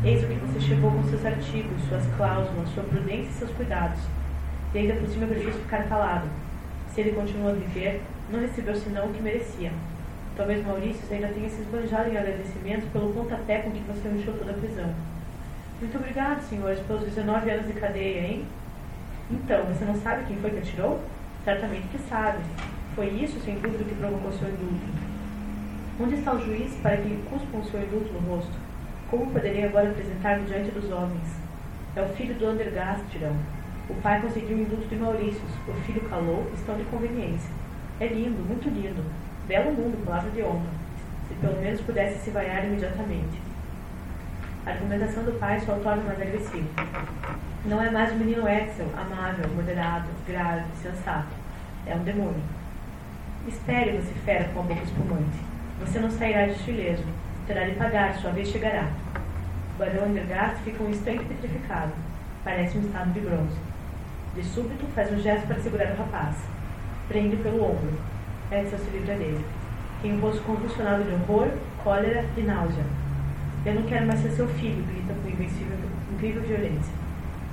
Eis 0.04 0.24
o 0.24 0.28
que 0.28 0.34
você 0.36 0.60
chegou 0.62 0.92
com 0.92 1.04
seus 1.04 1.26
artigos, 1.26 1.84
suas 1.88 2.06
cláusulas, 2.18 2.70
sua 2.70 2.84
prudência 2.84 3.30
e 3.30 3.34
seus 3.34 3.52
cuidados. 3.52 4.00
E 4.74 4.80
ainda 4.80 4.96
por 4.96 5.08
cima 5.08 5.26
é 5.26 5.28
preciso 5.28 5.60
ficar 5.60 5.84
calado. 5.84 6.28
Se 6.94 7.02
ele 7.02 7.12
continua 7.12 7.52
a 7.52 7.54
viver, 7.54 8.02
não 8.32 8.40
recebeu 8.40 8.76
senão 8.76 9.08
o 9.08 9.14
que 9.14 9.22
merecia. 9.22 9.72
Talvez 10.36 10.66
Maurício 10.66 11.02
ainda 11.12 11.28
tenha 11.28 11.50
se 11.50 11.62
esbanjado 11.62 12.10
em 12.10 12.18
agradecimento 12.18 12.92
pelo 12.92 13.14
pontapé 13.14 13.60
com 13.60 13.72
que 13.72 13.82
você 13.82 14.08
o 14.08 14.16
enxotou 14.16 14.46
da 14.46 14.54
prisão. 14.54 14.90
Muito 15.80 15.98
obrigado, 15.98 16.42
senhores, 16.42 16.78
pelos 16.82 17.04
19 17.04 17.50
anos 17.50 17.66
de 17.66 17.72
cadeia, 17.72 18.20
hein? 18.20 18.46
Então, 19.32 19.64
você 19.64 19.86
não 19.86 19.96
sabe 19.96 20.26
quem 20.26 20.36
foi 20.36 20.50
que 20.50 20.58
atirou? 20.58 21.00
Certamente 21.46 21.88
que 21.88 21.98
sabe. 22.00 22.40
Foi 22.96 23.08
isso, 23.08 23.40
sem 23.40 23.56
dúvida, 23.60 23.86
que 23.86 23.96
provocou 23.96 24.30
seu 24.34 24.50
indulto. 24.50 24.86
Onde 25.98 26.16
está 26.16 26.34
o 26.34 26.46
juiz 26.46 26.76
para 26.84 26.98
que 26.98 27.08
lhe 27.08 27.24
cuspam 27.30 27.62
o 27.62 27.64
seu 27.64 27.82
indulto 27.82 28.12
no 28.12 28.20
rosto? 28.20 28.52
Como 29.10 29.32
poderei 29.32 29.64
agora 29.64 29.90
apresentar-me 29.90 30.48
diante 30.48 30.70
dos 30.72 30.92
homens? 30.92 31.40
É 31.96 32.02
o 32.02 32.10
filho 32.10 32.36
do 32.36 32.48
Andergast, 32.48 33.06
dirão. 33.06 33.36
O 33.90 33.94
pai 34.02 34.22
conseguiu 34.22 34.58
o 34.58 34.62
indulto 34.62 34.86
de 34.86 34.98
Maurícios, 34.98 35.52
o 35.66 35.74
filho 35.86 36.02
calou, 36.10 36.46
estão 36.56 36.76
de 36.76 36.84
conveniência. 36.84 37.50
É 38.02 38.08
lindo, 38.08 38.46
muito 38.46 38.68
lindo. 38.68 39.02
Belo 39.48 39.72
mundo, 39.72 40.06
palavra 40.06 40.30
de 40.32 40.44
honra. 40.44 40.72
Se 41.30 41.36
pelo 41.36 41.62
menos 41.62 41.80
pudesse 41.80 42.20
se 42.20 42.32
vaiar 42.32 42.66
imediatamente. 42.66 43.49
A 44.66 44.72
argumentação 44.72 45.24
do 45.24 45.40
pai 45.40 45.60
só 45.62 45.74
o 45.74 45.80
torna 45.80 46.04
mais 46.04 46.22
agressivo. 46.22 46.68
Não 47.66 47.82
é 47.82 47.90
mais 47.90 48.12
o 48.12 48.16
menino 48.16 48.48
Etzel, 48.48 48.88
amável, 48.96 49.50
moderado, 49.56 50.08
grave, 50.28 50.66
sensato. 50.82 51.30
É 51.86 51.96
um 51.96 52.04
demônio. 52.04 52.42
Espere, 53.48 53.98
você 53.98 54.14
fera 54.26 54.50
com 54.54 54.60
a 54.60 54.64
boca 54.64 54.84
espumante. 54.84 55.40
Você 55.80 56.00
não 56.00 56.12
sairá 56.12 56.46
de 56.46 56.70
ileso. 56.70 57.04
Terá 57.48 57.66
de 57.66 57.76
pagar, 57.76 58.16
sua 58.16 58.32
vez 58.32 58.50
chegará. 58.50 58.88
O 59.76 59.80
barão 59.80 60.10
Endergast 60.10 60.62
fica 60.64 60.84
um 60.84 60.90
instante 60.90 61.24
petrificado. 61.24 61.94
Parece 62.44 62.78
um 62.78 62.82
estado 62.82 63.14
de 63.14 63.22
bronze. 63.22 63.58
De 64.36 64.44
súbito, 64.44 64.86
faz 64.94 65.12
um 65.12 65.20
gesto 65.20 65.48
para 65.48 65.60
segurar 65.62 65.94
o 65.94 65.98
rapaz. 65.98 66.36
Prende 67.08 67.38
pelo 67.38 67.64
ombro. 67.64 67.98
Edson 68.52 68.78
se 68.78 68.90
livra 68.92 69.16
dele. 69.16 69.44
Tem 70.02 70.14
um 70.14 70.20
rosto 70.20 70.44
convulsionado 70.44 71.04
de 71.04 71.14
horror, 71.14 71.50
cólera 71.84 72.26
e 72.38 72.42
náusea. 72.42 72.99
Eu 73.66 73.76
não 73.76 73.84
quero 73.84 74.08
mais 74.08 74.22
ser 74.22 74.32
seu 74.32 74.48
filho, 74.48 74.84
grita 74.84 75.14
com 75.14 75.30
invencível, 75.30 75.78
incrível 76.14 76.42
violência. 76.44 76.94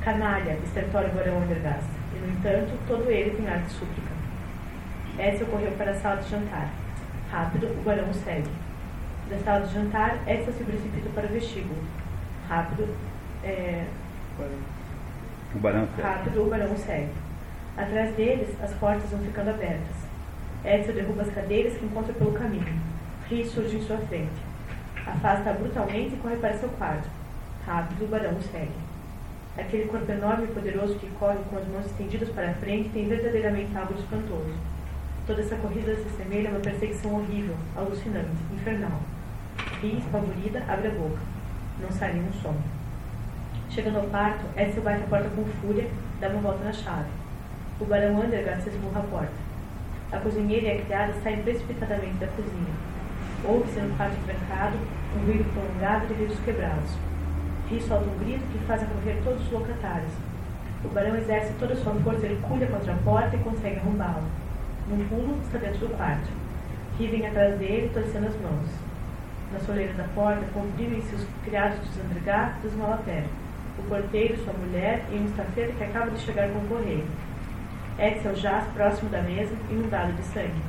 Canalha, 0.02 0.56
estertora 0.64 1.08
o 1.08 1.14
barão 1.14 1.42
Endergast. 1.42 1.88
E, 2.14 2.18
no 2.18 2.32
entanto, 2.32 2.78
todo 2.86 3.10
ele 3.10 3.30
tem 3.30 3.48
ar 3.48 3.60
de 3.62 3.70
súplica. 3.70 4.12
Edson 5.18 5.46
correu 5.46 5.72
para 5.72 5.90
a 5.90 5.94
sala 5.94 6.22
de 6.22 6.30
jantar. 6.30 6.70
Rápido, 7.30 7.66
o 7.66 7.82
barão 7.82 8.12
segue. 8.14 8.48
Da 9.28 9.38
sala 9.38 9.66
de 9.66 9.74
jantar, 9.74 10.16
esta 10.26 10.52
se 10.52 10.62
precipita 10.62 11.10
para 11.12 11.26
o 11.26 11.32
vestíbulo. 11.32 11.82
Rápido, 12.48 12.88
é... 13.42 13.86
o 15.54 15.58
barão 15.58 15.88
segue. 15.88 16.02
Rápido, 16.02 16.42
o 16.46 16.50
barão 16.50 16.76
segue. 16.76 17.10
Atrás 17.76 18.14
deles, 18.14 18.48
as 18.62 18.72
portas 18.74 19.10
vão 19.10 19.20
ficando 19.20 19.50
abertas. 19.50 20.06
Edson 20.64 20.92
derruba 20.92 21.22
as 21.22 21.34
cadeiras 21.34 21.76
que 21.76 21.84
encontra 21.84 22.12
pelo 22.12 22.32
caminho. 22.32 22.80
Ri 23.28 23.44
surge 23.44 23.76
em 23.76 23.82
sua 23.82 23.98
frente. 23.98 24.55
Afasta 25.06 25.52
brutalmente 25.52 26.14
e 26.14 26.18
corre 26.18 26.36
para 26.36 26.58
seu 26.58 26.68
quarto. 26.70 27.08
Rápido, 27.64 28.04
o 28.04 28.08
barão 28.08 28.40
segue. 28.40 28.72
Aquele 29.56 29.86
corpo 29.86 30.10
enorme 30.10 30.44
e 30.44 30.54
poderoso 30.54 30.96
que 30.96 31.08
corre 31.18 31.38
com 31.48 31.56
as 31.56 31.66
mãos 31.68 31.86
estendidas 31.86 32.28
para 32.30 32.50
a 32.50 32.54
frente 32.54 32.88
tem 32.90 33.08
verdadeiramente 33.08 33.76
algo 33.76 33.94
espantoso. 33.94 34.54
Toda 35.26 35.40
essa 35.40 35.56
corrida 35.56 35.94
se 35.94 36.08
assemelha 36.08 36.50
a 36.50 36.52
uma 36.52 36.60
perseguição 36.60 37.14
horrível, 37.14 37.56
alucinante, 37.76 38.36
infernal. 38.52 39.00
E, 39.82 39.98
espavorida, 39.98 40.62
abre 40.68 40.88
a 40.88 40.90
boca. 40.90 41.18
Não 41.80 41.90
sai 41.90 42.12
nenhum 42.12 42.32
som. 42.42 42.54
Chegando 43.70 43.98
ao 43.98 44.06
quarto, 44.06 44.44
Edsel 44.56 44.82
bate 44.82 45.02
a 45.04 45.06
porta 45.06 45.28
com 45.30 45.44
fúria, 45.60 45.88
dá 46.20 46.28
uma 46.28 46.40
volta 46.40 46.64
na 46.64 46.72
chave. 46.72 47.08
O 47.80 47.84
barão 47.84 48.20
Andergast 48.20 48.62
se 48.62 48.70
esmurra 48.70 49.00
a 49.00 49.04
porta. 49.04 49.46
A 50.12 50.18
cozinheira 50.18 50.66
e 50.66 50.80
a 50.80 50.84
criada 50.84 51.12
saem 51.22 51.42
precipitadamente 51.42 52.14
da 52.14 52.26
cozinha. 52.28 52.95
No 53.46 53.96
quarto 53.96 54.16
trancado 54.26 54.76
um 55.14 55.24
ruído 55.24 55.44
prolongado 55.52 56.08
de 56.08 56.14
vidros 56.14 56.40
quebrados. 56.40 56.90
Ri 57.70 57.80
solta 57.80 58.10
um 58.10 58.18
grito 58.18 58.44
que 58.50 58.58
faz 58.66 58.82
correr 58.82 59.22
todos 59.22 59.40
os 59.40 59.52
locatários. 59.52 60.10
O 60.84 60.88
barão 60.88 61.16
exerce 61.16 61.52
toda 61.52 61.74
a 61.74 61.76
sua 61.76 61.94
força 61.94 62.26
hercúlea 62.26 62.66
contra 62.66 62.92
a 62.92 62.96
porta 62.96 63.36
e 63.36 63.38
consegue 63.38 63.78
arrombá-la. 63.78 64.24
Num 64.88 65.06
pulo, 65.06 65.38
está 65.44 65.58
dentro 65.58 65.86
do 65.86 65.96
quarto. 65.96 66.28
Rivem 66.98 67.24
atrás 67.24 67.56
dele, 67.56 67.88
torcendo 67.94 68.26
as 68.26 68.34
mãos. 68.40 68.68
Na 69.52 69.60
soleira 69.60 69.92
da 69.92 70.04
porta, 70.12 70.44
comprimem-se 70.52 71.14
os 71.14 71.24
criados 71.44 71.78
dos 71.78 72.04
Andregat 72.04 72.60
dos 72.62 72.74
Malapé, 72.74 73.22
o 73.78 73.82
porteiro, 73.82 74.42
sua 74.42 74.54
mulher 74.54 75.04
e 75.12 75.14
um 75.14 75.24
estafeta 75.24 75.72
que 75.72 75.84
acaba 75.84 76.10
de 76.10 76.18
chegar 76.18 76.48
com 76.48 76.58
o 76.58 76.68
correio. 76.68 77.06
Edsel 77.96 78.34
jaz 78.34 78.64
próximo 78.74 79.08
da 79.08 79.22
mesa, 79.22 79.54
inundado 79.70 80.12
de 80.14 80.22
sangue. 80.24 80.62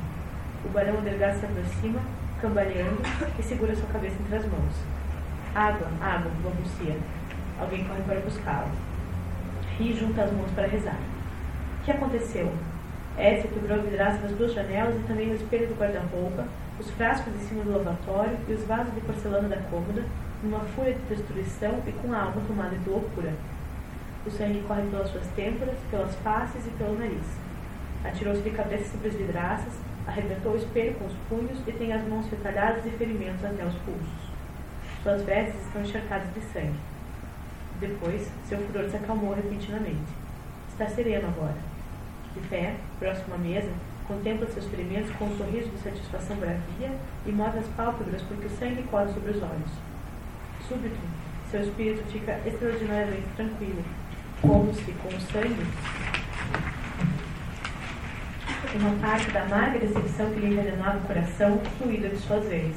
O 0.64 0.68
barão 0.68 0.98
Andregat 0.98 1.38
se 1.38 1.44
aproxima, 1.44 2.00
cambaleando, 2.40 3.00
e 3.38 3.42
segura 3.42 3.74
sua 3.74 3.88
cabeça 3.88 4.16
entre 4.20 4.36
as 4.36 4.44
mãos. 4.46 4.74
Água, 5.54 5.88
água, 6.00 6.30
balbucia. 6.42 6.96
Alguém 7.60 7.84
corre 7.84 8.02
para 8.02 8.20
buscá-la. 8.20 8.70
Ri 9.78 9.92
junta 9.94 10.22
as 10.22 10.32
mãos 10.32 10.50
para 10.52 10.66
rezar. 10.66 10.98
O 11.80 11.84
que 11.84 11.90
aconteceu? 11.90 12.52
Essa 13.16 13.48
quebrou 13.48 13.78
a 13.78 13.82
vidraça 13.82 14.18
das 14.18 14.30
duas 14.32 14.52
janelas 14.52 14.94
e 14.94 15.02
também 15.08 15.30
o 15.30 15.34
espelho 15.34 15.66
do 15.66 15.74
guarda-roupa, 15.74 16.46
os 16.78 16.88
frascos 16.90 17.34
em 17.34 17.48
cima 17.48 17.64
do 17.64 17.72
lavatório 17.72 18.38
e 18.48 18.52
os 18.52 18.62
vasos 18.64 18.94
de 18.94 19.00
porcelana 19.00 19.48
da 19.48 19.56
cômoda, 19.56 20.04
numa 20.42 20.60
fúria 20.60 20.94
de 20.94 21.14
destruição 21.14 21.82
e 21.86 21.92
com 21.92 22.12
a 22.12 22.22
alma 22.22 22.40
tomada 22.46 22.76
de 22.76 22.88
loucura. 22.88 23.32
O 24.24 24.30
sangue 24.30 24.62
corre 24.68 24.82
pelas 24.82 25.10
suas 25.10 25.26
têmporas, 25.34 25.74
pelas 25.90 26.14
faces 26.16 26.64
e 26.66 26.70
pelo 26.70 26.96
nariz. 26.96 27.26
Atirou-se 28.04 28.42
de 28.42 28.50
cabeça 28.50 28.92
sobre 28.92 29.08
as 29.08 29.14
vidraças, 29.14 29.72
arrebentou 30.08 30.52
o 30.52 30.56
espelho 30.56 30.94
com 30.94 31.06
os 31.06 31.14
punhos 31.28 31.58
e 31.66 31.72
tem 31.72 31.92
as 31.92 32.02
mãos 32.08 32.28
retalhadas 32.28 32.82
de 32.82 32.90
ferimentos 32.90 33.44
até 33.44 33.64
os 33.64 33.74
pulsos. 33.74 34.28
Suas 35.02 35.22
vestes 35.22 35.60
estão 35.66 35.82
encharcadas 35.82 36.32
de 36.34 36.40
sangue. 36.52 36.80
Depois, 37.78 38.28
seu 38.48 38.58
furor 38.58 38.90
se 38.90 38.96
acalmou 38.96 39.34
repentinamente. 39.34 40.12
Está 40.68 40.88
sereno 40.88 41.28
agora. 41.28 41.56
De 42.34 42.40
pé, 42.48 42.74
próximo 42.98 43.34
à 43.34 43.38
mesa, 43.38 43.70
Contempla 44.08 44.46
seus 44.48 44.64
ferimentos 44.64 45.14
com 45.16 45.26
um 45.26 45.36
sorriso 45.36 45.68
de 45.68 45.78
satisfação 45.82 46.34
bravia 46.36 46.90
e 47.26 47.30
move 47.30 47.58
as 47.58 47.66
pálpebras 47.76 48.22
porque 48.22 48.46
o 48.46 48.50
sangue 48.50 48.82
corre 48.84 49.12
sobre 49.12 49.32
os 49.32 49.42
olhos. 49.42 49.70
Súbito, 50.66 50.96
seu 51.50 51.60
espírito 51.60 52.02
fica 52.10 52.40
extraordinariamente 52.46 53.28
tranquilo, 53.36 53.84
como 54.40 54.72
se 54.72 54.92
com 54.92 55.08
o 55.08 55.20
sangue 55.20 56.17
uma 58.76 58.94
parte 59.00 59.30
da 59.30 59.42
amarga 59.42 59.78
decepção 59.78 60.30
que 60.30 60.40
lhe 60.40 60.48
envenenava 60.48 60.98
o 60.98 61.02
coração 61.02 61.58
fluída 61.78 62.08
de 62.08 62.16
suas 62.18 62.44
veias. 62.46 62.76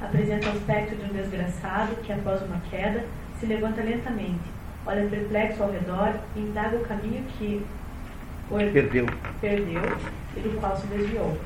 Apresenta 0.00 0.48
o 0.48 0.52
aspecto 0.52 0.96
de 0.96 1.04
um 1.04 1.14
desgraçado 1.14 1.94
que, 2.02 2.12
após 2.12 2.40
uma 2.42 2.60
queda, 2.70 3.04
se 3.38 3.46
levanta 3.46 3.82
lentamente, 3.82 4.40
olha 4.86 5.08
perplexo 5.08 5.62
ao 5.62 5.70
redor 5.70 6.14
e 6.34 6.40
indaga 6.40 6.76
o 6.76 6.84
caminho 6.84 7.24
que 7.38 7.64
o 8.50 8.56
Perdeu. 8.56 9.06
perdeu 9.40 9.82
e 10.36 10.40
do 10.40 10.60
qual 10.60 10.76
se 10.76 10.86
desviou. 10.86 11.38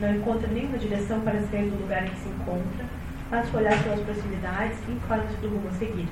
Não 0.00 0.14
encontra 0.14 0.48
nenhuma 0.48 0.78
direção 0.78 1.20
para 1.20 1.40
sair 1.40 1.70
do 1.70 1.80
lugar 1.82 2.06
em 2.06 2.10
que 2.10 2.20
se 2.20 2.28
encontra, 2.28 2.84
passa 3.30 3.56
a 3.56 3.60
olhar 3.60 3.82
pelas 3.82 4.00
proximidades 4.00 4.78
e 4.88 4.92
encolhe-se 4.92 5.36
do 5.36 5.48
rumo 5.48 5.68
a 5.68 5.72
seguir. 5.72 6.08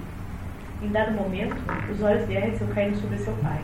Em 0.82 0.88
dado 0.88 1.12
momento, 1.12 1.56
os 1.90 2.02
olhos 2.02 2.26
de 2.26 2.34
Edson 2.34 2.66
caíram 2.74 2.96
sobre 2.96 3.18
seu 3.18 3.32
pai. 3.34 3.60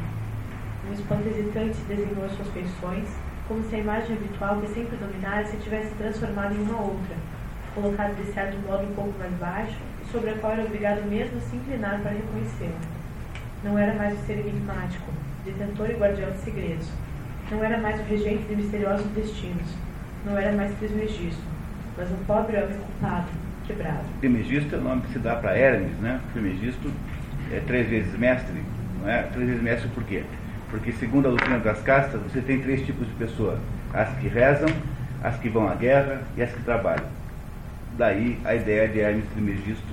Um 0.91 0.93
espanto 0.93 1.29
hesitante 1.29 1.77
desenhou 1.87 2.29
suas 2.31 2.49
feições, 2.49 3.09
como 3.47 3.63
se 3.63 3.77
a 3.77 3.79
imagem 3.79 4.17
habitual 4.17 4.61
que 4.61 4.67
sempre 4.75 4.97
dominara 4.97 5.47
se 5.47 5.57
tivesse 5.59 5.95
transformado 5.95 6.53
em 6.53 6.63
uma 6.63 6.81
outra, 6.81 7.15
colocada 7.77 8.13
de 8.15 8.25
certo 8.33 8.59
modo 8.67 8.83
um 8.83 8.95
pouco 8.95 9.17
mais 9.17 9.33
baixo, 9.35 9.77
e 10.03 10.11
sobre 10.11 10.31
a 10.31 10.35
qual 10.35 10.55
era 10.55 10.65
obrigado 10.65 11.09
mesmo 11.09 11.39
a 11.39 11.41
se 11.43 11.55
inclinar 11.55 12.01
para 12.01 12.11
reconhecê-la. 12.11 12.81
Não 13.63 13.79
era 13.79 13.95
mais 13.95 14.19
o 14.19 14.27
ser 14.27 14.41
enigmático, 14.41 15.13
detentor 15.45 15.91
e 15.91 15.95
guardião 15.95 16.29
de 16.33 16.39
segredos. 16.39 16.89
Não 17.53 17.63
era 17.63 17.79
mais 17.79 18.01
o 18.01 18.03
regente 18.03 18.43
de 18.49 18.57
misteriosos 18.57 19.07
destinos. 19.13 19.69
Não 20.27 20.37
era 20.37 20.51
mais 20.57 20.77
Trismegisto, 20.77 21.43
mas 21.97 22.11
um 22.11 22.25
pobre 22.27 22.57
homem 22.57 22.77
culpado, 22.77 23.29
quebrado. 23.65 24.05
Trimegisto 24.19 24.75
é 24.75 24.79
o 24.79 24.83
nome 24.83 25.03
que 25.03 25.13
se 25.13 25.21
dá 25.21 25.37
para 25.37 25.57
Hermes, 25.57 25.97
né? 25.99 26.21
Trimegisto 26.33 26.91
é 27.53 27.61
três 27.61 27.89
vezes 27.89 28.19
mestre, 28.19 28.61
não 29.01 29.09
é? 29.09 29.23
Três 29.23 29.47
vezes 29.47 29.63
mestre 29.63 29.89
por 29.91 30.03
quê? 30.03 30.25
Porque 30.71 30.93
segundo 30.93 31.27
a 31.27 31.31
doutrina 31.31 31.59
das 31.59 31.81
castas, 31.83 32.21
você 32.23 32.41
tem 32.41 32.61
três 32.61 32.85
tipos 32.87 33.07
de 33.07 33.13
pessoa: 33.15 33.59
as 33.93 34.09
que 34.19 34.29
rezam, 34.29 34.69
as 35.23 35.37
que 35.37 35.49
vão 35.49 35.69
à 35.69 35.75
guerra 35.75 36.23
e 36.37 36.43
as 36.43 36.51
que 36.51 36.63
trabalham. 36.63 37.07
Daí 37.99 38.39
a 38.45 38.55
ideia 38.55 38.89
de 38.89 39.01
Hermes 39.01 39.25
Trimegisto 39.33 39.93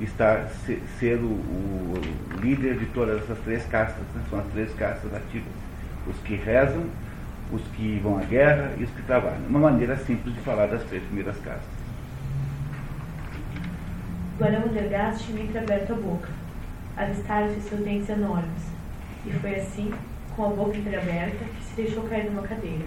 estar 0.00 0.48
se- 0.66 0.82
ser 0.98 1.16
o, 1.16 1.26
o 1.28 2.00
líder 2.40 2.76
de 2.76 2.86
todas 2.86 3.22
essas 3.22 3.38
três 3.38 3.64
castas, 3.66 4.02
né? 4.14 4.22
são 4.28 4.38
as 4.40 4.46
três 4.46 4.72
castas 4.74 5.14
ativas: 5.14 5.48
os 6.06 6.16
que 6.18 6.34
rezam, 6.34 6.84
os 7.52 7.62
que 7.76 8.00
vão 8.02 8.18
à 8.18 8.22
guerra 8.22 8.72
e 8.78 8.82
os 8.84 8.90
que 8.90 9.02
trabalham. 9.02 9.40
Uma 9.48 9.60
maneira 9.60 9.96
simples 9.96 10.34
de 10.34 10.40
falar 10.40 10.66
das 10.66 10.82
três 10.84 11.02
primeiras 11.04 11.36
castas. 11.38 11.76
Barão 14.38 14.68
Delgado 14.68 15.16
tinha 15.18 15.42
entreaberto 15.42 15.92
a 15.92 15.96
boca. 15.96 16.28
Avistaram-se 16.96 17.60
seus 17.62 17.80
dentes 17.82 18.08
enormes. 18.10 18.62
E 19.24 19.30
foi 19.30 19.54
assim, 19.56 19.90
com 20.36 20.44
a 20.44 20.48
boca 20.50 20.76
entreaberta, 20.76 21.44
que 21.44 21.64
se 21.64 21.76
deixou 21.76 22.02
cair 22.04 22.30
numa 22.30 22.46
cadeira. 22.46 22.84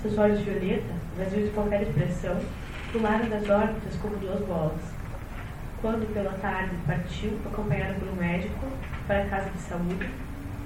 Seus 0.00 0.16
olhos 0.16 0.40
violeta, 0.40 0.94
vazios 1.16 1.46
de 1.46 1.50
qualquer 1.50 1.82
expressão, 1.82 2.38
pularam 2.92 3.28
das 3.28 3.48
órbitas 3.50 3.96
como 4.00 4.16
duas 4.16 4.40
bolas. 4.46 4.80
Quando, 5.82 6.12
pela 6.14 6.32
tarde, 6.34 6.76
partiu, 6.86 7.36
acompanhado 7.44 7.98
por 7.98 8.08
um 8.08 8.16
médico, 8.16 8.66
para 9.08 9.24
a 9.24 9.26
casa 9.26 9.50
de 9.50 9.58
saúde, 9.58 10.08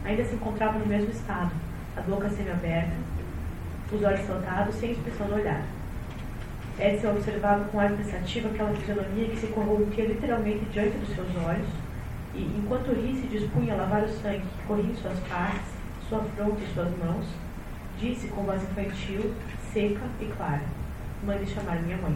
ainda 0.05 0.24
se 0.24 0.34
encontrava 0.34 0.78
no 0.78 0.86
mesmo 0.86 1.10
estado, 1.10 1.51
a 1.97 2.01
boca 2.02 2.28
semi-aberta, 2.28 2.93
os 3.90 4.02
olhos 4.02 4.26
saltados, 4.26 4.74
sem 4.74 4.93
expressão 4.93 5.28
no 5.28 5.36
olhar. 5.36 5.62
Edson 6.78 7.10
observava 7.10 7.64
com 7.64 7.80
ar 7.80 7.93
pensativo 7.93 8.48
aquela 8.48 8.74
fisionomia 8.74 9.28
que 9.28 9.36
se 9.36 9.47
corrompia 9.48 10.06
literalmente 10.06 10.64
diante 10.72 10.97
dos 10.98 11.14
seus 11.14 11.28
olhos, 11.47 11.68
e, 12.34 12.43
enquanto 12.59 12.93
ria 12.93 13.14
se 13.14 13.26
dispunha 13.28 13.74
a 13.74 13.76
lavar 13.76 14.02
o 14.05 14.09
sangue 14.09 14.40
que 14.40 14.66
corria 14.66 14.90
em 14.90 14.97
suas 14.97 15.18
partes, 15.20 15.71
sua 16.12 16.22
fronte 16.36 16.62
e 16.62 16.74
suas 16.74 16.90
mãos, 16.98 17.24
disse 17.98 18.28
com 18.28 18.43
voz 18.43 18.62
infantil, 18.62 19.32
seca 19.72 20.02
e 20.20 20.26
clara: 20.26 20.60
Mande 21.24 21.47
chamar 21.47 21.80
minha 21.80 21.97
mãe. 21.97 22.14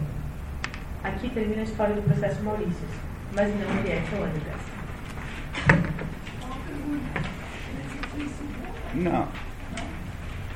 Aqui 1.03 1.29
termina 1.29 1.61
a 1.61 1.63
história 1.63 1.95
do 1.95 2.03
processo 2.03 2.43
Maurícios, 2.43 2.91
mas 3.33 3.49
não 3.49 3.81
de 3.81 3.91
Edson 3.91 4.17
Andergast. 4.17 4.77
Não. 8.93 9.27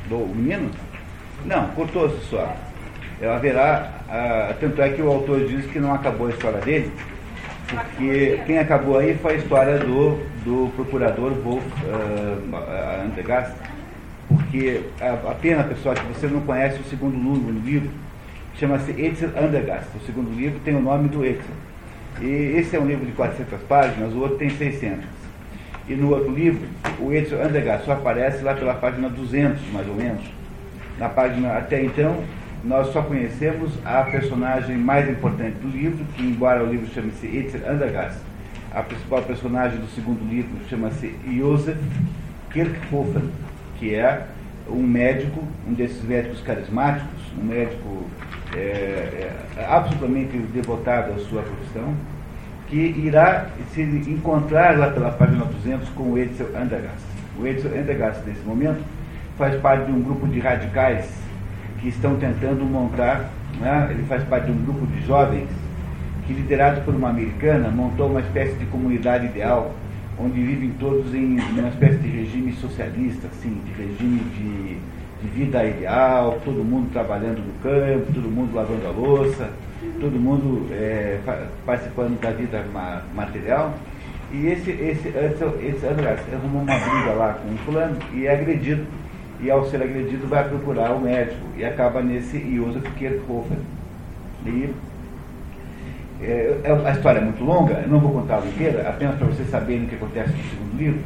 Do 0.08 0.36
menino? 0.36 0.70
Não, 1.46 1.68
cortou-se 1.70 2.24
só. 2.28 2.56
É, 3.20 3.28
Haverá, 3.28 3.92
ah, 4.08 4.54
tanto 4.60 4.82
é 4.84 4.90
que 4.90 5.02
o 5.02 5.10
autor 5.10 5.48
diz 5.48 5.66
que 5.66 5.80
não 5.80 5.94
acabou 5.96 6.28
a 6.28 6.30
história 6.30 6.60
dele, 6.60 6.92
porque 7.76 8.40
quem 8.46 8.60
acabou 8.60 8.98
aí 8.98 9.16
foi 9.16 9.34
a 9.34 9.38
história 9.38 9.78
do, 9.80 10.18
do 10.44 10.72
procurador 10.76 11.32
Wolf 11.32 11.64
uh, 11.64 12.42
porque 14.28 14.82
a, 15.00 15.32
a 15.32 15.36
pena, 15.36 15.64
pessoal, 15.64 15.96
que 15.96 16.06
você 16.06 16.28
não 16.28 16.42
conhece 16.42 16.80
o 16.80 16.84
segundo 16.86 17.18
livro, 17.64 17.90
chama-se 18.58 18.92
Etzel 18.92 19.32
Andergast. 19.38 19.90
O 19.96 20.06
segundo 20.06 20.34
livro 20.34 20.60
tem 20.64 20.76
o 20.76 20.82
nome 20.82 21.10
do 21.10 21.26
Etzel. 21.26 21.56
E 22.22 22.56
esse 22.58 22.76
é 22.76 22.80
um 22.80 22.86
livro 22.86 23.06
de 23.06 23.12
400 23.14 23.62
páginas, 23.64 24.14
o 24.14 24.20
outro 24.20 24.38
tem 24.38 24.50
600. 24.50 25.06
E 25.88 25.96
no 25.96 26.10
outro 26.12 26.32
livro, 26.32 26.68
o 27.00 27.12
Edson 27.12 27.36
Andergast 27.36 27.86
só 27.86 27.94
aparece 27.94 28.44
lá 28.44 28.54
pela 28.54 28.74
página 28.76 29.10
200, 29.10 29.62
mais 29.74 29.88
ou 29.88 29.96
menos. 29.96 30.22
Na 30.98 31.10
página, 31.10 31.58
até 31.58 31.84
então, 31.84 32.24
nós 32.64 32.88
só 32.94 33.02
conhecemos 33.02 33.72
a 33.84 34.04
personagem 34.04 34.78
mais 34.78 35.10
importante 35.10 35.58
do 35.58 35.68
livro, 35.68 36.06
que 36.16 36.24
embora 36.24 36.64
o 36.64 36.70
livro 36.70 36.88
chame-se 36.94 37.26
Edson 37.26 37.60
Andergast, 37.68 38.20
a 38.72 38.84
principal 38.84 39.22
personagem 39.24 39.80
do 39.80 39.88
segundo 39.88 40.24
livro 40.30 40.52
chama-se 40.70 41.16
Josef 41.28 41.80
Kirchhofen, 42.52 43.30
que 43.80 43.96
é 43.96 44.28
um 44.70 44.84
médico, 44.84 45.44
um 45.68 45.74
desses 45.74 46.04
médicos 46.04 46.40
carismáticos, 46.42 47.20
um 47.38 47.44
médico 47.44 48.06
é, 48.56 49.32
é, 49.58 49.66
absolutamente 49.68 50.38
devotado 50.38 51.14
à 51.14 51.18
sua 51.18 51.42
profissão, 51.42 51.96
que 52.70 52.78
irá 52.78 53.48
se 53.74 53.82
encontrar 53.82 54.78
lá 54.78 54.92
pela 54.92 55.12
página 55.12 55.44
200 55.44 55.90
com 55.90 56.04
o 56.04 56.18
Edson 56.18 56.46
Andergast. 56.56 57.06
O 57.38 57.46
Edson 57.46 57.70
Andergast, 57.70 58.22
nesse 58.26 58.42
momento, 58.46 58.82
faz 59.38 59.60
parte 59.60 59.86
de 59.86 59.92
um 59.92 60.02
grupo 60.02 60.28
de 60.28 60.40
radicais 60.40 61.10
que 61.82 61.90
estão 61.90 62.16
tentando 62.16 62.64
montar, 62.64 63.32
né, 63.60 63.88
ele 63.90 64.04
faz 64.04 64.24
parte 64.24 64.46
de 64.46 64.52
um 64.52 64.64
grupo 64.64 64.86
de 64.86 65.06
jovens 65.06 65.50
que, 66.26 66.34
liderado 66.34 66.82
por 66.82 66.94
uma 66.94 67.10
americana, 67.10 67.70
montou 67.70 68.08
uma 68.08 68.22
espécie 68.22 68.54
de 68.56 68.66
comunidade 68.68 69.26
ideal, 69.26 69.74
onde 70.20 70.40
vivem 70.40 70.70
todos 70.80 71.14
em 71.14 71.40
uma 71.40 71.70
espécie 71.70 71.98
de 71.98 72.08
regime 72.08 72.54
socialista, 72.54 73.28
assim, 73.28 73.60
de 73.66 73.72
regime 73.74 74.20
de, 74.38 74.78
de 75.24 75.34
vida 75.34 75.66
ideal, 75.66 76.40
todo 76.46 76.64
mundo 76.64 76.92
trabalhando 76.94 77.40
no 77.40 77.54
campo, 77.64 78.14
todo 78.14 78.30
mundo 78.30 78.54
lavando 78.54 78.88
a 78.88 78.92
louça, 78.92 79.50
todo 80.00 80.20
mundo 80.20 80.68
é, 80.72 81.20
participando 81.66 82.20
da 82.22 82.32
vida 82.32 82.64
ma 82.72 83.02
material. 83.16 83.74
E 84.32 84.48
esse, 84.48 84.72
esse, 84.72 85.10
esse, 85.10 85.44
esse 85.66 85.86
Andrés 85.86 86.20
arrumou 86.32 86.62
uma 86.62 86.78
briga 86.78 87.12
lá 87.14 87.34
com 87.34 87.50
um 87.50 87.58
fulano 87.58 87.98
e 88.14 88.28
é 88.28 88.34
agredido. 88.34 88.86
E 89.42 89.50
ao 89.50 89.66
ser 89.70 89.82
agredido 89.82 90.28
vai 90.28 90.48
procurar 90.48 90.92
o 90.92 91.02
médico 91.02 91.42
e 91.58 91.66
acaba 91.66 92.02
nesse 92.02 92.40
Josef 92.56 92.90
Kirchhofer. 92.92 93.58
E 94.46 94.74
é, 96.22 96.56
a 96.86 96.92
história 96.92 97.20
é 97.20 97.24
muito 97.24 97.44
longa, 97.44 97.74
eu 97.74 97.90
não 97.90 98.00
vou 98.00 98.12
contá-la 98.12 98.46
inteira, 98.46 98.88
apenas 98.88 99.16
para 99.16 99.28
vocês 99.28 99.50
saberem 99.50 99.86
o 99.86 99.88
que 99.88 99.96
acontece 99.96 100.30
no 100.30 100.44
segundo 100.44 100.78
livro. 100.78 101.02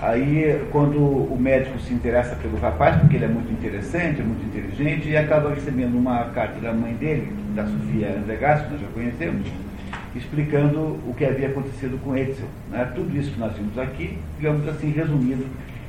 Aí, 0.00 0.60
quando 0.72 0.98
o 0.98 1.38
médico 1.38 1.78
se 1.78 1.94
interessa 1.94 2.34
pelo 2.34 2.58
rapaz, 2.58 2.96
porque 2.96 3.14
ele 3.14 3.26
é 3.26 3.28
muito 3.28 3.52
interessante, 3.52 4.20
é 4.20 4.24
muito 4.24 4.44
inteligente, 4.44 5.08
e 5.08 5.16
acaba 5.16 5.54
recebendo 5.54 5.96
uma 5.96 6.24
carta 6.30 6.58
da 6.58 6.72
mãe 6.72 6.92
dele, 6.94 7.32
da 7.54 7.64
Sofia 7.64 8.16
Andregassi, 8.18 8.64
que 8.64 8.72
nós 8.72 8.80
já 8.80 8.88
conhecemos, 8.88 9.46
explicando 10.16 10.98
o 11.06 11.14
que 11.16 11.24
havia 11.24 11.46
acontecido 11.46 12.02
com 12.02 12.16
Edson. 12.16 12.46
Né? 12.68 12.90
Tudo 12.96 13.16
isso 13.16 13.30
que 13.30 13.38
nós 13.38 13.52
vimos 13.56 13.78
aqui, 13.78 14.18
digamos 14.38 14.66
assim, 14.68 14.90
resumido 14.90 15.46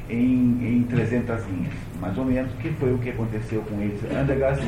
em, 0.10 0.78
em 0.78 0.84
300 0.90 1.46
linhas, 1.48 1.74
mais 2.00 2.18
ou 2.18 2.26
menos, 2.26 2.52
que 2.62 2.70
foi 2.72 2.94
o 2.94 2.98
que 2.98 3.10
aconteceu 3.10 3.62
com 3.62 3.82
Edson 3.82 4.08
Andregassi, 4.16 4.68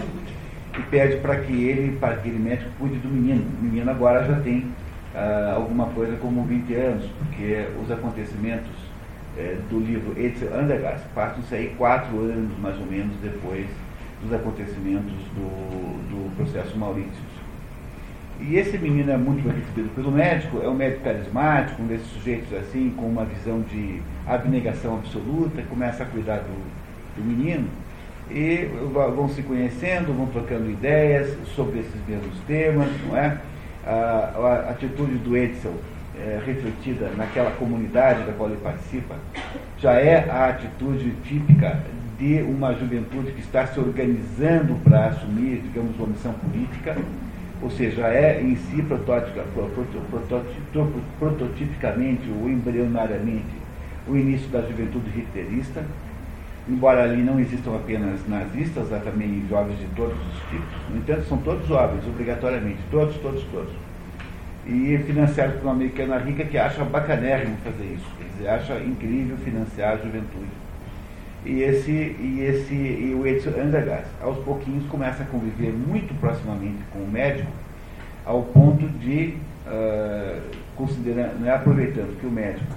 e 0.78 0.82
pede 0.84 1.18
para 1.18 1.38
que 1.40 1.53
ele, 1.53 1.98
para 1.98 2.14
que 2.14 2.20
aquele 2.20 2.40
médico 2.40 2.70
cuide 2.80 2.98
do 2.98 3.07
menino. 3.07 3.45
O 3.60 3.64
menino 3.64 3.90
agora 3.90 4.26
já 4.26 4.40
tem 4.41 4.66
ah, 5.14 5.53
alguma 5.56 5.88
coisa 5.88 6.16
como 6.18 6.44
20 6.44 6.74
anos, 6.74 7.06
porque 7.20 7.68
os 7.82 7.90
acontecimentos 7.91 8.72
eh, 9.38 9.57
do 9.70 9.80
livro 9.80 10.14
Edson 10.18 10.48
Andergast 10.53 11.06
passam-se 11.14 11.56
aí 11.56 11.76
quatro 11.78 12.18
anos, 12.20 12.57
mais 12.60 12.78
ou 12.80 12.86
menos, 12.86 13.16
depois 13.22 13.66
dos 14.22 14.34
acontecimentos 14.34 15.14
do, 15.36 15.48
do 16.10 16.36
processo 16.36 16.78
Maurício. 16.78 17.35
E 18.40 18.57
esse 18.57 18.78
menino 18.78 19.12
é 19.12 19.18
muito 19.18 19.44
bem 19.44 19.57
recebido 19.57 19.94
pelo 19.95 20.12
médico, 20.12 20.62
é 20.62 20.68
um 20.68 20.74
médico 20.74 21.03
carismático, 21.03 21.82
um 21.82 21.88
desses 21.88 22.07
sujeitos 22.07 22.52
assim, 22.53 22.94
com 22.98 23.06
uma 23.06 23.24
visão 23.26 23.62
de 23.62 24.02
abnegação 24.28 24.95
absoluta, 24.95 25.62
começa 25.64 26.03
a 26.03 26.06
cuidar 26.06 26.38
do, 26.38 27.16
do 27.16 27.24
menino. 27.24 27.68
e 28.30 28.68
vão 28.91 29.30
se 29.30 29.41
conhecendo, 29.41 30.16
vão 30.16 30.28
trocando 30.28 30.70
ideias 30.70 31.38
sobre 31.56 31.80
esses 31.80 32.07
mesmos 32.07 32.38
temas, 32.45 32.90
não 33.07 33.18
é? 33.18 33.38
A, 33.86 34.68
a 34.68 34.72
atitude 34.72 35.16
do 35.20 35.38
Edsel 35.38 35.76
é, 36.20 36.41
refletida 36.45 37.12
naquela 37.16 37.52
comunidade 37.52 38.24
da 38.24 38.34
qual 38.34 38.49
ele 38.49 38.60
participa 38.62 39.16
já 39.78 39.94
é 39.94 40.30
a 40.30 40.49
atitude 40.49 41.12
típica 41.24 41.84
de 42.18 42.41
uma 42.44 42.74
juventude 42.74 43.32
que 43.32 43.41
está 43.41 43.68
se 43.68 43.80
organizando 43.80 44.76
para 44.84 45.07
assumir, 45.07 45.62
digamos, 45.62 45.98
uma 45.98 46.07
missão 46.07 46.34
política, 46.34 46.95
ou 47.65 47.71
seja, 47.71 48.07
é 48.09 48.39
em 48.39 48.55
si 48.55 48.85
prototipicamente 51.19 52.29
ou 52.29 52.47
embrionariamente 52.47 53.65
o 54.07 54.15
início 54.15 54.47
da 54.49 54.61
juventude 54.61 55.09
hitlerista, 55.09 55.83
embora 56.69 57.01
ali 57.01 57.23
não 57.23 57.39
existam 57.39 57.75
apenas 57.75 58.19
nazistas, 58.27 58.93
há 58.93 58.99
também 58.99 59.43
jovens 59.49 59.79
de 59.79 59.87
todos 59.95 60.15
os 60.15 60.49
tipos, 60.51 60.67
no 60.91 60.97
entanto, 60.97 61.23
são 61.27 61.39
todos 61.39 61.67
jovens, 61.67 62.05
obrigatoriamente, 62.05 62.77
todos, 62.91 63.17
todos, 63.17 63.43
todos. 63.45 63.73
E 64.67 64.99
financiados 65.07 65.55
por 65.55 65.63
uma 65.63 65.71
americana 65.71 66.19
rica 66.19 66.45
que 66.45 66.59
acha 66.59 66.83
bacanérrimo 66.83 67.57
fazer 67.63 67.95
isso, 67.95 68.05
quer 68.19 68.25
dizer, 68.25 68.47
acha 68.47 68.77
incrível 68.77 69.37
financiar 69.37 69.93
a 69.93 69.97
juventude. 69.97 70.64
E 71.45 71.61
esse, 71.61 71.91
e 71.91 72.41
esse, 72.41 72.73
e 72.73 73.13
o 73.13 73.26
Edson 73.27 73.51
Andergast, 73.51 74.07
aos 74.19 74.38
pouquinhos, 74.39 74.84
começa 74.88 75.22
a 75.22 75.26
conviver 75.27 75.72
muito 75.72 76.19
proximamente 76.19 76.80
com 76.91 76.99
o 76.99 77.07
médico, 77.07 77.51
ao 78.26 78.41
ponto 78.41 78.88
de, 78.97 79.38
uh, 79.67 80.41
considerando, 80.76 81.39
né, 81.39 81.53
aproveitando 81.53 82.19
que 82.19 82.26
o 82.26 82.31
médico 82.31 82.73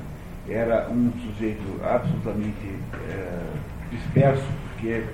era 0.47 0.87
um 0.91 1.11
sujeito 1.13 1.63
absolutamente 1.83 2.67
uh, 2.67 3.59
disperso, 3.91 4.45
porque 4.75 5.05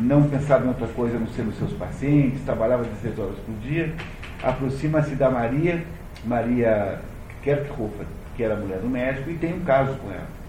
não 0.00 0.28
pensava 0.28 0.64
em 0.64 0.68
outra 0.68 0.86
coisa 0.86 1.18
não 1.18 1.26
ser 1.26 1.42
nos 1.42 1.58
seus 1.58 1.72
pacientes, 1.72 2.40
trabalhava 2.44 2.84
16 2.84 3.18
horas 3.18 3.36
por 3.44 3.54
dia, 3.66 3.92
aproxima-se 4.40 5.16
da 5.16 5.28
Maria, 5.28 5.82
Maria 6.24 7.00
Kerkhofer, 7.42 8.06
que 8.36 8.44
era 8.44 8.54
a 8.54 8.56
mulher 8.56 8.78
do 8.78 8.88
médico, 8.88 9.28
e 9.28 9.34
tem 9.34 9.54
um 9.54 9.64
caso 9.64 9.92
com 9.96 10.08
ela. 10.08 10.41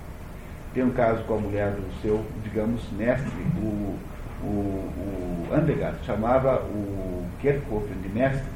Tem 0.74 0.84
um 0.84 0.90
caso 0.90 1.24
com 1.24 1.36
a 1.36 1.40
mulher 1.40 1.72
do 1.72 2.02
seu, 2.02 2.26
digamos, 2.44 2.82
mestre, 2.98 3.32
o, 3.58 3.96
o, 4.44 4.48
o 4.48 5.48
Andergast, 5.54 6.04
chamava 6.04 6.64
o 6.64 7.26
Kerkhofer 7.40 7.96
de 8.02 8.10
mestre, 8.10 8.50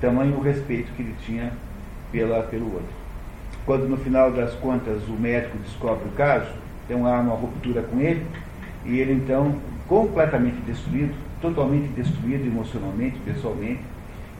tamanho 0.00 0.36
o 0.36 0.40
respeito 0.40 0.90
que 0.92 1.02
ele 1.02 1.14
tinha 1.24 1.52
pela, 2.10 2.42
pelo 2.42 2.66
outro. 2.66 2.98
Quando 3.64 3.88
no 3.88 3.96
final 3.98 4.32
das 4.32 4.52
contas 4.54 5.06
o 5.08 5.12
médico 5.12 5.58
descobre 5.58 6.08
o 6.08 6.12
caso, 6.12 6.50
tem 6.88 6.96
uma, 6.96 7.20
uma 7.20 7.36
ruptura 7.36 7.82
com 7.82 8.00
ele, 8.00 8.26
e 8.84 8.98
ele 8.98 9.12
então, 9.12 9.54
completamente 9.86 10.60
destruído, 10.62 11.14
totalmente 11.40 11.88
destruído 11.88 12.46
emocionalmente, 12.46 13.16
pessoalmente, 13.24 13.80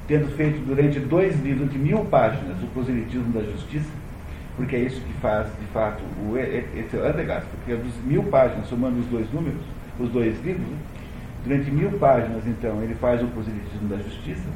tendo 0.09 0.35
feito 0.35 0.59
durante 0.67 0.99
dois 0.99 1.39
livros 1.43 1.71
de 1.71 1.79
mil 1.79 2.05
páginas 2.07 2.61
o 2.63 2.67
proselitismo 2.69 3.33
da 3.33 3.43
justiça, 3.43 3.91
porque 4.59 4.77
é 4.77 4.81
isso 4.81 5.01
que 5.01 5.13
faz, 5.15 5.47
de 5.59 5.67
fato, 5.73 6.03
o 6.21 6.35
Andergast, 7.07 7.49
porque 7.57 7.75
dos 7.77 7.95
mil 8.05 8.25
páginas, 8.25 8.67
somando 8.69 8.99
os 8.99 9.07
dois 9.07 9.33
números, 9.33 9.61
os 9.99 10.11
dois 10.11 10.39
livros, 10.45 10.67
durante 11.45 11.71
mil 11.71 11.93
páginas, 11.93 12.47
então, 12.47 12.83
ele 12.83 12.95
faz 12.97 13.23
o 13.23 13.27
proselitismo 13.29 13.89
da 13.89 13.97
justiça, 13.97 14.49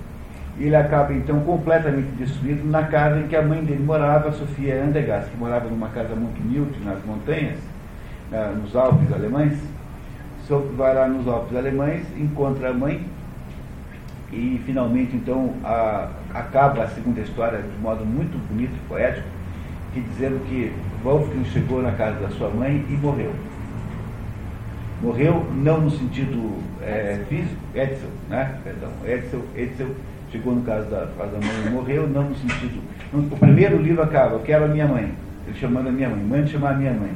e 0.59 0.65
ele 0.65 0.77
acaba, 0.77 1.15
então, 1.15 1.41
completamente 1.41 2.09
destruído 2.16 2.69
na 2.69 2.83
casa 2.83 3.20
em 3.20 3.29
que 3.29 3.37
a 3.37 3.43
mãe 3.43 3.65
dele 3.65 3.83
morava, 3.83 4.31
Sofia 4.33 4.85
Andergast, 4.85 5.31
que 5.31 5.37
morava 5.39 5.69
numa 5.70 5.89
casa 5.89 6.15
muito 6.15 6.39
humilde, 6.43 6.79
nas 6.85 7.03
montanhas, 7.07 7.59
nos 8.61 8.77
Alpes 8.77 9.11
alemães, 9.12 9.57
vai 10.77 10.95
lá 10.95 11.07
nos 11.07 11.27
Alpes 11.29 11.57
alemães, 11.57 12.05
encontra 12.19 12.70
a 12.70 12.74
mãe 12.74 13.07
e 14.33 14.61
finalmente 14.65 15.15
então 15.15 15.55
a, 15.62 16.09
acaba 16.33 16.85
a 16.85 16.89
segunda 16.89 17.20
história 17.20 17.61
de 17.61 17.77
modo 17.83 18.05
muito 18.05 18.37
bonito 18.49 18.73
e 18.74 18.89
poético, 18.89 19.27
que 19.93 20.01
dizendo 20.01 20.40
que 20.48 20.73
Wolfgang 21.02 21.44
chegou 21.47 21.82
na 21.82 21.93
casa 21.93 22.20
da 22.20 22.28
sua 22.31 22.48
mãe 22.48 22.85
e 22.89 22.93
morreu. 22.93 23.32
Morreu 25.02 25.44
não 25.55 25.81
no 25.81 25.90
sentido 25.90 26.59
é, 26.81 27.20
físico, 27.28 27.60
Edsel, 27.74 28.09
né? 28.28 28.59
Perdão, 28.62 28.90
Edsel, 29.05 29.43
Edsel 29.56 29.89
chegou 30.31 30.55
no 30.55 30.62
caso 30.62 30.89
da, 30.89 31.05
da 31.05 31.39
mãe 31.39 31.66
e 31.66 31.70
morreu 31.70 32.09
não 32.09 32.31
no 32.31 32.36
sentido. 32.36 32.81
o 33.12 33.36
primeiro 33.36 33.77
livro 33.77 34.02
acaba, 34.02 34.36
eu 34.36 34.40
quero 34.40 34.64
a 34.64 34.69
minha 34.69 34.86
mãe, 34.86 35.12
ele 35.47 35.59
chamando 35.59 35.89
a 35.89 35.93
minha 35.93 36.09
mãe, 36.09 36.24
mãe 36.24 36.47
chamar 36.47 36.70
a 36.70 36.74
minha 36.74 36.93
mãe. 36.93 37.10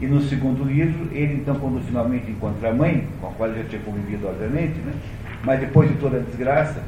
E 0.00 0.06
no 0.06 0.20
segundo 0.22 0.64
livro, 0.64 1.08
ele 1.12 1.34
então, 1.34 1.54
quando 1.56 1.84
finalmente 1.84 2.30
encontra 2.30 2.70
a 2.70 2.74
mãe, 2.74 3.06
com 3.20 3.28
a 3.28 3.30
qual 3.32 3.50
ele 3.50 3.62
já 3.62 3.68
tinha 3.68 3.82
convivido, 3.82 4.26
obviamente, 4.26 4.78
né? 4.80 4.92
mas 5.44 5.60
depois 5.60 5.88
de 5.90 5.96
toda 5.96 6.16
a 6.16 6.20
desgraça, 6.20 6.82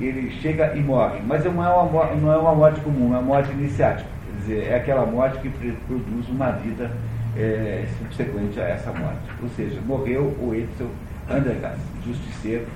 ele 0.00 0.30
chega 0.42 0.74
e 0.76 0.80
morre. 0.80 1.20
Mas 1.26 1.44
não 1.44 1.64
é 1.64 1.68
uma, 1.68 2.14
não 2.14 2.32
é 2.32 2.36
uma 2.36 2.54
morte 2.54 2.80
comum, 2.80 3.14
é 3.14 3.18
uma 3.18 3.22
morte 3.22 3.50
iniciática. 3.52 4.17
Dizer, 4.48 4.68
é 4.70 4.76
aquela 4.76 5.04
morte 5.04 5.38
que 5.40 5.50
produz 5.86 6.26
uma 6.30 6.52
vida 6.52 6.90
é, 7.36 7.86
subsequente 7.98 8.58
a 8.58 8.64
essa 8.64 8.90
morte. 8.92 9.20
Ou 9.42 9.48
seja, 9.50 9.78
morreu 9.82 10.34
o 10.40 10.54
Edsel 10.54 10.88
Andergast, 11.28 11.82
justiceiro, 12.02 12.66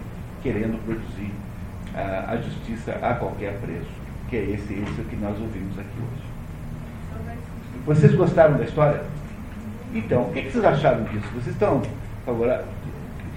querendo 0.42 0.78
produzir 0.84 1.32
a, 1.94 2.32
a, 2.32 2.36
justiça 2.36 2.92
a 3.00 3.14
qualquer 3.14 3.54
preço. 3.62 3.88
Que 4.28 4.36
é 4.36 4.42
esse, 4.50 4.74
esse 4.74 5.02
que 5.08 5.16
nós 5.16 5.40
ouvimos 5.40 5.78
aqui 5.78 5.96
hoje. 5.96 7.36
Vocês 7.86 8.14
gostaram 8.14 8.58
da 8.58 8.64
história? 8.64 9.02
Então, 9.94 10.24
o 10.24 10.32
que, 10.32 10.42
vocês 10.42 10.64
acharam 10.64 11.04
disso? 11.04 11.26
Vocês 11.32 11.54
estão 11.54 11.80
favoráveis? 12.26 12.68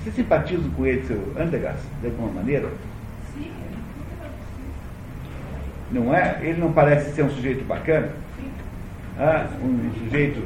Vocês 0.03 0.13
simpatizam 0.13 0.69
com 0.71 0.85
ele, 0.85 1.07
seu 1.07 1.33
Andergast, 1.39 1.83
de 2.01 2.07
alguma 2.07 2.33
maneira? 2.33 2.67
Sim. 3.33 3.49
Não 5.89 6.13
é? 6.13 6.37
Ele 6.41 6.59
não 6.59 6.73
parece 6.73 7.13
ser 7.13 7.23
um 7.23 7.29
sujeito 7.29 7.63
bacana? 7.63 8.24
Ah, 9.17 9.47
um 9.63 9.91
sujeito 9.93 10.41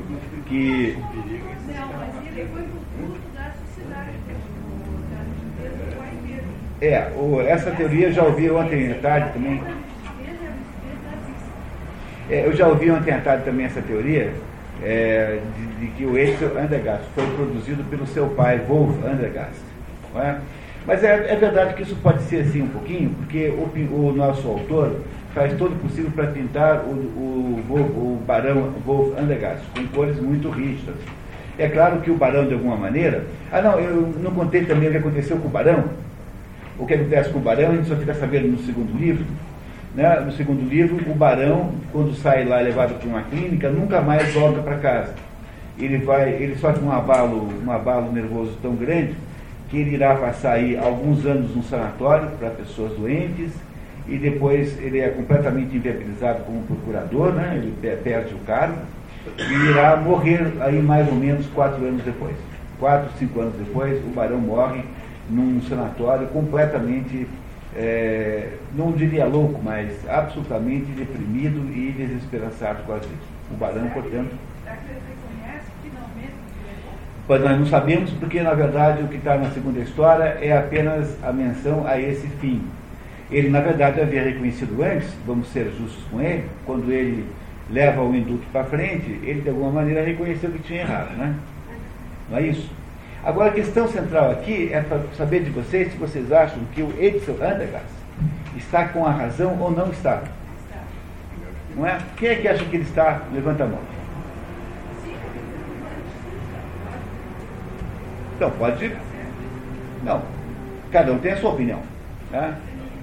que. 0.48 0.96
Não, 0.96 1.88
mas 1.88 2.14
fruto 2.98 3.20
da 3.34 3.52
sociedade. 3.66 4.12
É, 6.82 7.12
o, 7.18 7.41
essa 7.41 7.72
teoria 7.72 8.08
eu 8.08 8.14
já 8.14 8.24
ouvi 8.24 8.50
ontem 8.50 8.91
à 8.91 8.96
tarde 8.96 9.34
também. 9.34 9.62
É, 12.30 12.46
eu 12.46 12.56
já 12.56 12.68
ouvi 12.68 12.91
ontem 12.91 13.12
à 13.12 13.20
tarde 13.20 13.44
também 13.44 13.66
essa 13.66 13.82
teoria, 13.82 14.32
é, 14.84 15.40
de, 15.58 15.86
de, 15.86 15.91
que 15.94 16.06
o 16.06 16.16
Edsel 16.16 16.58
Andergast 16.58 17.06
foi 17.16 17.26
produzido 17.36 17.84
pelo 17.86 18.06
seu 18.06 18.28
pai, 18.28 18.60
Wolf 18.60 18.96
Andergast. 19.04 19.60
É? 20.16 20.36
Mas 20.86 21.04
é, 21.04 21.34
é, 21.34 21.36
verdade 21.36 21.74
que 21.74 21.82
isso 21.82 21.96
pode 21.98 22.22
ser 22.24 22.41
assim 22.41 22.62
um 22.62 22.70
pouquinho, 22.70 23.10
porque 23.16 23.50
o, 23.50 23.64
o 23.96 24.14
nosso 24.16 24.48
autor 24.48 25.02
faz 25.34 25.53
todo 25.57 25.73
o 25.73 25.80
possível 25.80 26.11
para 26.11 26.27
pintar 26.27 26.84
o, 26.85 26.91
o, 26.91 27.64
o, 27.69 27.76
o 27.76 28.23
Barão 28.26 28.73
Wolf 28.85 29.18
Andergast 29.18 29.64
com 29.76 29.88
cores 29.88 30.19
muito 30.19 30.49
rígidas. 30.49 30.95
É 31.57 31.68
claro 31.68 31.99
que 32.01 32.10
o 32.10 32.15
Barão, 32.15 32.47
de 32.47 32.53
alguma 32.53 32.77
maneira. 32.77 33.26
Ah, 33.51 33.61
não, 33.61 33.80
eu 33.80 34.14
não 34.22 34.31
contei 34.31 34.64
também 34.64 34.88
o 34.88 34.91
que 34.91 34.97
aconteceu 34.97 35.38
com 35.38 35.47
o 35.47 35.51
Barão. 35.51 35.85
O 36.77 36.85
que 36.85 36.93
acontece 36.93 37.30
com 37.31 37.39
o 37.39 37.41
Barão, 37.41 37.72
a 37.72 37.76
gente 37.76 37.88
só 37.88 37.95
fica 37.95 38.14
sabendo 38.14 38.47
no 38.47 38.57
segundo 38.60 38.97
livro. 38.97 39.26
Né? 39.93 40.19
No 40.22 40.31
segundo 40.31 40.68
livro, 40.68 41.11
o 41.11 41.15
barão, 41.15 41.72
quando 41.91 42.14
sai 42.14 42.45
lá 42.45 42.60
levado 42.61 42.97
para 42.99 43.10
uma 43.10 43.23
clínica, 43.23 43.69
nunca 43.69 44.01
mais 44.01 44.34
volta 44.34 44.61
para 44.61 44.77
casa. 44.77 45.14
Ele 45.77 45.97
vai, 45.97 46.30
ele 46.31 46.56
sofre 46.57 46.84
um 46.84 46.91
abalo, 46.91 47.49
um 47.65 47.72
abalo 47.72 48.11
nervoso 48.11 48.57
tão 48.61 48.76
grande 48.76 49.15
que 49.69 49.77
ele 49.77 49.95
irá 49.95 50.15
passar 50.15 50.53
aí 50.53 50.77
alguns 50.77 51.26
anos 51.26 51.56
num 51.56 51.64
sanatório 51.64 52.30
para 52.39 52.49
pessoas 52.49 52.91
doentes 52.93 53.51
e 54.10 54.18
depois 54.18 54.77
ele 54.80 54.99
é 54.99 55.10
completamente 55.10 55.76
inviabilizado 55.76 56.44
como 56.44 56.64
procurador, 56.64 57.34
né? 57.34 57.53
ele 57.56 57.73
perde 58.03 58.34
o 58.34 58.40
cargo 58.40 58.77
e 59.38 59.69
irá 59.69 59.95
morrer 59.98 60.53
aí 60.61 60.81
mais 60.81 61.07
ou 61.07 61.15
menos 61.15 61.45
quatro 61.48 61.86
anos 61.86 62.03
depois. 62.03 62.36
Quatro, 62.80 63.10
cinco 63.19 63.41
anos 63.41 63.53
depois, 63.56 63.99
o 64.06 64.10
barão 64.10 64.38
morre 64.38 64.84
num 65.30 65.61
sanatório 65.61 66.27
completamente 66.27 67.27
é, 67.76 68.53
não 68.76 68.91
diria 68.91 69.26
louco, 69.26 69.61
mas 69.64 69.91
absolutamente 70.10 70.86
deprimido 70.91 71.69
e 71.76 71.91
desesperançado 71.91 72.84
com 72.84 72.94
a 72.94 72.98
vida. 72.98 73.14
O 73.52 73.56
Barão, 73.56 73.88
portanto. 73.90 74.31
Pois 77.27 77.44
nós 77.44 77.60
não 77.60 77.65
sabemos, 77.68 78.10
porque 78.11 78.41
na 78.41 78.53
verdade 78.53 79.03
o 79.03 79.07
que 79.07 79.18
está 79.18 79.38
na 79.38 79.52
segunda 79.52 79.80
história 79.81 80.38
é 80.41 80.57
apenas 80.57 81.15
a 81.23 81.31
menção 81.31 81.86
a 81.86 81.99
esse 81.99 82.27
fim. 82.27 82.64
Ele, 83.31 83.49
na 83.49 83.61
verdade, 83.61 84.01
havia 84.01 84.23
reconhecido 84.23 84.81
antes, 84.84 85.10
vamos 85.26 85.47
ser 85.49 85.65
justos 85.77 86.03
com 86.10 86.19
ele, 86.19 86.45
quando 86.65 86.91
ele 86.91 87.26
leva 87.69 88.01
o 88.01 88.15
induto 88.15 88.45
para 88.51 88.64
frente, 88.64 89.19
ele 89.23 89.41
de 89.41 89.49
alguma 89.49 89.72
maneira 89.72 90.03
reconheceu 90.03 90.49
que 90.49 90.60
tinha 90.60 90.81
errado, 90.81 91.15
né? 91.15 91.35
Não 92.30 92.38
é 92.38 92.41
isso? 92.41 92.69
Agora, 93.23 93.49
a 93.49 93.53
questão 93.53 93.88
central 93.88 94.31
aqui 94.31 94.69
é 94.72 94.81
para 94.81 95.01
saber 95.15 95.43
de 95.43 95.51
vocês 95.51 95.91
se 95.91 95.97
vocês 95.97 96.31
acham 96.31 96.60
que 96.73 96.81
o 96.81 96.93
Edson 96.99 97.34
Andergast 97.34 97.85
está 98.57 98.88
com 98.88 99.06
a 99.06 99.11
razão 99.11 99.60
ou 99.60 99.69
não 99.69 99.89
está. 99.89 100.23
Não 101.76 101.85
é? 101.85 101.99
Quem 102.18 102.30
é 102.30 102.35
que 102.35 102.47
acha 102.47 102.65
que 102.65 102.76
ele 102.76 102.84
está? 102.84 103.22
Levanta 103.34 103.64
a 103.64 103.68
mão. 103.68 103.80
Então, 108.35 108.51
pode 108.51 108.95
Não, 110.03 110.22
cada 110.91 111.11
um 111.11 111.19
tem 111.19 111.34
a 111.34 111.38
sua 111.38 111.51
opinião. 111.51 111.81
Né? 112.31 112.56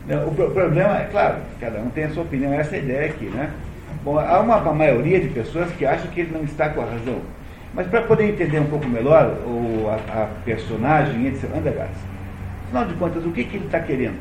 O 0.09 0.51
problema 0.53 1.01
é, 1.01 1.09
claro, 1.11 1.39
cada 1.61 1.81
um 1.81 1.91
tem 1.91 2.05
a 2.05 2.11
sua 2.11 2.23
opinião, 2.23 2.53
essa 2.53 2.77
é 2.77 2.79
a 2.79 2.83
ideia 2.83 3.07
aqui. 3.11 3.27
Né? 3.27 3.51
Bom, 4.05 4.19
há 4.19 4.39
uma, 4.41 4.57
uma 4.59 4.73
maioria 4.73 5.19
de 5.19 5.29
pessoas 5.29 5.69
que 5.73 5.85
acham 5.85 6.07
que 6.13 6.21
ele 6.21 6.33
não 6.33 6.45
está 6.45 6.69
com 6.69 6.81
a 6.81 6.85
razão. 6.85 7.21
Mas 7.75 7.89
para 7.89 8.03
poder 8.03 8.31
entender 8.31 8.61
um 8.61 8.67
pouco 8.67 8.87
melhor 8.87 9.27
o, 9.45 9.89
a, 9.89 10.23
a 10.23 10.27
personagem, 10.45 11.27
etc., 11.27 11.51
Andergast, 11.57 11.97
afinal 12.65 12.87
de 12.87 12.95
contas, 12.95 13.25
o 13.27 13.33
que, 13.33 13.45
que 13.45 13.57
ele 13.57 13.67
está 13.67 13.81
querendo? 13.81 14.17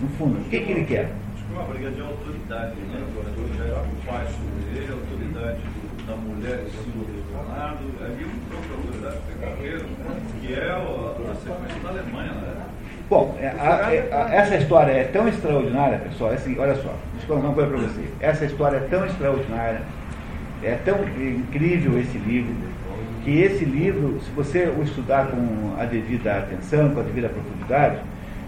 No 0.00 0.08
fundo, 0.18 0.40
o 0.40 0.44
que, 0.44 0.58
que 0.58 0.72
ele 0.72 0.84
quer? 0.84 1.12
Acho 1.34 1.44
que 1.44 1.52
é 1.52 1.56
uma 1.56 1.64
briga 1.68 1.90
de 1.90 2.00
autoridade, 2.00 2.74
né? 2.80 2.98
A 2.98 3.18
autoridade 3.18 3.88
do 3.88 4.06
pai 4.06 4.26
sobre 4.26 4.78
ele, 4.78 4.90
a 4.90 4.96
autoridade 4.96 5.60
da 6.06 6.16
mulher 6.16 6.64
em 6.64 6.70
cima 6.70 7.04
do 7.04 7.24
Leonardo, 7.30 7.84
ali 8.02 8.24
um 8.24 8.40
a 8.50 8.76
autoridade 8.76 9.18
pegadeiro, 9.28 9.84
que 10.40 10.54
é 10.54 10.70
a, 10.70 11.34
sequência 11.36 11.80
da 11.82 11.88
Alemanha, 11.90 12.32
né? 12.32 12.53
Bom, 13.08 13.36
é, 13.40 13.48
a, 13.48 13.86
a, 13.86 14.34
essa 14.34 14.56
história 14.56 14.92
é 14.92 15.04
tão 15.04 15.28
extraordinária, 15.28 15.98
pessoal, 15.98 16.32
é 16.32 16.34
assim, 16.34 16.58
olha 16.58 16.74
só, 16.76 16.94
deixa 17.12 17.28
eu 17.28 17.36
contar 17.36 17.48
uma 17.48 17.54
coisa 17.54 17.70
para 17.70 17.78
você. 17.80 18.00
Essa 18.20 18.44
história 18.46 18.76
é 18.78 18.80
tão 18.80 19.04
extraordinária 19.04 19.80
é 20.64 20.78
tão 20.84 20.96
incrível 21.04 21.98
esse 22.00 22.16
livro, 22.16 22.54
que 23.22 23.38
esse 23.40 23.64
livro, 23.64 24.18
se 24.20 24.30
você 24.30 24.66
o 24.66 24.82
estudar 24.82 25.28
com 25.28 25.74
a 25.78 25.84
devida 25.84 26.38
atenção, 26.38 26.90
com 26.90 27.00
a 27.00 27.02
devida 27.02 27.28
profundidade, 27.28 27.98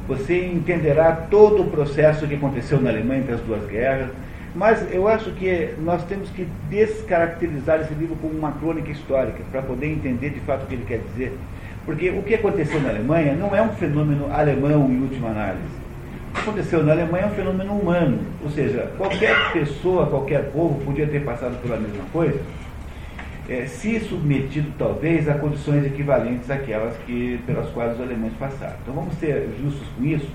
você 0.09 0.47
entenderá 0.47 1.13
todo 1.13 1.63
o 1.63 1.71
processo 1.71 2.27
que 2.27 2.35
aconteceu 2.35 2.81
na 2.81 2.91
Alemanha 2.91 3.21
entre 3.21 3.35
as 3.35 3.41
duas 3.41 3.67
guerras. 3.67 4.09
Mas 4.55 4.87
eu 4.91 5.07
acho 5.07 5.31
que 5.33 5.75
nós 5.83 6.03
temos 6.05 6.31
que 6.31 6.49
descaracterizar 6.71 7.81
esse 7.81 7.93
livro 7.93 8.17
como 8.17 8.33
uma 8.33 8.53
crônica 8.53 8.91
histórica, 8.91 9.43
para 9.51 9.61
poder 9.61 9.87
entender 9.87 10.31
de 10.31 10.41
fato 10.41 10.63
o 10.63 10.67
que 10.67 10.75
ele 10.75 10.87
quer 10.87 11.01
dizer. 11.13 11.37
Porque 11.87 12.11
o 12.11 12.23
que 12.23 12.35
aconteceu 12.35 12.81
na 12.83 12.91
Alemanha 12.91 13.35
não 13.35 13.55
é 13.55 13.63
um 13.63 13.71
fenômeno 13.71 14.31
alemão 14.31 14.91
em 14.91 15.01
última 15.01 15.29
análise 15.31 15.87
que 16.37 16.41
aconteceu 16.51 16.83
na 16.83 16.93
Alemanha 16.93 17.25
é 17.25 17.27
um 17.27 17.35
fenômeno 17.35 17.73
humano, 17.73 18.19
ou 18.43 18.51
seja, 18.51 18.93
qualquer 18.97 19.53
pessoa, 19.53 20.07
qualquer 20.07 20.51
povo 20.51 20.81
podia 20.85 21.07
ter 21.07 21.25
passado 21.25 21.61
pela 21.63 21.77
mesma 21.77 22.05
coisa, 22.13 22.39
é, 23.49 23.65
se 23.67 23.99
submetido 24.01 24.73
talvez 24.79 25.29
a 25.29 25.35
condições 25.35 25.85
equivalentes 25.87 26.51
àquelas 26.51 26.95
que, 27.07 27.41
pelas 27.47 27.69
quais 27.71 27.95
os 27.95 28.01
alemães 28.01 28.33
passaram. 28.39 28.75
Então 28.83 28.95
vamos 28.95 29.15
ser 29.15 29.49
justos 29.61 29.87
com 29.97 30.05
isso, 30.05 30.29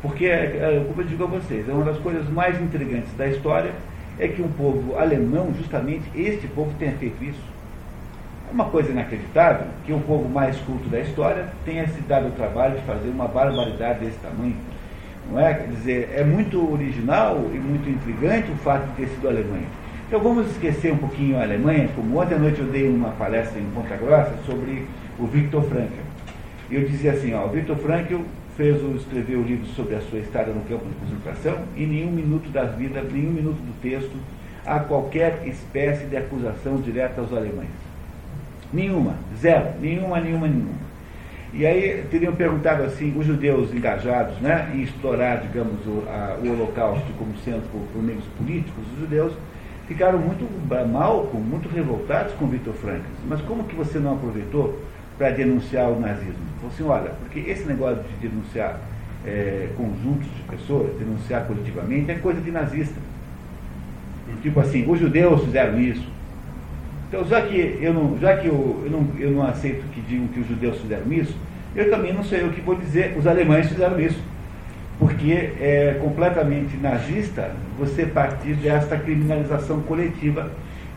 porque, 0.00 0.26
é, 0.26 0.78
é, 0.78 0.84
como 0.86 1.02
eu 1.02 1.06
digo 1.06 1.24
a 1.24 1.26
vocês, 1.26 1.68
é 1.68 1.72
uma 1.72 1.84
das 1.84 1.98
coisas 1.98 2.28
mais 2.30 2.60
intrigantes 2.60 3.12
da 3.16 3.26
história 3.26 3.72
é 4.18 4.28
que 4.28 4.40
um 4.40 4.48
povo 4.48 4.96
alemão, 4.96 5.52
justamente 5.56 6.04
este 6.14 6.46
povo, 6.46 6.72
tenha 6.78 6.92
feito 6.92 7.22
isso. 7.22 7.53
Uma 8.54 8.66
coisa 8.66 8.92
inacreditável 8.92 9.66
que 9.84 9.92
um 9.92 9.98
povo 9.98 10.28
mais 10.28 10.56
culto 10.58 10.88
da 10.88 11.00
história 11.00 11.48
tenha 11.64 11.88
se 11.88 12.00
dado 12.02 12.28
o 12.28 12.30
trabalho 12.30 12.76
de 12.76 12.82
fazer 12.82 13.08
uma 13.08 13.26
barbaridade 13.26 13.98
desse 13.98 14.18
tamanho 14.18 14.54
não 15.28 15.40
é? 15.40 15.54
Quer 15.54 15.68
dizer, 15.68 16.10
é 16.14 16.22
muito 16.22 16.72
original 16.72 17.50
e 17.52 17.58
muito 17.58 17.88
intrigante 17.88 18.50
o 18.52 18.56
fato 18.56 18.86
de 18.90 18.92
ter 18.96 19.08
sido 19.08 19.26
a 19.26 19.30
Alemanha. 19.30 19.66
Então 20.06 20.20
vamos 20.20 20.50
esquecer 20.50 20.92
um 20.92 20.98
pouquinho 20.98 21.36
a 21.36 21.42
Alemanha, 21.42 21.88
como 21.96 22.20
ontem 22.20 22.34
à 22.34 22.38
noite 22.38 22.60
eu 22.60 22.66
dei 22.66 22.88
uma 22.88 23.10
palestra 23.10 23.58
em 23.58 23.64
Ponta 23.74 23.96
Grossa 23.96 24.34
sobre 24.46 24.86
o 25.18 25.26
Victor 25.26 25.64
Frankl. 25.64 26.02
E 26.70 26.76
eu 26.76 26.86
dizia 26.86 27.12
assim, 27.12 27.34
ó, 27.34 27.46
o 27.46 27.48
Victor 27.48 27.76
Frankl 27.78 28.20
fez 28.56 28.80
o, 28.82 28.94
escreveu 28.96 29.40
o 29.40 29.42
livro 29.42 29.66
sobre 29.66 29.96
a 29.96 30.00
sua 30.02 30.20
estada 30.20 30.52
no 30.52 30.60
campo 30.62 30.84
de 30.84 30.94
concentração 30.94 31.58
e 31.76 31.84
nenhum 31.84 32.12
minuto 32.12 32.50
da 32.50 32.64
vida, 32.64 33.02
nenhum 33.02 33.32
minuto 33.32 33.56
do 33.56 33.80
texto 33.80 34.16
há 34.64 34.78
qualquer 34.78 35.42
espécie 35.46 36.06
de 36.06 36.16
acusação 36.16 36.76
direta 36.76 37.20
aos 37.20 37.32
alemães. 37.32 37.83
Nenhuma, 38.74 39.14
zero, 39.40 39.68
nenhuma, 39.80 40.20
nenhuma, 40.20 40.48
nenhuma. 40.48 40.84
E 41.52 41.64
aí 41.64 42.04
teriam 42.10 42.34
perguntado 42.34 42.82
assim, 42.82 43.16
os 43.16 43.24
judeus 43.24 43.72
engajados 43.72 44.36
né, 44.40 44.72
em 44.74 44.82
explorar, 44.82 45.36
digamos, 45.36 45.86
o, 45.86 46.02
a, 46.08 46.36
o 46.42 46.50
holocausto 46.50 47.12
como 47.16 47.32
sendo 47.44 47.62
por, 47.70 47.80
por 47.92 48.02
meios 48.02 48.24
políticos, 48.36 48.82
os 48.92 48.98
judeus 48.98 49.32
ficaram 49.86 50.18
muito 50.18 50.44
mal, 50.90 51.30
muito 51.32 51.68
revoltados 51.68 52.32
com 52.34 52.48
Victor 52.48 52.74
Frankl. 52.74 53.06
Mas 53.28 53.40
como 53.42 53.62
que 53.64 53.76
você 53.76 54.00
não 54.00 54.14
aproveitou 54.14 54.82
para 55.16 55.30
denunciar 55.30 55.88
o 55.90 56.00
nazismo? 56.00 56.34
Falou 56.56 56.72
assim, 56.72 56.84
olha, 56.84 57.14
porque 57.20 57.48
esse 57.48 57.64
negócio 57.64 58.02
de 58.02 58.28
denunciar 58.28 58.80
é, 59.24 59.68
conjuntos 59.76 60.26
de 60.34 60.42
pessoas, 60.50 60.90
denunciar 60.98 61.46
coletivamente, 61.46 62.10
é 62.10 62.14
coisa 62.14 62.40
de 62.40 62.50
nazista. 62.50 63.00
Tipo 64.42 64.58
assim, 64.58 64.90
os 64.90 64.98
judeus 64.98 65.44
fizeram 65.44 65.78
isso, 65.80 66.06
então, 67.14 67.24
já 67.26 67.42
que 67.42 67.78
eu 67.80 67.94
não, 67.94 68.18
já 68.18 68.36
que 68.36 68.48
eu, 68.48 68.82
eu, 68.84 68.90
não, 68.90 69.08
eu 69.20 69.30
não 69.30 69.46
aceito 69.46 69.84
que 69.92 70.00
digam 70.00 70.26
que 70.26 70.40
os 70.40 70.48
judeus 70.48 70.80
fizeram 70.80 71.12
isso, 71.12 71.32
eu 71.76 71.88
também 71.88 72.12
não 72.12 72.24
sei 72.24 72.42
o 72.42 72.50
que 72.50 72.60
vou 72.60 72.74
dizer, 72.74 73.14
os 73.16 73.24
alemães 73.24 73.68
fizeram 73.68 74.00
isso. 74.00 74.20
Porque 74.98 75.52
é 75.60 75.96
completamente 76.00 76.76
nazista 76.76 77.52
você 77.78 78.04
partir 78.04 78.54
desta 78.54 78.96
criminalização 78.96 79.80
coletiva, 79.82 80.50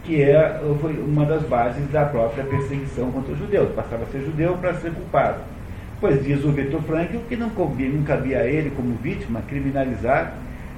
que 0.04 0.22
é, 0.22 0.60
foi 0.82 0.94
uma 0.94 1.24
das 1.26 1.44
bases 1.44 1.88
da 1.92 2.06
própria 2.06 2.44
perseguição 2.44 3.12
contra 3.12 3.34
os 3.34 3.40
judeus. 3.40 3.70
Passava 3.76 4.04
a 4.04 4.08
ser 4.08 4.22
judeu 4.22 4.56
para 4.58 4.74
ser 4.76 4.92
culpado. 4.92 5.40
Pois 6.00 6.24
diz 6.24 6.44
o 6.44 6.52
Victor 6.52 6.82
Frankl 6.82 7.18
que 7.30 7.36
não 7.36 7.50
cabia, 7.50 7.90
não 7.90 8.04
cabia 8.04 8.40
a 8.40 8.48
ele, 8.48 8.72
como 8.76 8.96
vítima, 9.04 9.42
criminalizar 9.48 10.34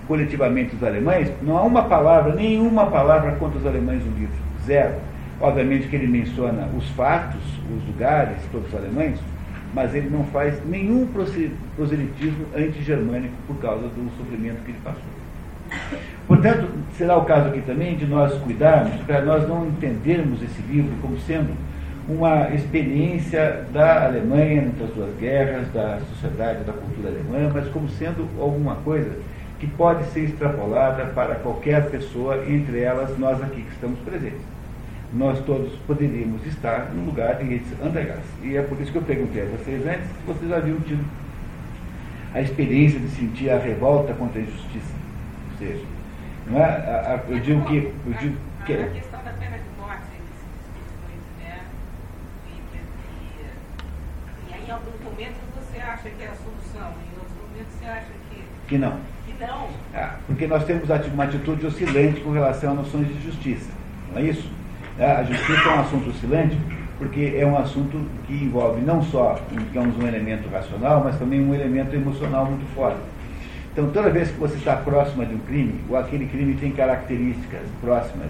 coletivamente 0.07 0.75
os 0.75 0.83
alemães. 0.83 1.31
Não 1.41 1.57
há 1.57 1.63
uma 1.63 1.83
palavra, 1.83 2.33
nenhuma 2.35 2.87
palavra 2.87 3.33
contra 3.33 3.59
os 3.59 3.65
alemães 3.65 4.03
no 4.03 4.17
livro. 4.17 4.35
Zero. 4.65 5.08
Obviamente 5.41 5.87
que 5.87 5.95
ele 5.95 6.07
menciona 6.07 6.67
os 6.77 6.87
fatos, 6.89 7.41
os 7.73 7.87
lugares, 7.87 8.37
todos 8.51 8.67
os 8.67 8.75
alemães, 8.75 9.17
mas 9.73 9.95
ele 9.95 10.09
não 10.09 10.25
faz 10.25 10.61
nenhum 10.65 11.07
proselitismo 11.07 12.45
anti-germânico 12.55 13.35
por 13.47 13.57
causa 13.57 13.87
do 13.87 14.11
sofrimento 14.17 14.63
que 14.65 14.71
ele 14.71 14.79
passou. 14.83 15.01
Portanto, 16.27 16.67
será 16.97 17.17
o 17.17 17.25
caso 17.25 17.49
aqui 17.49 17.61
também 17.61 17.95
de 17.95 18.05
nós 18.05 18.33
cuidarmos 18.41 18.99
para 19.01 19.21
nós 19.21 19.47
não 19.47 19.67
entendermos 19.67 20.41
esse 20.41 20.61
livro 20.63 20.91
como 21.01 21.17
sendo 21.19 21.55
uma 22.07 22.49
experiência 22.49 23.65
da 23.71 24.05
Alemanha 24.07 24.63
entre 24.63 24.83
as 24.83 24.89
duas 24.89 25.15
guerras, 25.17 25.71
da 25.71 25.99
sociedade, 26.09 26.63
da 26.63 26.73
cultura 26.73 27.09
alemã, 27.09 27.51
mas 27.53 27.67
como 27.69 27.87
sendo 27.89 28.27
alguma 28.41 28.75
coisa 28.77 29.11
que 29.59 29.67
pode 29.67 30.03
ser 30.05 30.21
extrapolada 30.21 31.05
para 31.13 31.35
qualquer 31.35 31.89
pessoa, 31.89 32.43
entre 32.47 32.79
elas 32.79 33.17
nós 33.17 33.41
aqui 33.41 33.61
que 33.61 33.71
estamos 33.71 33.99
presentes 33.99 34.58
nós 35.13 35.39
todos 35.45 35.73
poderíamos 35.87 36.45
estar 36.45 36.91
no 36.93 37.05
lugar 37.05 37.35
de 37.35 37.43
Ritz 37.45 37.67
Andergast. 37.81 38.27
E 38.43 38.55
é 38.55 38.61
por 38.61 38.79
isso 38.79 38.91
que 38.91 38.97
eu 38.97 39.01
perguntei 39.01 39.43
a 39.43 39.45
vocês 39.45 39.85
antes 39.85 40.05
se 40.05 40.25
vocês 40.25 40.51
haviam 40.51 40.79
tido 40.81 41.03
a 42.33 42.41
experiência 42.41 42.99
de 42.99 43.09
sentir 43.09 43.49
a 43.49 43.57
revolta 43.57 44.13
contra 44.13 44.39
a 44.39 44.43
injustiça. 44.43 44.93
Ou 45.51 45.57
seja, 45.57 45.83
não 46.45 46.59
é? 46.59 46.63
A, 46.63 47.21
a, 47.27 47.31
eu 47.31 47.39
digo 47.39 47.61
que. 47.65 47.77
Eu 47.77 48.13
digo 48.19 48.37
que 48.65 48.73
a 48.73 48.87
questão 48.89 49.23
da 49.23 49.31
pena 49.31 49.57
de 49.57 49.81
morte, 49.81 50.03
né? 51.39 51.59
E, 54.47 54.53
aí, 54.53 54.65
em 54.67 54.71
alguns 54.71 55.01
momentos, 55.03 55.37
você 55.55 55.79
acha 55.79 56.09
que 56.09 56.23
é 56.23 56.27
a 56.27 56.35
solução, 56.35 56.93
em 57.01 57.17
outros 57.17 57.35
momentos, 57.41 57.73
você 57.79 57.85
acha 57.85 58.11
que. 58.29 58.43
Que 58.67 58.77
não. 58.77 58.99
Que 59.25 59.43
não. 59.43 59.69
Ah, 59.95 60.17
porque 60.27 60.45
nós 60.45 60.63
temos 60.65 60.87
uma 60.87 61.23
atitude 61.23 61.65
oscilante 61.65 62.21
com 62.21 62.31
relação 62.31 62.73
a 62.73 62.75
noções 62.75 63.07
de 63.07 63.23
justiça. 63.23 63.71
Não 64.11 64.19
é 64.19 64.25
isso? 64.25 64.58
É, 64.99 65.11
a 65.11 65.23
justiça 65.23 65.69
é 65.69 65.71
um 65.71 65.79
assunto 65.79 66.09
oscilante, 66.09 66.57
porque 66.97 67.33
é 67.37 67.45
um 67.45 67.57
assunto 67.57 68.05
que 68.27 68.33
envolve 68.33 68.81
não 68.81 69.01
só, 69.01 69.39
digamos, 69.49 69.97
um 69.97 70.05
elemento 70.05 70.49
racional, 70.49 71.01
mas 71.01 71.17
também 71.17 71.39
um 71.39 71.55
elemento 71.55 71.95
emocional 71.95 72.45
muito 72.45 72.65
forte. 72.75 72.99
Então, 73.71 73.89
toda 73.91 74.09
vez 74.09 74.29
que 74.29 74.37
você 74.37 74.57
está 74.57 74.75
próxima 74.75 75.25
de 75.25 75.33
um 75.33 75.39
crime, 75.39 75.75
ou 75.89 75.95
aquele 75.95 76.25
crime 76.25 76.53
tem 76.55 76.71
características 76.71 77.61
próximas 77.79 78.27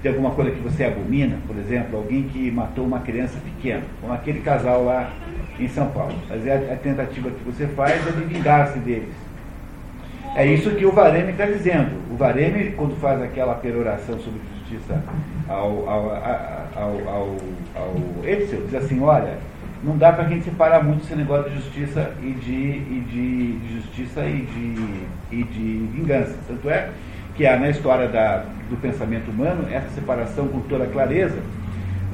de 0.00 0.08
alguma 0.08 0.30
coisa 0.30 0.52
que 0.52 0.60
você 0.60 0.84
abomina, 0.84 1.36
por 1.46 1.56
exemplo, 1.58 1.98
alguém 1.98 2.22
que 2.22 2.50
matou 2.50 2.86
uma 2.86 3.00
criança 3.00 3.38
pequena, 3.38 3.82
como 4.00 4.14
aquele 4.14 4.40
casal 4.40 4.84
lá 4.84 5.12
em 5.60 5.68
São 5.68 5.88
Paulo. 5.88 6.14
Mas 6.30 6.46
é 6.46 6.72
a 6.72 6.76
tentativa 6.76 7.28
que 7.28 7.44
você 7.44 7.66
faz 7.66 8.06
é 8.06 8.10
de 8.10 8.24
vingar-se 8.24 8.78
deles. 8.78 9.12
É 10.34 10.46
isso 10.46 10.70
que 10.70 10.86
o 10.86 10.92
Vareme 10.92 11.32
está 11.32 11.44
dizendo. 11.44 11.90
O 12.10 12.16
Vareme, 12.16 12.72
quando 12.72 12.98
faz 13.00 13.20
aquela 13.20 13.54
peroração 13.54 14.18
sobre 14.18 14.40
justiça 14.66 15.00
ao, 15.48 15.88
ao, 15.88 16.10
ao, 16.74 17.26
ao, 17.76 18.24
Etzel, 18.24 18.62
diz 18.66 18.74
assim, 18.74 19.00
olha, 19.00 19.38
não 19.84 19.96
dá 19.96 20.12
para 20.12 20.24
a 20.24 20.28
gente 20.28 20.44
separar 20.44 20.82
muito 20.82 21.04
esse 21.04 21.14
negócio 21.14 21.50
de 21.50 21.56
justiça 21.56 22.12
e 22.20 22.32
de, 22.32 22.52
e 22.52 23.04
de, 23.08 23.58
de 23.58 23.74
justiça 23.76 24.24
e 24.24 24.42
de, 24.42 25.36
e 25.36 25.44
de 25.44 25.88
vingança. 25.94 26.34
Tanto 26.48 26.68
é 26.68 26.90
que 27.36 27.46
há 27.46 27.56
na 27.56 27.70
história 27.70 28.08
da, 28.08 28.44
do 28.68 28.76
pensamento 28.80 29.30
humano 29.30 29.66
essa 29.70 29.88
separação 29.90 30.48
com 30.48 30.60
toda 30.60 30.86
clareza 30.86 31.38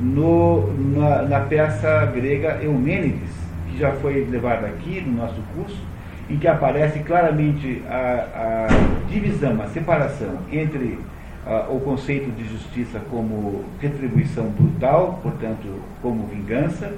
no, 0.00 0.72
na, 0.74 1.22
na 1.22 1.40
peça 1.40 2.06
grega 2.06 2.58
Eumênides, 2.62 3.30
que 3.70 3.78
já 3.78 3.92
foi 3.92 4.26
levada 4.28 4.66
aqui 4.66 5.00
no 5.00 5.22
nosso 5.22 5.40
curso, 5.54 5.80
em 6.28 6.36
que 6.36 6.48
aparece 6.48 6.98
claramente 7.00 7.82
a, 7.88 8.66
a 8.68 9.08
divisão, 9.08 9.60
a 9.62 9.66
separação 9.68 10.38
entre 10.50 10.98
uh, 11.46 11.74
o 11.74 11.80
conceito 11.80 12.30
de 12.30 12.48
justiça 12.48 13.00
como 13.10 13.64
retribuição 13.80 14.44
brutal, 14.50 15.20
portanto, 15.22 15.80
como 16.00 16.26
vingança, 16.26 16.92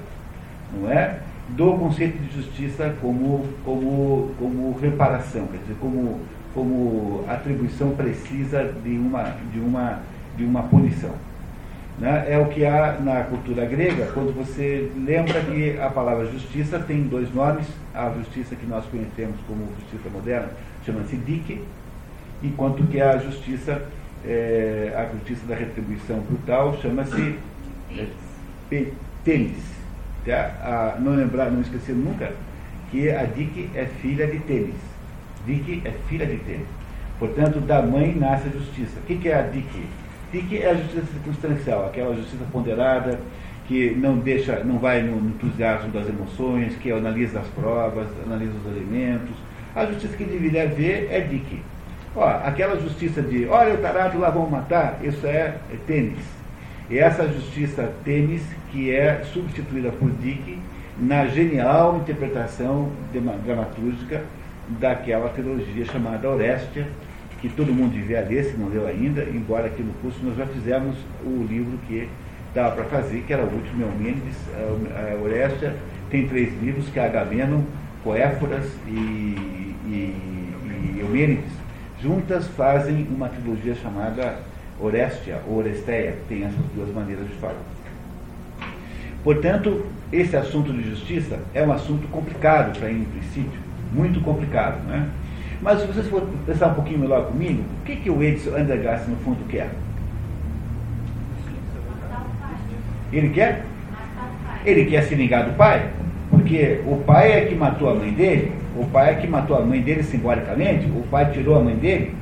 não 0.72 0.90
é? 0.90 1.20
do 1.48 1.74
conceito 1.74 2.18
de 2.18 2.34
justiça 2.34 2.94
como, 3.00 3.46
como, 3.64 4.30
como 4.38 4.78
reparação, 4.78 5.46
quer 5.46 5.58
dizer, 5.58 5.76
como, 5.78 6.20
como 6.54 7.24
atribuição 7.28 7.90
precisa 7.90 8.72
de 8.82 8.96
uma, 8.96 9.34
de 9.52 9.60
uma, 9.60 10.00
de 10.36 10.44
uma 10.44 10.62
punição. 10.62 11.12
Né? 11.98 12.24
É 12.28 12.38
o 12.38 12.46
que 12.46 12.64
há 12.64 12.98
na 12.98 13.22
cultura 13.24 13.64
grega, 13.66 14.10
quando 14.12 14.34
você 14.34 14.90
lembra 14.96 15.40
que 15.42 15.78
a 15.78 15.88
palavra 15.88 16.26
justiça 16.26 16.78
tem 16.78 17.02
dois 17.02 17.32
nomes, 17.32 17.66
a 17.94 18.10
justiça 18.10 18.56
que 18.56 18.66
nós 18.66 18.84
conhecemos 18.86 19.36
como 19.46 19.68
justiça 19.80 20.08
moderna 20.10 20.48
chama-se 20.84 21.16
dike, 21.16 21.62
enquanto 22.42 22.82
que 22.84 23.00
a 23.00 23.16
justiça, 23.18 23.82
é, 24.26 24.92
a 24.96 25.06
justiça 25.14 25.46
da 25.46 25.54
retribuição 25.54 26.18
brutal 26.20 26.78
chama-se 26.80 27.38
é, 28.72 28.86
tenis. 29.24 29.74
Tá? 30.24 30.96
não 31.00 31.14
lembrar, 31.14 31.50
não 31.50 31.60
esquecer 31.60 31.94
nunca 31.94 32.32
que 32.90 33.10
a 33.10 33.24
Dike 33.24 33.68
é 33.74 33.86
filha 33.86 34.26
de 34.26 34.38
Tênis. 34.40 34.76
Dike 35.44 35.82
é 35.84 35.90
filha 36.08 36.24
de 36.24 36.36
Tênis. 36.38 36.66
Portanto, 37.18 37.60
da 37.60 37.82
mãe 37.82 38.14
nasce 38.14 38.48
a 38.48 38.50
justiça. 38.52 39.00
O 39.00 39.02
que, 39.02 39.16
que 39.16 39.28
é 39.28 39.38
a 39.38 39.42
Dike? 39.42 39.84
Dike 40.32 40.58
é 40.58 40.70
a 40.70 40.74
justiça 40.74 41.06
circunstancial, 41.06 41.86
aquela 41.86 42.14
justiça 42.14 42.44
ponderada, 42.52 43.18
que 43.66 43.90
não 43.90 44.18
deixa, 44.18 44.62
não 44.62 44.78
vai 44.78 45.02
no 45.02 45.16
entusiasmo 45.28 45.90
das 45.90 46.08
emoções, 46.08 46.76
que 46.76 46.90
analisa 46.90 47.40
as 47.40 47.46
provas, 47.48 48.06
analisa 48.24 48.52
os 48.64 48.76
elementos. 48.76 49.34
A 49.74 49.86
justiça 49.86 50.16
que 50.16 50.24
deveria 50.24 50.68
ver 50.68 51.08
é 51.10 51.20
Dike. 51.20 51.60
Ó, 52.16 52.24
aquela 52.44 52.80
justiça 52.80 53.20
de, 53.20 53.46
olha 53.46 53.74
o 53.74 53.78
tarado 53.78 54.18
lá 54.18 54.30
vão 54.30 54.48
matar, 54.48 55.00
isso 55.02 55.26
é, 55.26 55.56
é 55.72 55.76
tênis. 55.86 56.18
E 56.88 56.98
essa 56.98 57.26
justiça 57.26 57.92
tênis 58.04 58.42
que 58.70 58.94
é 58.94 59.22
substituída 59.32 59.90
por 59.90 60.10
Dick 60.10 60.58
na 60.98 61.26
genial 61.26 61.96
interpretação 61.96 62.90
dramatúrgica 63.44 64.22
daquela 64.78 65.28
trilogia 65.30 65.84
chamada 65.86 66.28
Orestia, 66.28 66.86
que 67.40 67.48
todo 67.48 67.74
mundo 67.74 67.92
devia 67.92 68.20
ler, 68.20 68.44
se 68.44 68.56
não 68.56 68.68
leu 68.68 68.86
ainda, 68.86 69.24
embora 69.24 69.66
aqui 69.66 69.82
no 69.82 69.92
curso 69.94 70.18
nós 70.22 70.36
já 70.36 70.46
fizemos 70.46 70.96
o 71.24 71.44
livro 71.48 71.78
que 71.88 72.08
dava 72.54 72.76
para 72.76 72.84
fazer, 72.84 73.24
que 73.26 73.32
era 73.32 73.42
o 73.42 73.52
último 73.52 73.82
Eumendes. 73.82 74.36
A 74.56 75.22
Orestia 75.22 75.74
tem 76.10 76.28
três 76.28 76.54
livros, 76.62 76.88
que 76.88 76.98
é 76.98 77.06
Agamenon, 77.06 77.62
Coéforas 78.04 78.66
e, 78.86 78.90
e, 78.90 80.14
e 80.94 80.96
Eumênides. 81.00 81.63
Juntas 82.04 82.46
fazem 82.48 83.08
uma 83.10 83.30
trilogia 83.30 83.74
chamada 83.76 84.36
Orestia 84.78 85.40
ou 85.48 85.56
Oresteia, 85.56 86.14
tem 86.28 86.44
essas 86.44 86.60
duas 86.74 86.94
maneiras 86.94 87.26
de 87.26 87.32
falar. 87.36 87.54
Portanto, 89.22 89.86
esse 90.12 90.36
assunto 90.36 90.70
de 90.70 90.90
justiça 90.90 91.38
é 91.54 91.62
um 91.62 91.72
assunto 91.72 92.06
complicado 92.08 92.78
para 92.78 92.90
em 92.90 93.04
princípio, 93.04 93.58
muito 93.90 94.20
complicado. 94.20 94.86
Né? 94.86 95.08
Mas 95.62 95.80
se 95.80 95.86
vocês 95.86 96.06
forem 96.08 96.28
pensar 96.44 96.66
um 96.66 96.74
pouquinho 96.74 96.98
melhor 96.98 97.24
comigo, 97.28 97.64
o 97.80 97.86
que, 97.86 97.96
que 97.96 98.10
o 98.10 98.22
Edson 98.22 98.54
Andergast 98.54 99.08
no 99.08 99.16
fundo 99.16 99.42
quer? 99.48 99.70
Ele 103.10 103.30
quer? 103.30 103.64
Ele 104.66 104.84
quer 104.84 105.04
se 105.04 105.14
vingar 105.14 105.46
do 105.46 105.56
pai, 105.56 105.88
porque 106.30 106.82
o 106.86 106.98
pai 106.98 107.32
é 107.32 107.46
que 107.46 107.54
matou 107.54 107.88
a 107.88 107.94
mãe 107.94 108.12
dele, 108.12 108.52
o 108.76 108.84
pai 108.86 109.12
é 109.12 109.14
que 109.14 109.26
matou 109.26 109.56
a 109.56 109.60
mãe 109.60 109.80
dele 109.80 110.02
simbolicamente, 110.02 110.86
o 110.86 111.02
pai 111.10 111.30
tirou 111.30 111.56
a 111.56 111.60
mãe 111.60 111.76
dele, 111.76 112.14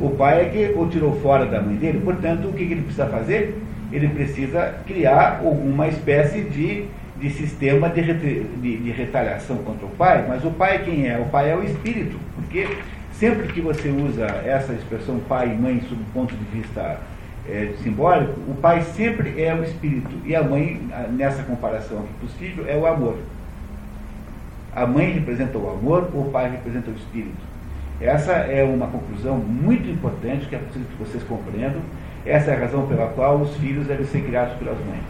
o 0.00 0.10
pai 0.10 0.42
é 0.42 0.44
que 0.48 0.78
o 0.78 0.86
tirou 0.88 1.20
fora 1.20 1.46
da 1.46 1.60
mãe 1.60 1.76
dele, 1.76 2.00
portanto, 2.04 2.48
o 2.48 2.52
que, 2.52 2.62
ele 2.62 2.82
precisa 2.82 3.06
fazer? 3.06 3.60
ele 3.92 4.08
precisa 4.08 4.74
criar 4.86 5.40
alguma 5.44 5.86
espécie 5.86 6.42
de, 6.42 6.86
de 7.16 7.30
sistema 7.30 7.88
de, 7.88 8.12
de, 8.12 8.76
de, 8.76 8.90
retaliação 8.90 9.58
contra 9.58 9.86
o 9.86 9.90
pai, 9.90 10.24
mas 10.28 10.44
o 10.44 10.50
pai 10.50 10.82
quem 10.84 11.08
é? 11.08 11.18
O 11.18 11.26
pai 11.26 11.50
é 11.50 11.56
o 11.56 11.62
espírito, 11.62 12.18
porque 12.34 12.66
sempre 13.12 13.46
que 13.52 13.60
você 13.60 13.88
usa 13.88 14.26
essa 14.44 14.72
expressão 14.72 15.20
pai 15.28 15.52
e 15.52 15.60
mãe 15.60 15.80
sob 15.88 16.00
o 16.02 16.12
ponto 16.12 16.34
de 16.34 16.44
vista 16.46 16.98
é, 17.48 17.72
simbólico, 17.82 18.40
o 18.48 18.54
pai 18.54 18.82
sempre 18.82 19.40
é 19.40 19.54
o 19.54 19.62
espírito 19.62 20.10
e 20.24 20.34
a 20.34 20.42
mãe, 20.42 20.80
nessa 21.10 21.42
comparação 21.44 21.98
aqui 21.98 22.12
possível, 22.20 22.64
é 22.66 22.76
o 22.76 22.86
amor. 22.86 23.18
A 24.74 24.86
mãe 24.86 25.12
representa 25.12 25.56
o 25.56 25.70
amor, 25.70 26.10
o 26.14 26.30
pai 26.30 26.50
representa 26.50 26.90
o 26.90 26.94
espírito. 26.94 27.54
Essa 28.00 28.32
é 28.32 28.64
uma 28.64 28.88
conclusão 28.88 29.36
muito 29.36 29.88
importante 29.88 30.46
que 30.46 30.54
é 30.54 30.58
preciso 30.58 30.84
que 30.84 30.96
vocês 30.96 31.22
compreendam 31.24 31.80
essa 32.26 32.52
é 32.52 32.56
a 32.56 32.60
razão 32.60 32.86
pela 32.86 33.08
qual 33.08 33.38
os 33.38 33.54
filhos 33.56 33.86
devem 33.86 34.06
ser 34.06 34.22
criados 34.22 34.56
pelas 34.56 34.78
mães. 34.78 35.02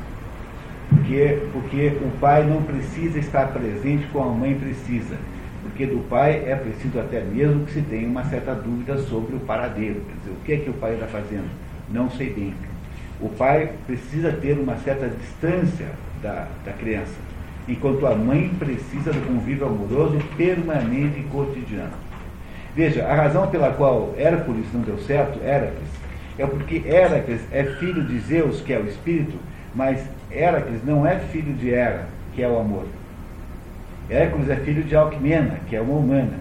Porque, 0.88 1.38
porque 1.52 1.96
o 2.02 2.10
pai 2.20 2.44
não 2.44 2.62
precisa 2.62 3.18
estar 3.18 3.48
presente 3.48 4.06
como 4.12 4.30
a 4.30 4.34
mãe 4.34 4.54
precisa. 4.54 5.16
Porque 5.62 5.86
do 5.86 6.06
pai 6.08 6.42
é 6.44 6.56
preciso 6.56 6.98
até 6.98 7.20
mesmo 7.20 7.64
que 7.66 7.72
se 7.72 7.82
tenha 7.82 8.08
uma 8.08 8.24
certa 8.24 8.54
dúvida 8.54 8.98
sobre 8.98 9.36
o 9.36 9.40
paradeiro. 9.40 10.00
Quer 10.00 10.18
dizer, 10.18 10.30
o 10.30 10.44
que 10.44 10.52
é 10.52 10.56
que 10.56 10.70
o 10.70 10.74
pai 10.74 10.94
está 10.94 11.06
fazendo? 11.06 11.48
Não 11.88 12.10
sei 12.10 12.30
bem. 12.30 12.52
O 13.20 13.28
pai 13.28 13.70
precisa 13.86 14.32
ter 14.32 14.58
uma 14.58 14.76
certa 14.78 15.08
distância 15.08 15.86
da, 16.20 16.48
da 16.64 16.72
criança, 16.72 17.14
enquanto 17.68 18.06
a 18.06 18.14
mãe 18.14 18.50
precisa 18.58 19.12
do 19.12 19.26
convívio 19.26 19.66
amoroso 19.66 20.18
permanente 20.36 21.20
e 21.20 21.24
cotidiano. 21.24 21.92
Veja, 22.74 23.06
a 23.06 23.14
razão 23.14 23.46
pela 23.48 23.70
qual 23.70 24.14
Hércules 24.18 24.66
não 24.72 24.80
deu 24.80 24.98
certo, 24.98 25.38
Hércules, 25.44 25.88
é 26.36 26.44
porque 26.44 26.82
Heracles 26.84 27.40
é 27.52 27.64
filho 27.64 28.02
de 28.02 28.18
Zeus, 28.18 28.60
que 28.60 28.72
é 28.72 28.78
o 28.78 28.86
espírito, 28.86 29.38
mas 29.74 30.04
Heracles 30.30 30.84
não 30.84 31.06
é 31.06 31.18
filho 31.18 31.54
de 31.54 31.70
Hera, 31.70 32.06
que 32.34 32.42
é 32.42 32.48
o 32.48 32.58
amor. 32.58 32.86
Hércules 34.10 34.50
é 34.50 34.56
filho 34.56 34.82
de 34.82 34.94
Alcmena, 34.96 35.60
que 35.68 35.76
é 35.76 35.80
uma 35.80 35.98
humana. 35.98 36.34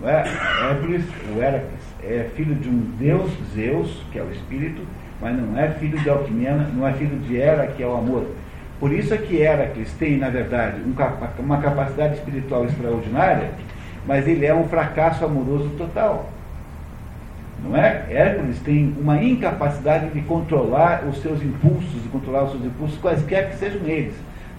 Não 0.00 0.08
é? 0.08 0.24
Hércules, 0.70 1.04
o 1.34 1.38
Heracles, 1.38 1.86
é 2.02 2.30
filho 2.34 2.54
de 2.54 2.68
um 2.68 2.80
deus, 2.98 3.30
Zeus, 3.54 4.02
que 4.10 4.18
é 4.18 4.22
o 4.22 4.30
espírito, 4.30 4.82
mas 5.20 5.36
não 5.36 5.58
é 5.58 5.68
filho 5.70 5.98
de 5.98 6.08
Alcmena, 6.08 6.68
não 6.74 6.86
é 6.86 6.92
filho 6.94 7.18
de 7.20 7.36
Hera, 7.36 7.66
que 7.66 7.82
é 7.82 7.86
o 7.86 7.96
amor. 7.96 8.26
Por 8.78 8.92
isso 8.92 9.14
é 9.14 9.16
que 9.16 9.40
Heracles 9.40 9.92
tem, 9.94 10.18
na 10.18 10.28
verdade, 10.28 10.82
uma 11.38 11.58
capacidade 11.58 12.14
espiritual 12.14 12.66
extraordinária, 12.66 13.50
mas 14.06 14.28
ele 14.28 14.44
é 14.44 14.54
um 14.54 14.68
fracasso 14.68 15.24
amoroso 15.24 15.70
total. 15.78 16.30
Não 17.64 17.74
é? 17.74 18.04
Hércules 18.10 18.60
tem 18.60 18.94
uma 19.00 19.22
incapacidade 19.22 20.10
de 20.10 20.20
controlar 20.20 21.04
os 21.08 21.22
seus 21.22 21.42
impulsos, 21.42 22.02
de 22.02 22.08
controlar 22.08 22.44
os 22.44 22.52
seus 22.52 22.64
impulsos, 22.64 22.98
quaisquer 22.98 23.50
que 23.50 23.56
sejam 23.56 23.80
eles, 23.86 24.14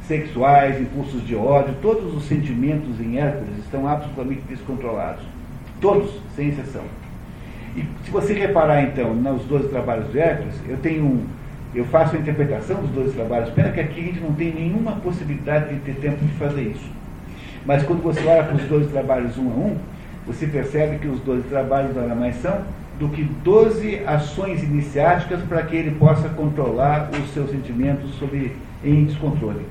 sexuais, 0.07 0.81
impulsos 0.81 1.25
de 1.25 1.35
ódio, 1.35 1.75
todos 1.81 2.15
os 2.15 2.27
sentimentos 2.27 2.99
em 2.99 3.19
Hércules 3.19 3.59
estão 3.59 3.87
absolutamente 3.87 4.41
descontrolados. 4.49 5.23
Todos, 5.79 6.19
sem 6.35 6.49
exceção. 6.49 6.83
E 7.75 7.85
se 8.03 8.09
você 8.09 8.33
reparar 8.33 8.81
então 8.81 9.13
nos 9.13 9.43
12 9.43 9.67
trabalhos 9.67 10.11
de 10.11 10.19
Hércules, 10.19 10.55
eu 10.67 10.77
tenho 10.77 11.05
um, 11.05 11.25
eu 11.77 11.85
faço 11.85 12.15
a 12.15 12.19
interpretação 12.19 12.81
dos 12.81 12.89
12 12.89 13.13
trabalhos, 13.13 13.49
pena 13.51 13.69
que 13.69 13.79
aqui 13.79 13.99
a 13.99 14.03
gente 14.03 14.19
não 14.19 14.33
tem 14.33 14.51
nenhuma 14.51 14.93
possibilidade 14.93 15.73
de 15.75 15.79
ter 15.81 15.95
tempo 15.95 16.25
de 16.25 16.33
fazer 16.33 16.61
isso. 16.61 16.89
Mas 17.65 17.83
quando 17.83 18.01
você 18.01 18.25
olha 18.25 18.43
para 18.43 18.55
os 18.55 18.63
12 18.63 18.87
trabalhos 18.89 19.37
um 19.37 19.51
a 19.51 19.53
um, 19.53 19.77
você 20.25 20.47
percebe 20.47 20.97
que 20.97 21.07
os 21.07 21.19
12 21.19 21.43
trabalhos 21.43 21.95
nada 21.95 22.15
mais 22.15 22.35
são 22.37 22.61
do 22.99 23.09
que 23.09 23.23
12 23.23 24.01
ações 24.07 24.63
iniciáticas 24.63 25.39
para 25.43 25.61
que 25.63 25.75
ele 25.75 25.91
possa 25.91 26.27
controlar 26.29 27.09
os 27.11 27.29
seus 27.31 27.51
sentimentos 27.51 28.09
sob, 28.15 28.51
em 28.83 29.05
descontrole. 29.05 29.65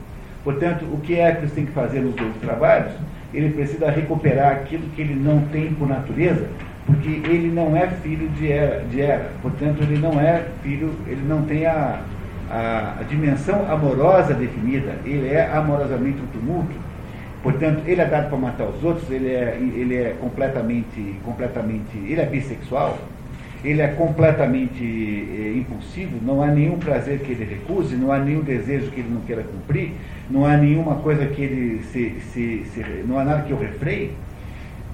Portanto, 0.44 0.84
o 0.84 1.00
que 1.00 1.16
Hércules 1.16 1.52
tem 1.52 1.66
que 1.66 1.72
fazer 1.72 2.00
nos 2.00 2.14
dois 2.14 2.36
trabalhos? 2.36 2.92
Ele 3.34 3.50
precisa 3.50 3.90
recuperar 3.90 4.52
aquilo 4.52 4.84
que 4.94 5.02
ele 5.02 5.14
não 5.14 5.40
tem 5.48 5.74
por 5.74 5.88
natureza, 5.88 6.46
porque 6.86 7.08
ele 7.08 7.50
não 7.52 7.76
é 7.76 7.88
filho 7.88 8.28
de 8.28 8.50
Hera, 8.50 8.84
de 8.88 9.42
portanto, 9.42 9.82
ele 9.82 9.98
não 9.98 10.20
é 10.20 10.44
filho, 10.62 10.92
ele 11.08 11.22
não 11.28 11.42
tem 11.42 11.66
a, 11.66 12.00
a, 12.48 12.96
a 13.00 13.02
dimensão 13.02 13.68
amorosa 13.68 14.32
definida, 14.32 14.94
ele 15.04 15.28
é 15.28 15.50
amorosamente 15.52 16.18
um 16.22 16.26
tumulto. 16.26 16.86
Portanto, 17.42 17.82
ele 17.86 18.00
é 18.00 18.06
dado 18.06 18.28
para 18.28 18.38
matar 18.38 18.64
os 18.64 18.82
outros, 18.82 19.10
ele 19.10 19.28
é, 19.28 19.58
ele 19.60 19.96
é 19.96 20.16
completamente, 20.20 21.16
completamente, 21.24 21.96
ele 21.96 22.20
é 22.20 22.26
bissexual, 22.26 22.98
ele 23.64 23.80
é 23.80 23.88
completamente 23.88 24.82
é, 24.82 25.58
impulsivo, 25.58 26.18
não 26.24 26.40
há 26.42 26.46
nenhum 26.46 26.78
prazer 26.78 27.18
que 27.18 27.32
ele 27.32 27.44
recuse, 27.44 27.96
não 27.96 28.12
há 28.12 28.18
nenhum 28.18 28.40
desejo 28.40 28.90
que 28.90 29.00
ele 29.00 29.10
não 29.12 29.20
queira 29.22 29.42
cumprir, 29.42 29.92
não 30.30 30.44
há 30.44 30.56
nenhuma 30.56 30.96
coisa 30.96 31.26
que 31.26 31.42
ele 31.42 31.82
se, 31.92 32.14
se, 32.32 32.64
se 32.72 33.04
não 33.06 33.18
há 33.18 33.24
nada 33.24 33.42
que 33.42 33.52
o 33.52 33.58
refreie. 33.58 34.12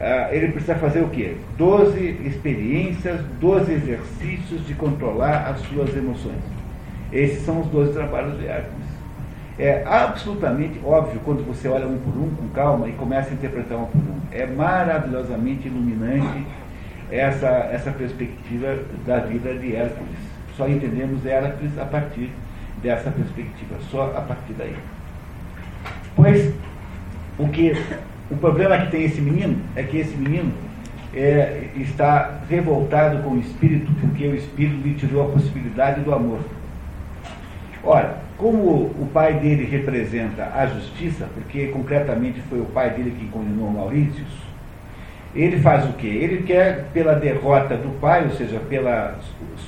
Ah, 0.01 0.29
ele 0.33 0.49
precisa 0.49 0.75
fazer 0.77 1.01
o 1.01 1.09
quê? 1.09 1.37
Doze 1.57 2.01
experiências, 2.25 3.21
doze 3.41 3.73
exercícios 3.73 4.67
de 4.67 4.75
controlar 4.75 5.49
as 5.51 5.61
suas 5.69 5.97
emoções. 5.97 6.43
Esses 7.13 7.45
são 7.45 7.61
os 7.61 7.67
doze 7.69 7.93
trabalhos 7.93 8.39
de 8.39 8.47
Hércules. 8.47 8.83
É 9.59 9.85
absolutamente 9.87 10.81
óbvio 10.85 11.21
quando 11.25 11.47
você 11.47 11.69
olha 11.69 11.87
um 11.87 11.99
por 11.99 12.17
um 12.17 12.31
com 12.31 12.49
calma 12.49 12.89
e 12.89 12.93
começa 12.93 13.31
a 13.31 13.35
interpretar 13.35 13.79
um 13.79 13.85
por 13.85 13.99
um. 13.99 14.21
É 14.33 14.47
maravilhosamente 14.47 15.69
iluminante 15.69 16.47
essa, 17.11 17.49
essa 17.71 17.91
perspectiva 17.93 18.79
da 19.07 19.19
vida 19.19 19.55
de 19.55 19.77
Hércules. 19.77 20.19
Só 20.57 20.67
entendemos 20.67 21.25
Hércules 21.27 21.79
a 21.79 21.85
partir 21.85 22.31
dessa 22.83 23.11
perspectiva, 23.11 23.77
só 23.91 24.05
a 24.17 24.23
partir 24.23 24.55
daí. 24.55 24.75
Pois, 26.17 26.53
O 27.39 27.49
que 27.49 27.73
o 28.33 28.37
problema 28.39 28.79
que 28.79 28.91
tem 28.91 29.05
esse 29.05 29.21
menino 29.21 29.59
é 29.77 29.83
que 29.83 29.99
esse 29.99 30.17
menino 30.17 30.53
é, 31.15 31.69
está 31.77 32.41
revoltado 32.49 33.23
com 33.23 33.31
o 33.31 33.39
espírito, 33.39 33.93
porque 34.01 34.27
o 34.27 34.35
espírito 34.35 34.77
lhe 34.83 34.95
tirou 34.95 35.29
a 35.29 35.33
possibilidade 35.33 36.01
do 36.01 36.15
amor. 36.15 36.41
Ora, 37.85 38.17
como 38.39 38.59
o 38.59 39.11
pai 39.13 39.35
dele 39.35 39.65
representa 39.65 40.51
a 40.55 40.67
justiça, 40.67 41.29
porque 41.35 41.67
concretamente 41.67 42.41
foi 42.49 42.61
o 42.61 42.65
pai 42.65 42.91
dele 42.91 43.15
que 43.19 43.27
condenou 43.27 43.71
Maurício, 43.71 44.25
ele 45.35 45.59
faz 45.61 45.85
o 45.85 45.93
quê? 45.93 46.07
Ele 46.07 46.43
quer, 46.43 46.87
pela 46.93 47.15
derrota 47.15 47.77
do 47.77 47.99
pai, 48.01 48.25
ou 48.25 48.31
seja, 48.31 48.59
pela 48.61 49.19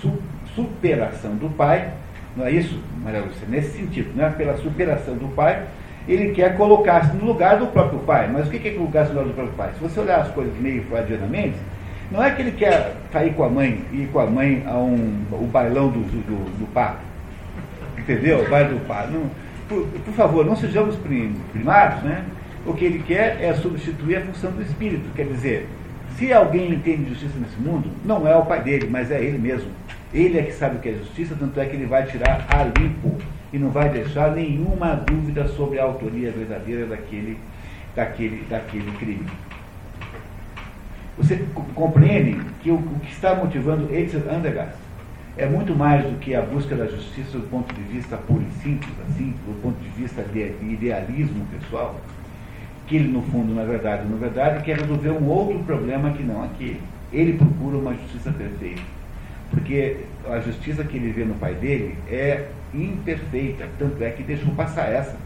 su 0.01 0.13
superação 0.55 1.35
do 1.35 1.51
pai, 1.51 1.91
não 2.37 2.47
é 2.47 2.51
isso, 2.53 2.79
Maria 3.03 3.21
Lúcia? 3.21 3.47
Nesse 3.49 3.77
sentido, 3.77 4.15
né? 4.15 4.33
pela 4.37 4.57
superação 4.57 5.17
do 5.17 5.29
pai, 5.35 5.65
ele 6.07 6.33
quer 6.33 6.57
colocar-se 6.57 7.17
no 7.17 7.25
lugar 7.25 7.59
do 7.59 7.67
próprio 7.69 7.99
pai. 8.01 8.29
Mas 8.33 8.47
o 8.47 8.51
que 8.51 8.69
é 8.69 8.73
colocar-se 8.73 9.13
no 9.13 9.21
lugar 9.21 9.29
do 9.29 9.35
próprio 9.35 9.57
pai? 9.57 9.71
Se 9.75 9.81
você 9.81 10.01
olhar 10.01 10.21
as 10.21 10.29
coisas 10.29 10.55
meio 10.59 10.83
freudianamente, 10.85 11.57
não 12.11 12.23
é 12.23 12.31
que 12.31 12.43
ele 12.43 12.53
quer 12.53 12.95
sair 13.13 13.33
com 13.35 13.45
a 13.45 13.49
mãe 13.49 13.83
e 13.93 14.03
ir 14.03 14.09
com 14.09 14.21
a 14.21 14.27
mãe 14.27 14.63
a 14.67 14.77
um, 14.77 15.25
o 15.33 15.47
bailão 15.47 15.89
do, 15.89 16.01
do, 16.01 16.59
do. 16.59 16.95
Entendeu? 17.99 18.45
O 18.45 18.51
baile 18.51 18.75
do 18.75 18.87
pato. 18.87 19.13
Não, 19.13 19.31
por, 19.69 19.87
por, 19.87 20.15
favor, 20.15 20.45
não 20.45 20.55
sejamos 20.55 20.97
primários, 20.97 22.03
né? 22.03 22.25
O 22.67 22.75
que 22.75 22.85
ele 22.85 23.03
quer 23.07 23.43
é 23.43 23.55
substituir 23.55 24.17
a 24.17 24.21
função 24.21 24.51
do 24.53 24.63
espírito. 24.63 25.09
Quer 25.15 25.27
dizer, 25.27 25.69
se 26.19 26.33
alguém 26.33 26.73
entende 26.73 27.09
justiça 27.09 27.39
nesse 27.39 27.57
mundo, 27.57 27.91
não 28.05 28.29
é 28.29 28.37
o 28.37 28.45
pai 28.45 28.63
dele, 28.63 28.89
mas 28.91 29.11
é 29.11 29.21
ele 29.23 29.39
mesmo. 29.39 29.71
Ele 30.13 30.39
é 30.39 30.43
que 30.43 30.53
sabe 30.53 30.77
o 30.77 30.81
que 30.81 30.91
é 30.91 30.93
justiça, 30.93 31.35
tanto 31.39 31.59
é 31.59 31.67
que 31.67 31.75
ele 31.75 31.87
vai 31.87 32.05
tirar 32.05 32.47
a 32.49 32.63
limpo 32.79 33.17
e 33.55 33.59
não 33.59 33.71
vai 33.71 33.89
deixar 33.89 34.33
nenhuma 34.33 34.97
dúvida 34.97 35.47
sobre 35.47 35.79
a 35.79 35.85
autoria 35.85 36.33
verdadeira 36.33 36.87
daquele, 36.87 37.39
daquele, 37.95 38.45
daquele 38.51 38.91
crime. 38.99 39.27
Você 41.17 41.47
compreende 41.73 42.37
que 42.61 42.73
o, 42.73 42.75
o 42.75 43.01
que 43.01 43.13
está 43.13 43.33
motivando 43.37 43.95
Eitzel 43.95 44.29
Andergast 44.29 44.75
é 45.37 45.47
muito 45.47 45.73
mais 45.73 46.05
do 46.05 46.19
que 46.19 46.35
a 46.35 46.43
busca 46.43 46.75
da 46.75 46.87
justiça 46.87 47.39
do 47.39 47.49
ponto 47.49 47.73
de 47.73 47.83
vista 47.83 48.17
puro 48.17 48.43
e 48.43 48.61
simples, 48.61 48.93
assim, 49.09 49.33
do 49.47 49.63
ponto 49.63 49.81
de 49.81 49.89
vista 49.91 50.21
de 50.25 50.41
idealismo 50.41 51.47
pessoal, 51.47 51.95
que 52.89 52.97
ele, 52.97 53.07
no 53.07 53.23
fundo, 53.23 53.55
na 53.55 53.63
verdade, 53.63 54.05
na 54.09 54.17
verdade, 54.17 54.65
quer 54.65 54.81
resolver 54.81 55.11
um 55.11 55.29
outro 55.29 55.61
problema 55.61 56.11
que 56.11 56.25
não 56.25 56.43
aquele. 56.43 56.81
Ele 57.13 57.35
procura 57.35 57.77
uma 57.77 57.95
justiça 57.95 58.33
perfeita. 58.33 58.83
Porque 59.55 60.05
a 60.29 60.41
justiça 60.41 60.83
que 60.85 60.97
ele 60.97 61.13
vê 61.13 61.25
no 61.25 61.35
pai 61.37 61.55
dele 61.55 61.97
é 62.09 62.49
imperfeita, 62.75 63.69
tanto 63.79 64.03
é 64.03 64.11
que 64.11 64.23
deixou 64.25 64.53
passar 64.55 64.91
essa. 64.91 65.17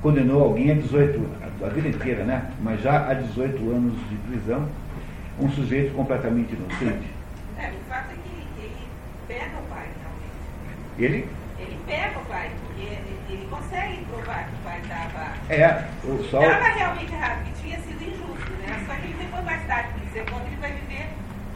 Condenou 0.00 0.42
alguém 0.42 0.70
a 0.70 0.74
18, 0.74 1.20
a, 1.42 1.66
a 1.66 1.68
vida 1.68 1.88
inteira, 1.88 2.24
né? 2.24 2.50
Mas 2.62 2.80
já 2.80 3.08
a 3.08 3.14
18 3.14 3.56
anos 3.70 3.92
de 4.08 4.16
prisão, 4.28 4.66
um 5.38 5.50
sujeito 5.50 5.94
completamente 5.94 6.54
inocente. 6.54 7.06
É, 7.58 7.68
o 7.68 7.90
fato 7.90 8.10
é 8.10 8.14
que 8.14 8.62
ele 8.62 8.76
pega 9.26 9.58
o 9.58 9.62
pai, 9.68 9.86
realmente. 10.00 10.98
Ele? 10.98 11.28
Ele 11.58 11.78
pega 11.86 12.18
o 12.18 12.24
pai, 12.26 12.50
porque 12.60 12.82
ele, 12.82 13.18
ele 13.28 13.48
consegue 13.50 14.04
provar 14.04 14.48
que 14.48 14.54
o 14.54 14.64
pai 14.64 14.80
estava. 14.80 15.52
É, 15.52 15.84
o 16.04 16.24
sol. 16.24 16.42
Estava 16.42 16.68
realmente 16.68 17.12
errado, 17.12 17.44
que 17.44 17.62
tinha 17.62 17.78
sido 17.80 18.02
injusto, 18.02 18.52
né? 18.62 18.84
Só 18.86 18.94
que 18.94 19.06
ele 19.08 19.16
depois, 19.18 19.44
mais 19.44 19.66
tarde, 19.66 19.88
por 19.92 20.08
exemplo, 20.08 20.40
ele 20.46 20.56
vai 20.56 20.72
viver 20.72 21.08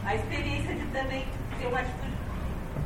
a 0.05 0.15
experiência 0.15 0.75
de 0.75 0.85
também 0.87 1.25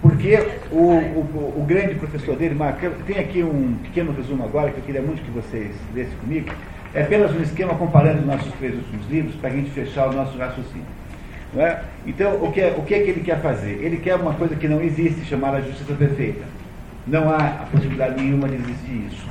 porque 0.02 0.36
o, 0.72 0.78
o, 0.78 1.54
o, 1.58 1.66
grande 1.68 1.96
professor 1.96 2.36
dele, 2.36 2.54
Marco, 2.54 2.88
tem 3.06 3.18
aqui 3.18 3.42
um 3.44 3.78
pequeno 3.84 4.12
resumo 4.12 4.44
agora 4.44 4.72
que 4.72 4.78
eu 4.78 4.84
queria 4.84 5.02
muito 5.02 5.24
que 5.24 5.32
vocês 5.32 5.76
lessem 5.94 6.16
comigo. 6.20 6.50
É 6.94 7.02
apenas 7.02 7.32
um 7.36 7.42
esquema 7.42 7.76
comparando 7.76 8.20
os 8.20 8.26
nossos 8.26 8.52
três 8.54 8.76
últimos 8.76 9.10
livros 9.10 9.36
para 9.36 9.50
a 9.50 9.54
gente 9.54 9.70
fechar 9.72 10.08
o 10.08 10.14
nosso 10.14 10.38
raciocínio. 10.38 10.86
É? 11.58 11.80
Então, 12.06 12.44
o 12.44 12.52
que, 12.52 12.62
é, 12.62 12.76
o 12.78 12.84
que 12.84 12.94
é 12.94 13.00
que 13.00 13.10
ele 13.10 13.22
quer 13.22 13.42
fazer? 13.42 13.80
Ele 13.82 13.98
quer 13.98 14.16
uma 14.16 14.34
coisa 14.34 14.56
que 14.56 14.68
não 14.68 14.82
existe, 14.82 15.26
chamada 15.26 15.62
justiça 15.62 15.94
perfeita. 15.94 16.44
Não 17.08 17.30
há 17.30 17.38
a 17.38 17.66
possibilidade 17.72 18.22
nenhuma 18.22 18.48
de 18.48 18.56
existir 18.56 19.08
isso. 19.08 19.28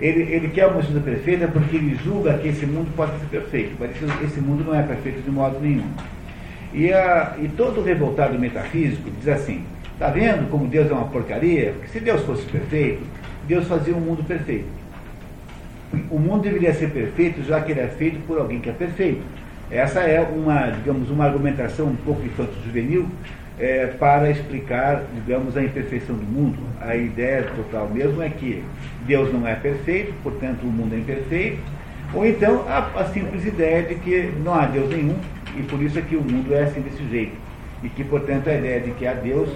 Ele, 0.00 0.22
ele 0.22 0.48
quer 0.48 0.66
uma 0.66 0.80
justiça 0.80 1.00
perfeita 1.00 1.46
porque 1.48 1.76
ele 1.76 1.96
julga 2.02 2.38
que 2.38 2.48
esse 2.48 2.66
mundo 2.66 2.90
pode 2.96 3.12
ser 3.18 3.26
perfeito, 3.26 3.76
mas 3.78 3.90
esse 4.22 4.40
mundo 4.40 4.64
não 4.64 4.74
é 4.74 4.82
perfeito 4.82 5.22
de 5.22 5.30
modo 5.30 5.60
nenhum. 5.60 5.88
E, 6.76 6.92
a, 6.92 7.34
e 7.38 7.48
todo 7.48 7.82
revoltado 7.82 8.38
metafísico 8.38 9.10
diz 9.18 9.28
assim: 9.28 9.64
Está 9.94 10.08
vendo 10.08 10.50
como 10.50 10.66
Deus 10.66 10.90
é 10.90 10.92
uma 10.92 11.08
porcaria? 11.08 11.72
Porque 11.72 11.88
se 11.88 12.00
Deus 12.00 12.20
fosse 12.22 12.44
perfeito, 12.44 13.02
Deus 13.48 13.66
fazia 13.66 13.96
um 13.96 14.00
mundo 14.00 14.22
perfeito. 14.22 14.68
O 16.10 16.18
mundo 16.18 16.42
deveria 16.42 16.74
ser 16.74 16.90
perfeito, 16.90 17.42
já 17.42 17.62
que 17.62 17.72
ele 17.72 17.80
é 17.80 17.86
feito 17.86 18.20
por 18.26 18.38
alguém 18.38 18.60
que 18.60 18.68
é 18.68 18.74
perfeito. 18.74 19.22
Essa 19.70 20.00
é 20.00 20.20
uma, 20.20 20.66
digamos, 20.66 21.08
uma 21.10 21.24
argumentação 21.24 21.86
um 21.86 21.96
pouco 21.96 22.22
infanto-juvenil 22.22 23.08
é, 23.58 23.86
para 23.86 24.30
explicar, 24.30 25.02
digamos, 25.14 25.56
a 25.56 25.62
imperfeição 25.62 26.14
do 26.14 26.24
mundo. 26.24 26.58
A 26.78 26.94
ideia 26.94 27.44
total 27.56 27.88
mesmo 27.88 28.20
é 28.20 28.28
que 28.28 28.62
Deus 29.06 29.32
não 29.32 29.48
é 29.48 29.54
perfeito, 29.54 30.12
portanto 30.22 30.64
o 30.64 30.66
mundo 30.66 30.94
é 30.94 30.98
imperfeito. 30.98 31.58
Ou 32.14 32.26
então 32.26 32.64
a, 32.68 33.00
a 33.00 33.04
simples 33.06 33.44
ideia 33.44 33.82
de 33.82 33.96
que 33.96 34.32
não 34.42 34.54
há 34.54 34.66
Deus 34.66 34.88
nenhum 34.88 35.18
e 35.56 35.62
por 35.62 35.82
isso 35.82 35.98
é 35.98 36.02
que 36.02 36.16
o 36.16 36.22
mundo 36.22 36.54
é 36.54 36.64
assim 36.64 36.80
desse 36.80 37.06
jeito. 37.08 37.36
E 37.82 37.88
que, 37.88 38.04
portanto, 38.04 38.48
a 38.48 38.54
ideia 38.54 38.80
de 38.80 38.90
que 38.92 39.06
há 39.06 39.12
Deus 39.12 39.48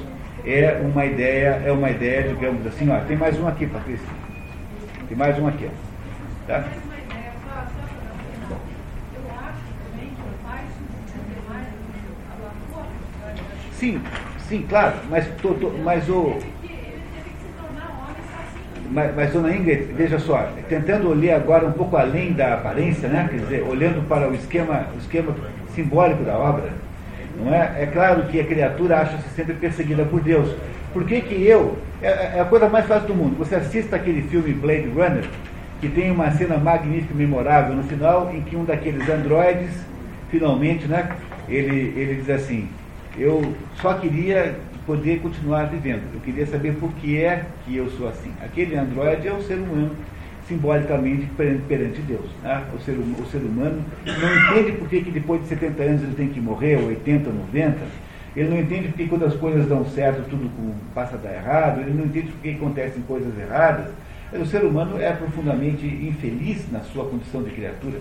é 0.45 0.81
uma 0.83 1.05
ideia, 1.05 1.63
é 1.65 1.73
uma 1.73 1.91
ideia, 1.91 2.29
digamos 2.29 2.67
assim, 2.67 2.91
ó, 2.91 3.01
tem 3.01 3.17
mais 3.17 3.39
um 3.39 3.47
aqui, 3.47 3.67
Patrícia. 3.67 4.07
Tem 5.09 5.17
mais 5.17 5.39
um 5.39 5.47
aqui, 5.47 5.67
ó. 5.67 6.47
Tá? 6.47 6.65
Sim, 13.73 13.99
sim, 14.47 14.67
claro, 14.69 14.95
mas, 15.09 15.27
tô, 15.41 15.55
tô, 15.55 15.71
mas 15.71 16.07
o. 16.09 16.39
Mas, 18.91 19.15
mas, 19.15 19.33
dona 19.33 19.55
Ingrid, 19.55 19.85
veja 19.97 20.19
só, 20.19 20.49
tentando 20.69 21.09
olhar 21.09 21.37
agora 21.37 21.65
um 21.65 21.73
pouco 21.73 21.97
além 21.97 22.33
da 22.33 22.55
aparência, 22.55 23.09
né? 23.09 23.29
quer 23.31 23.39
dizer, 23.39 23.63
olhando 23.63 24.07
para 24.09 24.29
o 24.29 24.35
esquema, 24.35 24.89
o 24.93 24.99
esquema 24.99 25.33
simbólico 25.75 26.25
da 26.25 26.37
obra, 26.37 26.71
não 27.39 27.55
é? 27.55 27.83
É 27.83 27.87
claro 27.87 28.25
que 28.25 28.41
a 28.41 28.45
criatura 28.45 28.99
acha-se 28.99 29.29
sempre 29.31 29.55
perseguida 29.55 30.05
por 30.05 30.21
Deus. 30.21 30.55
Por 30.93 31.05
que, 31.05 31.21
que 31.21 31.47
eu. 31.47 31.79
É, 32.03 32.39
é 32.39 32.41
a 32.41 32.45
coisa 32.45 32.69
mais 32.69 32.87
fácil 32.87 33.09
do 33.09 33.15
mundo. 33.15 33.39
Você 33.39 33.55
assista 33.55 33.95
aquele 33.95 34.23
filme 34.23 34.53
Blade 34.53 34.89
Runner, 34.89 35.25
que 35.81 35.89
tem 35.89 36.11
uma 36.11 36.31
cena 36.33 36.57
magnífica 36.59 37.15
e 37.15 37.17
memorável 37.17 37.77
no 37.77 37.85
final, 37.85 38.33
em 38.35 38.41
que 38.41 38.57
um 38.57 38.65
daqueles 38.65 39.09
androides, 39.09 39.71
finalmente, 40.31 40.87
né, 40.87 41.11
ele, 41.49 41.93
ele 41.97 42.15
diz 42.17 42.31
assim: 42.31 42.69
Eu 43.17 43.55
só 43.81 43.95
queria 43.95 44.57
poder 44.91 45.21
continuar 45.21 45.67
vivendo. 45.67 46.03
Eu 46.13 46.21
queria 46.21 46.45
saber 46.47 46.75
por 46.75 46.93
que 46.95 47.23
é 47.23 47.45
que 47.65 47.77
eu 47.77 47.89
sou 47.91 48.09
assim. 48.09 48.33
Aquele 48.43 48.77
androide 48.77 49.29
é 49.29 49.33
o 49.33 49.41
ser 49.41 49.55
humano 49.55 49.93
simbolicamente 50.49 51.29
perante 51.69 52.01
Deus. 52.01 52.29
Né? 52.43 52.65
O, 52.75 52.81
ser, 52.81 52.99
o 52.99 53.27
ser 53.31 53.39
humano 53.39 53.85
não 54.05 54.59
entende 54.59 54.73
por 54.79 54.89
que, 54.89 55.03
que 55.03 55.13
depois 55.13 55.43
de 55.43 55.47
70 55.47 55.81
anos 55.81 56.03
ele 56.03 56.15
tem 56.17 56.29
que 56.29 56.41
morrer, 56.41 56.75
80, 56.75 57.31
90. 57.31 57.79
Ele 58.35 58.49
não 58.49 58.59
entende 58.59 58.89
porque 58.89 59.07
quando 59.07 59.27
as 59.27 59.35
coisas 59.37 59.69
dão 59.69 59.85
certo, 59.85 60.29
tudo 60.29 60.51
passa 60.93 61.15
a 61.15 61.19
dar 61.19 61.35
errado. 61.35 61.83
Ele 61.83 61.93
não 61.93 62.07
entende 62.07 62.33
por 62.33 62.41
que 62.41 62.51
acontecem 62.51 63.01
coisas 63.03 63.33
erradas. 63.39 63.93
O 64.33 64.45
ser 64.45 64.65
humano 64.65 65.01
é 65.01 65.13
profundamente 65.13 65.87
infeliz 65.87 66.67
na 66.73 66.81
sua 66.81 67.05
condição 67.05 67.45
de 67.45 67.51
criatura. 67.51 67.99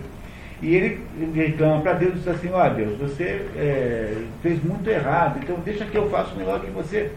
E 0.62 0.74
ele, 0.74 1.00
reclama 1.34 1.80
para 1.80 1.94
Deus 1.94 2.14
e 2.14 2.18
diz 2.18 2.28
assim, 2.28 2.50
ó 2.52 2.66
oh, 2.66 2.74
Deus, 2.74 2.98
você 2.98 3.46
é, 3.56 4.14
fez 4.42 4.62
muito 4.62 4.88
errado, 4.88 5.40
então 5.42 5.56
deixa 5.64 5.86
que 5.86 5.96
eu 5.96 6.10
faça 6.10 6.34
melhor 6.34 6.60
que 6.60 6.70
você. 6.70 7.10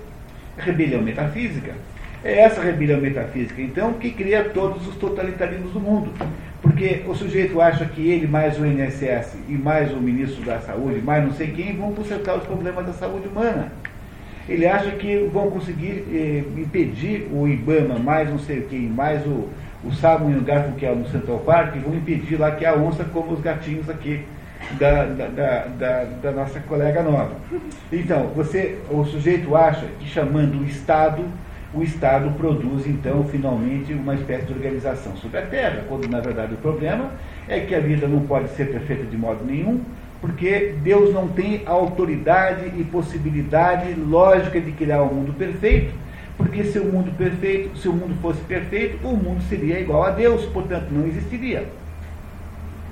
Rebelião 0.57 1.01
metafísica. 1.01 1.73
É 2.23 2.39
essa 2.39 2.61
rebelião 2.61 3.01
metafísica, 3.01 3.61
então, 3.61 3.93
que 3.93 4.11
cria 4.11 4.45
todos 4.45 4.87
os 4.87 4.95
totalitarismos 4.95 5.73
do 5.73 5.79
mundo. 5.79 6.11
Porque 6.61 7.03
o 7.05 7.13
sujeito 7.13 7.59
acha 7.59 7.83
que 7.85 8.09
ele, 8.09 8.25
mais 8.25 8.57
o 8.57 8.65
INSS 8.65 9.35
e 9.49 9.53
mais 9.53 9.91
o 9.91 9.97
ministro 9.97 10.41
da 10.45 10.59
Saúde, 10.61 11.01
mais 11.01 11.25
não 11.25 11.33
sei 11.33 11.47
quem, 11.47 11.75
vão 11.75 11.91
consertar 11.91 12.37
os 12.37 12.43
problemas 12.43 12.85
da 12.85 12.93
saúde 12.93 13.27
humana. 13.27 13.73
Ele 14.47 14.65
acha 14.65 14.91
que 14.91 15.29
vão 15.33 15.49
conseguir 15.49 16.05
eh, 16.11 16.43
impedir 16.57 17.27
o 17.33 17.47
IBAMA, 17.47 17.99
mais 17.99 18.29
não 18.29 18.39
sei 18.39 18.61
quem, 18.61 18.87
mais 18.87 19.25
o, 19.25 19.49
o 19.83 19.91
Simon 19.91 20.43
Garfunkel 20.43 20.95
no 20.95 21.07
Central 21.09 21.39
Park, 21.39 21.75
vão 21.77 21.95
impedir 21.95 22.37
lá 22.37 22.51
que 22.51 22.65
a 22.65 22.75
onça 22.75 23.03
como 23.03 23.33
os 23.33 23.41
gatinhos 23.41 23.89
aqui 23.89 24.23
da, 24.79 25.05
da, 25.05 25.27
da, 25.65 26.03
da, 26.21 26.31
nossa 26.31 26.59
colega 26.61 27.03
nova. 27.03 27.35
Então, 27.91 28.27
você, 28.35 28.79
o 28.89 29.03
sujeito 29.03 29.55
acha 29.55 29.85
que 29.99 30.07
chamando 30.07 30.61
o 30.61 30.65
Estado 30.65 31.23
o 31.73 31.81
Estado 31.81 32.29
produz, 32.37 32.85
então, 32.85 33.23
finalmente, 33.23 33.93
uma 33.93 34.13
espécie 34.13 34.45
de 34.45 34.53
organização 34.53 35.15
sobre 35.17 35.39
a 35.39 35.41
Terra, 35.41 35.83
quando, 35.87 36.07
na 36.07 36.19
verdade, 36.19 36.53
o 36.53 36.57
problema 36.57 37.11
é 37.47 37.61
que 37.61 37.73
a 37.73 37.79
vida 37.79 38.07
não 38.07 38.21
pode 38.21 38.49
ser 38.49 38.65
perfeita 38.71 39.03
de 39.05 39.17
modo 39.17 39.43
nenhum, 39.43 39.81
porque 40.21 40.75
Deus 40.83 41.11
não 41.11 41.27
tem 41.27 41.63
autoridade 41.65 42.71
e 42.77 42.83
possibilidade 42.83 43.91
lógica 43.95 44.61
de 44.61 44.71
criar 44.71 45.01
um 45.01 45.13
mundo 45.13 45.33
perfeito, 45.33 45.93
porque 46.37 46.63
se 46.63 46.79
o 46.79 46.85
mundo 46.85 47.15
perfeito, 47.17 47.77
se 47.77 47.87
o 47.87 47.93
mundo 47.93 48.15
fosse 48.21 48.41
perfeito, 48.41 49.05
o 49.07 49.15
mundo 49.15 49.41
seria 49.43 49.79
igual 49.79 50.03
a 50.03 50.11
Deus, 50.11 50.45
portanto 50.45 50.87
não 50.91 51.07
existiria. 51.07 51.67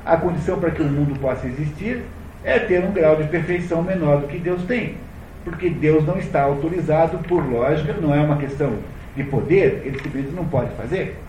a 0.03 0.17
condição 0.17 0.59
para 0.59 0.71
que 0.71 0.81
o 0.81 0.85
mundo 0.85 1.19
possa 1.19 1.45
existir 1.45 2.01
é 2.43 2.57
ter 2.57 2.83
um 2.83 2.91
grau 2.91 3.15
de 3.15 3.25
perfeição 3.25 3.83
menor 3.83 4.21
do 4.21 4.27
que 4.27 4.39
Deus 4.39 4.63
tem. 4.63 4.95
Porque 5.43 5.69
Deus 5.69 6.05
não 6.05 6.17
está 6.17 6.41
autorizado 6.41 7.19
por 7.19 7.47
lógica, 7.47 7.93
não 7.93 8.13
é 8.13 8.19
uma 8.19 8.37
questão 8.37 8.73
de 9.15 9.23
poder, 9.23 9.83
ele 9.85 9.99
simplesmente 9.99 10.35
não 10.35 10.45
pode 10.45 10.71
fazer. 10.71 11.19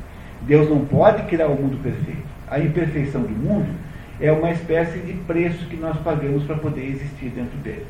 Deus 0.42 0.68
não 0.70 0.84
pode 0.84 1.22
criar 1.24 1.48
o 1.48 1.52
um 1.52 1.62
mundo 1.62 1.82
perfeito. 1.82 2.22
A 2.48 2.58
imperfeição 2.58 3.22
do 3.22 3.28
mundo 3.28 3.68
é 4.20 4.32
uma 4.32 4.50
espécie 4.50 4.98
de 4.98 5.12
preço 5.12 5.66
que 5.66 5.76
nós 5.76 5.96
pagamos 5.98 6.44
para 6.44 6.56
poder 6.56 6.84
existir 6.84 7.28
dentro 7.28 7.58
dele. 7.58 7.86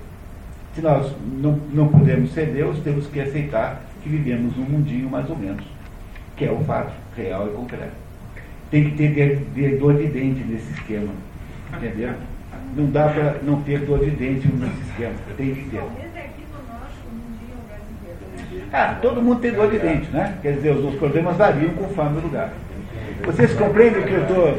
Se 0.74 0.80
nós 0.80 1.14
não, 1.40 1.60
não 1.72 1.88
podemos 1.88 2.32
ser 2.32 2.46
Deus, 2.46 2.78
temos 2.80 3.06
que 3.06 3.20
aceitar 3.20 3.82
que 4.02 4.08
vivemos 4.08 4.56
num 4.56 4.64
mundinho 4.64 5.08
mais 5.08 5.28
ou 5.30 5.36
menos, 5.36 5.64
que 6.36 6.44
é 6.44 6.50
o 6.50 6.58
fato 6.64 6.92
real 7.16 7.46
e 7.46 7.50
concreto. 7.50 7.92
Tem 8.70 8.90
que 8.90 8.96
ter 8.96 9.78
dor 9.78 9.94
de 9.94 10.06
dente 10.08 10.42
nesse 10.44 10.72
esquema, 10.72 11.12
entendeu? 11.76 12.14
Não 12.74 12.86
dá 12.90 13.08
para 13.08 13.36
não 13.42 13.62
ter 13.62 13.80
dor 13.80 13.98
de 14.00 14.10
dente 14.10 14.48
nesse 14.48 14.80
esquema, 14.88 15.14
tem 15.36 15.54
que 15.54 15.70
ter. 15.70 15.82
Ah, 18.72 18.98
todo 19.02 19.20
mundo 19.20 19.40
tem 19.40 19.52
dor 19.52 19.70
de 19.70 19.78
dente, 19.78 20.10
né? 20.10 20.38
Quer 20.40 20.54
dizer, 20.54 20.74
os, 20.74 20.84
os 20.84 20.94
problemas 20.94 21.36
variam 21.36 21.74
conforme 21.74 22.18
o 22.18 22.22
lugar. 22.22 22.52
Vocês 23.24 23.52
compreendem 23.54 24.02
o 24.02 24.06
que 24.06 24.12
eu 24.12 24.22
estou. 24.22 24.58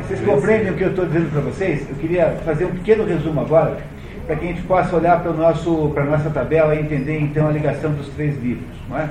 Vocês 0.00 0.20
compreendem 0.20 0.70
o 0.70 0.76
que 0.76 0.82
eu 0.82 0.90
estou 0.90 1.06
dizendo 1.06 1.30
para 1.32 1.40
vocês? 1.40 1.88
Eu 1.88 1.96
queria 1.96 2.30
fazer 2.44 2.66
um 2.66 2.72
pequeno 2.72 3.04
resumo 3.04 3.40
agora, 3.40 3.78
para 4.26 4.36
que 4.36 4.44
a 4.44 4.48
gente 4.48 4.62
possa 4.62 4.96
olhar 4.96 5.20
para 5.22 5.30
a 5.30 6.04
nossa 6.04 6.30
tabela 6.30 6.74
e 6.74 6.80
entender 6.80 7.18
então 7.18 7.46
a 7.46 7.50
ligação 7.50 7.92
dos 7.92 8.08
três 8.08 8.40
livros. 8.42 8.68
Não 8.88 8.98
é? 8.98 9.08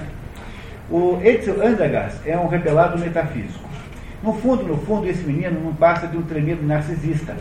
O 0.90 1.20
Etzel 1.24 1.66
Andergast 1.66 2.20
é 2.26 2.38
um 2.38 2.48
rebelado 2.48 2.98
metafísico. 3.00 3.64
No 4.22 4.34
fundo, 4.34 4.64
no 4.64 4.78
fundo, 4.78 5.08
esse 5.08 5.24
menino 5.24 5.60
não 5.64 5.74
passa 5.74 6.08
de 6.08 6.18
um 6.18 6.22
tremido 6.22 6.66
narcisista. 6.66 7.36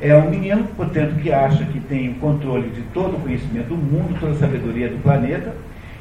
É 0.00 0.14
um 0.16 0.28
menino, 0.28 0.64
portanto, 0.76 1.20
que 1.20 1.32
acha 1.32 1.64
que 1.64 1.80
tem 1.80 2.10
o 2.10 2.14
controle 2.14 2.68
de 2.70 2.82
todo 2.92 3.16
o 3.16 3.20
conhecimento 3.20 3.68
do 3.68 3.76
mundo, 3.76 4.18
toda 4.18 4.32
a 4.32 4.36
sabedoria 4.36 4.88
do 4.88 5.00
planeta, 5.02 5.54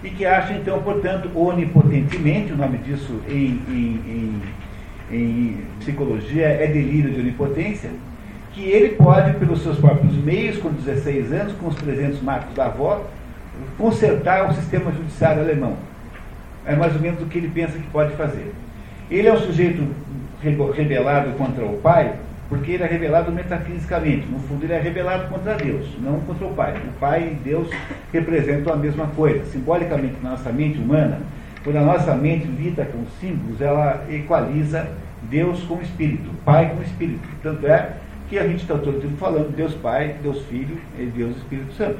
e 0.03 0.09
que 0.09 0.25
acha, 0.25 0.53
então, 0.53 0.81
portanto, 0.81 1.29
onipotentemente, 1.35 2.51
o 2.51 2.57
nome 2.57 2.79
disso 2.79 3.21
em, 3.29 3.61
em, 3.69 4.41
em, 5.11 5.15
em 5.15 5.57
psicologia 5.79 6.47
é 6.47 6.67
delírio 6.67 7.11
de 7.11 7.19
onipotência, 7.21 7.91
que 8.53 8.61
ele 8.61 8.95
pode, 8.95 9.33
pelos 9.33 9.61
seus 9.63 9.77
próprios 9.77 10.13
meios, 10.15 10.57
com 10.57 10.69
16 10.69 11.31
anos, 11.31 11.53
com 11.53 11.67
os 11.67 11.75
300 11.75 12.21
marcos 12.21 12.53
da 12.55 12.65
avó, 12.65 13.03
consertar 13.77 14.49
o 14.49 14.53
sistema 14.53 14.91
judiciário 14.91 15.41
alemão. 15.41 15.75
É 16.65 16.75
mais 16.75 16.95
ou 16.95 17.01
menos 17.01 17.21
o 17.21 17.25
que 17.25 17.37
ele 17.37 17.49
pensa 17.49 17.77
que 17.77 17.87
pode 17.87 18.15
fazer. 18.15 18.53
Ele 19.09 19.27
é 19.27 19.33
um 19.33 19.39
sujeito 19.39 19.85
rebelado 20.73 21.31
contra 21.31 21.65
o 21.65 21.77
pai, 21.77 22.13
porque 22.49 22.73
ele 22.73 22.83
é 22.83 22.87
revelado 22.87 23.31
metafisicamente. 23.31 24.27
No 24.27 24.39
fundo, 24.39 24.63
ele 24.63 24.73
é 24.73 24.79
revelado 24.79 25.27
contra 25.27 25.55
Deus, 25.55 25.87
não 25.99 26.19
contra 26.19 26.45
o 26.45 26.53
Pai. 26.53 26.75
O 26.75 26.99
Pai 26.99 27.31
e 27.31 27.43
Deus 27.43 27.67
representam 28.11 28.71
a 28.73 28.75
mesma 28.75 29.07
coisa. 29.07 29.43
Simbolicamente, 29.45 30.15
na 30.21 30.31
nossa 30.31 30.51
mente 30.51 30.77
humana, 30.77 31.19
quando 31.63 31.77
a 31.77 31.81
nossa 31.81 32.13
mente 32.13 32.45
lida 32.45 32.85
com 32.85 33.05
símbolos, 33.19 33.59
ela 33.59 34.05
equaliza 34.09 34.87
Deus 35.23 35.63
com 35.63 35.75
o 35.75 35.81
Espírito, 35.81 36.29
Pai 36.45 36.69
com 36.69 36.81
o 36.81 36.83
Espírito. 36.83 37.27
Tanto 37.41 37.65
é 37.65 37.93
que 38.33 38.39
a 38.39 38.47
gente 38.47 38.61
está 38.61 38.75
todo 38.75 38.99
tempo 38.99 39.15
falando 39.17 39.55
Deus 39.55 39.75
Pai, 39.75 40.15
Deus 40.23 40.43
Filho 40.45 40.75
e 40.97 41.05
Deus 41.05 41.37
Espírito 41.37 41.71
Santo. 41.73 41.99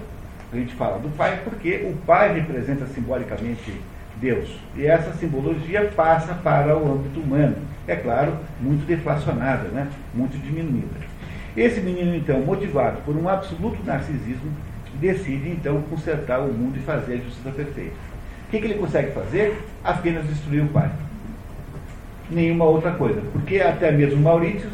A 0.52 0.56
gente 0.56 0.74
fala 0.74 0.98
do 0.98 1.16
Pai 1.16 1.42
porque 1.44 1.88
o 1.88 1.96
Pai 2.08 2.34
representa 2.34 2.88
simbolicamente 2.88 3.72
Deus. 4.16 4.50
E 4.76 4.88
essa 4.88 5.14
simbologia 5.14 5.92
passa 5.96 6.34
para 6.34 6.76
o 6.76 6.92
âmbito 6.92 7.20
humano. 7.20 7.58
É 7.88 7.96
claro, 7.96 8.36
muito 8.60 8.84
deflacionada, 8.88 9.68
né? 9.70 9.88
muito 10.12 10.36
diminuída. 10.42 11.14
Esse 11.56 11.80
menino, 11.82 12.16
então, 12.16 12.40
motivado 12.40 12.98
por 13.06 13.16
um 13.16 13.30
absoluto 13.30 13.78
narcisismo, 13.86 14.52
decide, 15.00 15.50
então, 15.50 15.84
consertar 15.84 16.40
o 16.40 16.52
mundo 16.52 16.78
e 16.78 16.82
fazer 16.82 17.14
a 17.14 17.18
justiça 17.18 17.52
perfeita. 17.52 17.94
O 18.48 18.50
que, 18.50 18.60
que 18.60 18.66
ele 18.66 18.80
consegue 18.80 19.12
fazer? 19.12 19.56
Apenas 19.84 20.26
destruir 20.26 20.64
o 20.64 20.68
pai. 20.70 20.90
Nenhuma 22.32 22.66
outra 22.66 22.92
coisa. 22.92 23.22
Porque 23.32 23.60
até 23.60 23.92
mesmo 23.92 24.20
Maurício, 24.20 24.70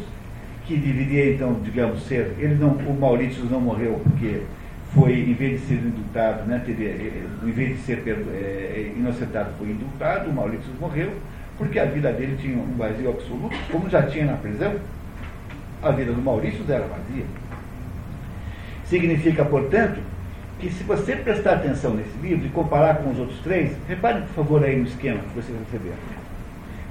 que 0.70 0.76
deveria, 0.76 1.34
então, 1.34 1.54
digamos, 1.64 2.06
ser. 2.06 2.32
Ele 2.38 2.54
não, 2.54 2.68
o 2.68 2.96
Maurício 2.96 3.44
não 3.46 3.60
morreu 3.60 4.00
porque 4.04 4.42
foi, 4.94 5.14
em 5.14 5.34
vez 5.34 5.60
de 5.60 5.66
ser 5.66 5.74
indultado, 5.74 6.44
né, 6.46 6.62
teria, 6.64 6.90
eh, 6.90 7.26
em 7.42 7.50
vez 7.50 7.76
de 7.76 7.82
ser 7.82 8.02
é, 8.06 8.92
inocentado, 8.96 9.50
foi 9.58 9.70
indultado, 9.70 10.30
o 10.30 10.32
Maurício 10.32 10.70
morreu, 10.80 11.12
porque 11.58 11.78
a 11.78 11.86
vida 11.86 12.12
dele 12.12 12.36
tinha 12.40 12.56
um 12.56 12.76
vazio 12.76 13.10
absoluto, 13.10 13.56
como 13.70 13.90
já 13.90 14.02
tinha 14.04 14.26
na 14.26 14.34
prisão, 14.34 14.76
a 15.82 15.90
vida 15.90 16.12
do 16.12 16.22
Maurício 16.22 16.64
era 16.68 16.86
vazia. 16.86 17.24
Significa, 18.84 19.44
portanto, 19.44 20.00
que 20.60 20.70
se 20.70 20.84
você 20.84 21.16
prestar 21.16 21.54
atenção 21.54 21.94
nesse 21.94 22.16
livro 22.22 22.46
e 22.46 22.50
comparar 22.50 22.98
com 22.98 23.10
os 23.10 23.18
outros 23.18 23.40
três, 23.40 23.72
repare, 23.88 24.20
por 24.20 24.44
favor, 24.44 24.64
aí 24.64 24.76
no 24.76 24.86
esquema 24.86 25.18
que 25.18 25.34
você 25.34 25.52
recebeu. 25.52 25.94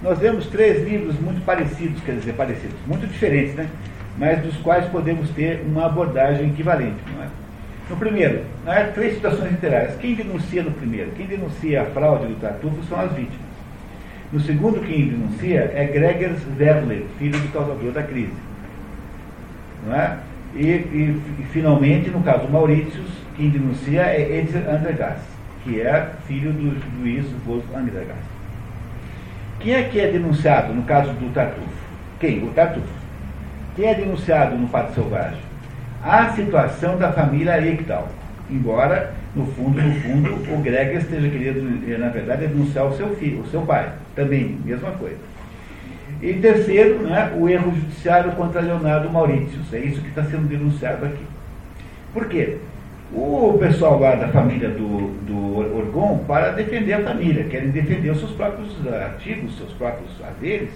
Nós 0.02 0.18
vemos 0.18 0.48
três 0.48 0.88
livros 0.88 1.20
muito 1.20 1.44
parecidos, 1.44 2.02
quer 2.04 2.16
dizer, 2.16 2.34
parecidos, 2.34 2.78
muito 2.88 3.06
diferentes, 3.06 3.54
né? 3.56 3.68
mas 4.18 4.42
dos 4.42 4.56
quais 4.58 4.86
podemos 4.86 5.30
ter 5.32 5.62
uma 5.66 5.86
abordagem 5.86 6.50
equivalente. 6.50 6.98
Não 7.14 7.24
é? 7.24 7.28
No 7.90 7.98
primeiro, 7.98 8.44
há 8.66 8.84
três 8.94 9.16
situações 9.16 9.52
literárias. 9.52 9.96
Quem 9.98 10.14
denuncia 10.14 10.64
no 10.64 10.72
primeiro? 10.72 11.12
Quem 11.12 11.26
denuncia 11.26 11.82
a 11.82 11.86
fraude 11.86 12.28
do 12.28 12.40
Tartufo 12.40 12.84
são 12.88 13.00
as 13.00 13.12
vítimas. 13.12 13.50
No 14.32 14.40
segundo, 14.40 14.86
quem 14.86 15.08
denuncia 15.08 15.72
é 15.74 15.86
Gregers 15.86 16.40
Werle, 16.58 17.08
filho 17.18 17.40
do 17.40 17.52
causador 17.52 17.92
da 17.92 18.04
crise. 18.04 18.32
Não 19.86 19.96
é? 19.96 20.18
E, 20.56 20.66
e, 20.66 21.22
e 21.40 21.46
finalmente, 21.52 22.10
no 22.10 22.22
caso 22.22 22.48
Maurício, 22.48 23.04
quem 23.36 23.50
denuncia 23.50 24.02
é 24.02 24.40
Edson 24.40 24.60
Andergast, 24.70 25.26
que 25.64 25.82
é 25.82 26.12
filho 26.28 26.54
do 26.54 26.80
juiz 27.02 27.26
Wolf 27.46 27.66
Andergast. 27.76 28.29
Quem 29.60 29.74
é 29.74 29.84
que 29.84 30.00
é 30.00 30.12
denunciado 30.12 30.74
no 30.74 30.84
caso 30.84 31.12
do 31.14 31.34
Tartufo? 31.34 31.68
Quem? 32.20 32.44
O 32.44 32.52
Tartufo. 32.52 32.88
Quem 33.76 33.86
é 33.86 33.94
denunciado 33.94 34.56
no 34.56 34.68
Fato 34.68 34.94
Selvagem? 34.94 35.50
a 36.04 36.30
situação 36.34 36.98
da 36.98 37.12
família 37.12 37.60
Eichtal. 37.60 38.08
Embora, 38.50 39.14
no 39.36 39.46
fundo, 39.46 39.80
no 39.82 39.94
fundo, 40.02 40.54
o 40.54 40.58
Greg 40.62 40.98
esteja 40.98 41.30
querendo, 41.30 41.84
eh, 41.88 41.98
na 41.98 42.10
verdade, 42.10 42.48
denunciar 42.48 42.86
o 42.86 42.96
seu 42.96 43.16
filho, 43.16 43.42
o 43.42 43.48
seu 43.48 43.62
pai. 43.62 43.92
Também, 44.16 44.58
mesma 44.66 44.92
coisa. 44.92 45.18
E 46.22 46.34
terceiro, 46.34 47.04
né, 47.04 47.32
o 47.38 47.48
erro 47.48 47.72
judiciário 47.72 48.32
contra 48.32 48.62
Leonardo 48.62 49.10
Maurício. 49.10 49.60
É 49.72 49.80
isso 49.80 50.02
que 50.02 50.10
está 50.10 50.24
sendo 50.24 50.48
denunciado 50.48 51.06
aqui. 51.06 51.24
Por 52.14 52.28
quê? 52.28 52.58
O 53.12 53.58
pessoal 53.60 54.00
lá 54.00 54.14
da 54.16 54.28
família 54.28 54.70
do, 54.70 55.10
do 55.26 55.78
Orgon, 55.78 56.20
para 56.28 56.52
defender 56.52 56.94
a 56.94 57.04
família, 57.04 57.44
querem 57.46 57.70
defender 57.70 58.12
os 58.12 58.20
seus 58.20 58.32
próprios 58.32 58.70
artigos, 58.88 59.58
seus 59.58 59.74
próprios 59.74 60.12
haveres, 60.24 60.70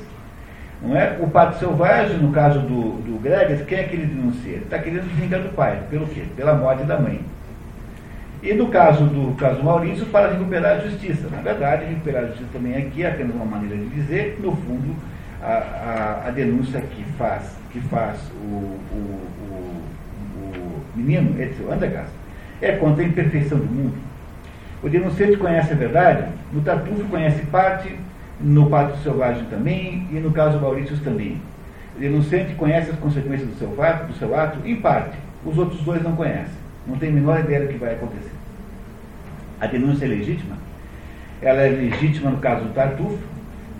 não 0.82 0.98
é? 0.98 1.16
O 1.20 1.30
pato 1.30 1.60
selvagem, 1.60 2.18
no 2.18 2.32
caso 2.32 2.60
do, 2.60 3.02
do 3.04 3.22
Gregas, 3.22 3.62
quem 3.66 3.78
é 3.78 3.84
que 3.84 3.96
ele 3.96 4.08
denuncia? 4.08 4.54
Ele 4.54 4.64
está 4.64 4.80
querendo 4.80 5.04
vingar 5.16 5.42
do 5.42 5.50
pai. 5.56 5.80
Pelo 5.90 6.08
quê? 6.08 6.24
Pela 6.36 6.56
morte 6.56 6.84
da 6.84 7.00
mãe. 7.00 7.22
E 8.42 8.54
no 8.54 8.68
caso 8.68 9.06
do 9.06 9.34
caso 9.36 9.64
Maurício, 9.64 10.06
para 10.08 10.32
recuperar 10.32 10.78
a 10.78 10.80
justiça. 10.80 11.30
Na 11.30 11.42
verdade, 11.42 11.86
recuperar 11.86 12.24
a 12.24 12.28
justiça 12.28 12.50
também 12.52 12.76
aqui 12.76 13.04
é 13.04 13.10
apenas 13.10 13.36
uma 13.36 13.46
maneira 13.46 13.78
de 13.78 13.86
dizer, 13.90 14.40
no 14.42 14.54
fundo, 14.56 14.96
a, 15.42 15.54
a, 16.26 16.28
a 16.28 16.32
denúncia 16.32 16.82
que 16.82 17.04
faz, 17.18 17.56
que 17.72 17.80
faz 17.82 18.18
o, 18.44 18.48
o, 18.48 19.22
o, 19.40 19.82
o 20.38 20.84
menino, 20.96 21.42
Edson 21.42 21.72
Andergast, 21.72 22.12
é 22.62 22.74
contra 22.74 23.04
a 23.04 23.08
imperfeição 23.08 23.58
do 23.58 23.66
mundo. 23.66 23.96
O 24.82 24.90
denunciante 24.90 25.38
conhece 25.38 25.72
a 25.72 25.76
verdade, 25.76 26.28
no 26.52 26.62
Tartufo 26.62 27.04
conhece 27.06 27.42
parte, 27.46 27.98
no 28.40 28.70
Pacto 28.70 28.98
Selvagem 29.00 29.46
também, 29.46 30.08
e 30.12 30.16
no 30.16 30.32
caso 30.32 30.60
Maurício 30.60 30.98
também. 30.98 31.42
O 31.96 32.00
denunciante 32.00 32.54
conhece 32.56 32.92
as 32.92 32.98
consequências 32.98 33.48
do 33.48 33.56
seu, 33.56 33.82
ato, 33.82 34.08
do 34.08 34.14
seu 34.18 34.38
ato, 34.38 34.60
em 34.66 34.76
parte. 34.76 35.16
Os 35.46 35.58
outros 35.58 35.82
dois 35.82 36.02
não 36.04 36.16
conhecem. 36.16 36.64
Não 36.88 36.98
tem 36.98 37.10
a 37.10 37.14
menor 37.14 37.40
ideia 37.40 37.62
do 37.62 37.68
que 37.68 37.78
vai 37.78 37.94
acontecer. 37.94 38.32
A 39.62 39.68
denúncia 39.68 40.06
é 40.06 40.08
legítima? 40.10 40.58
Ela 41.42 41.62
é 41.62 41.70
legítima 41.70 42.32
no 42.32 42.38
caso 42.38 42.66
do 42.66 42.74
Tartufo, 42.74 43.20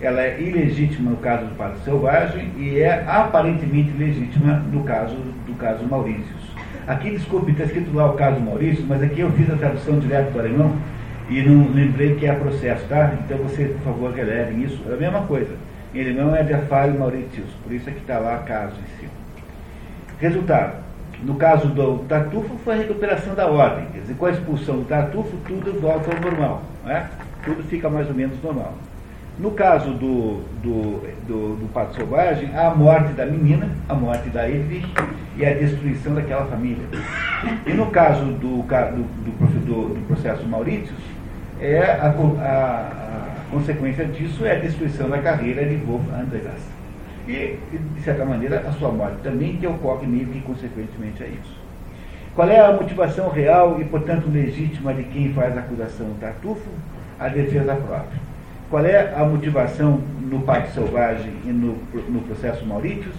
ela 0.00 0.22
é 0.22 0.40
ilegítima 0.40 1.10
no 1.10 1.16
caso 1.16 1.46
do 1.46 1.54
Pacto 1.56 1.80
Selvagem 1.84 2.50
e 2.56 2.78
é 2.78 3.04
aparentemente 3.06 3.90
legítima 3.96 4.62
no 4.72 4.82
caso 4.84 5.14
do 5.14 5.54
caso 5.58 5.84
Maurício. 5.84 6.43
Aqui, 6.86 7.12
desculpe, 7.12 7.52
está 7.52 7.64
escrito 7.64 7.94
lá 7.94 8.10
o 8.10 8.12
caso 8.12 8.38
Maurício, 8.40 8.84
mas 8.86 9.02
aqui 9.02 9.20
eu 9.20 9.32
fiz 9.32 9.50
a 9.50 9.56
tradução 9.56 9.98
direto 9.98 10.32
do 10.32 10.38
alemão 10.38 10.76
e 11.30 11.40
não 11.40 11.72
lembrei 11.72 12.14
que 12.14 12.26
é 12.26 12.34
processo, 12.34 12.86
tá? 12.88 13.14
Então 13.24 13.38
você, 13.38 13.64
por 13.64 13.80
favor, 13.80 14.12
relevem 14.12 14.62
isso. 14.62 14.82
É 14.90 14.92
a 14.92 14.96
mesma 14.96 15.22
coisa. 15.22 15.54
Ele 15.94 16.12
não 16.12 16.36
é 16.36 16.42
de 16.42 16.52
Afalho 16.52 16.98
Mauritius, 16.98 17.48
por 17.62 17.72
isso 17.72 17.88
é 17.88 17.92
que 17.92 18.00
está 18.00 18.18
lá 18.18 18.38
caso 18.38 18.74
em 18.74 19.00
cima. 19.00 19.12
Resultado. 20.18 20.84
No 21.22 21.36
caso 21.36 21.68
do 21.68 21.98
Tartufo 22.06 22.58
foi 22.58 22.74
a 22.74 22.78
recuperação 22.78 23.34
da 23.34 23.46
ordem. 23.46 23.86
Quer 23.86 24.00
dizer, 24.00 24.14
com 24.16 24.26
a 24.26 24.30
expulsão 24.30 24.78
do 24.78 24.84
Tartufo, 24.84 25.34
tudo 25.46 25.80
volta 25.80 26.14
ao 26.14 26.20
normal. 26.20 26.62
Não 26.84 26.90
é? 26.92 27.08
Tudo 27.44 27.62
fica 27.62 27.88
mais 27.88 28.08
ou 28.08 28.14
menos 28.14 28.42
normal. 28.42 28.74
No 29.36 29.50
caso 29.50 29.90
do, 29.90 30.44
do, 30.62 31.00
do, 31.26 31.56
do 31.56 31.72
Pato 31.72 31.96
Selvagem, 31.96 32.56
a 32.56 32.70
morte 32.70 33.12
da 33.14 33.26
menina, 33.26 33.68
a 33.88 33.94
morte 33.94 34.28
da 34.28 34.48
Edwige 34.48 34.86
e 35.36 35.44
a 35.44 35.52
destruição 35.52 36.14
daquela 36.14 36.46
família. 36.46 36.84
E 37.66 37.72
no 37.72 37.86
caso 37.90 38.24
do, 38.26 38.62
do, 38.62 39.64
do, 39.66 39.94
do 39.94 40.06
processo 40.06 40.46
Maurícios, 40.46 41.00
é 41.60 41.82
a, 41.82 42.06
a, 42.06 42.10
a, 42.10 43.50
consequência 43.50 44.04
disso 44.04 44.46
é 44.46 44.52
a 44.52 44.58
destruição 44.60 45.10
da 45.10 45.18
carreira 45.18 45.64
de 45.64 45.76
Wolf 45.76 46.04
Andreas. 46.12 46.62
E, 47.26 47.58
de 47.96 48.02
certa 48.02 48.24
maneira, 48.24 48.60
a 48.68 48.72
sua 48.72 48.92
morte 48.92 49.16
também, 49.24 49.56
que 49.56 49.66
ocorre 49.66 50.06
meio 50.06 50.26
que 50.26 50.40
consequentemente 50.42 51.24
a 51.24 51.26
isso. 51.26 51.58
Qual 52.36 52.48
é 52.48 52.60
a 52.60 52.72
motivação 52.72 53.30
real 53.30 53.80
e, 53.80 53.84
portanto, 53.84 54.30
legítima 54.30 54.94
de 54.94 55.02
quem 55.04 55.32
faz 55.32 55.56
a 55.56 55.60
acusação 55.60 56.06
do 56.06 56.20
Tartufo? 56.20 56.68
A 57.18 57.28
defesa 57.28 57.74
própria. 57.74 58.33
Qual 58.74 58.84
é 58.84 59.14
a 59.14 59.24
motivação 59.24 60.00
no 60.20 60.40
Pacto 60.40 60.74
Selvagem 60.74 61.32
e 61.44 61.48
no, 61.50 61.78
no 62.08 62.22
processo 62.22 62.66
Maurícios? 62.66 63.14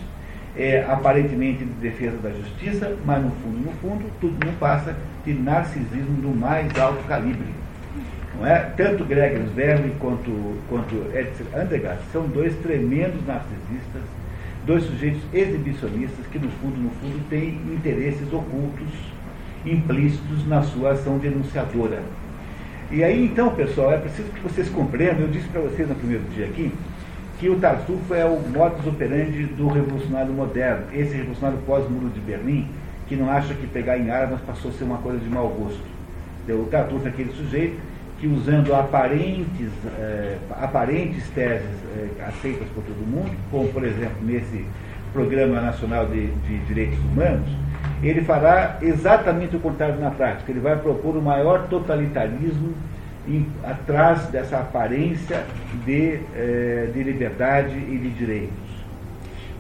É 0.54 0.84
aparentemente 0.86 1.64
de 1.64 1.72
defesa 1.76 2.18
da 2.18 2.30
justiça, 2.30 2.94
mas 3.06 3.24
no 3.24 3.32
fundo, 3.32 3.60
no 3.60 3.72
fundo, 3.80 4.04
tudo 4.20 4.46
não 4.46 4.52
passa 4.56 4.94
de 5.24 5.34
narcisismo 5.34 6.22
do 6.22 6.38
mais 6.38 6.78
alto 6.78 7.02
calibre. 7.08 7.48
Não 8.38 8.46
é? 8.46 8.70
Tanto 8.76 9.06
Gregor 9.06 9.44
Sverli 9.46 9.96
quanto, 9.98 10.30
quanto 10.68 10.94
Edson 11.18 11.46
Andergast 11.58 12.04
são 12.12 12.28
dois 12.28 12.54
tremendos 12.56 13.26
narcisistas, 13.26 14.04
dois 14.66 14.84
sujeitos 14.84 15.22
exibicionistas 15.34 16.28
que, 16.34 16.38
no 16.38 16.50
fundo, 16.50 16.76
no 16.76 16.90
fundo, 17.00 17.30
têm 17.30 17.62
interesses 17.74 18.28
ocultos, 18.34 18.90
implícitos 19.66 20.46
na 20.50 20.62
sua 20.64 20.92
ação 20.92 21.18
denunciadora. 21.18 22.04
E 22.92 23.04
aí, 23.04 23.26
então, 23.26 23.54
pessoal, 23.56 23.94
é 23.94 23.98
preciso 23.98 24.30
que 24.30 24.40
vocês 24.42 24.70
compreendam, 24.70 25.22
eu 25.22 25.28
disse 25.28 25.48
para 25.48 25.62
vocês 25.62 25.90
no 25.90 25.96
primeiro 25.96 26.24
dia 26.36 26.46
aqui, 26.46 26.72
que 27.40 27.50
o 27.50 27.60
Tartufo 27.60 28.14
é 28.14 28.24
o 28.24 28.40
modus 28.40 28.86
operandi 28.86 29.44
do 29.46 29.68
revolucionário 29.68 30.32
moderno, 30.32 30.86
esse 30.94 31.16
revolucionário 31.16 31.60
pós-muro 31.66 32.10
de 32.10 32.20
Berlim, 32.20 32.68
que 33.08 33.16
não 33.16 33.30
acha 33.30 33.54
que 33.56 33.66
pegar 33.68 33.98
em 33.98 34.12
armas 34.12 34.40
passou 34.42 34.70
a 34.70 34.74
ser 34.76 34.84
uma 34.84 35.00
coisa 35.00 35.18
de 35.18 35.28
mau 35.28 35.48
gosto. 35.50 35.82
O 36.48 36.68
Tartufo 36.68 37.08
é 37.08 37.10
aquele 37.10 37.32
sujeito 37.34 37.76
que, 38.20 38.28
usando 38.28 38.74
aparentes, 38.74 39.72
eh, 39.98 40.38
aparentes 40.62 41.28
teses 41.30 41.66
eh, 41.98 42.24
aceitas 42.28 42.68
por 42.70 42.84
todo 42.84 43.06
mundo, 43.06 43.36
como, 43.50 43.68
por 43.70 43.84
exemplo, 43.84 44.18
nesse 44.22 44.64
Programa 45.12 45.60
Nacional 45.60 46.06
de, 46.06 46.28
de 46.28 46.58
Direitos 46.66 47.00
Humanos, 47.00 47.50
ele 48.04 48.22
fará 48.22 48.78
exatamente 48.82 49.56
o 49.56 49.60
contrário 49.60 50.00
na 50.00 50.12
prática. 50.12 50.52
Ele 50.52 50.60
vai 50.60 50.76
propor 50.76 51.16
o 51.16 51.22
maior 51.22 51.68
totalitarismo 51.68 52.74
em, 53.28 53.48
atrás 53.64 54.28
dessa 54.28 54.58
aparência 54.58 55.44
de, 55.86 56.20
eh, 56.36 56.90
de 56.94 57.04
liberdade 57.04 57.76
e 57.76 57.98
de 57.98 58.10
direitos. 58.10 58.54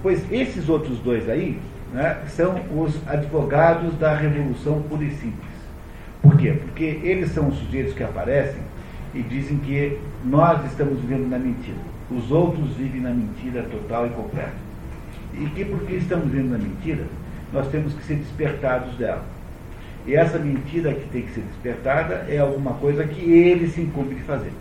Pois 0.01 0.23
esses 0.31 0.69
outros 0.69 0.99
dois 0.99 1.27
aí 1.29 1.59
né, 1.93 2.17
são 2.27 2.61
os 2.77 2.95
advogados 3.07 3.97
da 3.97 4.13
revolução 4.13 4.81
pura 4.83 5.03
e 5.03 5.11
simples. 5.11 5.55
Por 6.21 6.37
quê? 6.37 6.53
Porque 6.53 6.99
eles 7.03 7.31
são 7.31 7.47
os 7.47 7.57
sujeitos 7.57 7.93
que 7.93 8.03
aparecem 8.03 8.61
e 9.13 9.21
dizem 9.21 9.57
que 9.57 9.97
nós 10.23 10.63
estamos 10.65 10.99
vivendo 10.99 11.29
na 11.29 11.39
mentira. 11.39 11.77
Os 12.11 12.29
outros 12.31 12.69
vivem 12.75 13.01
na 13.01 13.11
mentira 13.11 13.63
total 13.63 14.07
e 14.07 14.09
completa. 14.09 14.65
E 15.33 15.45
que 15.47 15.65
porque 15.65 15.95
estamos 15.95 16.29
vivendo 16.29 16.51
na 16.51 16.57
mentira, 16.57 17.03
nós 17.55 17.67
temos 17.69 17.93
que 17.93 18.03
ser 18.03 18.15
despertados 18.15 18.95
dela. 18.95 19.23
E 20.05 20.15
essa 20.15 20.37
mentira 20.37 20.93
que 20.93 21.09
tem 21.09 21.23
que 21.23 21.31
ser 21.31 21.41
despertada 21.41 22.25
é 22.29 22.37
alguma 22.37 22.73
coisa 22.73 23.03
que 23.05 23.21
ele 23.21 23.67
se 23.67 23.81
incumbe 23.81 24.13
de 24.13 24.21
fazer. 24.21 24.51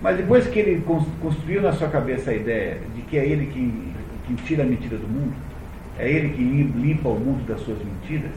Mas 0.00 0.16
depois 0.16 0.46
que 0.46 0.58
ele 0.58 0.84
construiu 1.20 1.60
na 1.60 1.72
sua 1.72 1.88
cabeça 1.88 2.30
a 2.30 2.34
ideia 2.34 2.78
de 2.94 3.02
que 3.02 3.18
é 3.18 3.26
ele 3.26 3.46
que, 3.46 4.34
tira 4.44 4.62
a 4.62 4.66
mentira 4.66 4.96
do 4.96 5.08
mundo, 5.08 5.34
é 5.98 6.08
ele 6.08 6.28
que 6.28 6.42
limpa 6.42 7.08
o 7.08 7.18
mundo 7.18 7.44
das 7.48 7.60
suas 7.60 7.78
mentiras, 7.78 8.30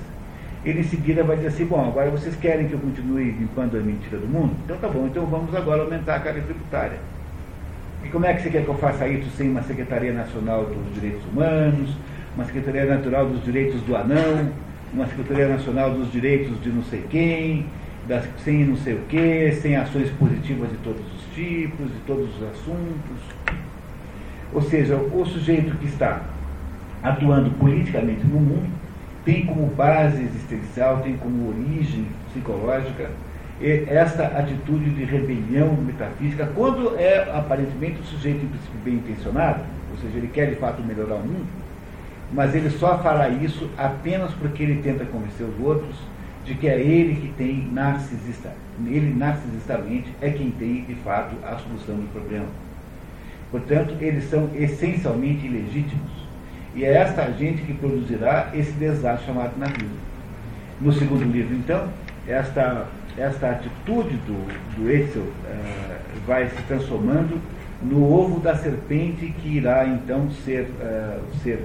ele 0.66 0.80
em 0.80 0.84
seguida 0.84 1.24
vai 1.24 1.36
dizer 1.36 1.50
assim, 1.50 1.66
bom, 1.66 1.86
agora 1.88 2.10
vocês 2.10 2.36
querem 2.36 2.68
que 2.68 2.74
eu 2.74 2.80
continue 2.80 3.32
limpando 3.32 3.78
a 3.78 3.82
mentira 3.82 4.18
do 4.18 4.28
mundo? 4.28 4.56
Então 4.64 4.78
tá 4.78 4.88
bom, 4.88 5.06
então 5.06 5.26
vamos 5.26 5.54
agora 5.54 5.84
aumentar 5.84 6.16
a 6.16 6.20
carga 6.20 6.42
tributária. 6.42 6.98
E 8.04 8.10
como 8.10 8.26
é 8.26 8.34
que 8.34 8.42
você 8.42 8.50
quer 8.50 8.64
que 8.64 8.70
eu 8.70 8.76
faça 8.76 9.08
isso 9.08 9.30
sem 9.38 9.50
uma 9.50 9.62
Secretaria 9.62 10.14
Nacional 10.14 10.66
dos 10.66 10.94
Direitos 10.94 11.24
Humanos, 11.32 11.96
uma 12.36 12.46
Secretaria 12.46 12.86
Natural 12.86 13.28
dos 13.28 13.44
Direitos 13.44 13.82
do 13.82 13.96
Anão, 13.96 14.50
uma 14.94 15.06
Secretaria 15.08 15.48
Nacional 15.48 15.92
dos 15.92 16.12
Direitos 16.12 16.62
de 16.62 16.70
não 16.70 16.84
sei 16.84 17.04
quem, 17.10 17.66
das, 18.08 18.26
sem 18.44 18.66
não 18.66 18.78
sei 18.78 18.96
o 18.96 19.02
quê, 19.10 19.58
sem 19.62 19.76
ações 19.76 20.10
positivas 20.12 20.70
de 20.70 20.78
todos 20.78 21.02
os 21.02 21.36
tipos, 21.36 21.88
de 21.88 22.00
todos 22.06 22.30
os 22.36 22.44
assuntos. 22.50 23.18
Ou 24.54 24.62
seja, 24.62 24.96
o 24.96 25.26
sujeito 25.26 25.78
que 25.78 25.86
está 25.86 26.22
atuando 27.04 27.50
politicamente 27.52 28.26
no 28.26 28.40
mundo 28.40 28.70
tem 29.24 29.46
como 29.46 29.68
base 29.68 30.22
existencial, 30.24 31.00
tem 31.02 31.16
como 31.18 31.50
origem 31.50 32.06
psicológica 32.30 33.10
esta 33.88 34.26
atitude 34.26 34.90
de 34.90 35.04
rebelião 35.04 35.74
metafísica, 35.76 36.50
quando 36.56 36.98
é 36.98 37.30
aparentemente 37.32 38.00
o 38.02 38.04
sujeito 38.04 38.44
bem 38.84 38.96
intencionado, 38.96 39.60
ou 39.92 39.98
seja, 39.98 40.18
ele 40.18 40.30
quer 40.34 40.50
de 40.50 40.56
fato 40.56 40.82
melhorar 40.82 41.16
o 41.16 41.20
mundo, 41.20 41.46
mas 42.34 42.56
ele 42.56 42.70
só 42.70 42.98
fará 43.00 43.30
isso 43.30 43.70
apenas 43.78 44.34
porque 44.34 44.64
ele 44.64 44.82
tenta 44.82 45.06
convencer 45.06 45.46
os 45.46 45.60
outros 45.66 45.96
de 46.46 46.56
que 46.56 46.68
é 46.68 46.80
ele 46.80 47.16
que 47.16 47.34
tem 47.34 47.68
narcisista, 47.72 48.52
ele 48.86 49.14
narcisistamente 49.14 50.12
é 50.22 50.30
quem 50.32 50.50
tem 50.52 50.84
de 50.86 50.96
fato 50.96 51.36
a 51.44 51.56
solução 51.58 51.96
do 51.96 52.12
problema. 52.12 52.48
Portanto, 53.52 53.96
eles 54.00 54.24
são 54.30 54.50
essencialmente 54.56 55.46
ilegítimos. 55.46 56.10
E 56.74 56.86
é 56.86 56.94
esta 56.94 57.30
gente 57.34 57.62
que 57.64 57.74
produzirá 57.74 58.50
esse 58.54 58.72
desastre 58.72 59.28
chamado 59.28 59.52
nazismo. 59.58 60.00
No 60.80 60.92
segundo 60.94 61.24
livro, 61.24 61.54
então, 61.54 61.90
esta, 62.28 62.88
esta 63.18 63.52
atitude 63.52 64.16
do, 64.26 64.48
do 64.78 64.90
Etzel 64.90 65.22
uh, 65.22 66.22
vai 66.26 66.48
se 66.48 66.62
transformando 66.64 67.40
no 67.84 68.12
ovo 68.12 68.40
da 68.40 68.56
serpente 68.56 69.34
que 69.42 69.58
irá 69.58 69.86
então 69.86 70.32
ser, 70.46 70.70
uh, 70.80 71.22
ser 71.44 71.60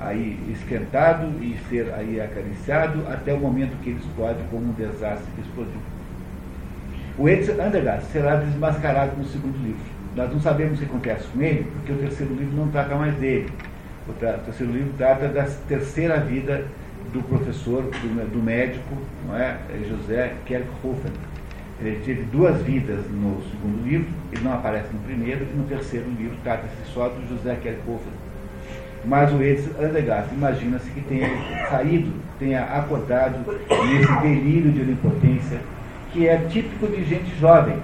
aí 0.00 0.38
esquentado 0.50 1.26
e 1.42 1.58
ser 1.68 1.92
aí 1.92 2.20
acariciado 2.20 3.06
até 3.06 3.34
o 3.34 3.38
momento 3.38 3.78
que 3.82 3.90
ele 3.90 3.98
explode 3.98 4.38
como 4.50 4.70
um 4.70 4.72
desastre 4.72 5.28
explodiu. 5.38 5.80
O 7.18 7.28
Edson 7.28 7.60
Andergast 7.60 8.10
será 8.10 8.36
desmascarado 8.36 9.14
no 9.16 9.24
segundo 9.24 9.58
livro. 9.62 10.00
Nós 10.16 10.32
não 10.32 10.40
sabemos 10.40 10.78
o 10.78 10.78
que 10.78 10.86
acontece 10.86 11.26
com 11.28 11.42
ele, 11.42 11.64
porque 11.74 11.92
o 11.92 11.96
terceiro 11.96 12.34
livro 12.34 12.56
não 12.56 12.68
trata 12.68 12.94
mais 12.94 13.14
dele. 13.16 13.52
O, 14.08 14.12
terceiro 14.12 14.72
livro 14.72 14.94
trata 14.96 15.28
da 15.28 15.44
terceira 15.68 16.18
vida 16.18 16.64
do 17.12 17.22
professor, 17.22 17.82
do, 17.82 18.32
do 18.32 18.42
médico, 18.42 18.96
não 19.28 19.36
é? 19.36 19.58
José 19.86 20.32
Kerkhofen. 20.46 21.12
Ele 21.80 22.00
teve 22.04 22.22
duas 22.24 22.60
vidas 22.62 23.00
no 23.10 23.42
segundo 23.50 23.84
livro, 23.86 24.08
ele 24.32 24.42
não 24.42 24.54
aparece 24.54 24.88
no 24.92 25.00
primeiro, 25.00 25.44
e 25.44 25.56
no 25.56 25.64
terceiro 25.64 26.08
livro 26.10 26.36
trata-se 26.42 26.92
só 26.92 27.08
do 27.08 27.26
José 27.28 27.56
Kerkhofen 27.62 28.19
mas 29.04 29.32
o 29.32 29.42
Edson 29.42 29.70
Andergast 29.80 30.34
imagina-se 30.34 30.90
que 30.90 31.00
tenha 31.00 31.28
saído, 31.70 32.12
tenha 32.38 32.64
acordado 32.64 33.36
nesse 33.86 34.12
delírio 34.20 34.72
de 34.72 34.80
onipotência 34.82 35.58
que 36.12 36.26
é 36.26 36.36
típico 36.50 36.86
de 36.86 37.04
gente 37.04 37.38
jovem. 37.38 37.76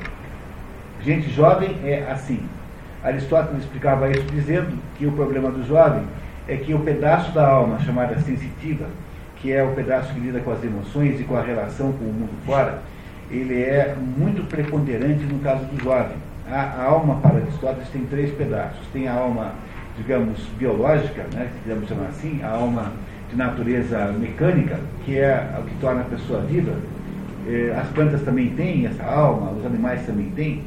Gente 1.02 1.30
jovem 1.30 1.76
é 1.84 2.06
assim. 2.10 2.40
Aristóteles 3.02 3.62
explicava 3.62 4.10
isso 4.10 4.26
dizendo 4.32 4.76
que 4.98 5.06
o 5.06 5.12
problema 5.12 5.50
do 5.50 5.64
jovem 5.66 6.02
é 6.48 6.56
que 6.56 6.74
o 6.74 6.80
pedaço 6.80 7.32
da 7.32 7.46
alma 7.46 7.78
chamada 7.80 8.18
sensitiva, 8.20 8.86
que 9.36 9.52
é 9.52 9.62
o 9.62 9.72
pedaço 9.72 10.12
que 10.12 10.20
lida 10.20 10.40
com 10.40 10.50
as 10.50 10.62
emoções 10.64 11.20
e 11.20 11.24
com 11.24 11.36
a 11.36 11.42
relação 11.42 11.92
com 11.92 12.04
o 12.04 12.12
mundo 12.12 12.32
fora, 12.44 12.82
ele 13.30 13.62
é 13.62 13.94
muito 13.96 14.46
preponderante 14.48 15.24
no 15.24 15.38
caso 15.40 15.64
do 15.66 15.82
jovem. 15.82 16.16
A, 16.50 16.60
a 16.60 16.84
alma, 16.84 17.16
para 17.16 17.36
Aristóteles, 17.36 17.88
tem 17.88 18.04
três 18.06 18.32
pedaços. 18.32 18.80
Tem 18.92 19.08
a 19.08 19.14
alma 19.14 19.52
digamos, 19.96 20.38
biológica, 20.58 21.26
né, 21.34 21.48
se 21.52 21.60
quisermos 21.60 21.88
chamar 21.88 22.08
assim, 22.08 22.42
a 22.42 22.50
alma 22.50 22.92
de 23.30 23.36
natureza 23.36 24.12
mecânica, 24.12 24.78
que 25.04 25.18
é 25.18 25.58
o 25.58 25.62
que 25.62 25.74
torna 25.80 26.02
a 26.02 26.04
pessoa 26.04 26.40
viva. 26.40 26.72
Eh, 27.46 27.74
as 27.76 27.88
plantas 27.88 28.22
também 28.22 28.50
têm 28.50 28.86
essa 28.86 29.04
alma, 29.04 29.50
os 29.52 29.64
animais 29.64 30.04
também 30.06 30.30
têm. 30.30 30.64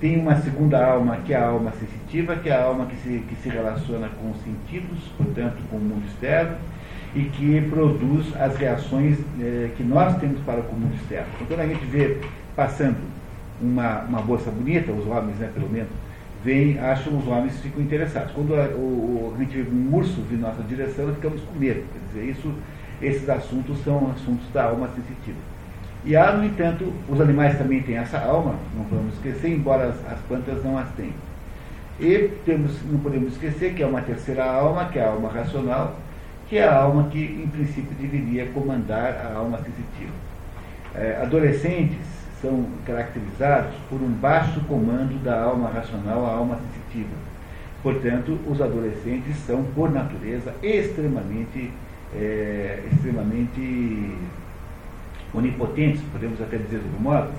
Tem 0.00 0.18
uma 0.18 0.36
segunda 0.40 0.84
alma, 0.84 1.18
que 1.24 1.32
é 1.32 1.36
a 1.36 1.46
alma 1.48 1.72
sensitiva, 1.72 2.36
que 2.36 2.48
é 2.48 2.54
a 2.54 2.64
alma 2.64 2.86
que 2.86 2.96
se, 2.96 3.18
que 3.28 3.36
se 3.42 3.48
relaciona 3.48 4.08
com 4.20 4.30
os 4.30 4.42
sentidos, 4.42 4.98
portanto, 5.16 5.56
com 5.70 5.76
o 5.76 5.80
mundo 5.80 6.04
externo, 6.06 6.56
e 7.14 7.22
que 7.22 7.60
produz 7.70 8.26
as 8.40 8.56
reações 8.56 9.18
eh, 9.40 9.70
que 9.76 9.82
nós 9.82 10.16
temos 10.18 10.40
para 10.40 10.62
com 10.62 10.74
o 10.74 10.80
mundo 10.80 10.94
externo. 10.94 11.26
Então, 11.34 11.46
quando 11.46 11.60
a 11.60 11.66
gente 11.66 11.84
vê 11.86 12.18
passando 12.56 12.96
uma, 13.60 14.00
uma 14.00 14.20
moça 14.20 14.50
bonita, 14.50 14.92
os 14.92 15.06
homens, 15.06 15.36
né, 15.38 15.50
pelo 15.54 15.68
menos, 15.68 15.90
vem, 16.44 16.78
acham 16.78 17.16
os 17.16 17.26
homens 17.26 17.58
ficam 17.60 17.82
interessados. 17.82 18.32
Quando 18.32 18.54
a, 18.54 18.66
o, 18.76 19.32
a 19.34 19.38
gente 19.38 19.62
vê 19.62 19.70
um 19.70 19.94
urso 19.94 20.20
vir 20.28 20.38
nossa 20.38 20.62
direção, 20.62 21.06
nós 21.06 21.16
ficamos 21.16 21.40
com 21.40 21.58
medo. 21.58 21.82
Quer 21.92 22.20
dizer, 22.20 22.30
isso, 22.30 22.52
esses 23.00 23.28
assuntos 23.28 23.82
são 23.82 24.10
assuntos 24.10 24.46
da 24.52 24.64
alma 24.64 24.88
sensitiva. 24.88 25.38
E 26.04 26.14
há, 26.14 26.32
no 26.32 26.44
entanto, 26.44 26.92
os 27.08 27.18
animais 27.18 27.56
também 27.56 27.82
têm 27.82 27.96
essa 27.96 28.18
alma, 28.18 28.56
não 28.76 28.84
podemos 28.84 29.14
esquecer, 29.14 29.48
embora 29.48 29.88
as, 29.88 30.12
as 30.12 30.18
plantas 30.28 30.62
não 30.62 30.76
as 30.76 30.88
tenham. 30.90 31.14
E 31.98 32.30
temos, 32.44 32.72
não 32.90 32.98
podemos 32.98 33.32
esquecer 33.32 33.72
que 33.72 33.82
é 33.82 33.86
uma 33.86 34.02
terceira 34.02 34.44
alma, 34.44 34.84
que 34.86 34.98
é 34.98 35.02
a 35.02 35.08
alma 35.08 35.30
racional, 35.30 35.96
que 36.46 36.58
é 36.58 36.68
a 36.68 36.76
alma 36.76 37.08
que, 37.08 37.18
em 37.18 37.46
princípio, 37.46 37.96
deveria 37.98 38.46
comandar 38.46 39.14
a 39.14 39.38
alma 39.38 39.56
sensitiva. 39.58 40.12
É, 40.94 41.20
adolescentes 41.22 42.13
são 42.44 42.66
caracterizados 42.84 43.72
por 43.88 44.02
um 44.02 44.10
baixo 44.10 44.60
comando 44.68 45.18
da 45.24 45.42
alma 45.42 45.70
racional 45.70 46.26
à 46.26 46.32
alma 46.32 46.58
sensitiva. 46.58 47.14
Portanto, 47.82 48.38
os 48.46 48.60
adolescentes 48.60 49.34
são, 49.46 49.62
por 49.74 49.90
natureza, 49.90 50.54
extremamente, 50.62 51.72
é, 52.14 52.82
extremamente 52.92 54.14
onipotentes, 55.32 56.02
podemos 56.12 56.40
até 56.40 56.58
dizer 56.58 56.80
de 56.80 56.84
algum 56.84 57.02
modo. 57.02 57.30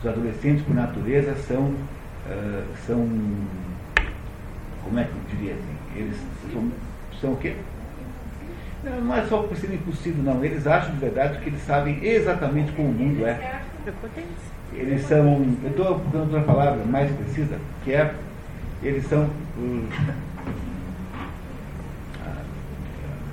Os 0.00 0.06
adolescentes, 0.06 0.64
por 0.64 0.74
natureza, 0.74 1.34
são, 1.46 1.62
uh, 1.62 2.64
são 2.86 3.08
como 4.82 4.98
é 4.98 5.04
que 5.04 5.10
eu 5.10 5.38
diria 5.38 5.54
assim? 5.54 5.98
Eles 6.00 6.16
são, 6.52 6.70
são 7.20 7.32
o 7.32 7.36
quê? 7.36 7.54
Não 8.84 9.14
é 9.14 9.24
só 9.26 9.42
por 9.42 9.56
ser 9.56 9.72
impossível, 9.72 10.22
não. 10.22 10.44
Eles 10.44 10.66
acham 10.66 10.92
de 10.92 11.00
verdade 11.00 11.38
que 11.38 11.48
eles 11.48 11.62
sabem 11.62 12.04
exatamente 12.04 12.72
como 12.72 12.88
o 12.88 12.92
mundo 12.92 13.26
é. 13.26 13.62
Eles 14.74 15.02
são, 15.02 15.46
eu 15.62 15.70
estou 15.70 16.00
procurando 16.00 16.34
outra 16.34 16.40
palavra 16.40 16.84
mais 16.84 17.10
precisa, 17.12 17.56
que 17.84 17.92
é, 17.92 18.12
eles 18.82 19.06
são. 19.06 19.24
Uh, 19.56 19.88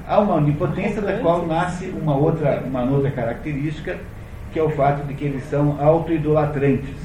há 0.08 0.20
uma 0.20 0.36
onipotência 0.36 1.02
da 1.02 1.20
qual 1.20 1.46
nasce 1.48 1.86
uma 1.90 2.16
outra, 2.16 2.62
uma 2.66 2.84
outra 2.84 3.10
característica, 3.12 3.98
que 4.52 4.60
é 4.60 4.64
o 4.64 4.70
fato 4.70 5.06
de 5.08 5.14
que 5.14 5.24
eles 5.24 5.44
são 5.50 5.82
autoidolatrantes. 5.82 6.96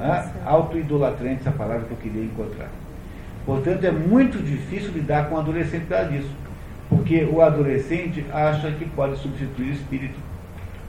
Ah, 0.00 0.30
autoidolatrantes 0.46 1.46
é 1.46 1.48
a 1.48 1.52
palavra 1.52 1.84
que 1.86 1.90
eu 1.90 1.98
queria 1.98 2.24
encontrar. 2.24 2.68
Portanto, 3.44 3.84
é 3.84 3.90
muito 3.90 4.38
difícil 4.38 4.92
lidar 4.92 5.28
com 5.28 5.34
o 5.34 5.38
adolescente 5.38 5.82
por 5.82 5.96
causa 5.96 6.10
disso. 6.10 6.30
Porque 6.88 7.24
o 7.24 7.40
adolescente 7.40 8.24
acha 8.32 8.70
que 8.72 8.84
pode 8.84 9.16
substituir 9.18 9.70
o 9.70 9.72
espírito, 9.72 10.18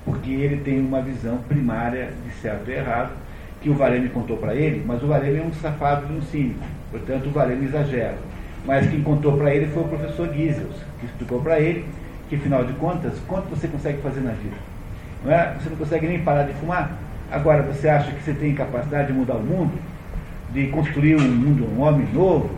porque 0.06 0.30
ele 0.32 0.58
tem 0.58 0.80
uma 0.80 1.02
visão 1.02 1.38
primária 1.48 2.10
de 2.26 2.34
certo 2.42 2.70
e 2.70 2.74
errado, 2.74 3.12
que 3.62 3.70
o 3.70 3.74
Varene 3.76 4.10
contou 4.10 4.38
para 4.38 4.56
ele, 4.56 4.84
mas 4.86 5.04
o 5.04 5.08
Varene 5.08 5.40
é 5.40 5.44
um 5.44 5.54
safado 5.54 6.12
e 6.12 6.18
um 6.18 6.22
cínico, 6.22 6.64
portanto 6.90 7.28
o 7.28 7.32
Varene 7.32 7.66
exagera. 7.66 8.18
Mas 8.66 8.90
quem 8.90 9.02
contou 9.02 9.38
para 9.38 9.54
ele 9.54 9.68
foi 9.68 9.84
o 9.84 9.88
professor 9.88 10.34
Giesels, 10.34 10.76
que 11.00 11.06
explicou 11.06 11.42
para 11.42 11.60
ele 11.60 11.86
que, 12.30 12.36
afinal 12.36 12.64
de 12.64 12.74
contas, 12.74 13.14
quanto 13.28 13.50
você 13.50 13.68
consegue 13.68 14.02
fazer 14.02 14.22
na 14.22 14.32
vida? 14.32 14.56
Não 15.24 15.32
é? 15.32 15.56
Você 15.60 15.70
não 15.70 15.78
consegue 15.78 16.08
nem 16.08 16.22
parar 16.22 16.44
de 16.44 16.54
fumar? 16.54 16.92
Agora, 17.32 17.64
você 17.64 17.90
acha 17.90 18.12
que 18.12 18.24
você 18.24 18.34
tem 18.34 18.54
capacidade 18.54 19.08
de 19.08 19.14
mudar 19.14 19.36
o 19.36 19.44
mundo? 19.44 19.78
de 20.54 20.68
construir 20.68 21.16
um 21.16 21.22
mundo, 21.22 21.66
um 21.66 21.82
homem 21.82 22.08
novo, 22.14 22.50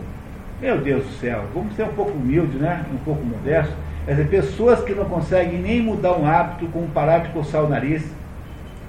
meu 0.60 0.78
Deus 0.78 1.04
do 1.04 1.12
céu, 1.12 1.44
vamos 1.54 1.74
ser 1.76 1.84
um 1.84 1.92
pouco 1.94 2.12
humildes, 2.12 2.60
né? 2.60 2.84
um 2.92 2.96
pouco 2.98 3.24
modestos. 3.24 3.74
Quer 4.04 4.12
dizer, 4.12 4.28
pessoas 4.28 4.84
que 4.84 4.94
não 4.94 5.06
conseguem 5.06 5.60
nem 5.60 5.82
mudar 5.82 6.16
um 6.18 6.26
hábito 6.26 6.66
como 6.66 6.86
parar 6.88 7.18
de 7.18 7.30
coçar 7.30 7.64
o 7.64 7.68
nariz, 7.68 8.04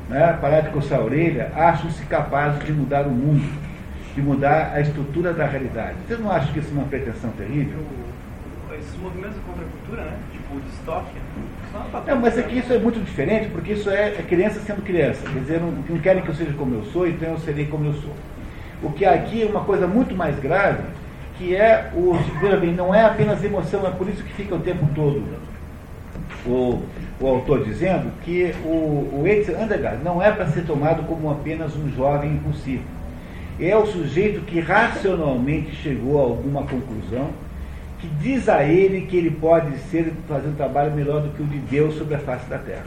né? 0.10 0.38
parar 0.42 0.62
de 0.62 0.70
coçar 0.70 1.00
a 1.00 1.04
orelha, 1.04 1.52
acham-se 1.56 2.06
capazes 2.06 2.64
de 2.66 2.74
mudar 2.74 3.08
o 3.08 3.12
mundo, 3.12 3.48
de 4.14 4.22
mudar 4.22 4.74
a 4.74 4.82
estrutura 4.82 5.34
da 5.34 5.46
realidade. 5.46 5.96
Você 6.08 6.18
não 6.18 6.30
acha 6.30 6.52
que 6.52 6.60
isso 6.60 6.70
é 6.70 6.74
uma 6.74 6.88
pretensão 6.88 7.30
terrível? 7.32 7.80
Esses 8.78 8.98
movimentos 9.00 9.38
contra 9.48 9.64
a 9.64 9.70
cultura, 9.70 10.04
né? 10.04 10.18
tipo 10.34 10.58
o 10.58 10.60
distóquia, 10.60 11.22
não, 12.08 12.22
mas 12.22 12.38
aqui 12.38 12.60
isso 12.60 12.72
é 12.72 12.78
muito 12.78 13.04
diferente, 13.04 13.50
porque 13.50 13.74
isso 13.74 13.90
é, 13.90 14.10
é 14.10 14.24
criança 14.28 14.60
sendo 14.62 14.82
criança. 14.82 15.22
Quer 15.28 15.40
dizer, 15.40 15.60
não, 15.60 15.72
não 15.72 16.00
querem 16.00 16.22
que 16.24 16.30
eu 16.30 16.36
seja 16.36 16.54
como 16.54 16.76
eu 16.76 16.86
sou, 16.86 17.08
então 17.08 17.30
eu 17.30 17.40
serei 17.40 17.66
como 17.66 17.86
eu 17.86 17.94
sou. 17.94 18.14
O 18.82 18.92
que 18.92 19.06
aqui 19.06 19.44
é 19.44 19.46
uma 19.46 19.62
coisa 19.62 19.88
muito 19.88 20.16
mais 20.16 20.38
grave, 20.40 20.84
que 21.38 21.56
é 21.56 21.92
o, 21.94 22.14
veja 22.40 22.58
bem, 22.58 22.74
não 22.74 22.94
é 22.94 23.04
apenas 23.04 23.44
emoção, 23.44 23.86
é 23.86 23.92
por 23.92 24.08
isso 24.08 24.24
que 24.24 24.34
fica 24.34 24.56
o 24.56 24.60
tempo 24.60 24.88
todo 24.96 25.24
o, 26.46 26.82
o 27.20 27.28
autor 27.28 27.64
dizendo 27.64 28.12
que 28.24 28.54
o, 28.64 29.22
o 29.22 29.24
Eitzel 29.26 29.62
Andergaard 29.62 30.04
não 30.04 30.22
é 30.22 30.32
para 30.32 30.48
ser 30.48 30.66
tomado 30.66 31.04
como 31.04 31.30
apenas 31.30 31.76
um 31.76 31.90
jovem 31.90 32.32
impulsivo. 32.32 32.84
É 33.60 33.76
o 33.76 33.86
sujeito 33.86 34.42
que 34.42 34.60
racionalmente 34.60 35.76
chegou 35.76 36.20
a 36.20 36.24
alguma 36.24 36.64
conclusão 36.64 37.30
que 38.00 38.08
diz 38.22 38.50
a 38.50 38.64
ele 38.64 39.08
que 39.08 39.16
ele 39.16 39.32
pode 39.32 39.78
ser 39.78 40.12
fazer 40.28 40.50
um 40.50 40.56
trabalho 40.56 40.94
melhor 40.94 41.22
do 41.22 41.30
que 41.30 41.42
o 41.42 41.46
de 41.46 41.58
Deus 41.60 41.96
sobre 41.98 42.16
a 42.16 42.20
face 42.20 42.50
da 42.50 42.58
terra. 42.58 42.86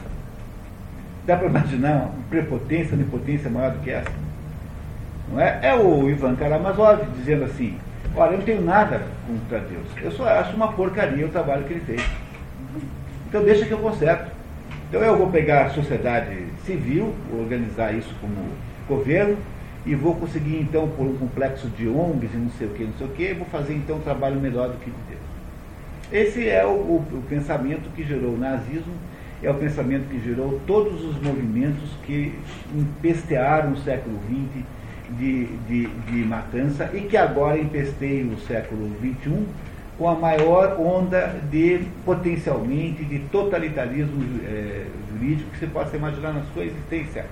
Dá 1.25 1.35
para 1.35 1.47
imaginar 1.47 1.95
uma 1.95 2.11
prepotência, 2.29 2.95
uma 2.95 3.03
impotência 3.03 3.49
maior 3.49 3.71
do 3.71 3.79
que 3.79 3.89
essa? 3.89 4.11
Não 5.31 5.41
é? 5.41 5.59
é 5.63 5.75
o 5.75 6.09
Ivan 6.09 6.35
Karamazov 6.35 7.03
dizendo 7.17 7.45
assim, 7.45 7.75
olha, 8.15 8.31
eu 8.31 8.37
não 8.37 8.45
tenho 8.45 8.61
nada 8.61 9.01
contra 9.27 9.59
Deus. 9.59 9.85
Eu 10.01 10.11
só 10.11 10.27
acho 10.27 10.55
uma 10.55 10.71
porcaria 10.73 11.25
o 11.25 11.29
trabalho 11.29 11.63
que 11.65 11.73
ele 11.73 11.85
fez. 11.85 12.01
Então 13.27 13.43
deixa 13.43 13.65
que 13.65 13.71
eu 13.71 13.79
conserto. 13.79 14.31
Então 14.87 15.01
eu 15.01 15.17
vou 15.17 15.29
pegar 15.29 15.67
a 15.67 15.69
sociedade 15.69 16.47
civil, 16.65 17.13
organizar 17.31 17.93
isso 17.93 18.13
como 18.19 18.35
governo, 18.87 19.37
e 19.85 19.95
vou 19.95 20.15
conseguir 20.15 20.59
então, 20.59 20.87
por 20.87 21.05
um 21.05 21.15
complexo 21.15 21.67
de 21.69 21.87
ONGs 21.87 22.33
e 22.33 22.37
não 22.37 22.49
sei 22.51 22.67
o 22.67 22.71
que, 22.71 22.83
não 22.83 22.93
sei 22.93 23.07
o 23.07 23.09
que, 23.11 23.33
vou 23.33 23.45
fazer 23.47 23.73
então 23.75 23.97
um 23.97 24.01
trabalho 24.01 24.39
melhor 24.39 24.69
do 24.69 24.77
que 24.77 24.89
de 24.89 24.97
Deus. 25.07 25.19
Esse 26.11 26.49
é 26.49 26.65
o, 26.65 26.69
o, 26.69 27.05
o 27.13 27.23
pensamento 27.29 27.89
que 27.95 28.03
gerou 28.03 28.33
o 28.33 28.37
nazismo, 28.37 28.93
é 29.41 29.49
o 29.49 29.53
pensamento 29.53 30.09
que 30.09 30.19
gerou 30.19 30.59
todos 30.67 31.03
os 31.05 31.21
movimentos 31.21 31.89
que 32.05 32.37
empestearam 32.75 33.71
o 33.71 33.77
século 33.77 34.19
XX 34.27 34.65
de, 35.17 35.45
de, 35.67 35.87
de 35.87 36.17
matança 36.25 36.89
e 36.93 37.01
que 37.01 37.17
agora 37.17 37.57
empesteia 37.57 38.25
o 38.25 38.39
século 38.41 38.89
XXI 38.99 39.45
com 39.99 40.07
a 40.07 40.15
maior 40.15 40.79
onda 40.79 41.35
de, 41.51 41.81
potencialmente, 42.05 43.03
de 43.03 43.19
totalitarismo 43.31 44.23
é, 44.45 44.85
jurídico 45.11 45.51
que 45.51 45.59
você 45.59 45.67
possa 45.67 45.97
imaginar 45.97 46.33
na 46.33 46.41
sua 46.53 46.63
existência. 46.63 47.25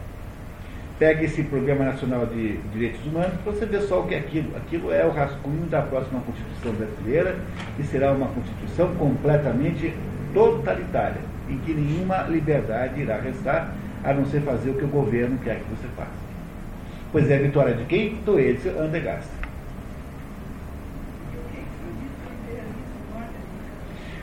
Pega 1.00 1.24
esse 1.24 1.44
Programa 1.44 1.86
Nacional 1.86 2.26
de 2.26 2.58
Direitos 2.74 3.06
Humanos 3.06 3.36
para 3.42 3.54
você 3.54 3.66
ver 3.66 3.82
só 3.84 4.02
o 4.02 4.08
que 4.08 4.16
é 4.16 4.20
aquilo. 4.20 4.54
Aquilo 4.58 4.92
é 4.92 5.06
o 5.06 5.12
rascunho 5.12 5.66
da 5.68 5.82
próxima 5.82 6.20
Constituição 6.22 6.74
brasileira 6.74 7.38
e 7.80 7.84
será 7.84 8.12
uma 8.12 8.28
Constituição 8.28 8.94
completamente 8.96 9.94
totalitária, 10.34 11.22
em 11.50 11.58
que 11.60 11.74
nenhuma 11.74 12.24
liberdade 12.24 13.00
irá 13.00 13.18
restar, 13.22 13.74
a 14.04 14.14
não 14.14 14.26
ser 14.26 14.42
fazer 14.42 14.72
o 14.72 14.74
que 14.74 14.84
o 14.84 14.90
governo 14.90 15.38
quer 15.44 15.60
que 15.60 15.70
você 15.70 15.88
faça. 15.96 16.27
Pois 17.12 17.30
é 17.30 17.38
a 17.38 17.40
vitória 17.40 17.74
de 17.74 17.86
quem? 17.86 18.16
Do 18.26 18.40
Edsel 18.40 18.82
Andergast. 18.82 19.30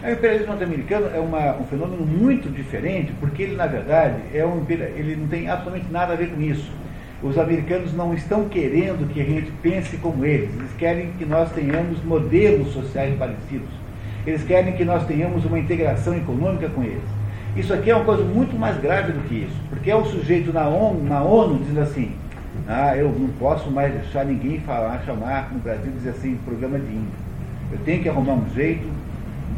O 0.02 0.10
imperialismo 0.10 0.48
norte-americano 0.48 1.06
é 1.14 1.18
uma, 1.18 1.56
um 1.56 1.64
fenômeno 1.64 2.04
muito 2.04 2.50
diferente, 2.50 3.10
porque 3.18 3.44
ele, 3.44 3.56
na 3.56 3.66
verdade, 3.66 4.16
é 4.34 4.44
um, 4.44 4.62
ele 4.68 5.16
não 5.16 5.26
tem 5.28 5.48
absolutamente 5.48 5.90
nada 5.90 6.12
a 6.12 6.16
ver 6.16 6.28
com 6.28 6.42
isso. 6.42 6.70
Os 7.22 7.38
americanos 7.38 7.94
não 7.94 8.12
estão 8.12 8.46
querendo 8.50 9.10
que 9.10 9.18
a 9.22 9.24
gente 9.24 9.50
pense 9.62 9.96
como 9.96 10.26
eles, 10.26 10.50
eles 10.54 10.72
querem 10.76 11.12
que 11.12 11.24
nós 11.24 11.50
tenhamos 11.52 12.04
modelos 12.04 12.74
sociais 12.74 13.16
parecidos. 13.18 13.70
Eles 14.26 14.44
querem 14.44 14.74
que 14.74 14.84
nós 14.84 15.06
tenhamos 15.06 15.46
uma 15.46 15.58
integração 15.58 16.14
econômica 16.14 16.68
com 16.68 16.82
eles. 16.82 17.02
Isso 17.56 17.72
aqui 17.72 17.90
é 17.90 17.96
uma 17.96 18.04
coisa 18.04 18.22
muito 18.22 18.58
mais 18.58 18.76
grave 18.76 19.12
do 19.12 19.26
que 19.26 19.36
isso, 19.36 19.56
porque 19.70 19.90
é 19.90 19.96
o 19.96 20.04
sujeito 20.04 20.52
na 20.52 20.68
ONU, 20.68 21.02
na 21.02 21.22
ONU 21.22 21.60
dizendo 21.60 21.80
assim, 21.80 22.12
ah, 22.66 22.96
eu 22.96 23.12
não 23.12 23.28
posso 23.38 23.70
mais 23.70 23.92
deixar 23.92 24.24
ninguém 24.24 24.60
falar, 24.60 25.02
chamar 25.04 25.52
no 25.52 25.58
Brasil 25.58 25.92
dizer 25.92 26.10
assim, 26.10 26.38
programa 26.46 26.78
de 26.78 26.86
índio. 26.86 27.24
Eu 27.70 27.78
tenho 27.84 28.02
que 28.02 28.08
arrumar 28.08 28.34
um 28.34 28.48
jeito 28.54 28.88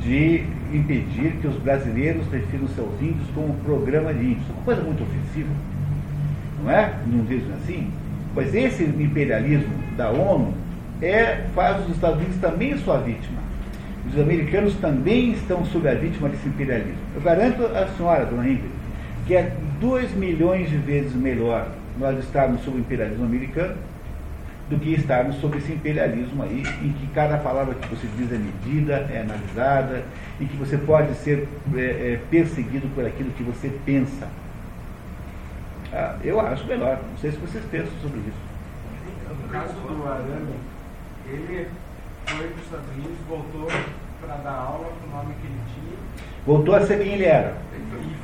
de 0.03 0.45
impedir 0.73 1.37
que 1.41 1.47
os 1.47 1.57
brasileiros 1.57 2.27
refiram 2.33 2.66
seus 2.69 3.01
índios 3.01 3.28
como 3.35 3.55
programa 3.65 4.12
de 4.12 4.24
índios. 4.24 4.49
Uma 4.51 4.62
coisa 4.65 4.83
muito 4.83 5.03
ofensiva. 5.05 5.51
Não 6.62 6.70
é? 6.70 6.95
Não 7.07 7.24
dizem 7.24 7.53
assim? 7.62 7.91
Pois 8.35 8.53
esse 8.55 8.83
imperialismo 8.83 9.73
da 9.97 10.11
ONU 10.11 10.53
é, 11.01 11.45
faz 11.55 11.85
os 11.85 11.95
Estados 11.95 12.19
Unidos 12.19 12.39
também 12.41 12.77
sua 12.78 12.99
vítima. 12.99 13.39
Os 14.09 14.20
americanos 14.20 14.74
também 14.77 15.33
estão 15.33 15.65
sob 15.66 15.89
a 15.89 15.95
vítima 15.95 16.28
desse 16.28 16.49
imperialismo. 16.49 16.99
Eu 17.15 17.20
garanto 17.20 17.65
à 17.66 17.87
senhora, 17.97 18.24
dona 18.24 18.49
Ingrid, 18.49 18.70
que 19.27 19.35
é 19.35 19.53
2 19.81 20.15
milhões 20.15 20.69
de 20.69 20.77
vezes 20.77 21.15
melhor 21.15 21.69
nós 21.98 22.18
estarmos 22.18 22.62
sob 22.62 22.77
o 22.77 22.81
imperialismo 22.81 23.24
americano 23.24 23.77
do 24.68 24.78
que 24.78 24.94
estarmos 24.94 25.36
sob 25.36 25.56
esse 25.59 25.73
imperialismo 25.73 26.43
aí, 26.43 26.62
em 26.82 26.93
que 26.93 27.06
cada 27.14 27.39
palavra 27.39 27.74
que 27.74 27.89
você 27.89 28.09
diz 28.16 28.32
é 28.32 28.36
medida, 28.36 28.94
é 29.12 29.20
analisada, 29.20 30.05
e 30.40 30.44
que 30.44 30.56
você 30.56 30.77
pode 30.77 31.14
ser 31.14 31.48
é, 31.74 31.81
é, 31.81 32.20
perseguido 32.31 32.89
por 32.94 33.06
aquilo 33.06 33.31
que 33.31 33.44
você 33.44 33.70
pensa. 33.85 34.27
Ah, 35.93 36.16
eu 36.24 36.40
acho 36.40 36.66
melhor, 36.66 36.98
não 37.10 37.18
sei 37.18 37.31
se 37.31 37.36
vocês 37.39 37.64
pensam 37.70 37.93
sobre 38.02 38.18
isso. 38.18 38.47
No 39.43 39.48
caso 39.48 39.73
do 39.74 40.09
Arame, 40.09 40.55
ele 41.28 41.68
foi 42.27 42.48
para 42.48 42.56
os 42.56 42.64
Estados 42.64 42.89
Unidos, 42.97 43.16
voltou 43.28 43.68
para 44.20 44.36
dar 44.39 44.51
aula 44.51 44.89
com 45.01 45.09
o 45.09 45.16
nome 45.16 45.35
que 45.40 45.47
ele 45.47 45.60
tinha. 45.74 45.97
Voltou 46.44 46.74
a 46.74 46.81
ser 46.85 46.98
quem 46.98 47.14
ele 47.14 47.24
era. 47.24 47.55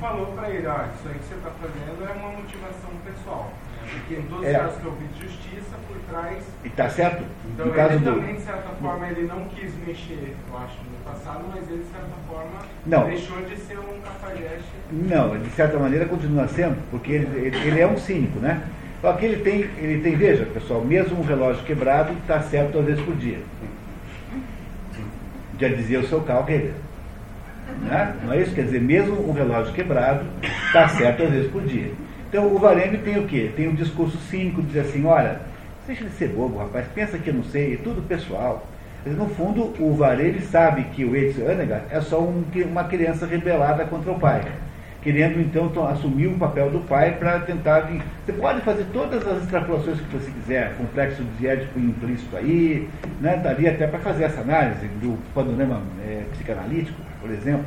Falou 0.03 0.27
para 0.35 0.51
ele, 0.51 0.67
ó, 0.67 0.73
isso 0.99 1.07
aí 1.09 1.15
que 1.15 1.25
você 1.29 1.35
está 1.37 1.51
fazendo 1.63 2.05
é 2.05 2.13
uma 2.19 2.31
motivação 2.33 2.91
pessoal. 3.07 3.53
né? 3.83 3.89
Porque 3.93 4.15
em 4.15 4.23
todos 4.23 4.41
os 4.41 4.47
É. 4.47 4.59
casos 4.59 4.79
que 4.81 4.85
eu 4.87 4.93
vi 4.93 5.07
de 5.07 5.23
justiça, 5.27 5.77
por 5.87 5.97
trás. 6.11 6.43
E 6.65 6.67
está 6.67 6.89
certo? 6.89 7.23
Então 7.53 7.67
no 7.67 7.79
ele 7.79 7.99
do. 7.99 8.05
também, 8.17 8.35
de 8.35 8.41
certa 8.43 8.69
forma, 8.81 9.07
ele 9.09 9.27
não 9.29 9.45
quis 9.47 9.73
mexer, 9.87 10.35
eu 10.51 10.59
acho, 10.59 10.75
no 10.83 11.05
passado, 11.13 11.45
mas 11.55 11.69
ele, 11.71 11.85
de 11.85 11.91
certa 11.91 12.17
forma, 12.29 12.67
Não. 12.85 13.05
deixou 13.07 13.43
de 13.43 13.57
ser 13.57 13.79
um 13.79 14.01
cafajeste. 14.01 14.73
Não, 14.91 15.39
de 15.39 15.51
certa 15.51 15.79
maneira 15.79 16.05
continua 16.07 16.49
sendo, 16.49 16.77
porque 16.91 17.13
ele, 17.13 17.47
ele- 17.47 17.59
ele 17.69 17.81
é 17.81 17.87
um 17.87 17.97
cínico, 17.97 18.41
né? 18.41 18.63
Só 19.01 19.13
que 19.13 19.25
ele 19.25 19.43
tem, 19.43 19.61
ele 19.79 20.01
tem, 20.03 20.17
veja, 20.17 20.47
pessoal, 20.47 20.81
mesmo 20.85 21.21
um 21.21 21.25
relógio 21.25 21.63
quebrado 21.65 22.13
está 22.15 22.41
certo 22.43 22.73
duas 22.73 22.87
vezes 22.87 23.05
por 23.05 23.15
dia. 23.17 23.41
Já 25.61 25.69
dizia 25.69 26.01
o 26.01 26.07
seu 26.09 26.21
Carl 26.23 26.45
Sagan. 26.45 26.73
Né? 27.83 28.15
Não 28.25 28.33
é 28.33 28.41
isso? 28.41 28.55
Quer 28.55 28.65
dizer, 28.65 28.81
mesmo 28.81 29.29
um 29.29 29.33
relógio 29.33 29.73
quebrado 29.73 30.25
está 30.67 30.89
certo 30.89 31.19
duas 31.19 31.31
vezes 31.31 31.51
por 31.51 31.63
dia. 31.63 31.93
Então 32.29 32.47
o 32.47 32.59
Vareme 32.59 32.99
tem 32.99 33.19
o 33.19 33.27
quê? 33.27 33.51
Tem 33.55 33.69
um 33.69 33.75
discurso 33.75 34.17
cínico, 34.31 34.63
diz 34.63 34.77
assim, 34.79 35.05
olha, 35.05 35.41
deixa 35.87 36.05
de 36.05 36.11
ser 36.13 36.29
bobo, 36.29 36.59
rapaz, 36.59 36.87
pensa 36.95 37.19
que 37.19 37.29
eu 37.29 37.35
não 37.35 37.45
sei, 37.45 37.75
é 37.75 37.77
tudo 37.77 38.01
pessoal. 38.07 38.67
Mas, 39.05 39.17
no 39.17 39.27
fundo, 39.27 39.75
o 39.81 39.95
Vareme 39.95 40.41
sabe 40.41 40.85
que 40.85 41.05
o 41.05 41.17
Edson 41.17 41.51
Anegar 41.51 41.83
é 41.91 42.01
só 42.01 42.21
um- 42.21 42.45
uma 42.71 42.85
criança 42.85 43.27
rebelada 43.27 43.85
contra 43.85 44.13
o 44.13 44.19
pai 44.19 44.43
querendo 45.03 45.41
então 45.41 45.69
assumir 45.89 46.29
o 46.29 46.39
papel 46.39 46.71
do 46.71 46.79
pai 46.81 47.17
para 47.19 47.41
tentar 47.41 47.81
vir. 47.81 48.01
Você 48.25 48.33
pode 48.33 48.61
fazer 48.61 48.87
todas 48.93 49.27
as 49.27 49.43
extrapolações 49.43 50.01
que 50.01 50.17
você 50.17 50.31
quiser, 50.31 50.75
complexo 50.77 51.25
de 51.39 51.47
implícito 51.77 52.37
aí, 52.37 52.89
né? 53.21 53.37
daria 53.37 53.73
até 53.73 53.87
para 53.87 53.99
fazer 53.99 54.25
essa 54.25 54.41
análise 54.41 54.87
do 55.01 55.19
panorama 55.35 55.83
é, 56.07 56.23
psicanalítico, 56.33 57.01
por 57.23 57.31
exemplo. 57.31 57.65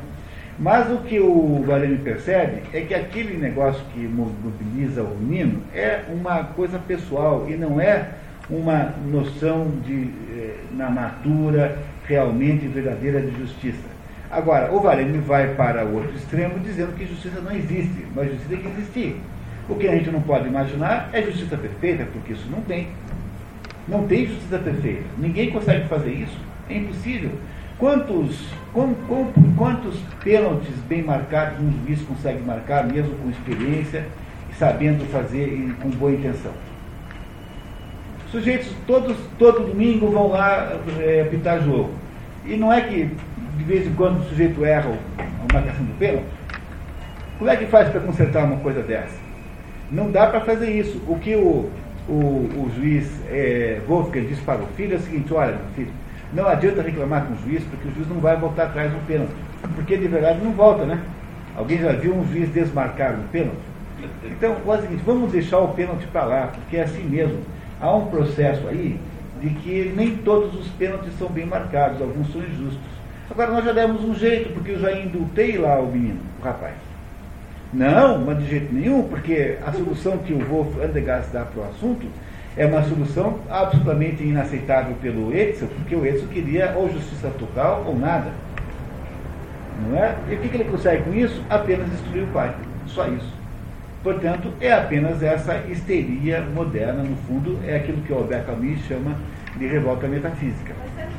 Mas 0.58 0.90
o 0.90 0.98
que 0.98 1.18
o 1.20 1.62
Guarani 1.66 1.98
percebe 1.98 2.62
é 2.72 2.80
que 2.82 2.94
aquele 2.94 3.36
negócio 3.36 3.82
que 3.92 4.00
mo- 4.00 4.32
mobiliza 4.42 5.02
o 5.02 5.16
menino 5.16 5.60
é 5.74 6.00
uma 6.10 6.44
coisa 6.44 6.78
pessoal 6.78 7.46
e 7.48 7.56
não 7.56 7.80
é 7.80 8.08
uma 8.48 8.94
noção 9.10 9.70
de 9.84 10.08
eh, 10.30 10.54
na 10.76 10.88
natura 10.88 11.76
realmente 12.06 12.66
verdadeira 12.68 13.20
de 13.20 13.36
justiça. 13.38 13.96
Agora, 14.30 14.72
o 14.72 14.80
Vareme 14.80 15.18
vai 15.18 15.54
para 15.54 15.84
o 15.84 15.94
outro 15.96 16.16
extremo 16.16 16.58
dizendo 16.60 16.96
que 16.96 17.06
justiça 17.06 17.40
não 17.40 17.52
existe, 17.52 18.06
mas 18.14 18.28
justiça 18.30 18.48
tem 18.48 18.58
que 18.58 18.68
existir. 18.68 19.20
O 19.68 19.74
que 19.74 19.88
a 19.88 19.92
gente 19.94 20.10
não 20.10 20.22
pode 20.22 20.46
imaginar 20.48 21.10
é 21.12 21.22
justiça 21.22 21.56
perfeita, 21.56 22.06
porque 22.12 22.32
isso 22.32 22.46
não 22.50 22.60
tem. 22.62 22.88
Não 23.88 24.06
tem 24.06 24.26
justiça 24.26 24.58
perfeita. 24.58 25.04
Ninguém 25.18 25.50
consegue 25.50 25.86
fazer 25.88 26.10
isso. 26.12 26.38
É 26.68 26.76
impossível. 26.76 27.30
Quantos, 27.78 28.46
com- 28.72 28.94
com- 29.06 29.32
quantos 29.56 29.96
pênaltis 30.24 30.74
bem 30.88 31.02
marcados 31.02 31.60
um 31.60 31.70
juiz 31.84 32.00
consegue 32.02 32.42
marcar, 32.42 32.86
mesmo 32.86 33.14
com 33.16 33.28
experiência, 33.28 34.06
sabendo 34.58 35.04
fazer 35.12 35.46
e 35.46 35.74
com 35.82 35.90
boa 35.90 36.12
intenção? 36.12 36.52
Sujeitos 38.30 38.72
todos, 38.86 39.16
todo 39.38 39.66
domingo 39.66 40.10
vão 40.10 40.28
lá 40.28 40.72
é, 41.00 41.22
apitar 41.22 41.62
jogo. 41.62 41.90
E 42.46 42.56
não 42.56 42.72
é 42.72 42.80
que 42.80 43.10
de 43.58 43.64
vez 43.64 43.86
em 43.86 43.94
quando 43.94 44.20
o 44.20 44.24
sujeito 44.24 44.64
erra 44.64 44.90
a 45.18 45.52
marcação 45.52 45.84
do 45.84 45.98
pênalti? 45.98 46.24
Como 47.38 47.50
é 47.50 47.56
que 47.56 47.66
faz 47.66 47.90
para 47.90 48.00
consertar 48.00 48.44
uma 48.44 48.56
coisa 48.58 48.82
dessa? 48.82 49.16
Não 49.90 50.10
dá 50.10 50.26
para 50.26 50.40
fazer 50.40 50.70
isso. 50.70 51.00
O 51.06 51.18
que 51.18 51.36
o, 51.36 51.70
o, 52.08 52.12
o 52.12 52.72
juiz 52.74 53.06
é, 53.28 53.80
Wolfgang 53.86 54.26
disse 54.26 54.40
para 54.40 54.62
o 54.62 54.66
filho 54.68 54.94
é 54.94 54.96
o 54.96 55.00
seguinte, 55.00 55.32
olha, 55.34 55.58
filho, 55.74 55.90
não 56.32 56.46
adianta 56.46 56.82
reclamar 56.82 57.26
com 57.26 57.34
o 57.34 57.38
juiz, 57.38 57.62
porque 57.64 57.88
o 57.88 57.94
juiz 57.94 58.08
não 58.08 58.18
vai 58.18 58.36
voltar 58.36 58.64
atrás 58.64 58.90
do 58.90 59.06
pênalti. 59.06 59.32
Porque 59.74 59.96
de 59.96 60.08
verdade 60.08 60.40
não 60.42 60.52
volta, 60.52 60.84
né? 60.84 61.00
Alguém 61.56 61.78
já 61.78 61.92
viu 61.92 62.14
um 62.14 62.26
juiz 62.28 62.52
desmarcar 62.52 63.14
um 63.14 63.26
pênalti? 63.28 63.56
Então, 64.24 64.56
é 64.66 64.70
o 64.70 64.80
seguinte, 64.80 65.02
vamos 65.06 65.32
deixar 65.32 65.58
o 65.58 65.68
pênalti 65.68 66.06
para 66.08 66.24
lá, 66.24 66.46
porque 66.48 66.76
é 66.76 66.82
assim 66.82 67.04
mesmo. 67.04 67.38
Há 67.80 67.94
um 67.94 68.06
processo 68.06 68.68
aí 68.68 68.98
de 69.40 69.50
que 69.50 69.92
nem 69.96 70.16
todos 70.18 70.54
os 70.58 70.68
pênaltis 70.68 71.12
são 71.18 71.28
bem 71.28 71.46
marcados, 71.46 72.00
alguns 72.00 72.30
são 72.32 72.42
injustos. 72.42 72.96
Agora 73.30 73.50
nós 73.50 73.64
já 73.64 73.72
demos 73.72 74.04
um 74.04 74.14
jeito, 74.14 74.52
porque 74.52 74.72
eu 74.72 74.80
já 74.80 74.92
indultei 74.92 75.58
lá 75.58 75.78
o 75.78 75.90
menino, 75.90 76.20
o 76.40 76.44
rapaz. 76.44 76.74
Não, 77.72 78.18
mas 78.18 78.38
de 78.38 78.46
jeito 78.48 78.72
nenhum, 78.72 79.02
porque 79.02 79.58
a 79.66 79.72
solução 79.72 80.18
que 80.18 80.32
o 80.32 80.38
Wolf 80.38 80.76
Andergast 80.82 81.32
dá 81.32 81.44
para 81.44 81.62
o 81.62 81.68
assunto 81.68 82.06
é 82.56 82.64
uma 82.64 82.82
solução 82.82 83.38
absolutamente 83.50 84.22
inaceitável 84.22 84.94
pelo 85.02 85.34
Etzel, 85.34 85.68
porque 85.68 85.94
o 85.94 86.06
Etzel 86.06 86.28
queria 86.28 86.72
ou 86.74 86.90
justiça 86.90 87.28
total 87.38 87.84
ou 87.86 87.98
nada. 87.98 88.30
Não 89.86 89.98
é? 89.98 90.16
E 90.30 90.34
o 90.34 90.38
que, 90.38 90.56
ele 90.56 90.64
consegue 90.64 91.02
com 91.02 91.14
isso? 91.14 91.42
Apenas 91.50 91.90
destruir 91.90 92.24
o 92.24 92.28
pai. 92.28 92.54
Só 92.86 93.06
isso. 93.08 93.34
Portanto, 94.02 94.50
é 94.60 94.72
apenas 94.72 95.22
essa 95.22 95.58
histeria 95.68 96.40
moderna, 96.40 97.02
no 97.02 97.16
fundo, 97.28 97.58
é 97.66 97.76
aquilo 97.76 98.00
que 98.02 98.12
o 98.12 98.16
Albert 98.16 98.46
Camus 98.46 98.78
chama 98.86 99.16
de 99.56 99.66
revolta 99.66 100.06
metafísica. 100.06 100.74
Mas 100.78 101.04
é 101.04 101.06
de 101.06 101.12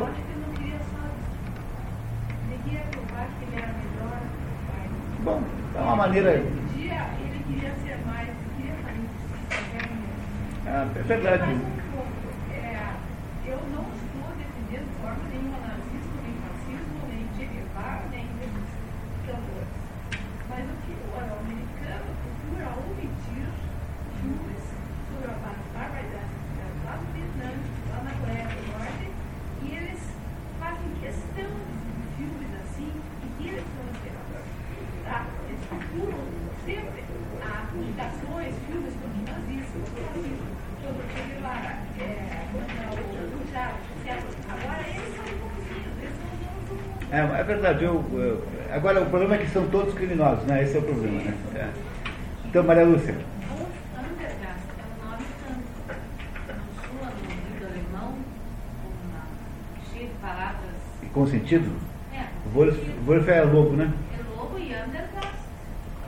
outra 0.00 0.26
Ah, 10.76 10.84
é 10.94 11.02
verdade. 11.08 11.56
É, 12.52 12.92
eu 13.48 13.56
não 13.72 13.88
de 14.68 14.92
forma 15.00 15.24
nenhuma 15.32 15.56
nazismo, 15.64 16.20
nem 16.20 16.36
fascismo, 16.36 17.00
nem 17.08 17.24
nem. 18.12 18.28
Mas 20.50 20.64
o 20.68 20.76
que 20.84 20.92
o 20.92 21.16
americano 21.16 22.12
procura 22.20 22.76
omitir 22.76 23.48
filmes 24.20 24.64
sobre 25.08 25.32
a 25.32 25.38
barbaridade 25.40 26.36
lá 26.84 27.00
no 27.00 27.08
Vietnã, 27.16 27.56
lá 27.88 27.98
na 28.04 28.12
Coreia 28.20 28.44
do 28.44 28.60
Norte, 28.76 29.08
e 29.62 29.68
eles 29.80 30.00
fazem 30.60 30.92
questão 31.00 31.56
de 31.56 32.04
filmes 32.20 32.52
assim, 32.52 32.92
e 33.24 33.26
que 33.40 33.48
eles 33.48 33.64
são 33.64 33.80
imperadores. 33.96 34.52
Tá? 35.08 35.24
Eles 35.48 35.64
procuram 35.72 36.20
sempre 36.66 37.00
a 37.40 37.64
indicações, 37.80 38.54
filmes 38.68 38.92
sobre 38.92 39.22
nazismo, 39.24 39.86
sobre 39.86 40.04
fascismo, 40.04 40.56
sobre 40.82 41.02
o 41.02 41.08
Che 41.10 41.22
Guevara, 41.28 41.78
é, 41.98 42.46
contra 42.52 42.90
o 42.90 43.52
Chávez, 43.52 43.84
etc. 44.04 44.22
Agora 44.48 44.82
eles 44.86 45.10
são 45.16 45.26
bonzinhos, 45.36 45.94
eles 46.00 46.14
são 46.16 46.26
os 46.32 46.38
donos 46.42 46.64
do 46.68 46.74
mundo. 46.74 47.12
É, 47.12 47.35
é 47.35 47.35
verdade. 47.46 47.84
Eu, 47.84 48.04
eu- 48.12 48.44
agora, 48.74 49.00
o 49.02 49.06
problema 49.06 49.36
é 49.36 49.38
que 49.38 49.50
são 49.50 49.66
todos 49.68 49.94
criminosos, 49.94 50.44
né? 50.44 50.62
Esse 50.62 50.76
é 50.76 50.80
o 50.80 50.82
problema, 50.82 51.22
né? 51.22 51.34
É. 51.54 51.68
Então, 52.44 52.62
Maria 52.64 52.84
Lúcia. 52.84 53.12
É 53.14 53.54
um. 53.54 53.66
Com 61.12 61.26
sentido? 61.26 61.70
É, 62.12 62.26
Wolf, 62.52 62.76
Wolf 63.06 63.28
é 63.28 63.42
lobo, 63.42 63.74
né? 63.74 63.90
é 64.12 64.36
lobo 64.38 64.58
e 64.58 64.74
Andergast 64.74 65.38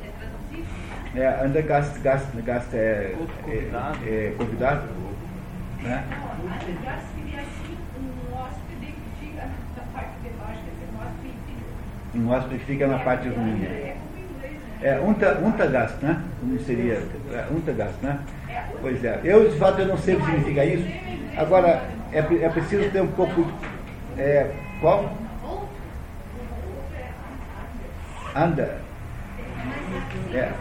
é 0.04 0.10
traduzível. 0.18 0.74
É, 1.14 1.44
Andergast 1.46 1.98
Gast, 2.00 2.26
Gast 2.42 2.74
é, 2.74 3.14
Convidado. 3.42 3.98
é, 4.04 4.26
é 4.26 4.34
convidado. 4.36 4.82
Né? 5.82 6.04
Não, 6.10 6.52
a 6.52 6.58
Graça 6.82 7.06
seria 7.16 7.40
assim 7.40 7.78
um 7.98 8.34
hóspede 8.36 8.92
que 8.92 9.26
fica 9.26 9.46
na 9.46 9.82
parte 9.94 10.12
de 10.22 10.28
baixo, 10.30 10.60
quer 10.64 10.72
dizer, 10.72 10.88
um 10.92 10.98
hóspede 12.28 12.58
que 12.58 12.64
fica 12.64 12.86
na 12.86 12.98
parte 12.98 13.28
ruim. 13.28 13.64
É 13.64 13.68
né? 13.68 13.68
né? 13.68 13.96
É, 14.80 15.00
unta, 15.00 15.38
Untagast, 15.44 15.96
né? 16.02 16.22
Como 16.40 16.58
seria? 16.60 17.02
É, 17.32 17.44
Untagast, 17.50 17.94
né? 18.02 18.20
Pois 18.80 19.04
é. 19.04 19.20
Eu, 19.24 19.50
de 19.50 19.58
fato, 19.58 19.80
eu 19.80 19.88
não 19.88 19.98
sei 19.98 20.14
o 20.14 20.20
que 20.20 20.26
significa 20.26 20.64
isso. 20.64 20.86
Agora, 21.36 21.82
é, 22.12 22.18
é 22.18 22.48
preciso 22.48 22.90
ter 22.90 23.02
um 23.02 23.08
pouco. 23.08 23.46
É, 24.16 24.50
qual? 24.80 25.12
Anda. 28.34 28.78
É. 30.32 30.36
é. 30.38 30.52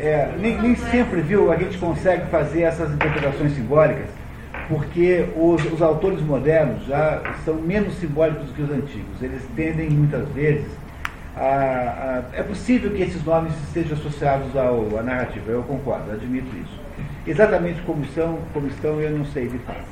É, 0.00 0.32
nem, 0.38 0.60
nem 0.60 0.76
sempre, 0.76 1.20
viu, 1.20 1.52
a 1.52 1.56
gente 1.56 1.76
consegue 1.78 2.26
fazer 2.30 2.62
essas 2.62 2.90
interpretações 2.92 3.52
simbólicas, 3.52 4.08
porque 4.70 5.26
os, 5.36 5.62
os 5.72 5.82
autores 5.82 6.22
modernos 6.22 6.86
já 6.86 7.20
são 7.44 7.54
menos 7.56 7.92
simbólicos 7.94 8.48
que 8.52 8.62
os 8.62 8.70
antigos. 8.70 9.20
Eles 9.20 9.42
tendem, 9.56 9.90
muitas 9.90 10.26
vezes, 10.28 10.66
a, 11.36 11.40
a- 11.42 12.22
É 12.32 12.42
possível 12.44 12.90
que 12.92 13.02
esses 13.02 13.22
nomes 13.24 13.52
estejam 13.66 13.98
associados 13.98 14.56
ao, 14.56 14.96
à 14.98 15.02
narrativa, 15.02 15.50
eu 15.50 15.62
concordo, 15.64 16.12
admito 16.12 16.48
isso. 16.56 16.78
Exatamente 17.26 17.82
como 17.82 18.04
são, 18.14 18.38
como 18.54 18.68
estão, 18.68 19.00
eu 19.00 19.10
não 19.10 19.24
sei 19.26 19.48
de 19.48 19.58
fato. 19.58 19.84